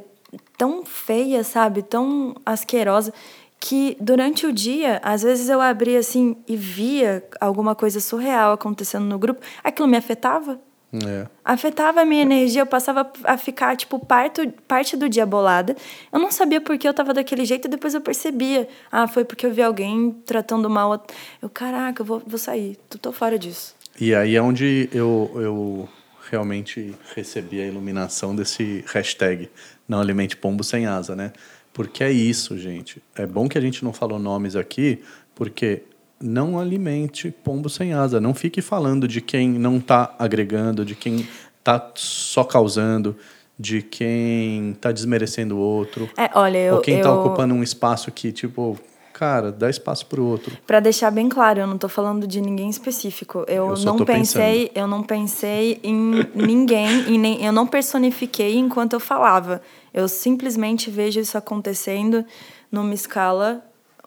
tão 0.60 0.86
feia, 0.86 1.44
sabe? 1.44 1.82
Tão 1.82 2.36
asquerosa 2.46 3.12
que 3.60 3.98
durante 4.00 4.46
o 4.46 4.54
dia, 4.54 5.02
às 5.04 5.24
vezes 5.24 5.50
eu 5.50 5.60
abria 5.60 5.98
assim 5.98 6.38
e 6.48 6.56
via 6.56 7.28
alguma 7.42 7.74
coisa 7.74 8.00
surreal 8.00 8.52
acontecendo 8.52 9.06
no 9.06 9.18
grupo, 9.18 9.42
aquilo 9.64 9.88
me 9.88 9.98
afetava. 9.98 10.69
É. 10.92 11.28
Afetava 11.46 12.02
a 12.02 12.06
minha 12.06 12.24
energia, 12.24 12.64
eu 12.64 12.66
passava 12.66 13.12
a 13.24 13.38
ficar, 13.38 13.76
tipo, 13.76 14.00
parte, 14.00 14.48
parte 14.68 14.98
do 14.98 15.08
dia 15.08 15.26
bolada. 15.26 15.76
Eu 16.12 16.20
não 16.20 16.32
sabia 16.32 16.60
por 16.60 16.78
que 16.78 16.88
eu 16.88 16.94
tava 16.94 17.14
daquele 17.14 17.46
jeito 17.46 17.68
e 17.68 17.70
depois 17.70 17.94
eu 17.94 18.02
percebia. 18.02 18.68
Ah, 18.92 19.08
foi 19.08 19.24
porque 19.24 19.46
eu 19.46 19.54
vi 19.54 19.62
alguém 19.62 20.12
tratando 20.26 20.70
mal. 20.70 21.06
Eu, 21.42 21.50
caraca, 21.50 22.02
eu 22.02 22.06
vou, 22.06 22.22
vou 22.26 22.40
sair, 22.40 22.78
tô 23.02 23.12
fora 23.12 23.38
disso. 23.38 23.76
E 24.02 24.16
aí 24.16 24.36
é 24.36 24.42
onde 24.42 24.90
eu, 24.92 25.32
eu 25.36 25.90
realmente 26.32 26.96
recebi 27.16 27.62
a 27.62 27.68
iluminação 27.68 28.36
desse 28.36 28.84
hashtag 28.88 29.50
não 29.88 30.00
alimente 30.00 30.38
pombo 30.38 30.64
sem 30.64 30.86
asa, 30.86 31.16
né? 31.16 31.34
Porque 31.74 32.04
é 32.04 32.12
isso, 32.12 32.58
gente. 32.58 33.02
É 33.16 33.26
bom 33.26 33.48
que 33.48 33.58
a 33.58 33.62
gente 33.62 33.84
não 33.84 33.94
falou 33.94 34.20
nomes 34.20 34.56
aqui, 34.56 35.04
porque 35.36 35.84
não 36.22 36.60
alimente 36.60 37.32
pombo 37.32 37.70
sem 37.70 37.94
asa. 37.94 38.20
Não 38.20 38.34
fique 38.34 38.62
falando 38.62 39.08
de 39.08 39.22
quem 39.22 39.50
não 39.50 39.78
está 39.78 40.14
agregando, 40.20 40.84
de 40.84 40.96
quem 40.96 41.28
está 41.58 41.92
só 41.96 42.44
causando, 42.44 43.16
de 43.58 43.82
quem 43.82 44.72
está 44.72 44.92
desmerecendo 44.92 45.56
o 45.58 45.60
outro. 45.60 46.10
É, 46.18 46.30
olha, 46.34 46.58
eu, 46.58 46.76
ou 46.76 46.82
quem 46.82 46.98
está 46.98 47.10
eu... 47.10 47.20
ocupando 47.20 47.54
um 47.54 47.64
espaço 47.64 48.12
que, 48.12 48.32
tipo, 48.32 48.78
cara, 49.14 49.52
dá 49.52 49.70
espaço 49.70 50.06
para 50.06 50.20
o 50.20 50.26
outro. 50.26 50.58
Para 50.68 50.80
deixar 50.80 51.12
bem 51.12 51.30
claro, 51.30 51.60
eu 51.60 51.68
não 51.68 51.76
estou 51.76 51.90
falando 51.90 52.28
de 52.28 52.42
ninguém 52.42 52.70
específico. 52.70 53.46
Eu, 53.48 53.76
eu 53.76 53.78
não 53.80 53.98
pensei, 53.98 54.68
pensando. 54.68 54.78
eu 54.78 54.88
não 54.88 55.04
pensei 55.04 55.80
em 55.84 56.26
ninguém 56.36 57.14
e 57.14 57.18
nem 57.18 57.44
eu 57.44 57.52
não 57.52 57.68
personifiquei 57.68 58.58
enquanto 58.58 58.94
eu 58.94 59.00
falava. 59.00 59.62
Eu 59.94 60.08
simplesmente 60.08 60.90
vejo 60.90 61.20
isso 61.20 61.38
acontecendo 61.38 62.26
numa 62.72 62.94
escala 62.94 63.64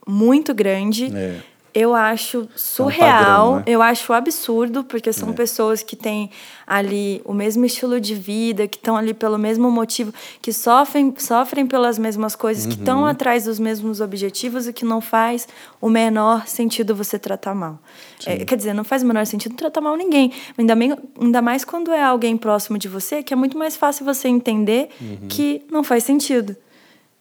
muito 0.06 0.54
grande. 0.54 1.10
É 1.14 1.51
eu 1.74 1.94
acho 1.94 2.48
surreal, 2.54 3.08
é 3.08 3.12
um 3.12 3.24
padrão, 3.24 3.56
né? 3.56 3.62
eu 3.66 3.82
acho 3.82 4.12
absurdo, 4.12 4.84
porque 4.84 5.12
são 5.12 5.30
é. 5.30 5.32
pessoas 5.32 5.82
que 5.82 5.96
têm 5.96 6.30
ali 6.66 7.22
o 7.24 7.32
mesmo 7.32 7.64
estilo 7.64 8.00
de 8.00 8.14
vida, 8.14 8.68
que 8.68 8.76
estão 8.76 8.96
ali 8.96 9.14
pelo 9.14 9.38
mesmo 9.38 9.70
motivo, 9.70 10.12
que 10.40 10.52
sofrem, 10.52 11.14
sofrem 11.16 11.66
pelas 11.66 11.98
mesmas 11.98 12.36
coisas, 12.36 12.64
uhum. 12.64 12.70
que 12.70 12.78
estão 12.78 13.06
atrás 13.06 13.44
dos 13.44 13.58
mesmos 13.58 14.00
objetivos 14.00 14.68
e 14.68 14.72
que 14.72 14.84
não 14.84 15.00
faz 15.00 15.48
o 15.80 15.88
menor 15.88 16.46
sentido 16.46 16.94
você 16.94 17.18
tratar 17.18 17.54
mal. 17.54 17.78
É, 18.26 18.44
quer 18.44 18.56
dizer, 18.56 18.74
não 18.74 18.84
faz 18.84 19.02
o 19.02 19.06
menor 19.06 19.26
sentido 19.26 19.54
tratar 19.56 19.80
mal 19.80 19.96
ninguém, 19.96 20.32
ainda, 20.56 20.74
bem, 20.74 20.96
ainda 21.20 21.40
mais 21.40 21.64
quando 21.64 21.90
é 21.90 22.02
alguém 22.02 22.36
próximo 22.36 22.78
de 22.78 22.88
você, 22.88 23.22
que 23.22 23.32
é 23.32 23.36
muito 23.36 23.56
mais 23.56 23.76
fácil 23.76 24.04
você 24.04 24.28
entender 24.28 24.90
uhum. 25.00 25.28
que 25.28 25.64
não 25.70 25.82
faz 25.82 26.04
sentido. 26.04 26.54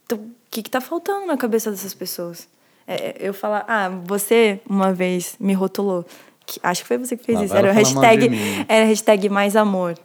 Então, 0.05 0.17
o 0.17 0.31
que 0.49 0.59
está 0.59 0.81
faltando 0.81 1.25
na 1.25 1.37
cabeça 1.37 1.71
dessas 1.71 1.93
pessoas? 1.93 2.47
É, 2.91 3.15
eu 3.19 3.33
falar, 3.33 3.63
ah, 3.67 3.89
você 4.03 4.59
uma 4.69 4.93
vez 4.93 5.35
me 5.39 5.53
rotulou. 5.53 6.05
Que, 6.45 6.59
acho 6.61 6.81
que 6.81 6.87
foi 6.87 6.97
você 6.97 7.15
que 7.15 7.23
fez 7.23 7.39
isso. 7.39 7.55
Era 7.55 7.69
o 7.69 7.73
hashtag, 7.73 8.29
era 8.67 8.85
hashtag 8.85 9.29
mais 9.29 9.55
amor. 9.55 9.95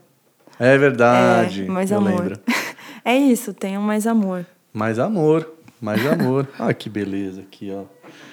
É 0.58 0.78
verdade. 0.78 1.64
É, 1.64 1.66
mais 1.66 1.90
eu 1.90 1.98
amor. 1.98 2.20
Lembro. 2.20 2.40
é 3.04 3.16
isso, 3.16 3.52
tenham 3.52 3.82
mais 3.82 4.06
amor. 4.06 4.46
Mais 4.72 5.00
amor, 5.00 5.52
mais 5.80 6.06
amor. 6.06 6.46
ah, 6.58 6.72
que 6.72 6.88
beleza 6.88 7.40
aqui, 7.40 7.72
ó. 7.72 7.84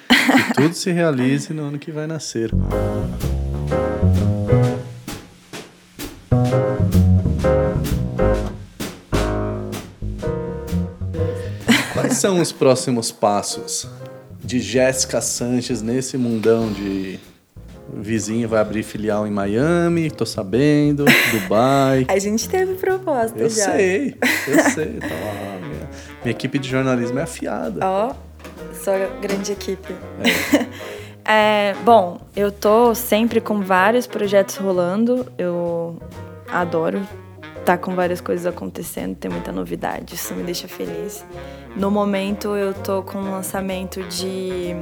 Que 0.08 0.54
tudo 0.54 0.74
se 0.76 0.92
realize 0.92 1.52
no 1.52 1.64
ano 1.64 1.80
que 1.80 1.92
vai 1.92 2.06
nascer. 2.06 2.52
Quais 11.94 12.18
são 12.18 12.40
os 12.40 12.52
próximos 12.52 13.12
passos 13.12 13.90
de 14.54 14.60
Jéssica 14.60 15.20
Sanches 15.20 15.82
nesse 15.82 16.16
mundão 16.16 16.72
de 16.72 17.20
vizinho 17.92 18.48
vai 18.48 18.62
abrir 18.62 18.84
filial 18.84 19.26
em 19.26 19.32
Miami, 19.32 20.12
tô 20.12 20.28
sabendo, 20.28 21.06
Dubai. 21.32 22.06
A 22.08 22.20
gente 22.20 22.48
teve 22.48 22.76
proposta 22.76 23.36
eu 23.36 23.50
já. 23.50 23.72
sei, 23.72 24.16
eu 24.48 24.60
sei. 24.70 25.00
Tá 25.00 25.08
lá, 25.08 25.60
minha, 25.60 25.90
minha 26.24 26.32
equipe 26.32 26.60
de 26.60 26.70
jornalismo 26.70 27.18
é 27.18 27.24
afiada. 27.24 27.80
Ó, 27.84 28.14
só 28.74 28.92
grande 29.20 29.52
equipe. 29.52 29.94
É, 31.26 31.74
bom, 31.86 32.20
eu 32.36 32.52
tô 32.52 32.94
sempre 32.94 33.40
com 33.40 33.62
vários 33.62 34.06
projetos 34.06 34.58
rolando. 34.58 35.26
Eu 35.38 35.98
adoro 36.52 37.02
estar 37.64 37.78
com 37.78 37.96
várias 37.96 38.20
coisas 38.20 38.46
acontecendo, 38.46 39.16
tem 39.16 39.32
muita 39.32 39.52
novidade, 39.52 40.16
isso 40.16 40.36
me 40.36 40.44
deixa 40.44 40.68
feliz. 40.68 41.26
No 41.76 41.90
momento 41.90 42.50
eu 42.56 42.74
tô 42.74 43.02
com 43.02 43.18
um 43.18 43.32
lançamento 43.32 44.04
de 44.04 44.76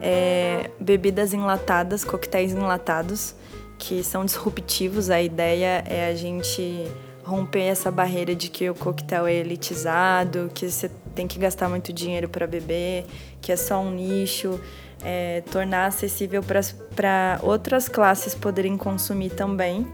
é, 0.00 0.70
bebidas 0.80 1.34
enlatadas, 1.34 2.04
coquetéis 2.04 2.52
enlatados, 2.52 3.34
que 3.78 4.02
são 4.02 4.24
disruptivos. 4.24 5.10
A 5.10 5.20
ideia 5.20 5.84
é 5.86 6.08
a 6.08 6.14
gente 6.14 6.86
romper 7.22 7.64
essa 7.64 7.90
barreira 7.90 8.34
de 8.34 8.48
que 8.48 8.70
o 8.70 8.74
coquetel 8.74 9.26
é 9.26 9.34
elitizado, 9.34 10.50
que 10.54 10.70
você 10.70 10.90
tem 11.14 11.28
que 11.28 11.38
gastar 11.38 11.68
muito 11.68 11.92
dinheiro 11.92 12.30
para 12.30 12.46
beber, 12.46 13.04
que 13.42 13.52
é 13.52 13.56
só 13.56 13.78
um 13.78 13.90
nicho. 13.90 14.58
É, 15.04 15.42
tornar 15.52 15.86
acessível 15.86 16.42
para 16.42 17.38
outras 17.42 17.86
classes 17.86 18.34
poderem 18.34 18.78
consumir 18.78 19.28
também 19.28 19.86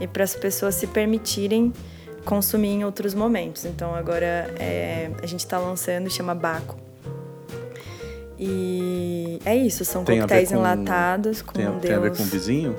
e 0.00 0.06
para 0.06 0.24
as 0.24 0.34
pessoas 0.34 0.74
se 0.74 0.86
permitirem 0.86 1.72
consumir 2.24 2.68
em 2.68 2.84
outros 2.84 3.14
momentos. 3.14 3.64
Então 3.64 3.94
agora 3.94 4.52
é, 4.58 5.10
a 5.22 5.26
gente 5.26 5.40
está 5.40 5.58
lançando, 5.58 6.10
chama 6.10 6.34
Baco. 6.34 6.76
E 8.38 9.38
é 9.44 9.54
isso, 9.54 9.84
são 9.84 10.02
Tem 10.04 10.20
coquetéis 10.20 10.48
com- 10.48 10.56
enlatados 10.56 11.42
com 11.42 11.52
Tem, 11.52 11.66
Deus. 11.66 11.82
tem 11.82 11.92
a 11.94 11.98
ver 11.98 12.16
com 12.16 12.24
vizinho? 12.24 12.74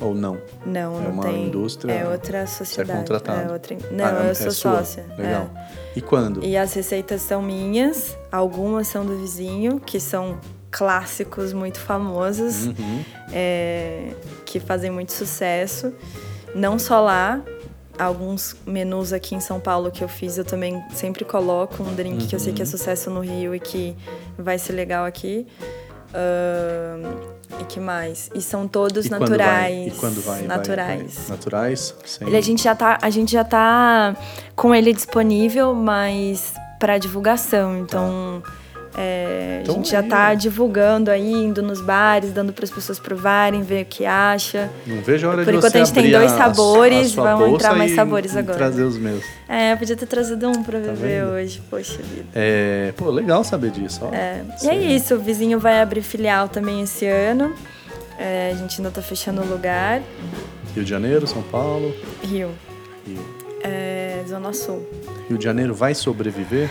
Ou 0.00 0.12
não? 0.12 0.38
Não, 0.66 0.98
É 0.98 1.04
não 1.04 1.10
uma 1.12 1.22
tem. 1.22 1.46
indústria- 1.46 1.92
É 1.92 2.08
outra 2.08 2.44
Você 2.46 2.62
é 2.62 2.66
sociedade. 2.66 2.98
contratado? 2.98 3.48
É 3.48 3.52
outra... 3.52 3.76
Não, 3.92 4.04
Ah, 4.04 4.10
eu 4.24 4.30
é 4.30 4.34
sou 4.34 4.50
sua? 4.50 4.78
sócia. 4.78 5.04
Legal. 5.16 5.48
E 5.94 6.00
quando? 6.00 6.44
E 6.44 6.56
as 6.56 6.74
receitas 6.74 7.22
são 7.22 7.40
minhas, 7.40 8.18
algumas 8.32 8.88
são 8.88 9.06
do 9.06 9.16
vizinho, 9.16 9.78
que 9.78 10.00
são 10.00 10.36
clássicos 10.68 11.52
muito 11.52 11.78
famosos, 11.78 12.66
Uhum. 12.66 13.04
é, 13.32 14.08
que 14.44 14.58
fazem 14.58 14.90
muito 14.90 15.12
sucesso. 15.12 15.92
Não 16.54 16.78
só 16.78 17.00
lá, 17.00 17.40
alguns 17.98 18.56
menus 18.66 19.12
aqui 19.12 19.34
em 19.34 19.40
São 19.40 19.58
Paulo 19.60 19.90
que 19.90 20.02
eu 20.04 20.08
fiz, 20.08 20.38
eu 20.38 20.44
também 20.44 20.82
sempre 20.94 21.24
coloco 21.24 21.82
um 21.82 21.94
drink 21.94 22.26
que 22.26 22.34
eu 22.34 22.40
sei 22.40 22.52
que 22.52 22.62
é 22.62 22.64
sucesso 22.64 23.10
no 23.10 23.20
Rio 23.20 23.54
e 23.54 23.60
que 23.60 23.96
vai 24.38 24.58
ser 24.58 24.72
legal 24.72 25.04
aqui. 25.04 25.46
Ahn, 26.14 27.02
e 27.60 27.64
que 27.64 27.80
mais? 27.80 28.30
E 28.34 28.40
são 28.40 28.68
todos 28.68 29.06
E 29.06 29.08
quando 29.08 29.22
naturais. 29.30 29.48
vai? 29.48 29.86
E 29.88 29.90
quando 29.92 30.22
vai? 30.24 30.38
Vai- 30.38 30.46
Naturais. 30.56 31.14
vai- 31.18 31.28
Naturais? 31.36 31.94
Sem... 32.04 32.28
Ele, 32.28 32.36
a, 32.36 32.40
gente 32.40 32.62
já 32.62 32.74
tá, 32.74 32.98
a 33.02 33.10
gente 33.10 33.32
já 33.32 33.42
tá 33.44 34.16
com 34.54 34.72
ele 34.74 34.92
disponível, 34.92 35.74
mas 35.74 36.52
para 36.78 36.98
divulgação. 36.98 37.76
Então, 37.78 38.42
é, 38.96 39.60
Então 39.62 39.74
a 39.74 39.78
gente 39.78 39.90
já 39.90 40.02
tá 40.02 40.28
né? 40.30 40.36
divulgando 40.36 41.10
aí, 41.10 41.32
indo 41.32 41.62
nos 41.62 41.80
bares, 41.80 42.32
dando 42.32 42.52
para 42.52 42.64
as 42.64 42.70
pessoas 42.70 42.98
provarem, 42.98 43.62
ver 43.62 43.82
o 43.82 43.86
que 43.86 44.06
acha. 44.06 44.70
Não 44.86 45.00
vejo 45.02 45.26
a 45.26 45.30
hora 45.30 45.44
Por 45.44 45.50
de 45.52 45.56
enquanto 45.58 45.74
a 45.74 45.78
gente 45.78 45.92
tem 45.92 46.10
dois 46.10 46.32
a- 46.32 46.36
sabores, 46.38 47.18
a 47.18 47.36
bolsa 47.36 47.54
entrar 47.54 47.74
mais 47.76 47.94
sabores 47.94 48.36
agora. 48.36 48.56
trazer 48.56 48.82
os 48.84 48.96
meus. 48.96 49.24
É, 49.48 49.72
eu 49.72 49.76
podia 49.76 49.96
ter 49.96 50.06
trazido 50.06 50.48
um 50.48 50.62
para 50.62 50.80
Tá 50.80 50.92
vendo? 50.92 51.30
hoje, 51.30 51.60
poxa 51.68 52.00
vida. 52.02 52.26
É, 52.34 52.92
pô, 52.96 53.10
legal 53.10 53.42
saber 53.44 53.70
disso. 53.70 54.00
Ó. 54.02 54.14
É, 54.14 54.42
e 54.62 54.68
é 54.68 54.76
isso, 54.94 55.14
o 55.16 55.18
vizinho 55.18 55.58
vai 55.58 55.80
abrir 55.80 56.02
filial 56.02 56.48
também 56.48 56.80
esse 56.82 57.06
ano. 57.06 57.52
É, 58.18 58.52
a 58.52 58.56
gente 58.56 58.78
ainda 58.80 58.90
tá 58.92 59.02
fechando 59.02 59.42
o 59.42 59.44
lugar. 59.46 60.00
Rio 60.74 60.84
de 60.84 60.90
Janeiro, 60.90 61.26
São 61.26 61.42
Paulo. 61.42 61.92
Rio, 62.22 62.50
Rio. 63.06 63.18
é, 63.62 64.22
Zona 64.28 64.52
Sul. 64.52 64.88
Rio 65.28 65.36
de 65.38 65.44
Janeiro 65.44 65.74
vai 65.74 65.94
sobreviver? 65.94 66.70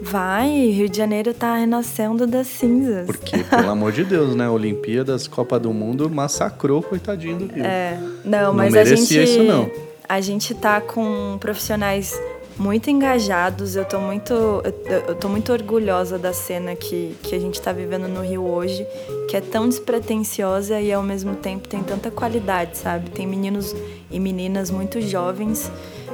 Vai, 0.00 0.48
Rio 0.70 0.88
de 0.88 0.96
Janeiro 0.96 1.34
tá 1.34 1.56
renascendo 1.56 2.26
das 2.26 2.46
cinzas. 2.46 3.06
Porque, 3.06 3.38
pelo 3.38 3.70
amor 3.70 3.92
de 3.92 4.04
Deus, 4.04 4.34
né? 4.34 4.48
Olimpíadas, 4.48 5.26
Copa 5.26 5.58
do 5.58 5.72
Mundo 5.72 6.08
massacrou, 6.08 6.82
coitadinho 6.82 7.38
do 7.38 7.46
Rio. 7.46 7.64
É, 7.64 7.98
não, 8.24 8.46
Não 8.46 8.54
mas 8.54 8.74
a 8.76 8.84
gente 8.84 9.22
isso, 9.22 9.42
não. 9.42 9.70
a 10.08 10.20
gente 10.20 10.54
tá 10.54 10.80
com 10.80 11.36
profissionais 11.40 12.18
muito 12.56 12.90
engajados. 12.90 13.76
Eu 13.76 13.84
tô 13.84 13.98
muito 13.98 14.32
eu, 14.32 14.98
eu 15.08 15.14
tô 15.14 15.28
muito 15.28 15.52
orgulhosa 15.52 16.18
da 16.18 16.32
cena 16.32 16.74
que, 16.74 17.16
que 17.22 17.34
a 17.34 17.38
gente 17.38 17.60
tá 17.60 17.72
vivendo 17.72 18.08
no 18.08 18.22
Rio 18.22 18.44
hoje, 18.44 18.86
que 19.28 19.36
é 19.36 19.40
tão 19.40 19.68
despretensiosa 19.68 20.80
e 20.80 20.92
ao 20.92 21.02
mesmo 21.02 21.34
tempo 21.36 21.68
tem 21.68 21.82
tanta 21.82 22.10
qualidade, 22.10 22.78
sabe? 22.78 23.10
Tem 23.10 23.26
meninos 23.26 23.74
e 24.10 24.18
meninas 24.18 24.70
muito 24.70 25.00
jovens 25.00 25.70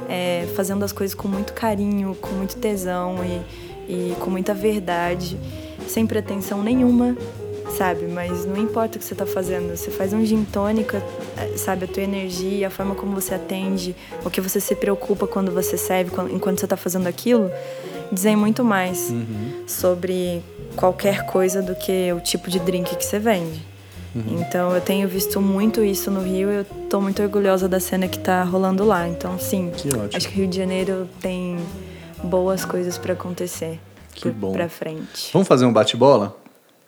é, 0.07 0.47
fazendo 0.55 0.83
as 0.83 0.91
coisas 0.91 1.15
com 1.15 1.27
muito 1.27 1.53
carinho, 1.53 2.15
com 2.15 2.29
muito 2.29 2.57
tesão 2.57 3.23
e, 3.23 3.64
e 3.87 4.13
com 4.19 4.29
muita 4.29 4.53
verdade, 4.53 5.37
sem 5.87 6.05
pretensão 6.05 6.63
nenhuma, 6.63 7.15
sabe? 7.77 8.05
Mas 8.05 8.45
não 8.45 8.57
importa 8.57 8.97
o 8.97 8.99
que 8.99 9.05
você 9.05 9.15
tá 9.15 9.25
fazendo, 9.25 9.75
você 9.75 9.91
faz 9.91 10.13
um 10.13 10.25
gin 10.25 10.43
tônica, 10.45 11.03
eh, 11.37 11.57
sabe? 11.57 11.85
A 11.85 11.87
tua 11.87 12.03
energia, 12.03 12.67
a 12.67 12.69
forma 12.69 12.95
como 12.95 13.13
você 13.19 13.33
atende, 13.35 13.95
o 14.23 14.29
que 14.29 14.39
você 14.41 14.59
se 14.59 14.75
preocupa 14.75 15.27
quando 15.27 15.51
você 15.51 15.77
serve, 15.77 16.11
enquanto 16.31 16.59
você 16.59 16.67
tá 16.67 16.77
fazendo 16.77 17.07
aquilo, 17.07 17.51
dizem 18.11 18.35
muito 18.35 18.63
mais 18.63 19.11
sobre 19.67 20.41
qualquer 20.75 21.25
coisa 21.25 21.61
do 21.61 21.75
que 21.75 22.11
o 22.13 22.19
tipo 22.19 22.49
de 22.49 22.59
drink 22.59 22.95
que 22.95 23.05
você 23.05 23.19
vende. 23.19 23.61
Então 24.31 24.73
eu 24.73 24.79
tenho 24.79 25.09
visto 25.09 25.41
muito 25.41 25.83
isso 25.83 26.09
no 26.09 26.21
Rio 26.21 26.49
e 26.49 26.55
eu 26.59 26.65
tô 26.89 27.01
muito 27.01 27.21
orgulhosa 27.21 27.67
da 27.67 27.81
cena 27.81 28.07
que 28.07 28.17
tá 28.17 28.43
rolando 28.43 28.85
lá. 28.85 29.05
Então 29.09 29.37
sim, 29.37 29.69
Que 29.75 29.89
ótimo. 29.89 30.09
acho 30.15 30.29
que 30.29 30.35
Rio 30.35 30.47
de 30.47 30.55
Janeiro 30.55 31.09
tem 31.19 31.57
boas 32.23 32.65
coisas 32.65 32.97
pra 32.97 33.13
acontecer 33.13 33.79
Que 34.13 34.29
bom. 34.29 34.53
pra 34.53 34.69
frente. 34.69 35.29
Vamos 35.33 35.47
fazer 35.47 35.65
um 35.65 35.73
bate-bola? 35.73 36.37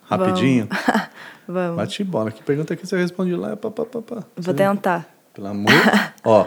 Rapidinho? 0.03 0.67
Vamos. 1.47 1.77
Bate-bola. 1.77 2.31
Que 2.31 2.43
pergunta 2.43 2.75
que 2.75 2.85
você 2.85 2.97
responde 2.97 3.35
lá 3.35 3.51
é 3.51 3.55
pá, 3.55 3.69
pá, 3.71 3.85
pá, 3.85 4.01
pá. 4.01 4.23
Vou 4.35 4.53
tentar. 4.53 5.07
Pelo 5.33 5.47
amor. 5.47 5.71
Ó, 6.23 6.45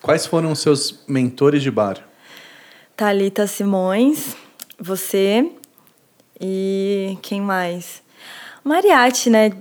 quais 0.00 0.26
foram 0.26 0.52
os 0.52 0.58
seus 0.60 1.04
mentores 1.06 1.62
de 1.62 1.70
bar? 1.70 1.98
Thalita 2.96 3.46
Simões, 3.46 4.36
você 4.78 5.50
e 6.40 7.16
quem 7.22 7.40
mais? 7.40 8.02
Mariachi, 8.64 9.30
né? 9.30 9.52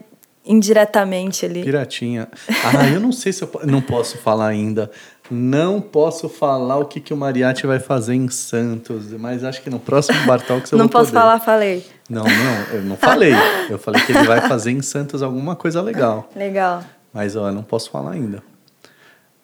Indiretamente 0.46 1.46
ali. 1.46 1.64
Piratinha. 1.64 2.28
Ah, 2.66 2.88
eu 2.88 3.00
não 3.00 3.12
sei 3.12 3.32
se 3.32 3.44
eu 3.44 3.52
não 3.66 3.82
posso 3.82 4.18
falar 4.18 4.48
ainda. 4.48 4.90
Não 5.32 5.80
posso 5.80 6.28
falar 6.28 6.78
o 6.78 6.86
que, 6.86 7.00
que 7.00 7.14
o 7.14 7.18
Mariachi 7.18 7.68
vai 7.68 7.80
fazer 7.80 8.16
em 8.16 8.28
Santos, 8.30 9.12
mas 9.12 9.44
acho 9.44 9.62
que 9.62 9.70
no 9.70 9.80
próximo 9.80 10.26
Bar 10.26 10.42
Talks 10.42 10.72
eu 10.72 10.78
Não 10.78 10.86
vou 10.86 10.92
posso 10.92 11.12
poder. 11.12 11.20
falar, 11.20 11.40
falei. 11.40 11.86
Não, 12.10 12.24
não, 12.24 12.62
eu 12.74 12.82
não 12.82 12.98
falei. 12.98 13.34
Eu 13.70 13.78
falei 13.78 14.02
que 14.04 14.12
ele 14.12 14.24
vai 14.24 14.42
fazer 14.48 14.72
em 14.72 14.82
Santos 14.82 15.22
alguma 15.22 15.56
coisa 15.56 15.82
legal. 15.82 16.28
Legal. 16.36 16.84
Mas 17.14 17.36
ó, 17.36 17.50
eu 17.50 17.54
não 17.54 17.62
posso 17.64 17.92
falar 17.92 18.12
ainda. 18.14 18.42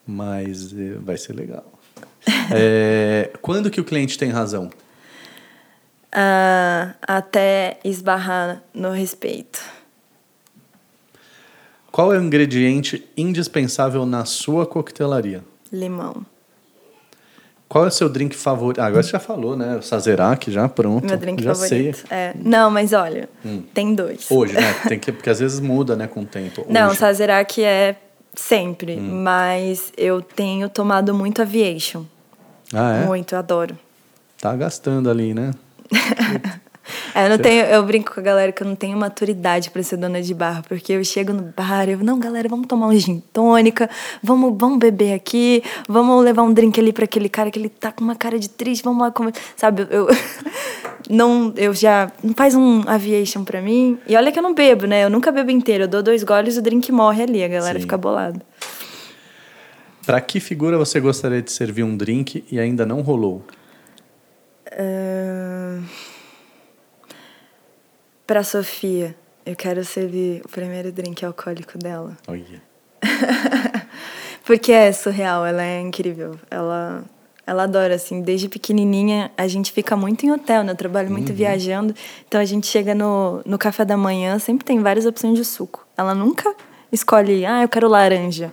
Mas 0.08 0.74
eh, 0.74 0.96
vai 1.00 1.18
ser 1.18 1.34
legal. 1.34 1.66
É, 2.52 3.30
quando 3.42 3.70
que 3.70 3.80
o 3.80 3.84
cliente 3.84 4.18
tem 4.18 4.30
razão? 4.32 4.70
Ah, 6.12 6.96
até 7.08 7.78
esbarrar 7.84 8.64
no 8.74 8.90
respeito. 8.92 9.60
Qual 11.92 12.14
é 12.14 12.18
o 12.18 12.24
ingrediente 12.24 13.08
indispensável 13.16 14.06
na 14.06 14.26
sua 14.26 14.66
coquetelaria? 14.66 15.44
Limão. 15.76 16.26
Qual 17.68 17.84
é 17.84 17.88
o 17.88 17.92
seu 17.92 18.08
drink 18.08 18.36
favorito? 18.36 18.80
Ah, 18.80 18.86
agora 18.86 19.02
você 19.04 19.10
já 19.10 19.20
falou, 19.20 19.58
né? 19.58 19.76
O 19.78 19.82
Sazerac, 19.82 20.52
já 20.52 20.70
pronto. 20.70 21.06
Meu 21.06 21.18
drink 21.18 21.44
já 21.44 21.54
favorito. 21.56 21.98
sei. 22.08 22.18
É. 22.18 22.34
Não, 22.40 22.70
mas 22.70 22.94
olha, 22.94 23.28
tem 23.74 23.96
dois. 23.96 24.30
Hoje, 24.30 24.54
né? 24.54 24.74
Tem 24.88 25.00
que, 25.00 25.12
porque 25.12 25.30
às 25.30 25.40
vezes 25.40 25.60
muda, 25.60 25.96
né, 25.96 26.08
com 26.08 26.22
o 26.22 26.26
tempo. 26.26 26.66
Não, 26.70 26.90
Hoje. 26.90 27.00
Sazerac 27.00 27.64
é 27.64 27.96
sempre, 28.36 28.96
Hum. 28.98 29.24
mas 29.24 29.92
eu 29.98 30.22
tenho 30.22 30.70
tomado 30.70 31.14
muito 31.14 31.42
Aviation. 31.42 32.04
Ah, 32.74 32.98
é? 32.98 33.06
Muito, 33.06 33.36
adoro. 33.36 33.78
Tá 34.40 34.56
gastando 34.56 35.10
ali, 35.10 35.34
né? 35.34 35.52
É, 37.14 37.26
eu, 37.26 37.30
não 37.30 37.38
tenho, 37.38 37.66
eu 37.66 37.84
brinco 37.84 38.14
com 38.14 38.20
a 38.20 38.24
galera 38.24 38.52
que 38.52 38.62
eu 38.62 38.68
não 38.68 38.76
tenho 38.76 38.98
maturidade 38.98 39.70
pra 39.72 39.82
ser 39.82 39.98
dona 39.98 40.22
de 40.22 40.34
bar, 40.34 40.64
porque 40.68 40.94
eu 40.94 41.04
chego 41.04 41.34
no 41.34 41.54
bar 41.56 41.88
e 41.88 41.94
eu, 41.94 42.00
não, 42.00 42.20
galera, 42.20 42.48
vamos 42.48 42.68
tomar 42.68 42.88
um 42.88 42.98
gin 42.98 43.24
tônica, 43.34 43.90
vamos, 44.22 44.56
vamos 44.58 44.78
beber 44.78 45.14
aqui, 45.14 45.64
vamos 45.88 46.24
levar 46.24 46.44
um 46.44 46.54
drink 46.54 46.80
ali 46.80 46.94
pra 46.94 47.06
aquele 47.06 47.30
cara 47.30 47.50
que 47.50 47.58
ele 47.58 47.70
tá 47.70 47.92
com 47.92 48.04
uma 48.04 48.16
cara 48.16 48.38
de 48.38 48.50
triste, 48.50 48.84
vamos 48.84 49.02
lá 49.02 49.12
comer. 49.12 49.34
Sabe, 49.56 49.88
eu. 49.90 50.08
não, 51.10 51.54
eu 51.56 51.74
já. 51.74 52.12
Não 52.24 52.34
faz 52.34 52.56
um 52.56 52.84
aviation 52.88 53.44
pra 53.44 53.62
mim. 53.62 53.98
E 54.08 54.16
olha 54.16 54.32
que 54.32 54.40
eu 54.40 54.44
não 54.44 54.54
bebo, 54.54 54.86
né? 54.86 55.04
Eu 55.04 55.10
nunca 55.10 55.32
bebo 55.32 55.52
inteiro. 55.52 55.86
Eu 55.86 55.88
dou 55.88 56.04
dois 56.04 56.24
goles 56.24 56.56
e 56.56 56.60
o 56.60 56.62
drink 56.62 56.92
morre 56.92 57.24
ali. 57.24 57.44
A 57.44 57.48
galera 57.48 57.76
Sim. 57.76 57.82
fica 57.82 57.98
bolada. 57.98 58.42
Pra 60.06 60.22
que 60.22 60.40
figura 60.40 60.78
você 60.78 61.00
gostaria 61.00 61.42
de 61.42 61.52
servir 61.52 61.84
um 61.84 61.98
drink 61.98 62.46
e 62.52 62.60
ainda 62.60 62.86
não 62.86 63.02
rolou? 63.02 63.44
Ahn, 64.72 65.84
Pra 68.26 68.44
Sofia, 68.44 69.16
eu 69.46 69.56
quero 69.56 69.86
servir 69.86 70.42
o 70.44 70.50
primeiro 70.50 70.92
drink 70.92 71.24
alcoólico 71.24 71.78
dela. 71.78 72.18
Olha. 72.28 72.62
Porque 74.44 74.72
é 74.72 74.92
surreal, 74.92 75.46
ela 75.46 75.64
é 75.64 75.80
incrível. 75.80 76.40
Ela, 76.50 77.04
ela 77.46 77.64
adora, 77.64 77.94
assim, 77.94 78.22
desde 78.22 78.50
pequenininha 78.50 79.32
a 79.38 79.48
gente 79.48 79.72
fica 79.72 79.96
muito 79.96 80.26
em 80.26 80.32
hotel, 80.32 80.64
né? 80.64 80.72
Eu 80.72 80.76
trabalho 80.76 81.12
muito 81.12 81.34
viajando. 81.34 81.94
Então 82.28 82.42
a 82.42 82.46
gente 82.46 82.66
chega 82.66 82.96
no, 82.96 83.44
no 83.46 83.60
café 83.60 83.86
da 83.86 83.96
manhã, 83.96 84.40
sempre 84.40 84.66
tem 84.66 84.80
várias 84.80 85.06
opções 85.06 85.38
de 85.38 85.46
suco. 85.46 85.86
Ela 85.96 86.16
nunca 86.16 86.52
escolhe, 86.96 87.46
ah, 87.46 87.62
eu 87.62 87.70
quero 87.70 87.88
laranja. 87.88 88.52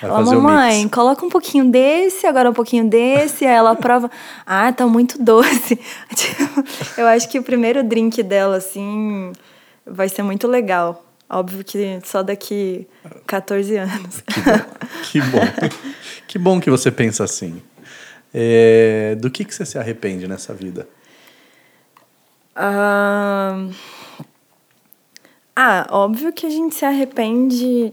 Vai 0.00 0.10
ela, 0.10 0.20
mamãe, 0.20 0.78
mix." 0.80 0.94
coloca 0.94 1.24
um 1.24 1.30
pouquinho 1.30 1.70
desse, 1.70 2.26
agora 2.26 2.50
um 2.50 2.54
pouquinho 2.54 2.88
desse. 2.88 3.46
Aí 3.46 3.54
ela 3.54 3.74
prova, 3.74 4.10
ah, 4.46 4.72
tá 4.72 4.86
muito 4.86 5.22
doce. 5.22 5.78
Tipo, 6.14 6.64
eu 6.98 7.06
acho 7.06 7.28
que 7.28 7.38
o 7.38 7.42
primeiro 7.42 7.82
drink 7.82 8.22
dela, 8.22 8.56
assim, 8.56 9.32
vai 9.86 10.08
ser 10.08 10.22
muito 10.22 10.46
legal. 10.46 11.04
Óbvio 11.28 11.64
que 11.64 11.98
só 12.04 12.22
daqui 12.22 12.86
14 13.26 13.76
anos. 13.76 14.22
Que 15.10 15.20
bom. 15.20 15.40
que 16.28 16.38
bom 16.38 16.60
que 16.60 16.70
você 16.70 16.90
pensa 16.90 17.24
assim. 17.24 17.62
É, 18.32 19.14
do 19.18 19.30
que, 19.30 19.44
que 19.44 19.54
você 19.54 19.64
se 19.64 19.78
arrepende 19.78 20.28
nessa 20.28 20.52
vida? 20.52 20.88
Ah, 22.54 23.66
ah, 25.56 25.86
óbvio 25.90 26.32
que 26.32 26.46
a 26.46 26.50
gente 26.50 26.74
se 26.74 26.84
arrepende 26.84 27.92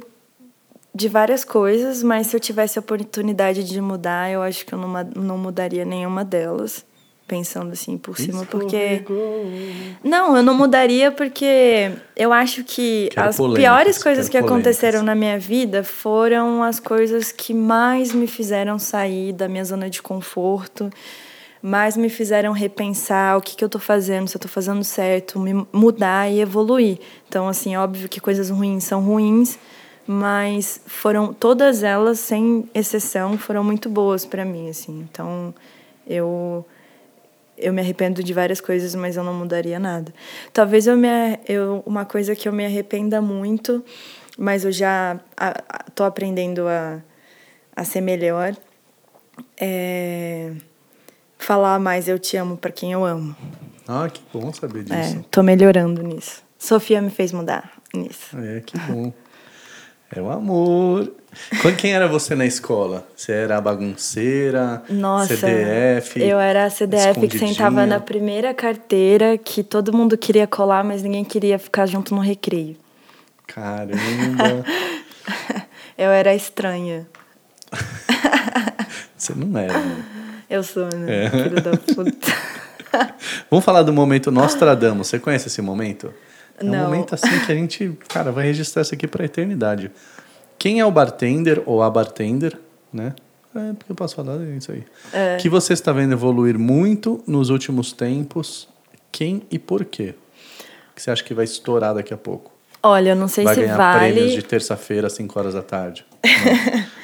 de 0.93 1.07
várias 1.07 1.43
coisas, 1.45 2.03
mas 2.03 2.27
se 2.27 2.35
eu 2.35 2.39
tivesse 2.39 2.77
a 2.77 2.81
oportunidade 2.81 3.63
de 3.63 3.79
mudar, 3.79 4.29
eu 4.29 4.41
acho 4.41 4.65
que 4.65 4.73
eu 4.73 4.79
não, 4.79 5.03
não 5.15 5.37
mudaria 5.37 5.85
nenhuma 5.85 6.23
delas. 6.25 6.85
Pensando 7.27 7.71
assim 7.71 7.97
por 7.97 8.17
cima, 8.17 8.45
porque. 8.45 9.05
Não, 10.03 10.35
eu 10.35 10.43
não 10.43 10.53
mudaria 10.53 11.09
porque 11.13 11.89
eu 12.13 12.33
acho 12.33 12.61
que 12.61 13.07
Quero 13.09 13.29
as 13.29 13.37
piores 13.37 14.03
coisas 14.03 14.27
que 14.27 14.37
aconteceram 14.37 14.99
polêmicas. 14.99 15.05
na 15.05 15.15
minha 15.15 15.39
vida 15.39 15.81
foram 15.81 16.61
as 16.61 16.77
coisas 16.77 17.31
que 17.31 17.53
mais 17.53 18.13
me 18.13 18.27
fizeram 18.27 18.77
sair 18.77 19.31
da 19.31 19.47
minha 19.47 19.63
zona 19.63 19.89
de 19.89 20.01
conforto, 20.01 20.91
mais 21.61 21.95
me 21.95 22.09
fizeram 22.09 22.51
repensar 22.51 23.37
o 23.37 23.41
que, 23.41 23.55
que 23.55 23.63
eu 23.63 23.69
tô 23.69 23.77
fazendo, 23.77 24.27
se 24.27 24.35
eu 24.35 24.41
tô 24.41 24.47
fazendo 24.47 24.83
certo, 24.83 25.39
me 25.39 25.65
mudar 25.71 26.29
e 26.31 26.41
evoluir. 26.41 26.99
Então, 27.27 27.47
assim, 27.47 27.75
óbvio 27.75 28.09
que 28.09 28.19
coisas 28.19 28.49
ruins 28.49 28.83
são 28.83 29.01
ruins, 29.01 29.59
mas 30.07 30.81
foram 30.87 31.31
todas 31.33 31.83
elas, 31.83 32.19
sem 32.19 32.67
exceção, 32.73 33.37
foram 33.37 33.63
muito 33.63 33.89
boas 33.89 34.25
para 34.25 34.43
mim, 34.43 34.69
assim. 34.69 35.07
Então, 35.09 35.53
eu 36.07 36.65
eu 37.57 37.71
me 37.71 37.79
arrependo 37.79 38.23
de 38.23 38.33
várias 38.33 38.59
coisas, 38.59 38.95
mas 38.95 39.17
eu 39.17 39.23
não 39.23 39.35
mudaria 39.35 39.79
nada. 39.79 40.11
Talvez 40.51 40.87
eu 40.87 40.97
me 40.97 41.07
eu 41.47 41.83
uma 41.85 42.05
coisa 42.05 42.35
que 42.35 42.47
eu 42.49 42.53
me 42.53 42.65
arrependa 42.65 43.21
muito, 43.21 43.85
mas 44.35 44.65
eu 44.65 44.71
já 44.71 45.19
tô 45.93 46.03
aprendendo 46.03 46.67
a, 46.67 46.99
a 47.75 47.83
ser 47.83 48.01
melhor 48.01 48.55
é 49.59 50.51
falar 51.43 51.79
mais 51.79 52.07
eu 52.07 52.17
te 52.19 52.37
amo 52.37 52.57
para 52.57 52.71
quem 52.71 52.91
eu 52.91 53.03
amo. 53.05 53.35
Ah, 53.87 54.07
que 54.11 54.21
bom 54.33 54.51
saber 54.53 54.83
disso. 54.83 55.17
É, 55.19 55.23
tô 55.29 55.41
melhorando 55.43 56.01
nisso. 56.01 56.41
Sofia 56.57 57.01
me 57.01 57.09
fez 57.09 57.31
mudar 57.31 57.71
nisso. 57.93 58.37
É, 58.37 58.61
que 58.61 58.77
bom. 58.79 59.11
É 60.13 60.21
o 60.21 60.29
amor. 60.29 61.11
Quando- 61.61 61.77
Quem 61.77 61.93
era 61.93 62.07
você 62.07 62.35
na 62.35 62.45
escola? 62.45 63.07
Você 63.15 63.31
era 63.31 63.57
a 63.57 63.61
bagunceira? 63.61 64.83
Nossa, 64.89 65.35
CDF? 65.37 66.19
eu 66.21 66.37
era 66.39 66.65
a 66.65 66.69
CDF 66.69 67.27
que 67.27 67.39
sentava 67.39 67.85
na 67.85 67.99
primeira 67.99 68.53
carteira, 68.53 69.37
que 69.37 69.63
todo 69.63 69.93
mundo 69.93 70.17
queria 70.17 70.45
colar, 70.45 70.83
mas 70.83 71.01
ninguém 71.01 71.23
queria 71.23 71.57
ficar 71.57 71.85
junto 71.85 72.13
no 72.13 72.19
recreio. 72.21 72.75
Caramba. 73.47 74.65
Eu 75.97 76.09
era 76.09 76.33
estranha. 76.33 77.07
você 79.15 79.33
não 79.35 79.57
era, 79.59 79.77
né? 79.79 80.05
Eu 80.51 80.63
sou, 80.63 80.85
né? 80.93 81.27
É. 81.27 81.29
Filho 81.29 81.61
da 81.61 81.71
puta. 81.77 82.27
Vamos 83.49 83.63
falar 83.63 83.83
do 83.83 83.93
momento 83.93 84.29
Nostradamus. 84.29 85.07
Você 85.07 85.17
conhece 85.17 85.47
esse 85.47 85.61
momento? 85.61 86.13
É 86.59 86.65
um 86.65 86.67
Não. 86.67 86.83
momento 86.83 87.15
assim 87.15 87.39
que 87.45 87.51
a 87.53 87.55
gente, 87.55 87.97
cara, 88.09 88.33
vai 88.33 88.43
registrar 88.43 88.81
isso 88.81 88.93
aqui 88.93 89.07
pra 89.07 89.23
eternidade. 89.23 89.89
Quem 90.59 90.81
é 90.81 90.85
o 90.85 90.91
bartender 90.91 91.63
ou 91.65 91.81
a 91.81 91.89
bartender, 91.89 92.59
né? 92.91 93.15
É, 93.55 93.71
porque 93.73 93.93
eu 93.93 93.95
posso 93.95 94.13
falar 94.13 94.35
isso 94.57 94.73
aí. 94.73 94.83
É. 95.13 95.37
Que 95.37 95.47
você 95.47 95.71
está 95.71 95.93
vendo 95.93 96.11
evoluir 96.11 96.59
muito 96.59 97.23
nos 97.25 97.49
últimos 97.49 97.93
tempos. 97.93 98.67
Quem 99.09 99.43
e 99.49 99.57
por 99.57 99.85
quê? 99.85 100.15
Que 100.93 101.01
você 101.01 101.11
acha 101.11 101.23
que 101.23 101.33
vai 101.33 101.45
estourar 101.45 101.95
daqui 101.95 102.13
a 102.13 102.17
pouco? 102.17 102.51
Olha, 102.83 103.11
eu 103.11 103.15
não 103.15 103.29
sei 103.29 103.45
vai 103.45 103.55
se 103.55 103.61
ganhar 103.61 103.97
prêmios 103.97 104.33
de 104.33 104.41
terça-feira, 104.43 105.07
às 105.07 105.13
5 105.13 105.39
horas 105.39 105.53
da 105.53 105.61
tarde. 105.61 106.05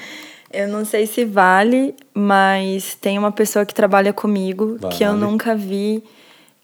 Eu 0.51 0.67
não 0.67 0.85
sei 0.85 1.05
se 1.05 1.25
vale, 1.25 1.93
mas 2.13 2.95
tem 2.95 3.19
uma 3.19 3.31
pessoa 3.31 3.65
que 3.65 3.73
trabalha 3.73 4.13
comigo 4.13 4.77
que 4.91 5.03
eu 5.03 5.09
Vale. 5.09 5.21
nunca 5.21 5.55
vi 5.55 6.03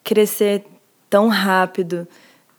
crescer 0.03 0.63
tão 1.09 1.27
rápido. 1.27 2.07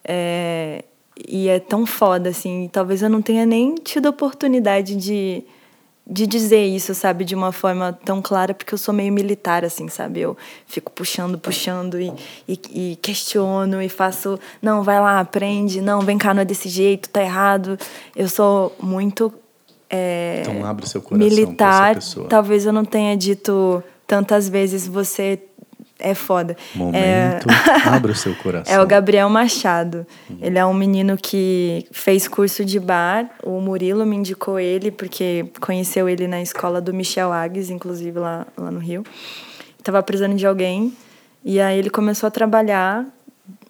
É, 0.04 0.84
e 1.16 1.48
é 1.48 1.58
tão 1.58 1.86
foda, 1.86 2.28
assim. 2.28 2.68
Talvez 2.72 3.02
eu 3.02 3.08
não 3.08 3.22
tenha 3.22 3.46
nem 3.46 3.74
tido 3.76 4.06
oportunidade 4.06 4.96
de, 4.96 5.42
de 6.06 6.26
dizer 6.26 6.66
isso, 6.66 6.94
sabe? 6.94 7.24
De 7.24 7.34
uma 7.34 7.52
forma 7.52 7.98
tão 8.04 8.20
clara, 8.20 8.52
porque 8.52 8.74
eu 8.74 8.78
sou 8.78 8.92
meio 8.92 9.12
militar, 9.12 9.64
assim, 9.64 9.88
sabe? 9.88 10.20
Eu 10.20 10.36
fico 10.66 10.92
puxando, 10.92 11.38
puxando 11.38 11.98
e, 11.98 12.12
e, 12.46 12.60
e 12.92 12.96
questiono 12.96 13.80
e 13.80 13.88
faço... 13.88 14.38
Não, 14.60 14.82
vai 14.82 15.00
lá, 15.00 15.20
aprende. 15.20 15.80
Não, 15.80 16.00
vem 16.00 16.18
cá, 16.18 16.34
não 16.34 16.42
é 16.42 16.44
desse 16.44 16.68
jeito, 16.68 17.08
tá 17.08 17.22
errado. 17.22 17.78
Eu 18.14 18.28
sou 18.28 18.76
muito... 18.78 19.32
é, 19.90 20.42
Então 20.42 20.64
abre 20.64 20.86
seu 20.88 21.00
coração 21.00 21.28
militar, 21.28 21.94
pessoa. 21.94 22.28
talvez 22.28 22.66
eu 22.66 22.72
não 22.72 22.84
tenha 22.84 23.16
dito 23.16 23.82
tantas 24.06 24.48
vezes 24.48 24.86
você 24.86 25.40
é 25.98 26.14
foda. 26.14 26.56
Momento, 26.74 27.46
abre 27.86 28.12
o 28.12 28.14
seu 28.14 28.34
coração. 28.34 28.74
É 28.74 28.82
o 28.82 28.86
Gabriel 28.86 29.28
Machado. 29.30 30.06
Ele 30.40 30.58
é 30.58 30.66
um 30.66 30.74
menino 30.74 31.16
que 31.16 31.86
fez 31.92 32.26
curso 32.28 32.64
de 32.64 32.78
bar. 32.80 33.30
O 33.42 33.60
Murilo 33.60 34.04
me 34.04 34.16
indicou 34.16 34.58
ele 34.58 34.90
porque 34.90 35.46
conheceu 35.60 36.08
ele 36.08 36.26
na 36.26 36.42
escola 36.42 36.80
do 36.80 36.92
Michel 36.92 37.32
Agnes, 37.32 37.70
inclusive 37.70 38.18
lá, 38.18 38.46
lá 38.56 38.70
no 38.70 38.80
Rio. 38.80 39.04
Tava 39.82 40.02
precisando 40.02 40.34
de 40.34 40.46
alguém 40.46 40.92
e 41.44 41.60
aí 41.60 41.78
ele 41.78 41.90
começou 41.90 42.26
a 42.26 42.30
trabalhar. 42.30 43.06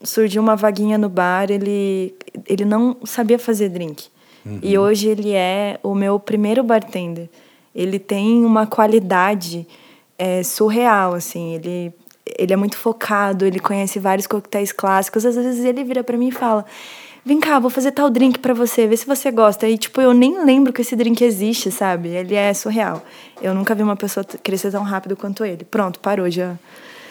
Surgiu 0.03 0.43
uma 0.43 0.57
vaguinha 0.57 0.97
no 0.97 1.09
bar. 1.09 1.51
Ele 1.51 2.15
ele 2.47 2.65
não 2.65 2.97
sabia 3.05 3.39
fazer 3.39 3.69
drink. 3.69 4.09
E 4.62 4.77
hoje 4.77 5.09
ele 5.09 5.33
é 5.33 5.79
o 5.83 5.95
meu 5.95 6.19
primeiro 6.21 6.62
bartender. 6.62 7.29
Ele 7.75 7.99
tem 7.99 8.45
uma 8.45 8.66
qualidade 8.66 9.66
é, 10.19 10.43
surreal, 10.43 11.15
assim. 11.15 11.55
Ele 11.55 11.93
ele 12.39 12.53
é 12.53 12.57
muito 12.57 12.77
focado, 12.77 13.45
ele 13.45 13.59
conhece 13.59 13.99
vários 13.99 14.27
coquetéis 14.27 14.73
clássicos. 14.73 15.27
Às 15.27 15.37
vezes 15.37 15.65
ele 15.65 15.85
vira 15.85 16.03
pra 16.03 16.16
mim 16.16 16.29
e 16.29 16.33
fala: 16.33 16.65
Vem 17.25 17.41
cá, 17.41 17.59
vou 17.59 17.71
fazer 17.71 17.93
tal 17.93 18.11
drink 18.11 18.39
pra 18.39 18.53
você, 18.53 18.87
vê 18.87 18.97
se 18.97 19.07
você 19.07 19.31
gosta. 19.31 19.69
E, 19.69 19.79
tipo, 19.79 20.01
eu 20.01 20.12
nem 20.12 20.45
lembro 20.45 20.73
que 20.73 20.83
esse 20.83 20.95
drink 20.95 21.23
existe, 21.23 21.71
sabe? 21.71 22.09
Ele 22.09 22.35
é 22.35 22.53
surreal. 22.53 23.03
Eu 23.41 23.55
nunca 23.55 23.75
vi 23.75 23.83
uma 23.83 23.97
pessoa 23.97 24.25
crescer 24.43 24.71
tão 24.71 24.83
rápido 24.83 25.16
quanto 25.16 25.45
ele. 25.45 25.65
Pronto, 25.65 26.01
parou 26.01 26.31
já. 26.31 26.55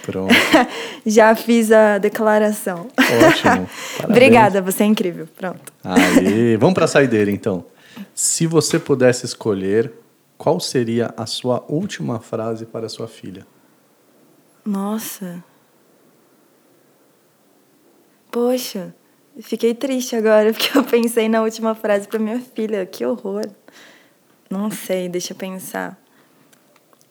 Pronto. 0.04 0.34
já 1.06 1.34
fiz 1.34 1.72
a 1.72 1.98
declaração. 1.98 2.88
Ótimo. 2.92 3.42
Parabéns. 3.98 4.04
Obrigada, 4.04 4.62
você 4.62 4.84
é 4.84 4.86
incrível. 4.86 5.28
Pronto. 5.36 5.74
Aí, 5.84 6.56
vamos 6.60 6.76
pra 6.76 6.88
saideira 6.88 7.32
então. 7.32 7.66
Se 8.14 8.46
você 8.46 8.78
pudesse 8.78 9.26
escolher, 9.26 9.92
qual 10.38 10.60
seria 10.60 11.14
a 11.16 11.26
sua 11.26 11.64
última 11.70 12.20
frase 12.20 12.66
para 12.66 12.90
sua 12.90 13.08
filha? 13.08 13.48
Nossa. 14.66 15.44
Poxa, 18.30 18.94
fiquei 19.42 19.74
triste 19.74 20.16
agora 20.16 20.52
porque 20.52 20.78
eu 20.78 20.84
pensei 20.84 21.30
na 21.30 21.42
última 21.42 21.74
frase 21.76 22.08
pra 22.08 22.20
minha 22.20 22.40
filha. 22.40 22.86
Que 22.86 23.06
horror. 23.06 23.48
Não 24.50 24.70
sei, 24.70 25.08
deixa 25.08 25.32
eu 25.32 25.38
pensar. 25.38 25.98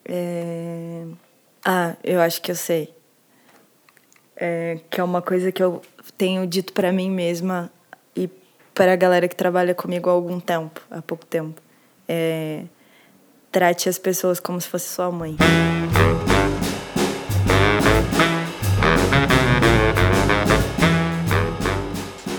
É... 0.05 1.07
Ah, 1.65 1.95
eu 2.03 2.21
acho 2.21 2.43
que 2.43 2.51
eu 2.51 2.57
sei. 2.57 2.93
É, 4.37 4.81
que 4.91 5.01
é 5.01 5.05
uma 5.05 5.23
coisa 5.23 5.53
que 5.53 5.63
eu 5.63 5.81
tenho 6.19 6.47
dito 6.47 6.73
pra 6.73 6.91
mim 6.91 7.11
mesma 7.11 7.71
e 8.17 8.29
para 8.75 8.93
a 8.93 8.97
galera 8.97 9.29
que 9.29 9.37
trabalha 9.37 9.75
comigo 9.75 10.11
há 10.11 10.13
algum 10.13 10.41
tempo, 10.41 10.81
há 10.91 11.01
pouco 11.01 11.25
tempo. 11.25 11.61
É... 12.09 12.65
Trate 13.53 13.89
as 13.89 13.99
pessoas 13.99 14.41
como 14.41 14.61
se 14.61 14.69
fosse 14.69 14.89
sua 14.89 15.11
mãe. 15.11 15.37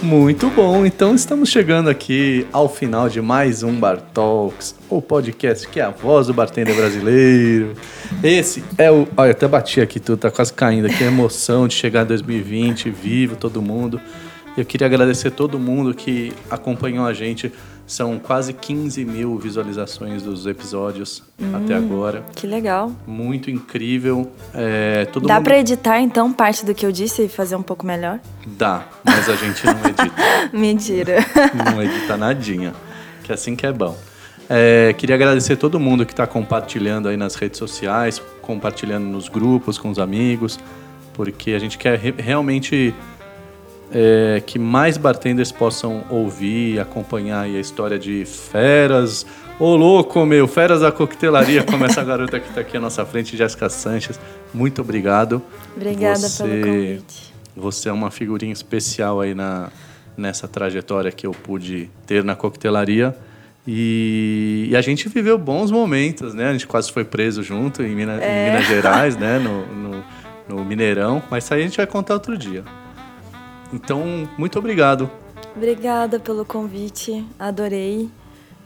Muito 0.03 0.49
bom, 0.49 0.85
então 0.85 1.15
estamos 1.15 1.47
chegando 1.47 1.89
aqui 1.89 2.45
ao 2.51 2.67
final 2.67 3.07
de 3.07 3.21
mais 3.21 3.63
um 3.63 3.73
Bar 3.73 4.01
Talks, 4.13 4.75
o 4.89 5.01
podcast 5.01 5.65
que 5.69 5.80
é 5.80 5.84
a 5.84 5.91
voz 5.91 6.27
do 6.27 6.34
bartender 6.34 6.75
brasileiro. 6.75 7.73
Esse 8.21 8.61
é 8.77 8.91
o. 8.91 9.07
Olha, 9.15 9.31
até 9.31 9.47
bati 9.47 9.80
aqui 9.80 10.01
tudo, 10.01 10.19
tá 10.19 10.30
quase 10.30 10.51
caindo 10.51 10.88
aqui. 10.88 11.05
A 11.05 11.07
emoção 11.07 11.69
de 11.69 11.75
chegar 11.75 12.03
em 12.03 12.07
2020, 12.07 12.89
vivo, 12.89 13.38
todo 13.38 13.61
mundo. 13.61 13.97
Eu 14.57 14.65
queria 14.65 14.88
agradecer 14.88 15.31
todo 15.31 15.57
mundo 15.57 15.93
que 15.93 16.34
acompanhou 16.49 17.05
a 17.05 17.13
gente. 17.13 17.49
São 17.85 18.18
quase 18.18 18.53
15 18.53 19.03
mil 19.03 19.38
visualizações 19.38 20.23
dos 20.23 20.47
episódios 20.47 21.22
hum, 21.39 21.55
até 21.55 21.76
agora. 21.76 22.23
Que 22.34 22.47
legal. 22.47 22.91
Muito 23.05 23.51
incrível. 23.51 24.31
É, 24.53 25.05
todo 25.05 25.27
Dá 25.27 25.35
mundo... 25.35 25.43
para 25.43 25.60
editar, 25.60 25.99
então, 25.99 26.31
parte 26.31 26.65
do 26.65 26.73
que 26.73 26.85
eu 26.85 26.91
disse 26.91 27.23
e 27.23 27.27
fazer 27.27 27.55
um 27.55 27.61
pouco 27.61 27.85
melhor? 27.85 28.19
Dá, 28.47 28.88
mas 29.03 29.30
a 29.30 29.35
gente 29.35 29.65
não 29.65 29.73
edita. 29.73 30.11
Mentira. 30.53 31.18
Não 31.53 31.84
edita 31.84 32.15
nadinha. 32.15 32.73
Que 33.23 33.31
é 33.31 33.35
assim 33.35 33.55
que 33.55 33.65
é 33.65 33.72
bom. 33.72 33.97
É, 34.49 34.93
queria 34.93 35.15
agradecer 35.15 35.55
todo 35.55 35.80
mundo 35.80 36.05
que 36.05 36.14
está 36.14 36.27
compartilhando 36.27 37.07
aí 37.07 37.18
nas 37.18 37.35
redes 37.35 37.57
sociais, 37.57 38.22
compartilhando 38.41 39.05
nos 39.05 39.30
grupos 39.30 39.77
com 39.77 39.89
os 39.89 39.99
amigos, 39.99 40.60
porque 41.14 41.51
a 41.51 41.60
gente 41.60 41.77
quer 41.77 41.97
re 41.97 42.14
realmente 42.18 42.93
é, 43.93 44.41
que 44.45 44.57
mais 44.57 44.97
bartenders 44.97 45.51
possam 45.51 46.03
ouvir 46.09 46.75
e 46.75 46.79
acompanhar 46.79 47.43
a 47.43 47.47
história 47.47 47.99
de 47.99 48.25
feras. 48.25 49.25
Ô 49.59 49.75
louco, 49.75 50.25
meu, 50.25 50.47
feras 50.47 50.81
da 50.81 50.91
coquetelaria, 50.91 51.61
como 51.63 51.85
essa 51.85 52.03
garota 52.03 52.39
que 52.39 52.49
está 52.49 52.61
aqui 52.61 52.75
à 52.75 52.79
nossa 52.79 53.05
frente, 53.05 53.37
Jéssica 53.37 53.69
Sanches. 53.69 54.19
Muito 54.51 54.81
obrigado. 54.81 55.41
Obrigada 55.75 56.17
você, 56.17 56.43
pelo 56.43 56.65
convite. 56.65 57.33
Você 57.55 57.87
é 57.87 57.93
uma 57.93 58.09
figurinha 58.09 58.51
especial 58.51 59.21
aí 59.21 59.35
na, 59.35 59.69
nessa 60.17 60.47
trajetória 60.47 61.11
que 61.11 61.27
eu 61.27 61.31
pude 61.31 61.89
ter 62.07 62.23
na 62.23 62.35
coquetelaria. 62.35 63.15
E, 63.65 64.67
e, 64.71 64.75
a 64.75 64.81
gente 64.81 65.07
viveu 65.07 65.37
bons 65.37 65.71
momentos, 65.71 66.33
né? 66.33 66.49
A 66.49 66.51
gente 66.51 66.67
quase 66.67 66.91
foi 66.91 67.05
preso 67.05 67.41
junto 67.41 67.81
em, 67.81 67.95
Minas, 67.95 68.21
é. 68.21 68.47
em 68.47 68.51
Minas 68.51 68.67
Gerais, 68.67 69.15
né? 69.15 69.39
No, 69.39 69.65
no, 69.67 70.03
no 70.49 70.65
Mineirão. 70.65 71.21
Mas 71.29 71.45
isso 71.45 71.53
aí 71.53 71.61
a 71.61 71.63
gente 71.63 71.77
vai 71.77 71.87
contar 71.87 72.15
outro 72.15 72.37
dia. 72.37 72.63
Então, 73.73 74.29
muito 74.37 74.59
obrigado. 74.59 75.09
Obrigada 75.55 76.19
pelo 76.19 76.45
convite, 76.45 77.25
adorei. 77.39 78.09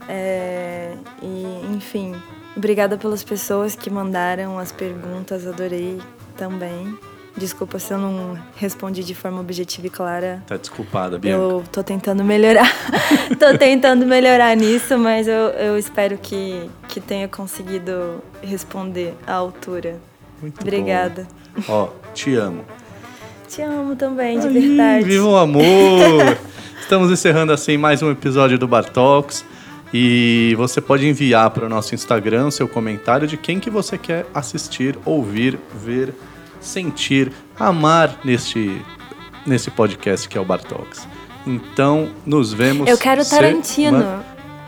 É, 0.07 0.93
e, 1.21 1.45
enfim, 1.73 2.15
obrigada 2.55 2.97
pelas 2.97 3.23
pessoas 3.23 3.75
que 3.75 3.89
mandaram 3.89 4.59
as 4.59 4.71
perguntas, 4.71 5.47
adorei 5.47 5.99
também. 6.37 6.97
Desculpa 7.37 7.77
se 7.77 7.93
eu 7.93 7.99
não 7.99 8.37
respondi 8.55 9.03
de 9.03 9.13
forma 9.13 9.39
objetiva 9.39 9.85
e 9.85 9.89
clara. 9.91 10.43
Tá 10.47 10.57
desculpada, 10.57 11.19
Bianca. 11.19 11.39
Eu 11.39 11.63
tô 11.71 11.83
tentando 11.83 12.23
melhorar. 12.23 12.67
tô 13.39 13.55
tentando 13.55 14.07
melhorar 14.07 14.55
nisso, 14.57 14.97
mas 14.97 15.27
eu, 15.27 15.49
eu 15.49 15.77
espero 15.77 16.17
que, 16.17 16.67
que 16.87 16.99
tenha 16.99 17.27
conseguido 17.27 18.23
responder 18.41 19.13
à 19.27 19.33
altura. 19.33 19.99
Muito 20.41 20.59
Obrigada. 20.61 21.27
Bom. 21.55 21.63
Ó, 21.69 21.89
te 22.13 22.35
amo. 22.35 22.65
Te 23.47 23.61
amo 23.61 23.95
também, 23.95 24.39
de 24.39 24.47
Ai, 24.47 24.53
verdade. 24.53 25.05
Viva 25.05 25.25
o 25.25 25.37
amor! 25.37 25.63
Estamos 26.81 27.09
encerrando 27.09 27.53
assim 27.53 27.77
mais 27.77 28.01
um 28.03 28.11
episódio 28.11 28.59
do 28.59 28.67
Bar 28.67 28.83
Talks. 28.83 29.45
E 29.93 30.53
você 30.57 30.81
pode 30.81 31.07
enviar 31.07 31.49
para 31.51 31.65
o 31.65 31.69
nosso 31.69 31.95
Instagram 31.95 32.51
seu 32.51 32.67
comentário 32.67 33.25
de 33.25 33.37
quem 33.37 33.57
que 33.57 33.69
você 33.69 33.97
quer 33.97 34.25
assistir, 34.33 34.99
ouvir, 35.05 35.57
ver, 35.73 36.13
sentir, 36.59 37.31
amar 37.57 38.19
neste, 38.25 38.81
nesse 39.45 39.71
podcast 39.71 40.27
que 40.27 40.37
é 40.37 40.41
o 40.41 40.45
Bar 40.45 40.61
Talks. 40.61 41.07
Então, 41.45 42.09
nos 42.25 42.51
vemos. 42.51 42.89
Eu 42.89 42.97
quero 42.97 43.23
Tarantino. 43.25 44.23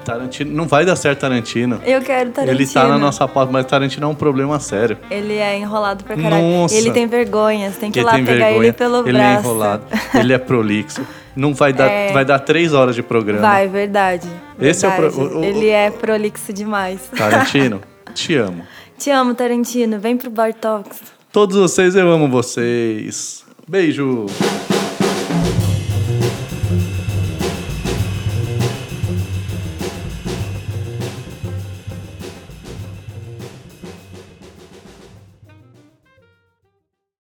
Tarantino. 0.09 0.53
Não 0.53 0.67
vai 0.67 0.85
dar 0.85 0.95
certo 0.95 1.19
Tarantino. 1.19 1.81
Eu 1.85 2.01
quero 2.01 2.31
Tarantino. 2.31 2.57
Ele 2.57 2.67
tá 2.67 2.87
na 2.87 2.97
nossa 2.97 3.27
pauta, 3.27 3.51
mas 3.51 3.65
Tarantino 3.65 4.05
é 4.05 4.09
um 4.09 4.15
problema 4.15 4.59
sério. 4.59 4.97
Ele 5.09 5.35
é 5.35 5.57
enrolado 5.57 6.03
pra 6.03 6.15
caralho. 6.15 6.41
Nossa. 6.41 6.75
Ele 6.75 6.91
tem 6.91 7.07
vergonha, 7.07 7.71
você 7.71 7.79
tem 7.79 7.91
que 7.91 7.99
ir 7.99 8.03
lá 8.03 8.13
pegar 8.13 8.25
vergonha. 8.25 8.55
ele 8.55 8.73
pelo 8.73 9.07
ele 9.07 9.13
braço. 9.13 9.19
Ele 9.19 9.35
é 9.35 9.39
enrolado, 9.39 9.83
ele 10.19 10.33
é 10.33 10.37
prolixo. 10.37 11.05
Não 11.35 11.53
vai 11.53 11.71
dar, 11.71 11.87
é... 11.87 12.11
vai 12.11 12.25
dar 12.25 12.39
três 12.39 12.73
horas 12.73 12.95
de 12.95 13.03
programa. 13.03 13.41
Vai, 13.41 13.67
verdade. 13.67 14.27
Esse 14.59 14.85
verdade. 14.87 15.05
é 15.05 15.07
o, 15.07 15.29
pro... 15.29 15.39
o, 15.39 15.43
Ele 15.43 15.67
é 15.67 15.91
prolixo 15.91 16.51
demais. 16.51 16.99
Tarantino, 17.15 17.81
te 18.13 18.35
amo. 18.35 18.63
Te 18.97 19.09
amo, 19.11 19.33
Tarantino. 19.33 19.99
Vem 19.99 20.17
pro 20.17 20.29
Bar 20.29 20.53
Talks. 20.53 20.99
Todos 21.31 21.55
vocês, 21.55 21.95
eu 21.95 22.09
amo 22.09 22.27
vocês. 22.27 23.45
Beijo. 23.67 24.25